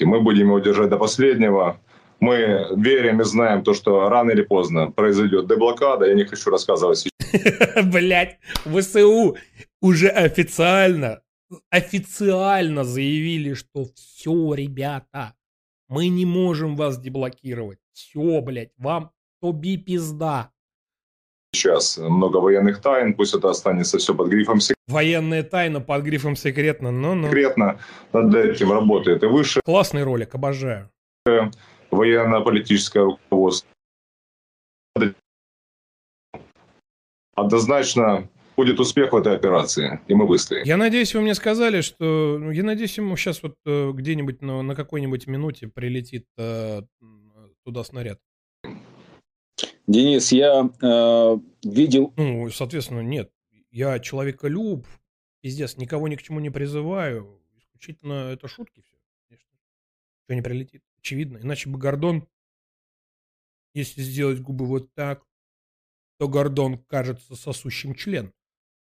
Мы 0.00 0.20
будем 0.20 0.48
его 0.48 0.58
держать 0.58 0.90
до 0.90 0.98
последнего 0.98 1.80
мы 2.20 2.66
верим 2.76 3.20
и 3.20 3.24
знаем 3.24 3.62
то, 3.62 3.74
что 3.74 4.08
рано 4.08 4.30
или 4.30 4.42
поздно 4.42 4.90
произойдет 4.90 5.46
деблокада. 5.48 6.06
Я 6.06 6.14
не 6.14 6.24
хочу 6.24 6.50
рассказывать 6.50 6.98
сейчас. 6.98 7.84
Блять, 7.84 8.38
ВСУ 8.64 9.36
уже 9.80 10.08
официально, 10.08 11.20
официально 11.70 12.84
заявили, 12.84 13.54
что 13.54 13.86
все, 13.94 14.54
ребята, 14.54 15.34
мы 15.88 16.08
не 16.08 16.26
можем 16.26 16.76
вас 16.76 16.98
деблокировать. 16.98 17.78
Все, 17.92 18.40
блядь, 18.40 18.72
вам 18.78 19.12
тоби 19.40 19.76
пизда. 19.76 20.50
Сейчас 21.52 21.96
много 21.96 22.38
военных 22.38 22.80
тайн, 22.80 23.14
пусть 23.14 23.34
это 23.34 23.50
останется 23.50 23.98
все 23.98 24.14
под 24.14 24.28
грифом 24.28 24.60
секретно. 24.60 24.76
Военная 24.88 25.42
тайна 25.42 25.80
под 25.80 26.02
грифом 26.02 26.36
секретно, 26.36 26.90
но, 26.90 27.14
но. 27.14 27.28
Секретно 27.28 27.80
над 28.12 28.34
этим 28.34 28.72
работает 28.72 29.22
и 29.22 29.26
выше. 29.26 29.60
Классный 29.64 30.02
ролик, 30.02 30.34
обожаю 30.34 30.90
военно-политическое 31.90 33.04
руководство. 33.04 33.68
Однозначно 37.34 38.28
будет 38.56 38.80
успех 38.80 39.12
в 39.12 39.16
этой 39.16 39.34
операции, 39.34 40.00
и 40.08 40.14
мы 40.14 40.26
выстоим. 40.26 40.64
Я 40.64 40.76
надеюсь, 40.76 41.14
вы 41.14 41.20
мне 41.20 41.34
сказали, 41.34 41.80
что... 41.80 42.38
Ну, 42.38 42.50
я 42.50 42.62
надеюсь, 42.62 42.96
ему 42.96 43.16
сейчас 43.16 43.42
вот 43.42 43.56
э, 43.66 43.92
где-нибудь 43.92 44.42
на, 44.42 44.62
на 44.62 44.74
какой-нибудь 44.74 45.26
минуте 45.26 45.68
прилетит 45.68 46.26
э, 46.38 46.82
туда 47.64 47.84
снаряд. 47.84 48.20
Денис, 49.86 50.32
я 50.32 50.70
э, 50.82 51.38
видел... 51.64 52.12
Ну, 52.16 52.50
соответственно, 52.50 53.00
нет. 53.00 53.30
Я 53.70 53.98
человеколюб, 54.00 54.86
пиздец, 55.42 55.76
никого 55.76 56.08
ни 56.08 56.16
к 56.16 56.22
чему 56.22 56.40
не 56.40 56.50
призываю. 56.50 57.40
Исключительно 57.56 58.30
это 58.32 58.48
шутки 58.48 58.80
все, 58.80 58.96
конечно. 59.28 59.50
Что 60.24 60.34
не 60.34 60.42
прилетит 60.42 60.82
очевидно. 60.98 61.38
Иначе 61.38 61.68
бы 61.68 61.78
Гордон, 61.78 62.26
если 63.74 64.00
сделать 64.00 64.40
губы 64.40 64.66
вот 64.66 64.92
так, 64.94 65.24
то 66.18 66.28
Гордон 66.28 66.78
кажется 66.84 67.36
сосущим 67.36 67.94
член. 67.94 68.32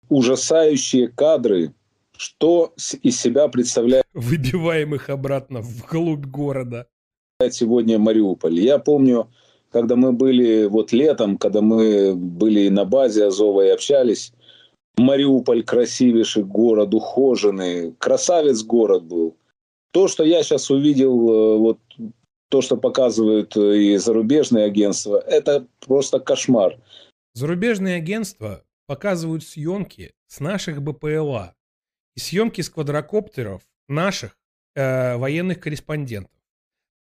Ужасающие 0.09 1.07
кадры, 1.07 1.73
что 2.17 2.73
из 3.01 3.19
себя 3.19 3.47
представляет... 3.47 4.05
Выбиваем 4.13 4.95
их 4.95 5.09
обратно 5.09 5.61
в 5.61 5.85
глубь 5.89 6.25
города. 6.25 6.87
Сегодня 7.49 7.99
Мариуполь. 7.99 8.59
Я 8.59 8.79
помню, 8.79 9.29
когда 9.71 9.95
мы 9.95 10.13
были 10.13 10.65
вот 10.65 10.91
летом, 10.91 11.37
когда 11.37 11.61
мы 11.61 12.15
были 12.15 12.69
на 12.69 12.85
базе 12.85 13.25
Азова 13.25 13.65
и 13.65 13.69
общались, 13.69 14.33
Мариуполь 14.97 15.63
красивейший 15.63 16.43
город, 16.43 16.93
ухоженный, 16.93 17.93
красавец 17.97 18.63
город 18.63 19.03
был. 19.03 19.35
То, 19.91 20.07
что 20.07 20.23
я 20.23 20.43
сейчас 20.43 20.69
увидел, 20.69 21.29
э, 21.29 21.57
вот 21.57 21.79
то, 22.49 22.61
что 22.61 22.77
показывают 22.77 23.57
э, 23.57 23.77
и 23.77 23.97
зарубежные 23.97 24.65
агентства, 24.65 25.17
это 25.17 25.65
просто 25.85 26.19
кошмар. 26.19 26.77
Зарубежные 27.33 27.95
агентства 27.95 28.63
показывают 28.93 29.43
съемки 29.43 30.13
с 30.27 30.39
наших 30.39 30.83
БПЛА 30.83 31.55
и 32.15 32.19
съемки 32.19 32.61
с 32.61 32.69
квадрокоптеров 32.69 33.63
наших 33.87 34.37
э, 34.75 35.17
военных 35.17 35.59
корреспондентов. 35.59 36.31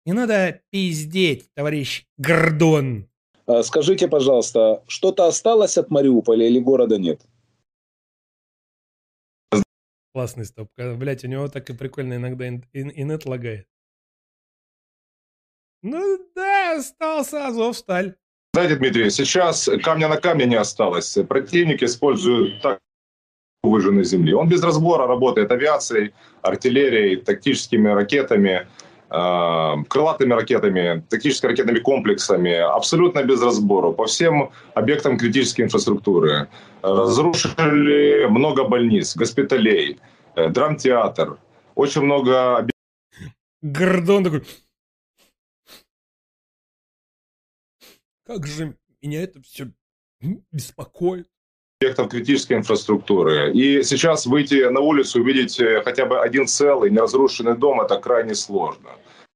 Не 0.05 0.13
надо 0.13 0.63
пиздеть, 0.71 1.49
товарищ 1.55 2.05
Гордон. 2.17 3.09
А 3.47 3.63
скажите, 3.63 4.09
пожалуйста, 4.09 4.83
что-то 4.89 5.29
осталось 5.29 5.79
от 5.79 5.89
Мариуполя 5.91 6.49
или 6.49 6.59
города 6.59 6.99
нет? 6.99 7.25
Классный 10.13 10.45
стоп. 10.45 10.69
Блять, 10.77 11.23
у 11.23 11.29
него 11.29 11.47
так 11.47 11.71
и 11.71 11.73
прикольно 11.73 12.15
иногда 12.15 12.49
инет 12.49 13.27
лагает. 13.27 13.69
Ну 15.83 16.19
да, 16.35 16.79
остался 16.79 17.47
Азовсталь. 17.47 18.17
Знаете, 18.57 18.77
Дмитрий, 18.77 19.11
сейчас 19.11 19.69
камня 19.83 20.09
на 20.09 20.17
камне 20.17 20.47
не 20.47 20.57
осталось. 20.57 21.19
Противник 21.29 21.83
использует 21.83 22.63
так 22.63 22.79
выжженной 23.63 24.05
земли. 24.05 24.33
Он 24.33 24.49
без 24.49 24.63
разбора 24.63 25.07
работает 25.07 25.53
авиацией, 25.53 26.15
артиллерией, 26.41 27.17
тактическими 27.17 27.91
ракетами, 27.91 28.67
э, 29.11 29.85
крылатыми 29.89 30.33
ракетами, 30.33 31.05
тактическими 31.11 31.51
ракетными 31.51 31.81
комплексами, 31.81 32.55
абсолютно 32.55 33.23
без 33.25 33.43
разбора 33.43 33.93
по 33.93 34.07
всем 34.07 34.51
объектам 34.75 35.19
критической 35.19 35.67
инфраструктуры. 35.67 36.49
Разрушили 36.81 38.25
много 38.31 38.65
больниц, 38.65 39.15
госпиталей, 39.17 39.99
э, 40.35 40.49
драмтеатр, 40.49 41.37
очень 41.75 42.01
много... 42.01 42.67
Гордон 43.61 44.25
такой, 44.25 44.45
как 48.27 48.47
же 48.47 48.77
меня 49.01 49.23
это 49.23 49.41
все 49.41 49.71
беспокоит 50.51 51.29
объектов 51.81 52.09
критической 52.09 52.57
инфраструктуры. 52.57 53.53
И 53.53 53.83
сейчас 53.83 54.27
выйти 54.27 54.69
на 54.71 54.81
улицу, 54.81 55.21
увидеть 55.21 55.61
э, 55.61 55.83
хотя 55.83 56.07
бы 56.07 56.21
один 56.21 56.47
целый, 56.47 56.91
неразрушенный 56.91 57.57
дом, 57.57 57.83
это 57.83 57.99
крайне 57.99 58.35
сложно. 58.35 58.91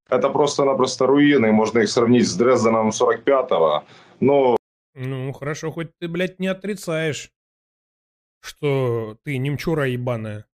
Это 0.09 0.29
просто-напросто 0.29 1.05
руины, 1.05 1.51
можно 1.51 1.79
их 1.79 1.89
сравнить 1.89 2.27
с 2.27 2.35
Дрезденом 2.35 2.89
45-го, 2.89 3.83
но... 4.19 4.57
Ну, 4.95 5.31
хорошо, 5.33 5.71
хоть 5.71 5.89
ты, 5.99 6.07
блядь, 6.07 6.39
не 6.39 6.47
отрицаешь, 6.47 7.31
что 8.41 9.17
ты 9.23 9.37
немчура 9.37 9.87
ебаная. 9.87 10.45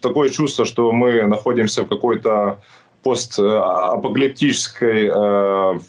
Такое 0.00 0.30
чувство, 0.30 0.64
что 0.64 0.92
мы 0.92 1.26
находимся 1.26 1.82
в 1.82 1.88
какой-то 1.88 2.62
постапокалиптической 3.02 5.10
э, 5.12 5.80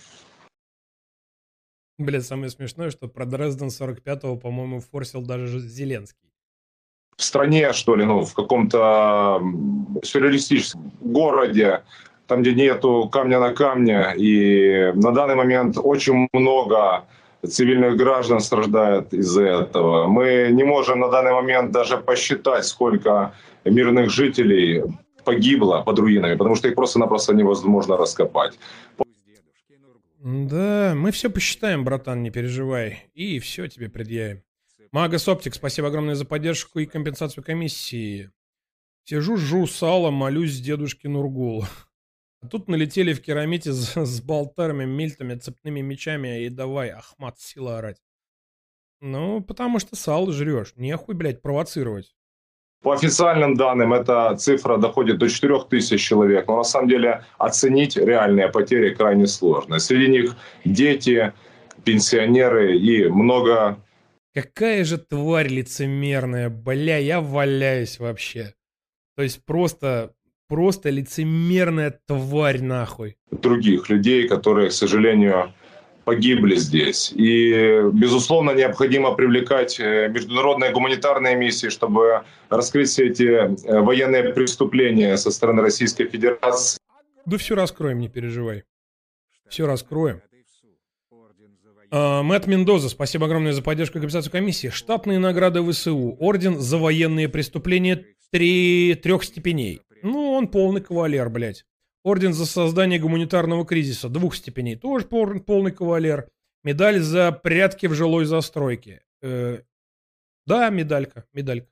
Блядь, 1.97 2.26
самое 2.26 2.49
смешное, 2.49 2.91
что 2.91 3.07
про 3.07 3.26
Дрезден 3.26 3.67
45-го, 3.67 4.35
по-моему, 4.35 4.81
форсил 4.81 5.22
даже 5.22 5.59
Зеленский. 5.59 6.30
В 7.15 7.23
стране, 7.23 7.72
что 7.72 7.95
ли, 7.95 8.03
ну, 8.03 8.26
в 8.26 8.34
каком-то 8.34 9.41
сюрреалистическом 10.03 10.91
городе, 10.99 11.84
там, 12.27 12.41
где 12.41 12.53
нету 12.53 13.09
камня 13.09 13.39
на 13.39 13.53
камне, 13.53 14.13
и 14.17 14.91
на 14.95 15.11
данный 15.11 15.35
момент 15.35 15.77
очень 15.81 16.27
много 16.34 17.05
цивильных 17.47 17.95
граждан 17.95 18.41
страдает 18.41 19.13
из-за 19.13 19.43
этого. 19.43 20.07
Мы 20.07 20.49
не 20.51 20.63
можем 20.63 20.99
на 20.99 21.09
данный 21.09 21.31
момент 21.31 21.72
даже 21.72 21.97
посчитать, 21.97 22.65
сколько 22.65 23.34
мирных 23.63 24.09
жителей 24.09 24.84
погибло 25.23 25.81
под 25.85 25.99
руинами, 25.99 26.35
потому 26.35 26.55
что 26.55 26.67
их 26.67 26.76
просто-напросто 26.76 27.34
невозможно 27.34 27.95
раскопать. 27.95 28.59
Да, 30.26 30.95
мы 30.95 31.11
все 31.11 31.30
посчитаем, 31.30 31.85
братан, 31.85 32.23
не 32.23 32.31
переживай. 32.31 33.11
И 33.14 33.38
все 33.38 33.68
тебе 33.68 33.89
предъявим. 33.89 34.43
Магас 34.91 35.27
Оптик, 35.27 35.53
спасибо 35.53 35.89
огромное 35.89 36.15
за 36.15 36.26
поддержку 36.26 36.80
и 36.80 36.88
компенсацию 36.88 37.43
комиссии. 37.43 38.31
Сижу, 39.03 39.38
жу 39.38 39.68
сало, 39.68 40.10
молюсь 40.10 40.60
дедушке 40.60 41.10
Нургулу. 41.10 41.68
А 42.41 42.47
тут 42.47 42.68
налетели 42.68 43.14
в 43.14 43.22
керамите 43.22 43.72
с, 43.72 43.95
с 43.95 44.19
болтарами, 44.19 44.85
мильтами, 44.85 45.35
цепными 45.35 45.81
мечами 45.81 46.43
и 46.43 46.49
давай, 46.49 46.89
Ахмат, 46.89 47.39
сила 47.39 47.77
орать. 47.77 48.02
Ну, 49.02 49.43
потому 49.43 49.77
что 49.77 49.95
сало 49.95 50.34
жрешь. 50.34 50.73
Нехуй, 50.76 51.14
блядь, 51.14 51.43
провоцировать. 51.43 52.15
По 52.85 52.93
официальным 52.93 53.55
данным 53.55 53.93
эта 53.93 54.35
цифра 54.35 54.77
доходит 54.77 55.17
до 55.17 55.27
4000 55.27 55.97
человек, 55.97 56.47
но 56.47 56.57
на 56.57 56.63
самом 56.63 56.87
деле 56.87 57.23
оценить 57.39 57.97
реальные 57.97 58.49
потери 58.49 58.93
крайне 58.93 59.25
сложно. 59.25 59.79
Среди 59.79 60.07
них 60.07 60.35
дети, 60.65 61.33
пенсионеры 61.83 62.77
и 62.77 63.07
много... 63.07 63.79
Какая 64.35 64.83
же 64.83 64.99
тварь 64.99 65.47
лицемерная, 65.47 66.51
бля, 66.51 66.97
я 66.97 67.21
валяюсь 67.21 67.97
вообще. 67.97 68.53
То 69.15 69.23
есть 69.23 69.43
просто 69.43 70.13
просто 70.47 70.91
лицемерная 70.91 71.99
тварь 72.05 72.61
нахуй. 72.61 73.17
Других 73.31 73.89
людей, 73.89 74.27
которые, 74.27 74.69
к 74.69 74.73
сожалению, 74.73 75.51
погибли 76.06 76.56
здесь. 76.56 77.11
И, 77.14 77.82
безусловно, 77.91 78.52
необходимо 78.52 79.14
привлекать 79.14 79.80
э, 79.80 80.07
международные 80.07 80.72
гуманитарные 80.72 81.36
миссии, 81.36 81.68
чтобы 81.69 82.23
раскрыть 82.49 82.90
все 82.90 83.07
эти 83.07 83.23
э, 83.23 83.82
военные 83.82 84.32
преступления 84.32 85.18
со 85.18 85.32
стороны 85.32 85.61
Российской 85.61 86.06
Федерации. 86.07 86.80
Да 87.26 87.38
все 87.38 87.56
раскроем, 87.56 87.99
не 87.99 88.07
переживай. 88.07 88.64
Все 89.49 89.65
раскроем. 89.65 90.22
А, 91.91 92.23
Мэтт 92.23 92.48
Мендоза, 92.48 92.90
спасибо 92.90 93.26
огромное 93.26 93.53
за 93.53 93.61
поддержку 93.61 93.98
и 93.98 94.02
компенсацию 94.02 94.32
комиссии. 94.32 94.69
Штатные 94.69 95.19
награды 95.19 95.64
ВСУ. 95.64 96.15
Орден 96.19 96.60
за 96.60 96.77
военные 96.77 97.30
преступления 97.30 98.06
три... 98.32 98.95
трех 99.02 99.23
степеней. 99.23 99.82
Ну, 100.03 100.34
он 100.34 100.49
полный 100.49 100.82
кавалер, 100.82 101.30
блядь. 101.30 101.65
Орден 102.06 102.34
за 102.34 102.45
создание 102.45 102.99
гуманитарного 102.99 103.65
кризиса 103.65 104.07
двух 104.07 104.36
степеней. 104.36 104.77
Тоже 104.77 105.06
полный 105.06 105.72
кавалер. 105.72 106.30
Медаль 106.64 106.99
за 106.99 107.32
прятки 107.32 107.88
в 107.88 107.94
жилой 107.94 108.26
застройке. 108.26 109.02
Э, 109.22 109.60
да, 110.45 110.69
медалька, 110.69 111.26
медалька 111.34 111.68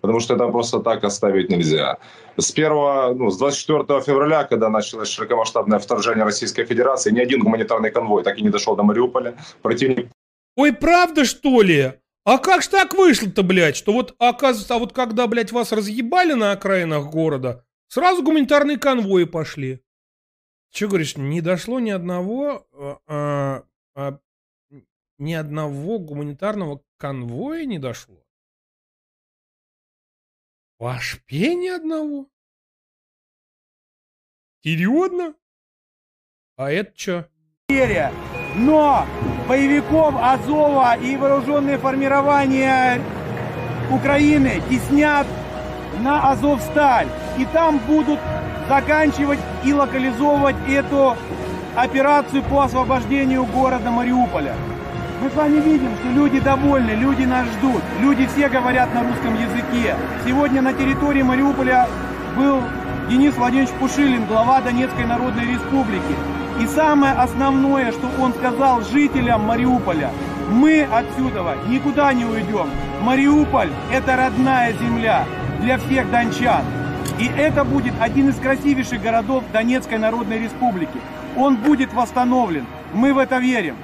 потому 0.00 0.20
что 0.20 0.34
это 0.34 0.48
просто 0.48 0.80
так 0.80 1.04
оставить 1.04 1.48
нельзя. 1.48 1.98
С 2.36 2.50
1, 2.50 3.16
ну, 3.16 3.30
с 3.30 3.38
24 3.38 4.00
февраля, 4.00 4.44
когда 4.44 4.68
началось 4.68 5.08
широкомасштабное 5.08 5.78
вторжение 5.78 6.24
Российской 6.24 6.64
Федерации, 6.64 7.10
ни 7.10 7.20
один 7.20 7.40
гуманитарный 7.40 7.90
конвой 7.90 8.22
так 8.22 8.38
и 8.38 8.42
не 8.42 8.50
дошел 8.50 8.76
до 8.76 8.82
Мариуполя. 8.82 9.36
Противник... 9.62 10.10
Ой, 10.56 10.72
правда 10.72 11.24
что 11.24 11.62
ли? 11.62 11.92
А 12.24 12.38
как 12.38 12.62
ж 12.62 12.68
так 12.68 12.94
вышло-то, 12.94 13.42
блядь, 13.42 13.76
что 13.76 13.92
вот, 13.92 14.14
оказывается, 14.18 14.74
а 14.74 14.78
вот 14.78 14.92
когда, 14.92 15.26
блядь, 15.26 15.52
вас 15.52 15.72
разъебали 15.72 16.34
на 16.34 16.52
окраинах 16.52 17.10
города, 17.10 17.64
сразу 17.92 18.22
гуманитарные 18.22 18.78
конвои 18.78 19.24
пошли. 19.24 19.84
Че 20.70 20.88
говоришь, 20.88 21.18
не 21.18 21.42
дошло 21.42 21.78
ни 21.78 21.90
одного, 21.90 22.66
а, 22.72 22.98
а, 23.06 23.64
а, 23.94 24.18
ни 25.18 25.34
одного 25.34 25.98
гуманитарного 25.98 26.82
конвоя 26.96 27.66
не 27.66 27.78
дошло? 27.78 28.24
Ваш 30.78 31.20
пение 31.26 31.74
одного? 31.76 32.28
Серьезно? 34.64 35.34
А 36.56 36.72
это 36.72 36.98
что? 36.98 37.28
Но 38.56 39.06
боевиков 39.46 40.14
Азова 40.16 40.96
и 40.96 41.16
вооруженные 41.16 41.76
формирования 41.76 43.02
Украины 43.90 44.62
теснят 44.70 45.26
на 46.00 46.30
Азовсталь. 46.30 47.21
И 47.38 47.44
там 47.46 47.78
будут 47.78 48.18
заканчивать 48.68 49.38
и 49.64 49.72
локализовывать 49.72 50.56
эту 50.68 51.16
операцию 51.74 52.42
по 52.42 52.62
освобождению 52.62 53.44
города 53.46 53.90
Мариуполя. 53.90 54.54
Мы 55.22 55.30
с 55.30 55.34
вами 55.34 55.60
видим, 55.60 55.90
что 56.00 56.08
люди 56.08 56.40
довольны, 56.40 56.90
люди 56.90 57.22
нас 57.24 57.46
ждут. 57.46 57.82
Люди 58.00 58.26
все 58.26 58.48
говорят 58.48 58.92
на 58.92 59.02
русском 59.02 59.34
языке. 59.34 59.94
Сегодня 60.26 60.60
на 60.62 60.72
территории 60.72 61.22
Мариуполя 61.22 61.88
был 62.36 62.60
Денис 63.08 63.34
Владимирович 63.36 63.72
Пушилин, 63.78 64.26
глава 64.26 64.60
Донецкой 64.60 65.06
Народной 65.06 65.46
Республики. 65.46 66.14
И 66.60 66.66
самое 66.66 67.14
основное, 67.14 67.92
что 67.92 68.10
он 68.20 68.32
сказал 68.34 68.82
жителям 68.82 69.42
Мариуполя, 69.42 70.10
мы 70.50 70.86
отсюда 70.92 71.56
никуда 71.68 72.12
не 72.12 72.24
уйдем. 72.24 72.68
Мариуполь– 73.02 73.70
это 73.92 74.16
родная 74.16 74.72
земля 74.72 75.24
для 75.60 75.78
всех 75.78 76.10
дончан. 76.10 76.62
И 77.22 77.26
это 77.38 77.62
будет 77.62 77.94
один 78.00 78.30
из 78.30 78.36
красивейших 78.36 79.00
городов 79.00 79.44
Донецкой 79.52 79.98
Народной 79.98 80.40
Республики. 80.40 80.98
Он 81.36 81.56
будет 81.56 81.92
восстановлен. 81.92 82.66
Мы 82.92 83.14
в 83.14 83.18
это 83.18 83.38
верим. 83.38 83.76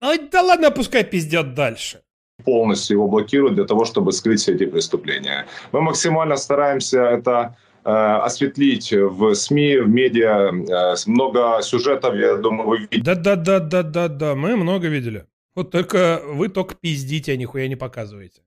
Да 0.00 0.42
ладно, 0.42 0.70
пускай 0.70 1.02
пиздят 1.02 1.54
дальше. 1.54 2.02
Полностью 2.44 2.98
его 2.98 3.08
блокируют 3.08 3.56
для 3.56 3.64
того, 3.64 3.84
чтобы 3.84 4.12
скрыть 4.12 4.40
все 4.40 4.54
эти 4.54 4.66
преступления. 4.66 5.46
Мы 5.72 5.80
максимально 5.80 6.36
стараемся 6.36 7.02
это 7.02 7.56
э, 7.84 7.90
осветлить 7.90 8.92
в 8.92 9.34
СМИ, 9.34 9.78
в 9.78 9.88
медиа. 9.88 10.52
Э, 10.52 10.94
много 11.06 11.60
сюжетов, 11.62 12.14
я 12.14 12.36
думаю, 12.36 12.68
вы 12.68 12.78
видите. 12.78 13.02
Да-да-да-да-да-да, 13.02 14.36
мы 14.36 14.54
много 14.54 14.86
видели. 14.86 15.26
Вот 15.56 15.72
только 15.72 16.22
вы 16.24 16.48
только 16.48 16.76
пиздите, 16.76 17.32
а 17.32 17.36
нихуя 17.36 17.66
не 17.66 17.74
показываете. 17.74 18.42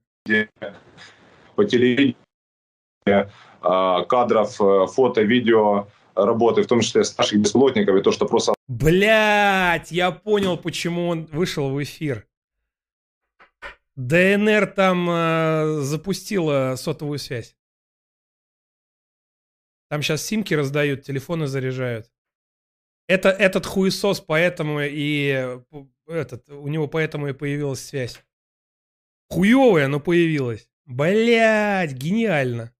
По 1.56 1.66
телевидению 1.66 2.16
э, 3.06 3.26
кадров, 3.62 4.62
э, 4.62 4.88
фото, 4.88 5.22
видео 5.22 5.88
работы, 6.16 6.64
в 6.64 6.68
том 6.68 6.82
числе 6.82 7.04
старших 7.04 7.40
беспилотников, 7.40 7.96
и 7.96 8.02
то, 8.02 8.12
что 8.12 8.26
просто... 8.26 8.54
Блять, 8.68 9.92
я 9.92 10.12
понял, 10.12 10.58
почему 10.58 11.08
он 11.08 11.26
вышел 11.26 11.70
в 11.70 11.82
эфир. 11.82 12.28
ДНР 13.96 14.68
там 14.68 15.10
э, 15.10 15.80
запустила 15.82 16.76
сотовую 16.78 17.20
связь. 17.20 17.56
Там 19.90 20.02
сейчас 20.02 20.26
симки 20.26 20.54
раздают, 20.54 21.04
телефоны 21.04 21.48
заряжают. 21.48 22.10
Это 23.08 23.30
этот 23.30 23.66
хуесос, 23.66 24.22
поэтому 24.22 24.80
и 24.82 25.60
этот, 26.08 26.50
у 26.50 26.68
него 26.70 26.88
поэтому 26.88 27.28
и 27.28 27.34
появилась 27.34 27.84
связь. 27.84 28.24
Хуевая, 29.32 29.88
но 29.88 30.00
появилась. 30.00 30.68
Блять, 30.86 31.94
гениально. 31.94 32.72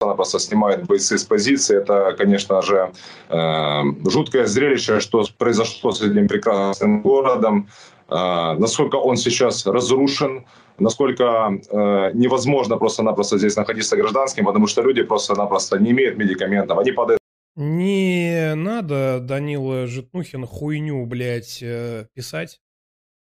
Она 0.00 0.14
просто 0.14 0.38
снимает 0.38 0.86
бойцы 0.86 1.18
с 1.18 1.24
позиции. 1.24 1.78
Это, 1.78 2.14
конечно 2.16 2.62
же, 2.62 2.92
э, 3.28 3.82
жуткое 4.08 4.46
зрелище, 4.46 5.00
что 5.00 5.24
произошло 5.36 5.90
с 5.90 6.02
этим 6.02 6.28
прекрасным 6.28 7.02
городом. 7.02 7.68
Э, 8.08 8.52
насколько 8.58 8.96
он 8.96 9.16
сейчас 9.16 9.66
разрушен, 9.66 10.46
насколько 10.78 11.24
э, 11.50 12.10
невозможно 12.14 12.76
просто-напросто 12.76 13.38
здесь 13.38 13.56
находиться 13.56 13.96
гражданским, 13.96 14.44
потому 14.44 14.68
что 14.68 14.82
люди 14.82 15.02
просто-напросто 15.02 15.78
не 15.78 15.90
имеют 15.90 16.18
медикаментов. 16.18 16.78
Они 16.78 16.92
падают 16.92 17.20
не 17.56 18.54
надо, 18.54 19.18
Данила 19.18 19.86
Житнухин, 19.86 20.46
хуйню, 20.46 21.06
блядь, 21.06 21.62
э, 21.62 22.06
писать. 22.12 22.60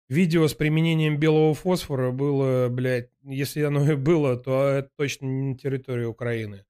Видео 0.09 0.47
с 0.47 0.55
применением 0.55 1.19
белого 1.19 1.55
фосфора 1.55 2.11
было, 2.11 2.69
блядь, 2.69 3.11
если 3.23 3.63
оно 3.63 3.93
и 3.93 3.97
было, 3.97 4.37
то 4.37 4.69
это 4.69 4.91
точно 4.97 5.27
не 5.27 5.43
на 5.53 5.59
территории 5.59 6.05
Украины. 6.05 6.65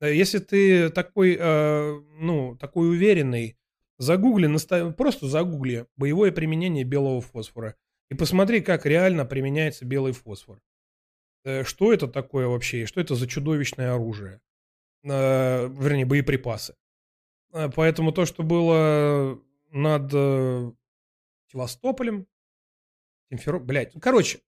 Э, 0.00 0.14
если 0.14 0.38
ты 0.38 0.90
такой, 0.90 1.36
э, 1.38 2.00
ну, 2.18 2.56
такой 2.56 2.90
уверенный, 2.90 3.56
загугли, 3.98 4.48
просто 4.92 5.28
загугли 5.28 5.86
боевое 5.96 6.32
применение 6.32 6.84
белого 6.84 7.20
фосфора 7.20 7.76
и 8.12 8.14
посмотри, 8.14 8.60
как 8.60 8.84
реально 8.84 9.24
применяется 9.24 9.86
белый 9.86 10.12
фосфор. 10.12 10.60
Э, 11.44 11.64
что 11.64 11.94
это 11.94 12.08
такое 12.08 12.46
вообще? 12.46 12.84
Что 12.84 13.00
это 13.00 13.14
за 13.14 13.26
чудовищное 13.26 13.94
оружие? 13.94 14.40
Э, 15.02 15.66
вернее, 15.68 16.04
боеприпасы. 16.04 16.74
Э, 17.52 17.70
поэтому 17.74 18.12
то, 18.12 18.26
что 18.26 18.42
было 18.42 19.40
над 19.70 20.10
Севастополем, 21.50 22.26
Симферополь, 23.32 23.66
блядь, 23.66 23.94
ну, 23.94 24.00
короче, 24.00 24.40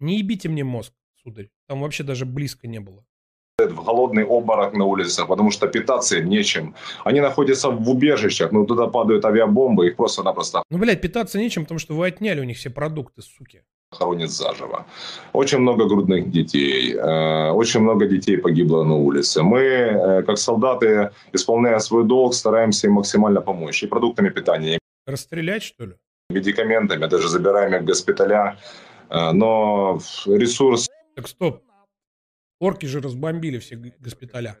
не 0.00 0.16
ебите 0.16 0.48
мне 0.48 0.64
мозг, 0.64 0.94
сударь. 1.22 1.50
Там 1.68 1.82
вообще 1.82 2.04
даже 2.04 2.24
близко 2.24 2.66
не 2.66 2.80
было 2.80 3.04
в 3.58 3.84
голодный 3.84 4.24
обморок 4.24 4.72
на 4.72 4.86
улицах, 4.86 5.28
потому 5.28 5.50
что 5.50 5.68
питаться 5.68 6.16
им 6.16 6.28
нечем. 6.28 6.74
Они 7.04 7.20
находятся 7.20 7.70
в 7.70 7.88
убежищах, 7.88 8.50
но 8.50 8.64
туда 8.64 8.86
падают 8.86 9.24
авиабомбы, 9.24 9.86
их 9.86 9.96
просто-напросто... 9.96 10.62
Ну, 10.70 10.78
блядь, 10.78 11.00
питаться 11.00 11.38
нечем, 11.38 11.62
потому 11.62 11.78
что 11.78 11.94
вы 11.94 12.06
отняли 12.06 12.40
у 12.40 12.44
них 12.44 12.56
все 12.56 12.70
продукты, 12.70 13.22
суки. 13.22 13.62
Хоронят 13.92 14.30
заживо. 14.30 14.86
Очень 15.32 15.58
много 15.58 15.86
грудных 15.86 16.30
детей, 16.30 16.94
э, 16.94 17.50
очень 17.50 17.80
много 17.80 18.06
детей 18.06 18.38
погибло 18.38 18.84
на 18.84 18.94
улице. 18.94 19.42
Мы, 19.42 19.60
э, 19.60 20.22
как 20.22 20.38
солдаты, 20.38 21.10
исполняя 21.34 21.78
свой 21.78 22.04
долг, 22.04 22.34
стараемся 22.34 22.86
им 22.86 22.94
максимально 22.94 23.42
помочь. 23.42 23.84
И 23.84 23.86
продуктами 23.86 24.30
питания. 24.30 24.78
Расстрелять, 25.06 25.62
что 25.62 25.84
ли? 25.84 25.94
Медикаментами, 26.32 27.06
даже 27.06 27.28
забираем 27.28 27.74
их 27.74 27.82
в 27.82 27.84
госпиталя. 27.84 28.58
Э, 29.10 29.32
но 29.32 30.00
ресурс... 30.26 30.88
Так 31.14 31.28
стоп, 31.28 31.62
Орки 32.62 32.86
же 32.86 33.00
разбомбили 33.00 33.58
все 33.58 33.74
госпиталя. 33.74 34.56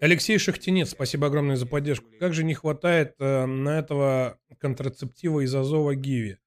Алексей 0.00 0.38
Шахтинец, 0.38 0.90
спасибо 0.90 1.26
огромное 1.26 1.56
за 1.56 1.66
поддержку. 1.66 2.06
Как 2.18 2.32
же 2.32 2.44
не 2.44 2.54
хватает 2.54 3.14
э, 3.18 3.44
на 3.44 3.78
этого 3.78 4.38
контрацептива 4.58 5.40
из 5.40 5.54
Азова 5.54 5.94
Гиви. 5.94 6.38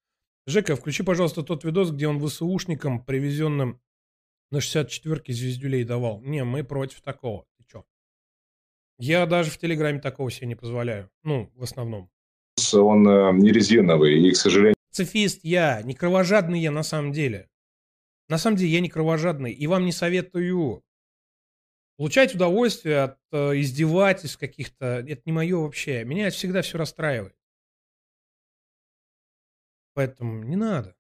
Жека, 0.48 0.76
включи, 0.76 1.04
пожалуйста, 1.04 1.44
тот 1.44 1.64
видос, 1.64 1.92
где 1.92 2.08
он 2.08 2.20
ВСУшникам, 2.20 3.06
привезенным 3.06 3.80
на 4.50 4.58
64-ке 4.58 5.32
звездюлей 5.32 5.84
давал. 5.84 6.22
Не, 6.22 6.44
мы 6.44 6.64
против 6.64 7.02
такого. 7.02 7.46
Ты 7.58 7.66
чё? 7.66 7.86
Я 9.06 9.26
даже 9.26 9.52
в 9.52 9.58
Телеграме 9.58 10.00
такого 10.00 10.32
себе 10.32 10.48
не 10.48 10.56
позволяю. 10.56 11.10
Ну, 11.24 11.52
в 11.56 11.64
основном 11.64 12.10
он 12.74 13.06
э, 13.06 13.34
не 13.34 13.52
резиновый, 13.52 14.18
и, 14.18 14.32
к 14.32 14.38
сожалению... 14.38 14.76
Пацифист 14.92 15.42
я, 15.44 15.82
не 15.82 15.94
кровожадный 15.94 16.62
я 16.62 16.72
на 16.72 16.84
самом 16.84 17.12
деле. 17.12 17.50
На 18.30 18.38
самом 18.38 18.56
деле 18.56 18.72
я 18.72 18.80
не 18.80 18.88
кровожадный, 18.88 19.52
и 19.52 19.68
вам 19.68 19.84
не 19.84 19.92
советую 19.92 20.86
получать 21.98 22.34
удовольствие 22.34 23.02
от 23.02 23.20
э, 23.34 23.60
издевательств 23.60 24.40
каких-то. 24.40 25.04
Это 25.06 25.22
не 25.26 25.34
мое 25.34 25.58
вообще. 25.58 26.06
Меня 26.06 26.30
всегда 26.30 26.62
все 26.62 26.78
расстраивает. 26.78 27.36
Поэтому 29.96 30.44
не 30.44 30.56
надо 30.56 30.96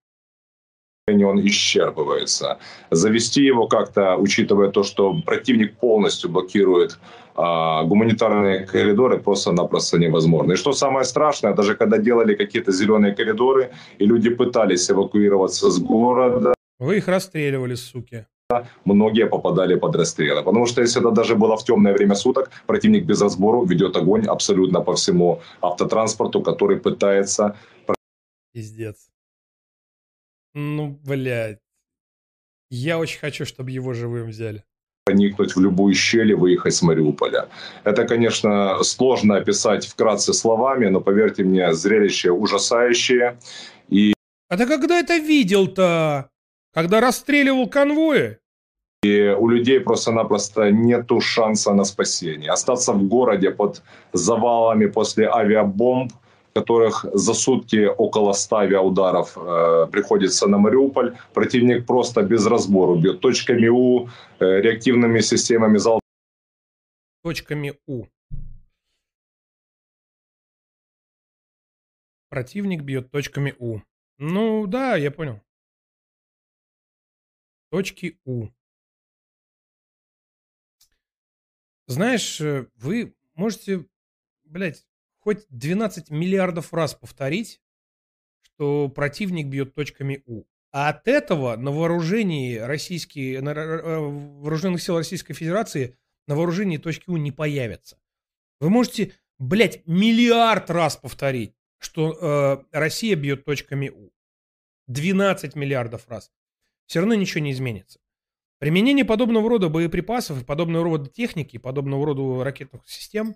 он 1.07 1.39
исчерпывается. 1.39 2.57
Завести 2.91 3.43
его 3.43 3.67
как-то, 3.67 4.15
учитывая 4.15 4.69
то, 4.69 4.83
что 4.83 5.13
противник 5.25 5.77
полностью 5.77 6.29
блокирует 6.29 6.97
а, 7.35 7.83
гуманитарные 7.83 8.65
коридоры, 8.65 9.17
просто-напросто 9.17 9.97
невозможно. 9.97 10.53
И 10.53 10.55
что 10.55 10.71
самое 10.71 11.03
страшное, 11.03 11.53
даже 11.53 11.75
когда 11.75 11.97
делали 11.97 12.35
какие-то 12.35 12.71
зеленые 12.71 13.13
коридоры, 13.13 13.71
и 13.99 14.05
люди 14.05 14.29
пытались 14.29 14.89
эвакуироваться 14.89 15.69
с 15.69 15.79
города... 15.79 16.53
Вы 16.79 16.97
их 16.97 17.07
расстреливали, 17.07 17.75
суки 17.75 18.25
многие 18.85 19.25
попадали 19.25 19.73
под 19.73 19.95
расстрелы. 19.95 20.43
Потому 20.43 20.67
что 20.67 20.81
если 20.81 21.01
это 21.01 21.09
даже 21.09 21.33
было 21.35 21.57
в 21.57 21.63
темное 21.63 21.91
время 21.91 22.13
суток, 22.13 22.51
противник 22.67 23.03
без 23.03 23.19
разбору 23.19 23.65
ведет 23.65 23.95
огонь 23.95 24.27
абсолютно 24.27 24.81
по 24.81 24.93
всему 24.93 25.41
автотранспорту, 25.61 26.41
который 26.41 26.77
пытается... 26.77 27.55
Пиздец. 28.53 29.09
Ну, 30.53 30.99
блядь. 31.03 31.59
Я 32.69 32.99
очень 32.99 33.19
хочу, 33.19 33.45
чтобы 33.45 33.71
его 33.71 33.93
живым 33.93 34.29
взяли. 34.29 34.63
Проникнуть 35.05 35.55
в 35.55 35.59
любую 35.59 35.93
щель 35.93 36.31
и 36.31 36.33
выехать 36.33 36.73
с 36.73 36.81
Мариуполя. 36.81 37.49
Это, 37.83 38.07
конечно, 38.07 38.81
сложно 38.83 39.37
описать 39.37 39.85
вкратце 39.85 40.33
словами, 40.33 40.87
но 40.87 41.01
поверьте 41.01 41.43
мне, 41.43 41.73
зрелище 41.73 42.31
ужасающее. 42.31 43.37
И... 43.89 44.13
А 44.49 44.57
ты 44.57 44.65
когда 44.65 44.99
это 44.99 45.17
видел-то? 45.17 46.29
Когда 46.73 47.01
расстреливал 47.01 47.67
конвои? 47.67 48.37
И 49.03 49.35
у 49.37 49.49
людей 49.49 49.81
просто-напросто 49.81 50.71
нету 50.71 51.19
шанса 51.19 51.73
на 51.73 51.83
спасение. 51.83 52.51
Остаться 52.51 52.93
в 52.93 53.03
городе 53.03 53.51
под 53.51 53.83
завалами 54.13 54.85
после 54.85 55.27
авиабомб 55.27 56.13
которых 56.53 57.05
за 57.13 57.33
сутки 57.33 57.85
около 57.85 58.33
100 58.33 58.55
авиаударов 58.57 59.37
э, 59.37 59.87
приходится 59.91 60.47
на 60.47 60.57
Мариуполь. 60.57 61.17
Противник 61.33 61.85
просто 61.85 62.21
без 62.21 62.45
разбору 62.45 62.99
бьет 62.99 63.21
точками 63.21 63.67
У, 63.67 64.07
э, 64.39 64.61
реактивными 64.61 65.19
системами 65.21 65.77
залп. 65.77 66.01
Точками 67.23 67.73
У. 67.87 68.05
Противник 72.29 72.83
бьет 72.83 73.11
точками 73.11 73.55
У. 73.57 73.79
Ну 74.17 74.67
да, 74.67 74.95
я 74.95 75.11
понял. 75.11 75.41
Точки 77.71 78.19
У. 78.25 78.47
Знаешь, 81.87 82.39
э, 82.41 82.67
вы 82.75 83.15
можете, 83.35 83.85
блядь, 84.43 84.85
хоть 85.23 85.45
12 85.49 86.09
миллиардов 86.09 86.73
раз 86.73 86.93
повторить, 86.95 87.61
что 88.41 88.89
противник 88.89 89.47
бьет 89.47 89.73
точками 89.73 90.21
У. 90.25 90.43
А 90.71 90.89
от 90.89 91.07
этого 91.07 91.55
на 91.55 91.71
вооружении 91.71 92.57
российские, 92.57 93.41
на 93.41 93.53
вооруженных 93.53 94.81
сил 94.81 94.97
Российской 94.97 95.33
Федерации 95.33 95.97
на 96.27 96.35
вооружении 96.35 96.77
точки 96.77 97.09
У 97.09 97.17
не 97.17 97.31
появятся. 97.31 97.97
Вы 98.59 98.69
можете, 98.69 99.13
блядь, 99.39 99.85
миллиард 99.85 100.69
раз 100.69 100.97
повторить, 100.97 101.53
что 101.77 102.65
э, 102.71 102.77
Россия 102.77 103.15
бьет 103.15 103.45
точками 103.45 103.89
У. 103.89 104.11
12 104.87 105.55
миллиардов 105.55 106.07
раз. 106.09 106.31
Все 106.85 106.99
равно 106.99 107.15
ничего 107.15 107.41
не 107.41 107.51
изменится. 107.51 107.99
Применение 108.59 109.05
подобного 109.05 109.47
рода 109.47 109.69
боеприпасов 109.69 110.45
подобного 110.45 110.83
рода 110.83 111.09
техники, 111.09 111.57
подобного 111.57 112.05
рода 112.05 112.43
ракетных 112.43 112.89
систем, 112.89 113.35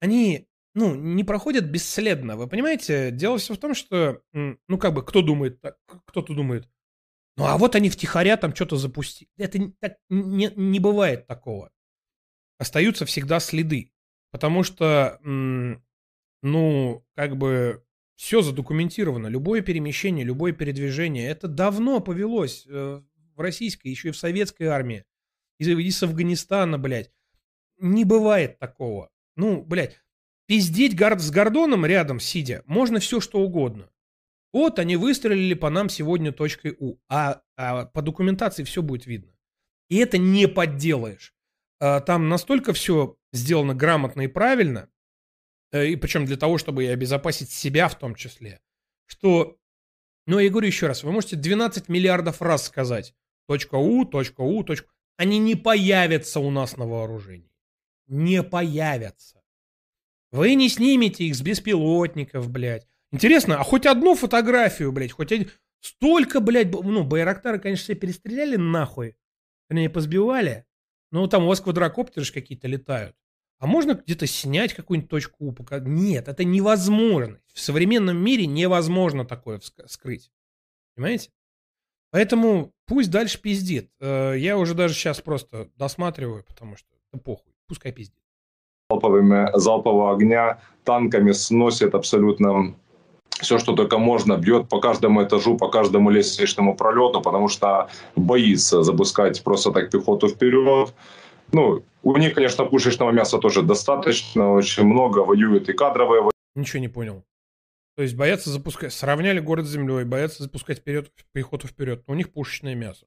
они 0.00 0.48
ну, 0.74 0.94
не 0.94 1.24
проходят 1.24 1.64
бесследно. 1.64 2.36
Вы 2.36 2.48
понимаете, 2.48 3.10
дело 3.10 3.38
все 3.38 3.54
в 3.54 3.58
том, 3.58 3.74
что, 3.74 4.22
ну, 4.32 4.78
как 4.78 4.94
бы, 4.94 5.04
кто 5.04 5.22
думает, 5.22 5.62
кто-то 6.06 6.34
думает, 6.34 6.68
ну, 7.36 7.46
а 7.46 7.56
вот 7.56 7.74
они 7.74 7.88
втихаря 7.88 8.36
там 8.36 8.54
что-то 8.54 8.76
запустили. 8.76 9.30
Это 9.38 9.72
так, 9.80 9.96
не, 10.10 10.52
не 10.54 10.80
бывает 10.80 11.26
такого. 11.26 11.70
Остаются 12.58 13.06
всегда 13.06 13.40
следы. 13.40 13.92
Потому 14.30 14.62
что, 14.62 15.18
ну, 15.22 17.04
как 17.14 17.36
бы, 17.36 17.84
все 18.16 18.42
задокументировано. 18.42 19.26
Любое 19.26 19.62
перемещение, 19.62 20.24
любое 20.24 20.52
передвижение, 20.52 21.28
это 21.28 21.48
давно 21.48 22.00
повелось 22.00 22.66
э, 22.68 23.02
в 23.34 23.40
российской, 23.40 23.88
еще 23.88 24.08
и 24.08 24.12
в 24.12 24.16
советской 24.16 24.64
армии. 24.64 25.04
Из, 25.58 25.68
из 25.68 26.02
Афганистана, 26.02 26.78
блядь. 26.78 27.10
Не 27.78 28.04
бывает 28.04 28.58
такого. 28.58 29.10
Ну, 29.36 29.62
блядь, 29.62 30.00
Пиздеть 30.52 31.00
с 31.00 31.30
Гордоном 31.30 31.86
рядом 31.86 32.20
сидя 32.20 32.62
можно 32.66 33.00
все 33.00 33.22
что 33.22 33.38
угодно. 33.38 33.88
Вот 34.52 34.78
они 34.78 34.96
выстрелили 34.96 35.54
по 35.54 35.70
нам 35.70 35.88
сегодня 35.88 36.30
точкой 36.30 36.76
У, 36.78 36.98
а, 37.08 37.40
а 37.56 37.86
по 37.86 38.02
документации 38.02 38.62
все 38.62 38.82
будет 38.82 39.06
видно. 39.06 39.32
И 39.88 39.96
это 39.96 40.18
не 40.18 40.46
подделаешь. 40.46 41.34
А, 41.80 42.00
там 42.00 42.28
настолько 42.28 42.74
все 42.74 43.16
сделано 43.32 43.74
грамотно 43.74 44.20
и 44.20 44.26
правильно, 44.26 44.90
э, 45.70 45.86
и 45.86 45.96
причем 45.96 46.26
для 46.26 46.36
того, 46.36 46.58
чтобы 46.58 46.84
и 46.84 46.88
обезопасить 46.88 47.48
себя 47.48 47.88
в 47.88 47.98
том 47.98 48.14
числе, 48.14 48.60
что, 49.06 49.56
ну 50.26 50.38
я 50.38 50.50
говорю 50.50 50.66
еще 50.66 50.86
раз, 50.86 51.02
вы 51.02 51.12
можете 51.12 51.36
12 51.36 51.88
миллиардов 51.88 52.42
раз 52.42 52.66
сказать 52.66 53.14
точка 53.48 53.76
У, 53.76 54.04
точка 54.04 54.42
У, 54.42 54.62
точка 54.64 54.92
Они 55.16 55.38
не 55.38 55.54
появятся 55.54 56.40
у 56.40 56.50
нас 56.50 56.76
на 56.76 56.86
вооружении. 56.86 57.50
Не 58.06 58.42
появятся. 58.42 59.41
Вы 60.32 60.54
не 60.54 60.70
снимете 60.70 61.24
их 61.24 61.36
с 61.36 61.42
беспилотников, 61.42 62.50
блядь. 62.50 62.88
Интересно, 63.12 63.60
а 63.60 63.64
хоть 63.64 63.84
одну 63.84 64.14
фотографию, 64.14 64.90
блядь, 64.90 65.12
хоть 65.12 65.30
один... 65.30 65.50
Столько, 65.80 66.40
блядь, 66.40 66.72
ну, 66.72 67.02
Байрактары, 67.02 67.58
конечно, 67.58 67.82
все 67.82 67.94
перестреляли 67.94 68.56
нахуй. 68.56 69.16
Они 69.68 69.88
позбивали. 69.88 70.64
Ну, 71.10 71.26
там 71.26 71.44
у 71.44 71.48
вас 71.48 71.60
квадрокоптеры 71.60 72.24
же 72.24 72.32
какие-то 72.32 72.68
летают. 72.68 73.16
А 73.58 73.66
можно 73.66 73.94
где-то 73.94 74.26
снять 74.26 74.74
какую-нибудь 74.74 75.10
точку 75.10 75.44
У? 75.44 75.56
Нет, 75.80 76.28
это 76.28 76.44
невозможно. 76.44 77.40
В 77.52 77.60
современном 77.60 78.16
мире 78.16 78.46
невозможно 78.46 79.24
такое 79.24 79.60
скрыть. 79.86 80.30
Понимаете? 80.94 81.30
Поэтому 82.10 82.72
пусть 82.86 83.10
дальше 83.10 83.40
пиздит. 83.40 83.90
Э, 84.00 84.34
я 84.36 84.56
уже 84.56 84.74
даже 84.74 84.94
сейчас 84.94 85.20
просто 85.20 85.68
досматриваю, 85.76 86.44
потому 86.44 86.76
что 86.76 86.88
да 87.12 87.18
похуй. 87.18 87.52
Пускай 87.66 87.90
пиздит 87.90 88.21
залповыми, 88.92 89.50
залпового 89.54 90.12
огня, 90.12 90.58
танками 90.84 91.32
сносит 91.32 91.94
абсолютно 91.94 92.74
все, 93.40 93.58
что 93.58 93.72
только 93.72 93.98
можно, 93.98 94.36
бьет 94.36 94.68
по 94.68 94.80
каждому 94.80 95.22
этажу, 95.22 95.56
по 95.56 95.68
каждому 95.68 96.10
лестничному 96.10 96.76
пролету, 96.76 97.20
потому 97.20 97.48
что 97.48 97.88
боится 98.16 98.82
запускать 98.82 99.42
просто 99.42 99.72
так 99.72 99.90
пехоту 99.90 100.28
вперед. 100.28 100.94
Ну, 101.52 101.82
у 102.02 102.16
них, 102.16 102.34
конечно, 102.34 102.64
пушечного 102.64 103.10
мяса 103.10 103.38
тоже 103.38 103.62
достаточно, 103.62 104.52
очень 104.52 104.84
много, 104.84 105.20
воюют 105.20 105.68
и 105.68 105.72
кадровые. 105.72 106.30
Ничего 106.54 106.80
не 106.80 106.88
понял. 106.88 107.22
То 107.96 108.02
есть 108.02 108.16
боятся 108.16 108.50
запускать, 108.50 108.92
сравняли 108.92 109.40
город 109.40 109.66
с 109.66 109.70
землей, 109.70 110.04
боятся 110.04 110.42
запускать 110.42 110.78
вперед, 110.78 111.10
пехоту 111.32 111.66
вперед, 111.66 112.04
но 112.06 112.14
у 112.14 112.16
них 112.16 112.32
пушечное 112.32 112.74
мясо. 112.74 113.06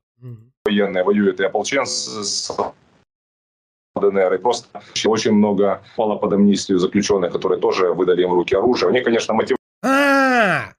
Военные 0.65 1.03
воюют 1.03 1.39
и 1.39 1.43
ополченцы 1.43 2.23
ДНР, 3.95 4.33
и 4.33 4.37
просто 4.37 4.81
очень 5.05 5.31
много 5.31 5.83
пало 5.95 6.17
под 6.17 6.33
амнистию 6.33 6.79
заключенных, 6.79 7.31
которые 7.31 7.59
тоже 7.59 7.93
выдали 7.93 8.23
им 8.23 8.33
руки 8.33 8.55
оружия. 8.55 8.89
Они, 8.89 9.01
конечно, 9.01 9.33
мотив... 9.33 9.57
А, 9.83 10.73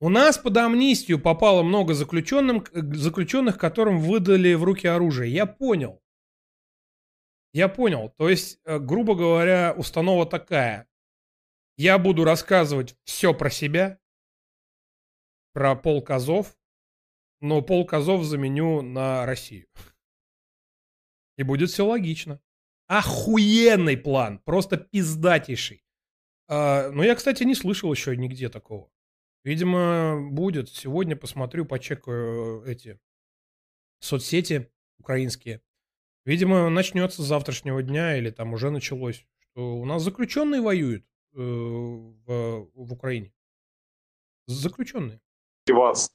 у 0.00 0.08
нас 0.08 0.38
под 0.38 0.56
амнистию 0.56 1.20
попало 1.20 1.62
много 1.62 1.94
заключенным, 1.94 2.64
заключенных, 2.72 3.58
которым 3.58 3.98
выдали 3.98 4.54
в 4.54 4.62
руки 4.64 4.86
оружие. 4.86 5.32
Я 5.32 5.46
понял. 5.46 6.00
Я 7.52 7.68
понял. 7.68 8.14
То 8.16 8.28
есть, 8.28 8.60
э, 8.64 8.78
грубо 8.78 9.14
говоря, 9.14 9.74
установа 9.76 10.24
такая. 10.24 10.88
Я 11.76 11.98
буду 11.98 12.24
рассказывать 12.24 12.94
все 13.04 13.34
про 13.34 13.50
себя, 13.50 13.98
про 15.52 15.74
полк 15.74 16.10
Азов, 16.10 16.56
но 17.40 17.62
полк 17.62 17.92
Азов 17.92 18.24
заменю 18.24 18.82
на 18.82 19.26
Россию. 19.26 19.66
И 21.36 21.42
будет 21.42 21.70
все 21.70 21.86
логично. 21.86 22.40
Охуенный 22.86 23.96
план, 23.96 24.38
просто 24.38 24.76
пиздатейший. 24.76 25.82
А, 26.48 26.90
но 26.90 27.02
я, 27.04 27.14
кстати, 27.14 27.44
не 27.44 27.54
слышал 27.54 27.92
еще 27.92 28.16
нигде 28.16 28.48
такого. 28.48 28.90
Видимо, 29.44 30.28
будет. 30.30 30.68
Сегодня 30.68 31.16
посмотрю, 31.16 31.64
почекаю 31.64 32.62
э, 32.64 32.72
эти 32.72 33.00
соцсети 34.00 34.70
украинские. 34.98 35.62
Видимо, 36.24 36.68
начнется 36.68 37.22
с 37.22 37.26
завтрашнего 37.26 37.82
дня 37.82 38.16
или 38.16 38.30
там 38.30 38.52
уже 38.52 38.70
началось, 38.70 39.26
что 39.38 39.76
у 39.76 39.84
нас 39.84 40.02
заключенные 40.02 40.60
воюют. 40.60 41.04
э, 41.34 41.38
в, 41.40 42.70
в 42.74 42.92
Украине. 42.92 43.32
Заключенные. 44.46 45.20
Э, 45.66 46.12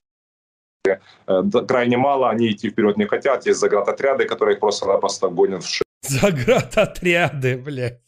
крайне 1.68 1.98
мало, 1.98 2.30
они 2.30 2.52
идти 2.52 2.70
вперед 2.70 2.98
не 2.98 3.06
хотят. 3.06 3.46
Есть 3.46 3.60
заградотряды, 3.60 4.26
которые 4.26 4.56
их 4.56 4.60
просто-напросто 4.60 5.30
гонят 5.30 5.64
в 5.64 5.70
шею. 5.70 5.86
Заградотряды, 6.02 7.58
блядь. 7.58 8.02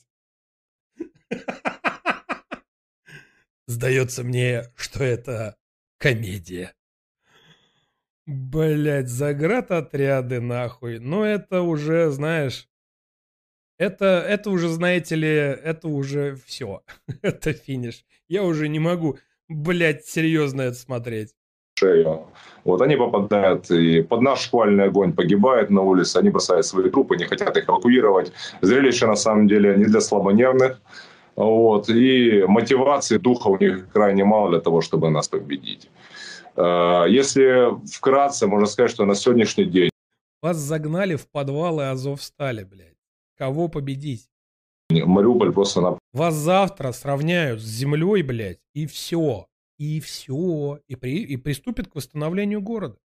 Сдается 3.68 4.24
мне, 4.24 4.64
что 4.76 5.04
это 5.04 5.56
комедия. 5.98 6.74
Блять, 8.26 9.10
заградотряды 9.10 10.40
нахуй. 10.40 11.00
Ну 11.00 11.24
это 11.24 11.62
уже, 11.62 12.10
знаешь, 12.12 12.68
это, 13.80 14.06
это 14.06 14.50
уже, 14.50 14.70
знаете 14.70 15.16
ли, 15.16 15.30
это 15.30 15.88
уже 15.88 16.36
все. 16.36 16.84
это 17.22 17.54
финиш. 17.54 18.06
Я 18.28 18.44
уже 18.44 18.68
не 18.68 18.78
могу, 18.78 19.18
блядь, 19.48 20.06
серьезно 20.06 20.64
это 20.64 20.76
смотреть. 20.76 21.34
Шею. 21.80 22.26
Вот 22.66 22.82
они 22.82 22.98
попадают 22.98 23.72
и 23.72 24.02
под 24.02 24.22
наш 24.22 24.42
шквальный 24.42 24.86
огонь 24.86 25.14
погибают 25.14 25.70
на 25.70 25.82
улице, 25.82 26.18
они 26.18 26.30
бросают 26.30 26.66
свои 26.66 26.90
трупы, 26.90 27.18
не 27.18 27.26
хотят 27.26 27.58
их 27.58 27.70
эвакуировать. 27.70 28.34
Зрелище 28.62 29.08
на 29.08 29.16
самом 29.16 29.48
деле 29.48 29.76
не 29.78 29.86
для 29.86 30.02
слабонервных. 30.02 30.82
Вот. 31.36 31.90
И 31.90 32.44
мотивации 32.48 33.18
духа 33.18 33.48
у 33.48 33.58
них 33.58 33.90
крайне 33.94 34.26
мало 34.26 34.50
для 34.50 34.60
того, 34.60 34.82
чтобы 34.82 35.10
нас 35.10 35.28
победить. 35.30 35.90
Э, 36.58 37.06
если 37.08 37.70
вкратце, 37.88 38.46
можно 38.48 38.68
сказать, 38.68 38.92
что 38.92 39.06
на 39.06 39.16
сегодняшний 39.16 39.66
день... 39.66 39.90
Вас 40.42 40.58
загнали 40.58 41.16
в 41.16 41.28
подвалы 41.32 41.90
Азовстали, 41.90 42.64
блядь. 42.64 42.98
Кого 43.38 43.70
победить? 43.70 44.28
Мариуполь 44.90 45.54
просто 45.54 45.82
на... 45.82 45.98
Вас 46.14 46.34
завтра 46.34 46.92
сравняют 46.92 47.62
с 47.62 47.66
землей, 47.66 48.24
блядь, 48.24 48.60
и 48.74 48.86
все. 48.86 49.49
И 49.80 50.00
все. 50.00 50.80
И, 50.88 50.96
при... 50.96 51.24
и 51.24 51.38
приступят 51.38 51.88
к 51.88 51.96
восстановлению 51.96 52.62
города 52.62 52.98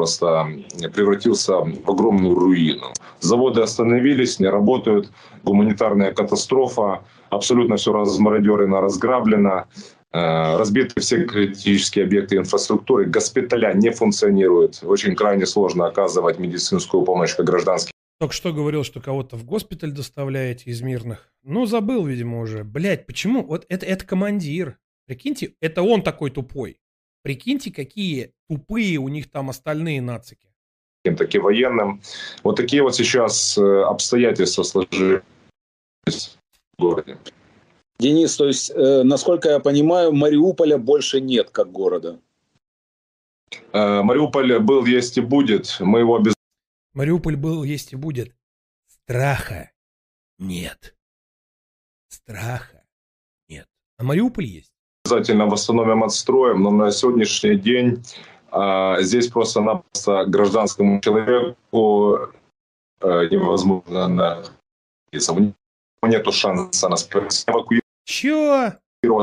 просто 0.00 0.48
превратился 0.94 1.52
в 1.58 1.90
огромную 1.90 2.34
руину. 2.34 2.86
Заводы 3.20 3.60
остановились, 3.60 4.40
не 4.40 4.48
работают, 4.48 5.12
гуманитарная 5.44 6.14
катастрофа, 6.14 7.04
абсолютно 7.28 7.76
все 7.76 7.92
размародерено, 7.92 8.80
разграблено, 8.80 9.66
э, 10.12 10.56
разбиты 10.56 11.00
все 11.02 11.26
критические 11.26 12.06
объекты 12.06 12.36
инфраструктуры, 12.36 13.04
госпиталя 13.04 13.74
не 13.74 13.90
функционируют, 13.90 14.80
очень 14.82 15.14
крайне 15.14 15.44
сложно 15.44 15.86
оказывать 15.86 16.38
медицинскую 16.38 17.02
помощь 17.02 17.36
как 17.36 17.44
гражданским. 17.44 17.92
Только 18.20 18.34
что 18.34 18.54
говорил, 18.54 18.84
что 18.84 19.00
кого-то 19.00 19.36
в 19.36 19.44
госпиталь 19.44 19.92
доставляете 19.92 20.70
из 20.70 20.80
мирных. 20.80 21.28
Ну, 21.42 21.66
забыл, 21.66 22.06
видимо, 22.06 22.40
уже. 22.40 22.64
Блять, 22.64 23.06
почему? 23.06 23.44
Вот 23.44 23.66
это, 23.68 23.84
это 23.84 24.06
командир. 24.06 24.78
Прикиньте, 25.10 25.54
это 25.60 25.82
он 25.82 26.04
такой 26.04 26.30
тупой. 26.30 26.80
Прикиньте, 27.22 27.72
какие 27.72 28.32
тупые 28.48 28.98
у 28.98 29.08
них 29.08 29.28
там 29.28 29.50
остальные 29.50 30.00
нацики. 30.00 30.46
Таким 31.02 31.42
военным. 31.42 32.00
Вот 32.44 32.54
такие 32.54 32.80
вот 32.84 32.94
сейчас 32.94 33.58
э, 33.58 33.82
обстоятельства 33.82 34.62
сложились 34.62 35.22
в 36.06 36.80
городе. 36.80 37.18
Денис, 37.98 38.36
то 38.36 38.46
есть, 38.46 38.70
э, 38.70 39.02
насколько 39.02 39.48
я 39.48 39.58
понимаю, 39.58 40.12
Мариуполя 40.12 40.78
больше 40.78 41.20
нет 41.20 41.50
как 41.50 41.72
города. 41.72 42.20
Э, 43.72 44.02
Мариуполь 44.02 44.60
был, 44.60 44.86
есть 44.86 45.18
и 45.18 45.22
будет. 45.22 45.76
Мы 45.80 45.98
его 45.98 46.20
без... 46.20 46.34
Мариуполь 46.92 47.34
был, 47.34 47.64
есть 47.64 47.92
и 47.94 47.96
будет. 47.96 48.32
Страха 48.86 49.72
нет. 50.38 50.96
Страха 52.06 52.84
нет. 53.48 53.66
А 53.96 54.04
Мариуполь 54.04 54.44
есть 54.44 54.69
обязательно 55.10 55.46
восстановим, 55.46 56.04
отстроим, 56.04 56.62
но 56.62 56.70
на 56.70 56.90
сегодняшний 56.90 57.56
день 57.56 58.02
а, 58.50 59.00
здесь 59.00 59.28
просто-напросто 59.28 60.24
гражданскому 60.26 61.00
человеку 61.00 62.28
а, 63.00 63.26
невозможно 63.28 64.08
находиться. 64.08 65.52
Нету 66.02 66.32
шанса 66.32 66.88
нас 66.88 67.08
эвакуировать. 67.46 67.84
Чё? 68.04 68.72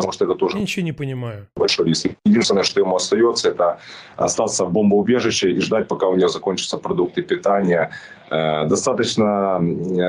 Потому 0.07 0.13
что 0.13 0.25
это 0.25 0.35
тоже... 0.35 0.57
Ничего 0.57 0.85
не 0.85 0.93
понимаю. 0.93 1.47
Большой 1.55 1.87
риск. 1.87 2.07
Единственное, 2.25 2.63
что 2.63 2.79
ему 2.79 2.95
остается, 2.95 3.49
это 3.49 3.79
остаться 4.15 4.65
в 4.65 4.71
бомбоубежище 4.71 5.51
и 5.51 5.59
ждать, 5.59 5.87
пока 5.87 6.07
у 6.07 6.15
него 6.15 6.29
закончатся 6.29 6.77
продукты 6.77 7.21
питания. 7.21 7.89
Э, 8.29 8.65
достаточно 8.67 9.57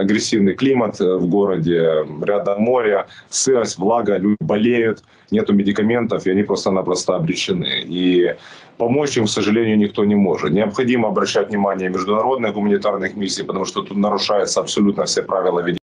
агрессивный 0.00 0.54
климат 0.54 1.00
в 1.00 1.26
городе, 1.28 2.06
рядом 2.22 2.62
море, 2.62 3.06
сырость, 3.28 3.78
влага, 3.78 4.18
люди 4.18 4.36
болеют, 4.40 5.02
нету 5.30 5.52
медикаментов, 5.52 6.26
и 6.26 6.30
они 6.30 6.42
просто-напросто 6.42 7.16
обречены. 7.16 7.82
И 7.84 8.36
помочь 8.76 9.16
им, 9.16 9.24
к 9.24 9.30
сожалению, 9.30 9.78
никто 9.78 10.04
не 10.04 10.14
может. 10.14 10.52
Необходимо 10.52 11.08
обращать 11.08 11.48
внимание 11.48 11.88
международных 11.88 12.54
гуманитарных 12.54 13.16
миссий, 13.16 13.44
потому 13.44 13.64
что 13.64 13.82
тут 13.82 13.96
нарушаются 13.96 14.60
абсолютно 14.60 15.04
все 15.04 15.22
правила 15.22 15.60
ведения. 15.60 15.78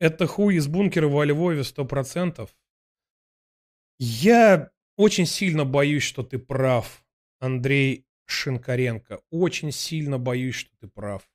Это 0.00 0.26
хуй 0.26 0.56
из 0.56 0.66
бункера 0.66 1.06
во 1.08 1.24
Львове 1.24 1.62
сто 1.62 1.84
процентов. 1.84 2.48
Я 3.98 4.70
очень 4.96 5.26
сильно 5.26 5.64
боюсь, 5.64 6.02
что 6.02 6.22
ты 6.22 6.38
прав, 6.38 7.04
Андрей 7.40 8.06
Шинкаренко. 8.26 9.20
Очень 9.30 9.72
сильно 9.72 10.18
боюсь, 10.18 10.54
что 10.54 10.70
ты 10.80 10.88
прав. 10.88 11.28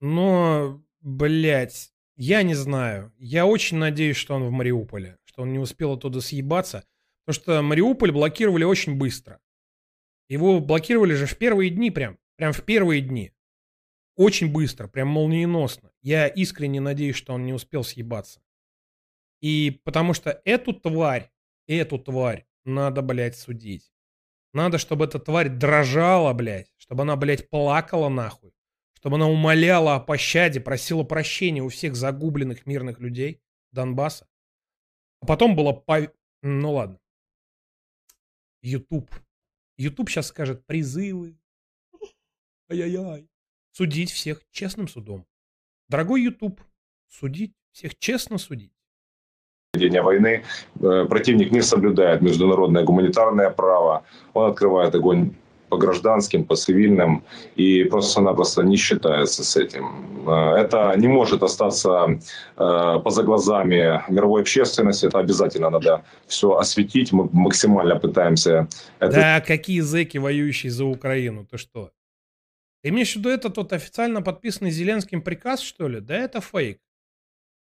Но, 0.00 0.82
блядь, 1.00 1.92
я 2.16 2.42
не 2.42 2.54
знаю. 2.54 3.12
Я 3.18 3.46
очень 3.46 3.76
надеюсь, 3.76 4.16
что 4.16 4.34
он 4.34 4.44
в 4.44 4.50
Мариуполе, 4.50 5.18
что 5.24 5.42
он 5.42 5.52
не 5.52 5.58
успел 5.58 5.92
оттуда 5.92 6.20
съебаться. 6.20 6.84
Потому 7.24 7.42
что 7.42 7.62
Мариуполь 7.62 8.12
блокировали 8.12 8.64
очень 8.64 8.96
быстро. 8.96 9.40
Его 10.28 10.60
блокировали 10.60 11.14
же 11.14 11.26
в 11.26 11.36
первые 11.36 11.70
дни 11.70 11.90
прям. 11.90 12.18
Прям 12.36 12.52
в 12.52 12.62
первые 12.62 13.00
дни. 13.00 13.32
Очень 14.16 14.52
быстро, 14.52 14.88
прям 14.88 15.08
молниеносно. 15.08 15.92
Я 16.02 16.26
искренне 16.26 16.80
надеюсь, 16.80 17.16
что 17.16 17.34
он 17.34 17.46
не 17.46 17.52
успел 17.52 17.84
съебаться. 17.84 18.42
И 19.40 19.80
потому 19.84 20.12
что 20.12 20.42
эту 20.44 20.72
тварь 20.72 21.30
Эту 21.68 21.98
тварь 21.98 22.46
надо, 22.64 23.02
блядь, 23.02 23.36
судить. 23.36 23.92
Надо, 24.54 24.78
чтобы 24.78 25.04
эта 25.04 25.18
тварь 25.18 25.50
дрожала, 25.50 26.32
блядь. 26.32 26.72
Чтобы 26.78 27.02
она, 27.02 27.14
блядь, 27.14 27.50
плакала 27.50 28.08
нахуй. 28.08 28.54
Чтобы 28.94 29.16
она 29.16 29.28
умоляла 29.28 29.94
о 29.94 30.00
пощаде, 30.00 30.60
просила 30.60 31.04
прощения 31.04 31.62
у 31.62 31.68
всех 31.68 31.94
загубленных 31.94 32.64
мирных 32.64 33.00
людей 33.00 33.42
Донбасса. 33.70 34.26
А 35.20 35.26
потом 35.26 35.54
было 35.54 35.72
по... 35.74 36.10
Ну 36.42 36.72
ладно. 36.72 36.98
Ютуб. 38.62 39.14
Ютуб 39.76 40.08
сейчас 40.08 40.28
скажет 40.28 40.64
призывы. 40.64 41.38
Ай-яй-яй. 42.70 43.28
Судить 43.72 44.10
всех 44.10 44.42
честным 44.50 44.88
судом. 44.88 45.26
Дорогой 45.88 46.22
Ютуб, 46.22 46.62
судить 47.08 47.54
всех 47.72 47.98
честно 47.98 48.38
судить 48.38 48.77
ведения 49.78 50.02
войны. 50.02 50.42
Э, 50.80 51.06
противник 51.08 51.52
не 51.52 51.62
соблюдает 51.62 52.22
международное 52.22 52.84
гуманитарное 52.84 53.50
право. 53.50 54.02
Он 54.34 54.50
открывает 54.50 54.94
огонь 54.94 55.30
по 55.68 55.76
гражданским, 55.76 56.44
по 56.44 56.56
цивильным 56.56 57.22
и 57.56 57.84
просто-напросто 57.84 58.62
не 58.62 58.76
считается 58.76 59.44
с 59.44 59.56
этим. 59.56 59.84
Э, 60.26 60.56
это 60.56 60.94
не 60.96 61.08
может 61.08 61.42
остаться 61.42 62.18
э, 62.56 63.00
поза 63.04 63.22
глазами 63.22 64.02
мировой 64.08 64.40
общественности. 64.40 65.06
Это 65.06 65.18
обязательно 65.18 65.70
надо 65.70 66.02
все 66.26 66.48
осветить. 66.56 67.12
Мы 67.12 67.28
максимально 67.32 67.96
пытаемся... 67.96 68.68
Это... 69.00 69.12
Да, 69.12 69.40
какие 69.40 69.80
зэки, 69.80 70.18
воюющие 70.18 70.72
за 70.72 70.84
Украину? 70.84 71.46
Ты 71.50 71.58
что? 71.58 71.90
Ты 72.82 72.90
имеешь 72.90 73.12
в 73.12 73.16
виду 73.16 73.28
это 73.28 73.50
тот 73.50 73.72
официально 73.72 74.22
подписанный 74.22 74.70
Зеленским 74.70 75.22
приказ, 75.22 75.60
что 75.60 75.88
ли? 75.88 76.00
Да 76.00 76.14
это 76.14 76.40
фейк. 76.40 76.78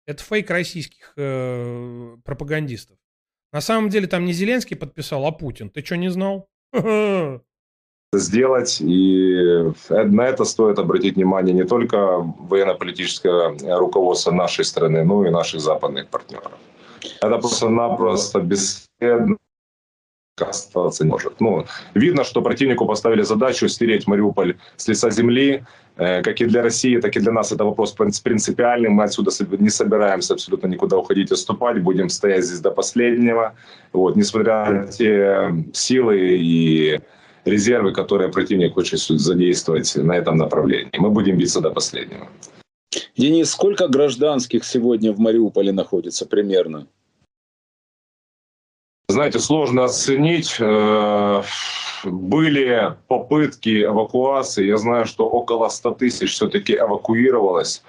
Это 0.06 0.24
фейк 0.24 0.50
российских 0.50 1.14
э, 1.16 2.18
пропагандистов. 2.26 2.98
На 3.52 3.62
самом 3.62 3.90
деле 3.90 4.08
там 4.08 4.26
не 4.26 4.34
Зеленский 4.34 4.76
подписал, 4.76 5.26
а 5.26 5.32
Путин. 5.32 5.70
Ты 5.70 5.86
что, 5.86 5.96
не 5.96 6.10
знал? 6.10 6.50
Сделать, 8.14 8.82
и 8.82 9.72
на 9.90 10.22
это 10.28 10.46
стоит 10.46 10.78
обратить 10.78 11.16
внимание 11.16 11.54
не 11.54 11.64
только 11.64 12.18
военно-политическое 12.18 13.78
руководство 13.78 14.32
нашей 14.32 14.66
страны, 14.66 15.04
но 15.04 15.26
и 15.26 15.32
наших 15.32 15.62
западных 15.62 16.10
партнеров. 16.10 16.52
Это 17.22 17.38
просто-напросто 17.38 18.40
бесследно 18.40 19.38
оставаться 20.42 21.04
не 21.04 21.12
может. 21.12 21.40
Ну, 21.40 21.66
видно, 21.94 22.24
что 22.24 22.42
противнику 22.42 22.86
поставили 22.86 23.22
задачу 23.22 23.68
стереть 23.68 24.08
Мариуполь 24.08 24.56
с 24.78 24.88
лица 24.88 25.10
земли. 25.12 25.64
Э, 25.96 26.24
как 26.24 26.42
и 26.42 26.46
для 26.46 26.64
России, 26.64 26.98
так 26.98 27.16
и 27.16 27.20
для 27.20 27.32
нас 27.32 27.52
это 27.52 27.66
вопрос 27.66 27.92
принципиальный. 27.92 28.90
Мы 28.90 29.04
отсюда 29.04 29.32
не 29.60 29.70
собираемся 29.70 30.34
абсолютно 30.34 30.68
никуда 30.68 30.98
уходить 30.98 31.30
и 31.30 31.34
отступать. 31.34 31.82
Будем 31.84 32.10
стоять 32.10 32.46
здесь 32.46 32.62
до 32.62 32.72
последнего. 32.72 33.54
Вот, 33.92 34.16
несмотря 34.16 34.72
на 34.72 34.88
те 34.88 35.54
силы 35.74 36.18
и 36.20 37.00
резервы, 37.46 37.92
которые 37.92 38.32
противник 38.32 38.74
хочет 38.74 39.00
задействовать 39.00 39.96
на 39.96 40.14
этом 40.14 40.38
направлении. 40.38 40.98
Мы 40.98 41.10
будем 41.12 41.38
биться 41.38 41.62
до 41.62 41.70
последнего. 41.70 42.28
Денис, 43.18 43.52
сколько 43.52 43.88
гражданских 43.88 44.64
сегодня 44.64 45.14
в 45.14 45.20
Мариуполе 45.20 45.72
находится 45.72 46.26
примерно? 46.26 46.88
Знаете, 49.08 49.40
сложно 49.40 49.86
оценить. 49.86 50.58
Э, 50.60 51.44
были 52.04 52.96
попытки 53.08 53.84
эвакуации. 53.84 54.66
Я 54.66 54.78
знаю, 54.78 55.06
что 55.06 55.28
около 55.28 55.70
100 55.70 55.92
тысяч 55.92 56.32
все-таки 56.32 56.74
эвакуировалось. 56.74 57.84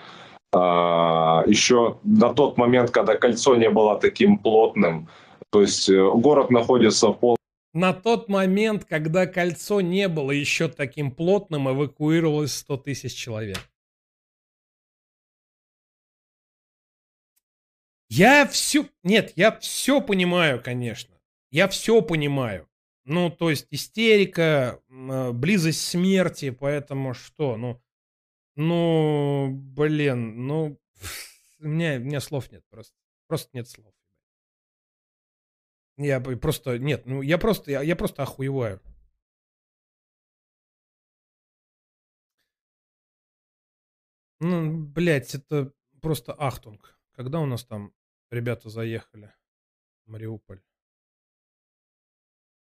А, 0.53 1.43
Еще 1.47 1.99
на 2.05 2.32
тот 2.32 2.57
момент, 2.57 2.91
когда 2.91 3.16
кольцо 3.16 3.57
не 3.57 3.70
было 3.70 3.99
таким 3.99 4.39
плотным. 4.39 5.09
То 5.51 5.62
есть 5.62 5.89
э, 5.89 6.11
город 6.15 6.51
находится 6.51 7.09
в 7.09 7.15
полном 7.15 7.36
на 7.74 7.93
тот 7.93 8.28
момент, 8.28 8.85
когда 8.85 9.27
кольцо 9.27 9.81
не 9.81 10.07
было 10.07 10.31
еще 10.31 10.69
таким 10.69 11.11
плотным, 11.11 11.69
эвакуировалось 11.69 12.55
100 12.55 12.77
тысяч 12.77 13.15
человек. 13.15 13.59
Я 18.16 18.47
все... 18.47 18.89
Нет, 19.03 19.32
я 19.35 19.59
все 19.59 20.01
понимаю, 20.01 20.62
конечно. 20.62 21.20
Я 21.51 21.66
все 21.66 22.01
понимаю. 22.01 22.69
Ну, 23.05 23.28
то 23.28 23.51
есть 23.51 23.66
истерика, 23.70 24.81
э, 24.89 25.32
близость 25.32 25.81
смерти, 25.85 26.51
поэтому 26.51 27.12
что? 27.12 27.57
Ну, 27.57 27.82
ну, 28.55 29.51
блин, 29.51 30.47
ну, 30.47 30.78
у 31.59 31.66
меня, 31.66 31.97
у 31.97 32.05
меня 32.05 32.20
слов 32.20 32.53
нет 32.53 32.65
просто. 32.70 32.95
Просто 33.27 33.51
нет 33.53 33.69
слов. 33.69 33.93
Я 35.97 36.20
просто, 36.20 36.78
нет, 36.78 37.07
ну, 37.07 37.20
я 37.20 37.36
просто, 37.36 37.73
я, 37.73 37.82
я 37.82 37.97
просто 37.97 38.23
охуеваю. 38.23 38.81
Ну, 44.39 44.85
блядь, 44.85 45.35
это 45.35 45.73
просто 46.01 46.32
ахтунг. 46.32 46.97
Когда 47.16 47.41
у 47.41 47.47
нас 47.47 47.65
там 47.65 47.93
ребята 48.35 48.69
заехали 48.69 49.32
Мариуполь? 50.06 50.61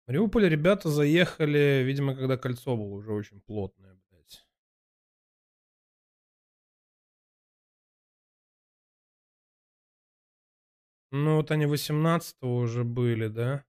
Мариуполь 0.06 0.48
ребята 0.48 0.88
заехали, 0.88 1.82
видимо, 1.84 2.14
когда 2.14 2.36
кольцо 2.36 2.76
было 2.76 2.94
уже 2.94 3.12
очень 3.12 3.40
плотное, 3.40 3.98
блядь. 4.10 4.46
Ну, 11.10 11.36
вот 11.36 11.50
они 11.50 11.66
18 11.66 12.42
уже 12.42 12.84
были, 12.84 13.28
да? 13.28 13.64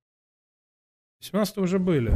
18 1.19 1.57
уже 1.59 1.79
были. 1.79 2.11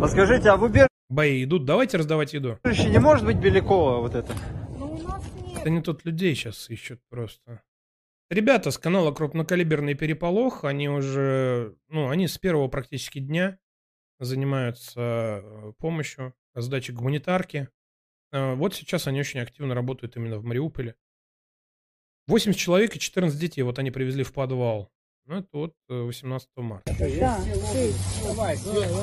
Подскажите, 0.00 0.50
а 0.50 0.56
в 0.56 0.64
убежище 0.64 0.91
Бои 1.12 1.44
идут, 1.44 1.66
давайте 1.66 1.98
раздавать 1.98 2.32
еду. 2.32 2.58
не 2.64 2.98
может 2.98 3.26
быть 3.26 3.36
Белякова 3.36 3.98
вот 3.98 4.14
это? 4.14 4.34
Это 5.60 5.68
не 5.68 5.82
тот 5.82 6.06
людей 6.06 6.34
сейчас 6.34 6.70
ищут 6.70 7.02
просто. 7.10 7.62
Ребята 8.30 8.70
с 8.70 8.78
канала 8.78 9.12
Крупнокалиберный 9.12 9.92
Переполох, 9.92 10.64
они 10.64 10.88
уже, 10.88 11.76
ну, 11.88 12.08
они 12.08 12.28
с 12.28 12.38
первого 12.38 12.68
практически 12.68 13.18
дня 13.18 13.58
занимаются 14.20 15.00
э, 15.44 15.72
помощью, 15.76 16.34
раздачей 16.54 16.94
гуманитарки. 16.94 17.68
Э, 18.32 18.54
вот 18.54 18.74
сейчас 18.74 19.06
они 19.06 19.20
очень 19.20 19.40
активно 19.40 19.74
работают 19.74 20.16
именно 20.16 20.38
в 20.38 20.44
Мариуполе. 20.44 20.96
80 22.26 22.58
человек 22.58 22.96
и 22.96 22.98
14 22.98 23.38
детей, 23.38 23.60
вот 23.60 23.78
они 23.78 23.90
привезли 23.90 24.22
в 24.24 24.32
подвал. 24.32 24.90
Ну, 25.26 25.36
это 25.36 25.48
вот 25.52 25.74
18 25.88 26.48
э, 26.56 26.60
марта. 26.60 26.94
Да, 26.98 27.38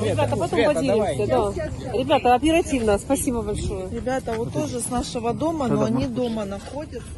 Ребята, 0.04 0.36
потом 0.36 0.64
поделимся, 0.64 1.26
да. 1.26 1.98
Ребята, 1.98 2.34
оперативно, 2.34 2.98
спасибо 2.98 3.42
большое. 3.42 3.90
Ребята, 3.90 4.34
вот 4.34 4.52
тоже 4.52 4.80
с 4.80 4.90
нашего 4.90 5.32
дома, 5.32 5.68
но 5.68 5.84
они 5.84 6.06
дома 6.06 6.44
находятся. 6.44 7.08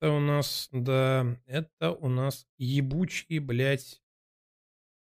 Это 0.00 0.12
у 0.12 0.20
нас, 0.20 0.68
да, 0.72 1.26
это 1.46 1.92
у 1.92 2.08
нас 2.08 2.46
ебучие, 2.58 3.40
блядь. 3.40 4.02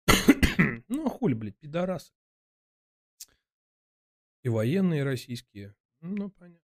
ну, 0.87 1.09
хули, 1.09 1.33
блядь, 1.33 1.57
пидорасы. 1.57 2.11
Военные 4.49 5.03
российские. 5.03 5.73
Ну, 6.01 6.29
понятно. 6.29 6.59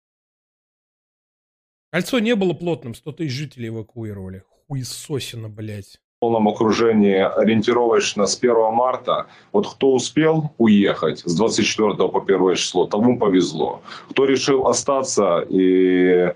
Кольцо 1.90 2.20
не 2.20 2.36
было 2.36 2.52
плотным, 2.52 2.94
100 2.94 3.12
тысяч 3.12 3.32
жителей 3.32 3.69
эвакуировали. 3.69 4.44
Хуесосина, 4.69 5.48
блядь. 5.48 6.01
В 6.19 6.20
полном 6.20 6.48
окружении 6.48 7.16
ориентировочно 7.16 8.27
с 8.27 8.39
1 8.39 8.55
марта. 8.73 9.27
Вот 9.52 9.66
кто 9.66 9.94
успел 9.94 10.55
уехать 10.59 11.20
с 11.20 11.35
24 11.35 11.94
по 11.94 12.23
1 12.23 12.55
число, 12.55 12.86
тому 12.86 13.19
повезло. 13.19 13.82
Кто 14.11 14.27
решил 14.27 14.69
остаться 14.69 15.40
и 15.48 16.35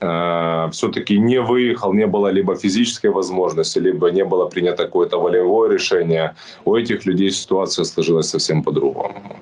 все-таки 0.00 1.18
не 1.18 1.40
выехал, 1.40 1.92
не 1.92 2.06
было 2.06 2.28
либо 2.28 2.56
физической 2.56 3.10
возможности, 3.10 3.78
либо 3.78 4.10
не 4.10 4.24
было 4.24 4.46
принято 4.46 4.84
какое-то 4.84 5.18
волевое 5.20 5.70
решение, 5.70 6.34
у 6.64 6.74
этих 6.74 7.06
людей 7.06 7.30
ситуация 7.30 7.84
сложилась 7.84 8.28
совсем 8.28 8.62
по-другому. 8.62 9.40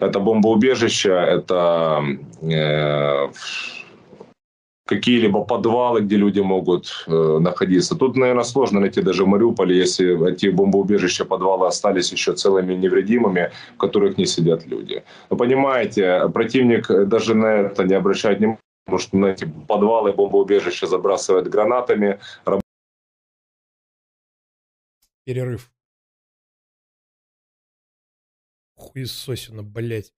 Это 0.00 0.18
бомбоубежище, 0.18 1.12
это 1.12 2.02
э, 2.42 3.28
какие-либо 4.86 5.44
подвалы, 5.44 6.00
где 6.00 6.16
люди 6.16 6.40
могут 6.40 7.04
э, 7.06 7.38
находиться. 7.40 7.94
Тут, 7.94 8.16
наверное, 8.16 8.44
сложно 8.44 8.80
найти 8.80 9.02
даже 9.02 9.24
в 9.24 9.28
Мариуполе, 9.28 9.76
если 9.76 10.30
эти 10.30 10.50
бомбоубежища, 10.50 11.24
подвалы 11.24 11.66
остались 11.66 12.12
еще 12.12 12.32
целыми 12.32 12.74
невредимыми, 12.74 13.50
в 13.74 13.78
которых 13.78 14.18
не 14.18 14.26
сидят 14.26 14.66
люди. 14.66 15.02
Но 15.30 15.36
понимаете, 15.36 16.28
противник 16.34 16.88
даже 17.06 17.34
на 17.34 17.46
это 17.46 17.84
не 17.84 17.94
обращает 17.94 18.38
внимания, 18.38 18.58
потому 18.84 18.98
что 18.98 19.16
на 19.16 19.26
эти 19.26 19.44
подвалы, 19.44 20.12
бомбоубежища 20.12 20.86
забрасывают 20.86 21.48
гранатами. 21.48 22.20
Перерыв. 25.24 25.72
Хуесосина, 28.74 29.62
блядь. 29.62 30.12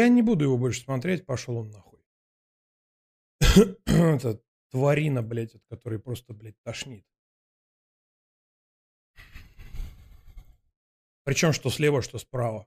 Я 0.00 0.08
не 0.08 0.22
буду 0.22 0.44
его 0.44 0.58
больше 0.58 0.82
смотреть, 0.82 1.26
пошел 1.26 1.56
он 1.58 1.70
нахуй. 1.70 2.00
Это 3.86 4.42
тварина, 4.70 5.22
блядь, 5.22 5.54
от 5.54 5.64
которой 5.66 5.98
просто, 5.98 6.34
блядь, 6.34 6.60
тошнит. 6.62 7.06
Причем 11.24 11.52
что 11.52 11.70
слева, 11.70 12.02
что 12.02 12.18
справа. 12.18 12.66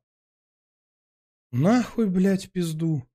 Нахуй, 1.52 2.10
блядь, 2.10 2.52
пизду. 2.52 3.08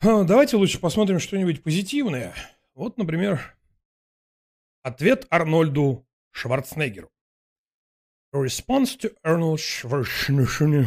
А, 0.00 0.24
давайте 0.24 0.56
лучше 0.56 0.80
посмотрим 0.80 1.18
что-нибудь 1.18 1.62
позитивное. 1.62 2.34
Вот, 2.74 2.96
например, 2.96 3.56
ответ 4.82 5.26
Арнольду 5.30 6.06
Шварценеггеру. 6.30 7.10
Response 8.32 8.94
to 8.94 9.10
Arnold 9.24 9.58
Schwarzenegger. 9.58 10.86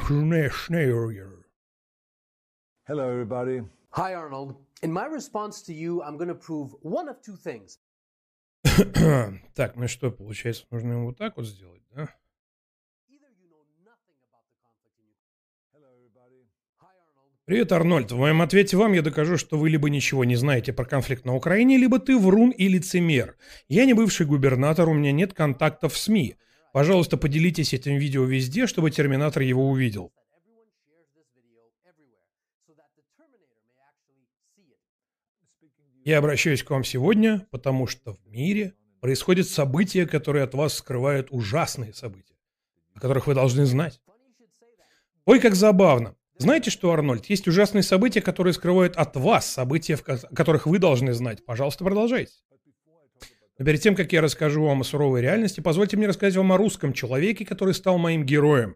Hello, 2.88 3.10
everybody. 3.10 3.62
Hi, 3.90 4.14
Arnold. 4.14 4.56
In 4.82 4.94
my 4.94 5.08
response 5.08 5.62
to 5.64 5.74
you, 5.74 6.02
I'm 6.02 6.16
going 6.16 6.30
to 6.30 6.36
prove 6.36 6.74
one 6.82 7.10
of 7.10 7.22
two 7.22 7.36
things. 7.36 7.80
так, 9.56 9.76
ну 9.76 9.90
что, 9.90 10.10
получается, 10.10 10.66
нужно 10.72 10.94
ему 10.94 11.08
вот 11.08 11.18
так 11.18 11.36
вот 11.36 11.46
сделать, 11.46 11.82
да? 11.94 12.08
Привет, 17.44 17.74
Арнольд. 17.74 18.10
В 18.10 18.18
моем 18.18 18.42
ответе 18.42 18.78
вам 18.78 18.94
я 18.94 19.02
докажу, 19.02 19.36
что 19.38 19.58
вы 19.58 19.70
либо 19.70 19.90
ничего 19.90 20.24
не 20.24 20.38
знаете 20.38 20.72
про 20.72 20.86
конфликт 20.86 21.26
на 21.26 21.36
Украине, 21.36 21.76
либо 21.76 22.00
ты 22.00 22.18
врун 22.18 22.52
и 22.52 22.70
лицемер. 22.70 23.36
Я 23.68 23.86
не 23.86 23.94
бывший 23.94 24.26
губернатор, 24.26 24.88
у 24.88 24.94
меня 24.94 25.12
нет 25.12 25.34
контактов 25.34 25.92
в 25.92 25.98
СМИ. 25.98 26.38
Пожалуйста, 26.74 27.18
поделитесь 27.18 27.72
этим 27.76 27.98
видео 27.98 28.24
везде, 28.26 28.66
чтобы 28.66 28.90
Терминатор 28.90 29.44
его 29.44 29.70
увидел. 29.70 30.12
Я 36.04 36.18
обращаюсь 36.18 36.64
к 36.64 36.70
вам 36.72 36.84
сегодня, 36.84 37.48
потому 37.52 37.86
что 37.86 38.14
в 38.14 38.26
мире 38.28 38.74
происходят 39.02 39.48
события, 39.48 40.08
которые 40.08 40.44
от 40.44 40.56
вас 40.56 40.74
скрывают 40.74 41.28
ужасные 41.30 41.94
события, 41.94 42.36
о 42.96 43.00
которых 43.00 43.28
вы 43.28 43.36
должны 43.36 43.66
знать. 43.66 44.02
Ой, 45.26 45.40
как 45.40 45.54
забавно. 45.54 46.16
Знаете 46.40 46.72
что, 46.72 46.92
Арнольд, 46.92 47.28
есть 47.28 47.48
ужасные 47.48 47.84
события, 47.84 48.20
которые 48.20 48.54
скрывают 48.54 48.98
от 48.98 49.16
вас 49.16 49.46
события, 49.46 49.94
о 49.94 50.36
которых 50.36 50.66
вы 50.66 50.80
должны 50.80 51.14
знать. 51.14 51.46
Пожалуйста, 51.46 51.86
продолжайте. 51.86 52.34
Но 53.64 53.68
перед 53.68 53.80
тем, 53.80 53.96
как 53.96 54.12
я 54.12 54.20
расскажу 54.20 54.66
вам 54.66 54.82
о 54.82 54.84
суровой 54.84 55.22
реальности, 55.22 55.62
позвольте 55.62 55.96
мне 55.96 56.06
рассказать 56.08 56.36
вам 56.36 56.52
о 56.52 56.58
русском 56.58 56.92
человеке, 56.92 57.46
который 57.46 57.74
стал 57.74 57.98
моим 57.98 58.26
героем. 58.26 58.76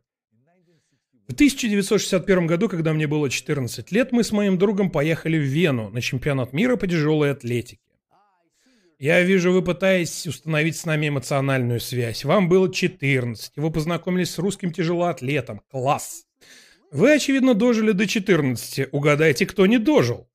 В 1.28 1.34
1961 1.34 2.48
году, 2.48 2.70
когда 2.70 2.94
мне 2.94 3.06
было 3.06 3.30
14 3.30 3.92
лет, 3.92 4.14
мы 4.14 4.24
с 4.24 4.32
моим 4.32 4.58
другом 4.58 4.90
поехали 4.90 5.38
в 5.38 5.42
Вену 5.42 5.90
на 5.90 6.00
чемпионат 6.00 6.54
мира 6.54 6.78
по 6.78 6.88
тяжелой 6.88 7.32
атлетике. 7.32 7.82
Я 8.98 9.22
вижу, 9.24 9.52
вы 9.52 9.62
пытаетесь 9.62 10.26
установить 10.26 10.78
с 10.78 10.86
нами 10.86 11.10
эмоциональную 11.10 11.82
связь. 11.82 12.24
Вам 12.24 12.48
было 12.48 12.74
14, 12.74 13.58
и 13.58 13.60
вы 13.60 13.72
познакомились 13.72 14.32
с 14.32 14.40
русским 14.40 14.72
тяжелоатлетом. 14.72 15.64
Класс! 15.70 16.24
Вы, 16.94 17.12
очевидно, 17.12 17.56
дожили 17.56 17.92
до 17.92 18.08
14. 18.08 18.88
Угадайте, 18.94 19.46
кто 19.48 19.66
не 19.66 19.80
дожил. 19.80 20.30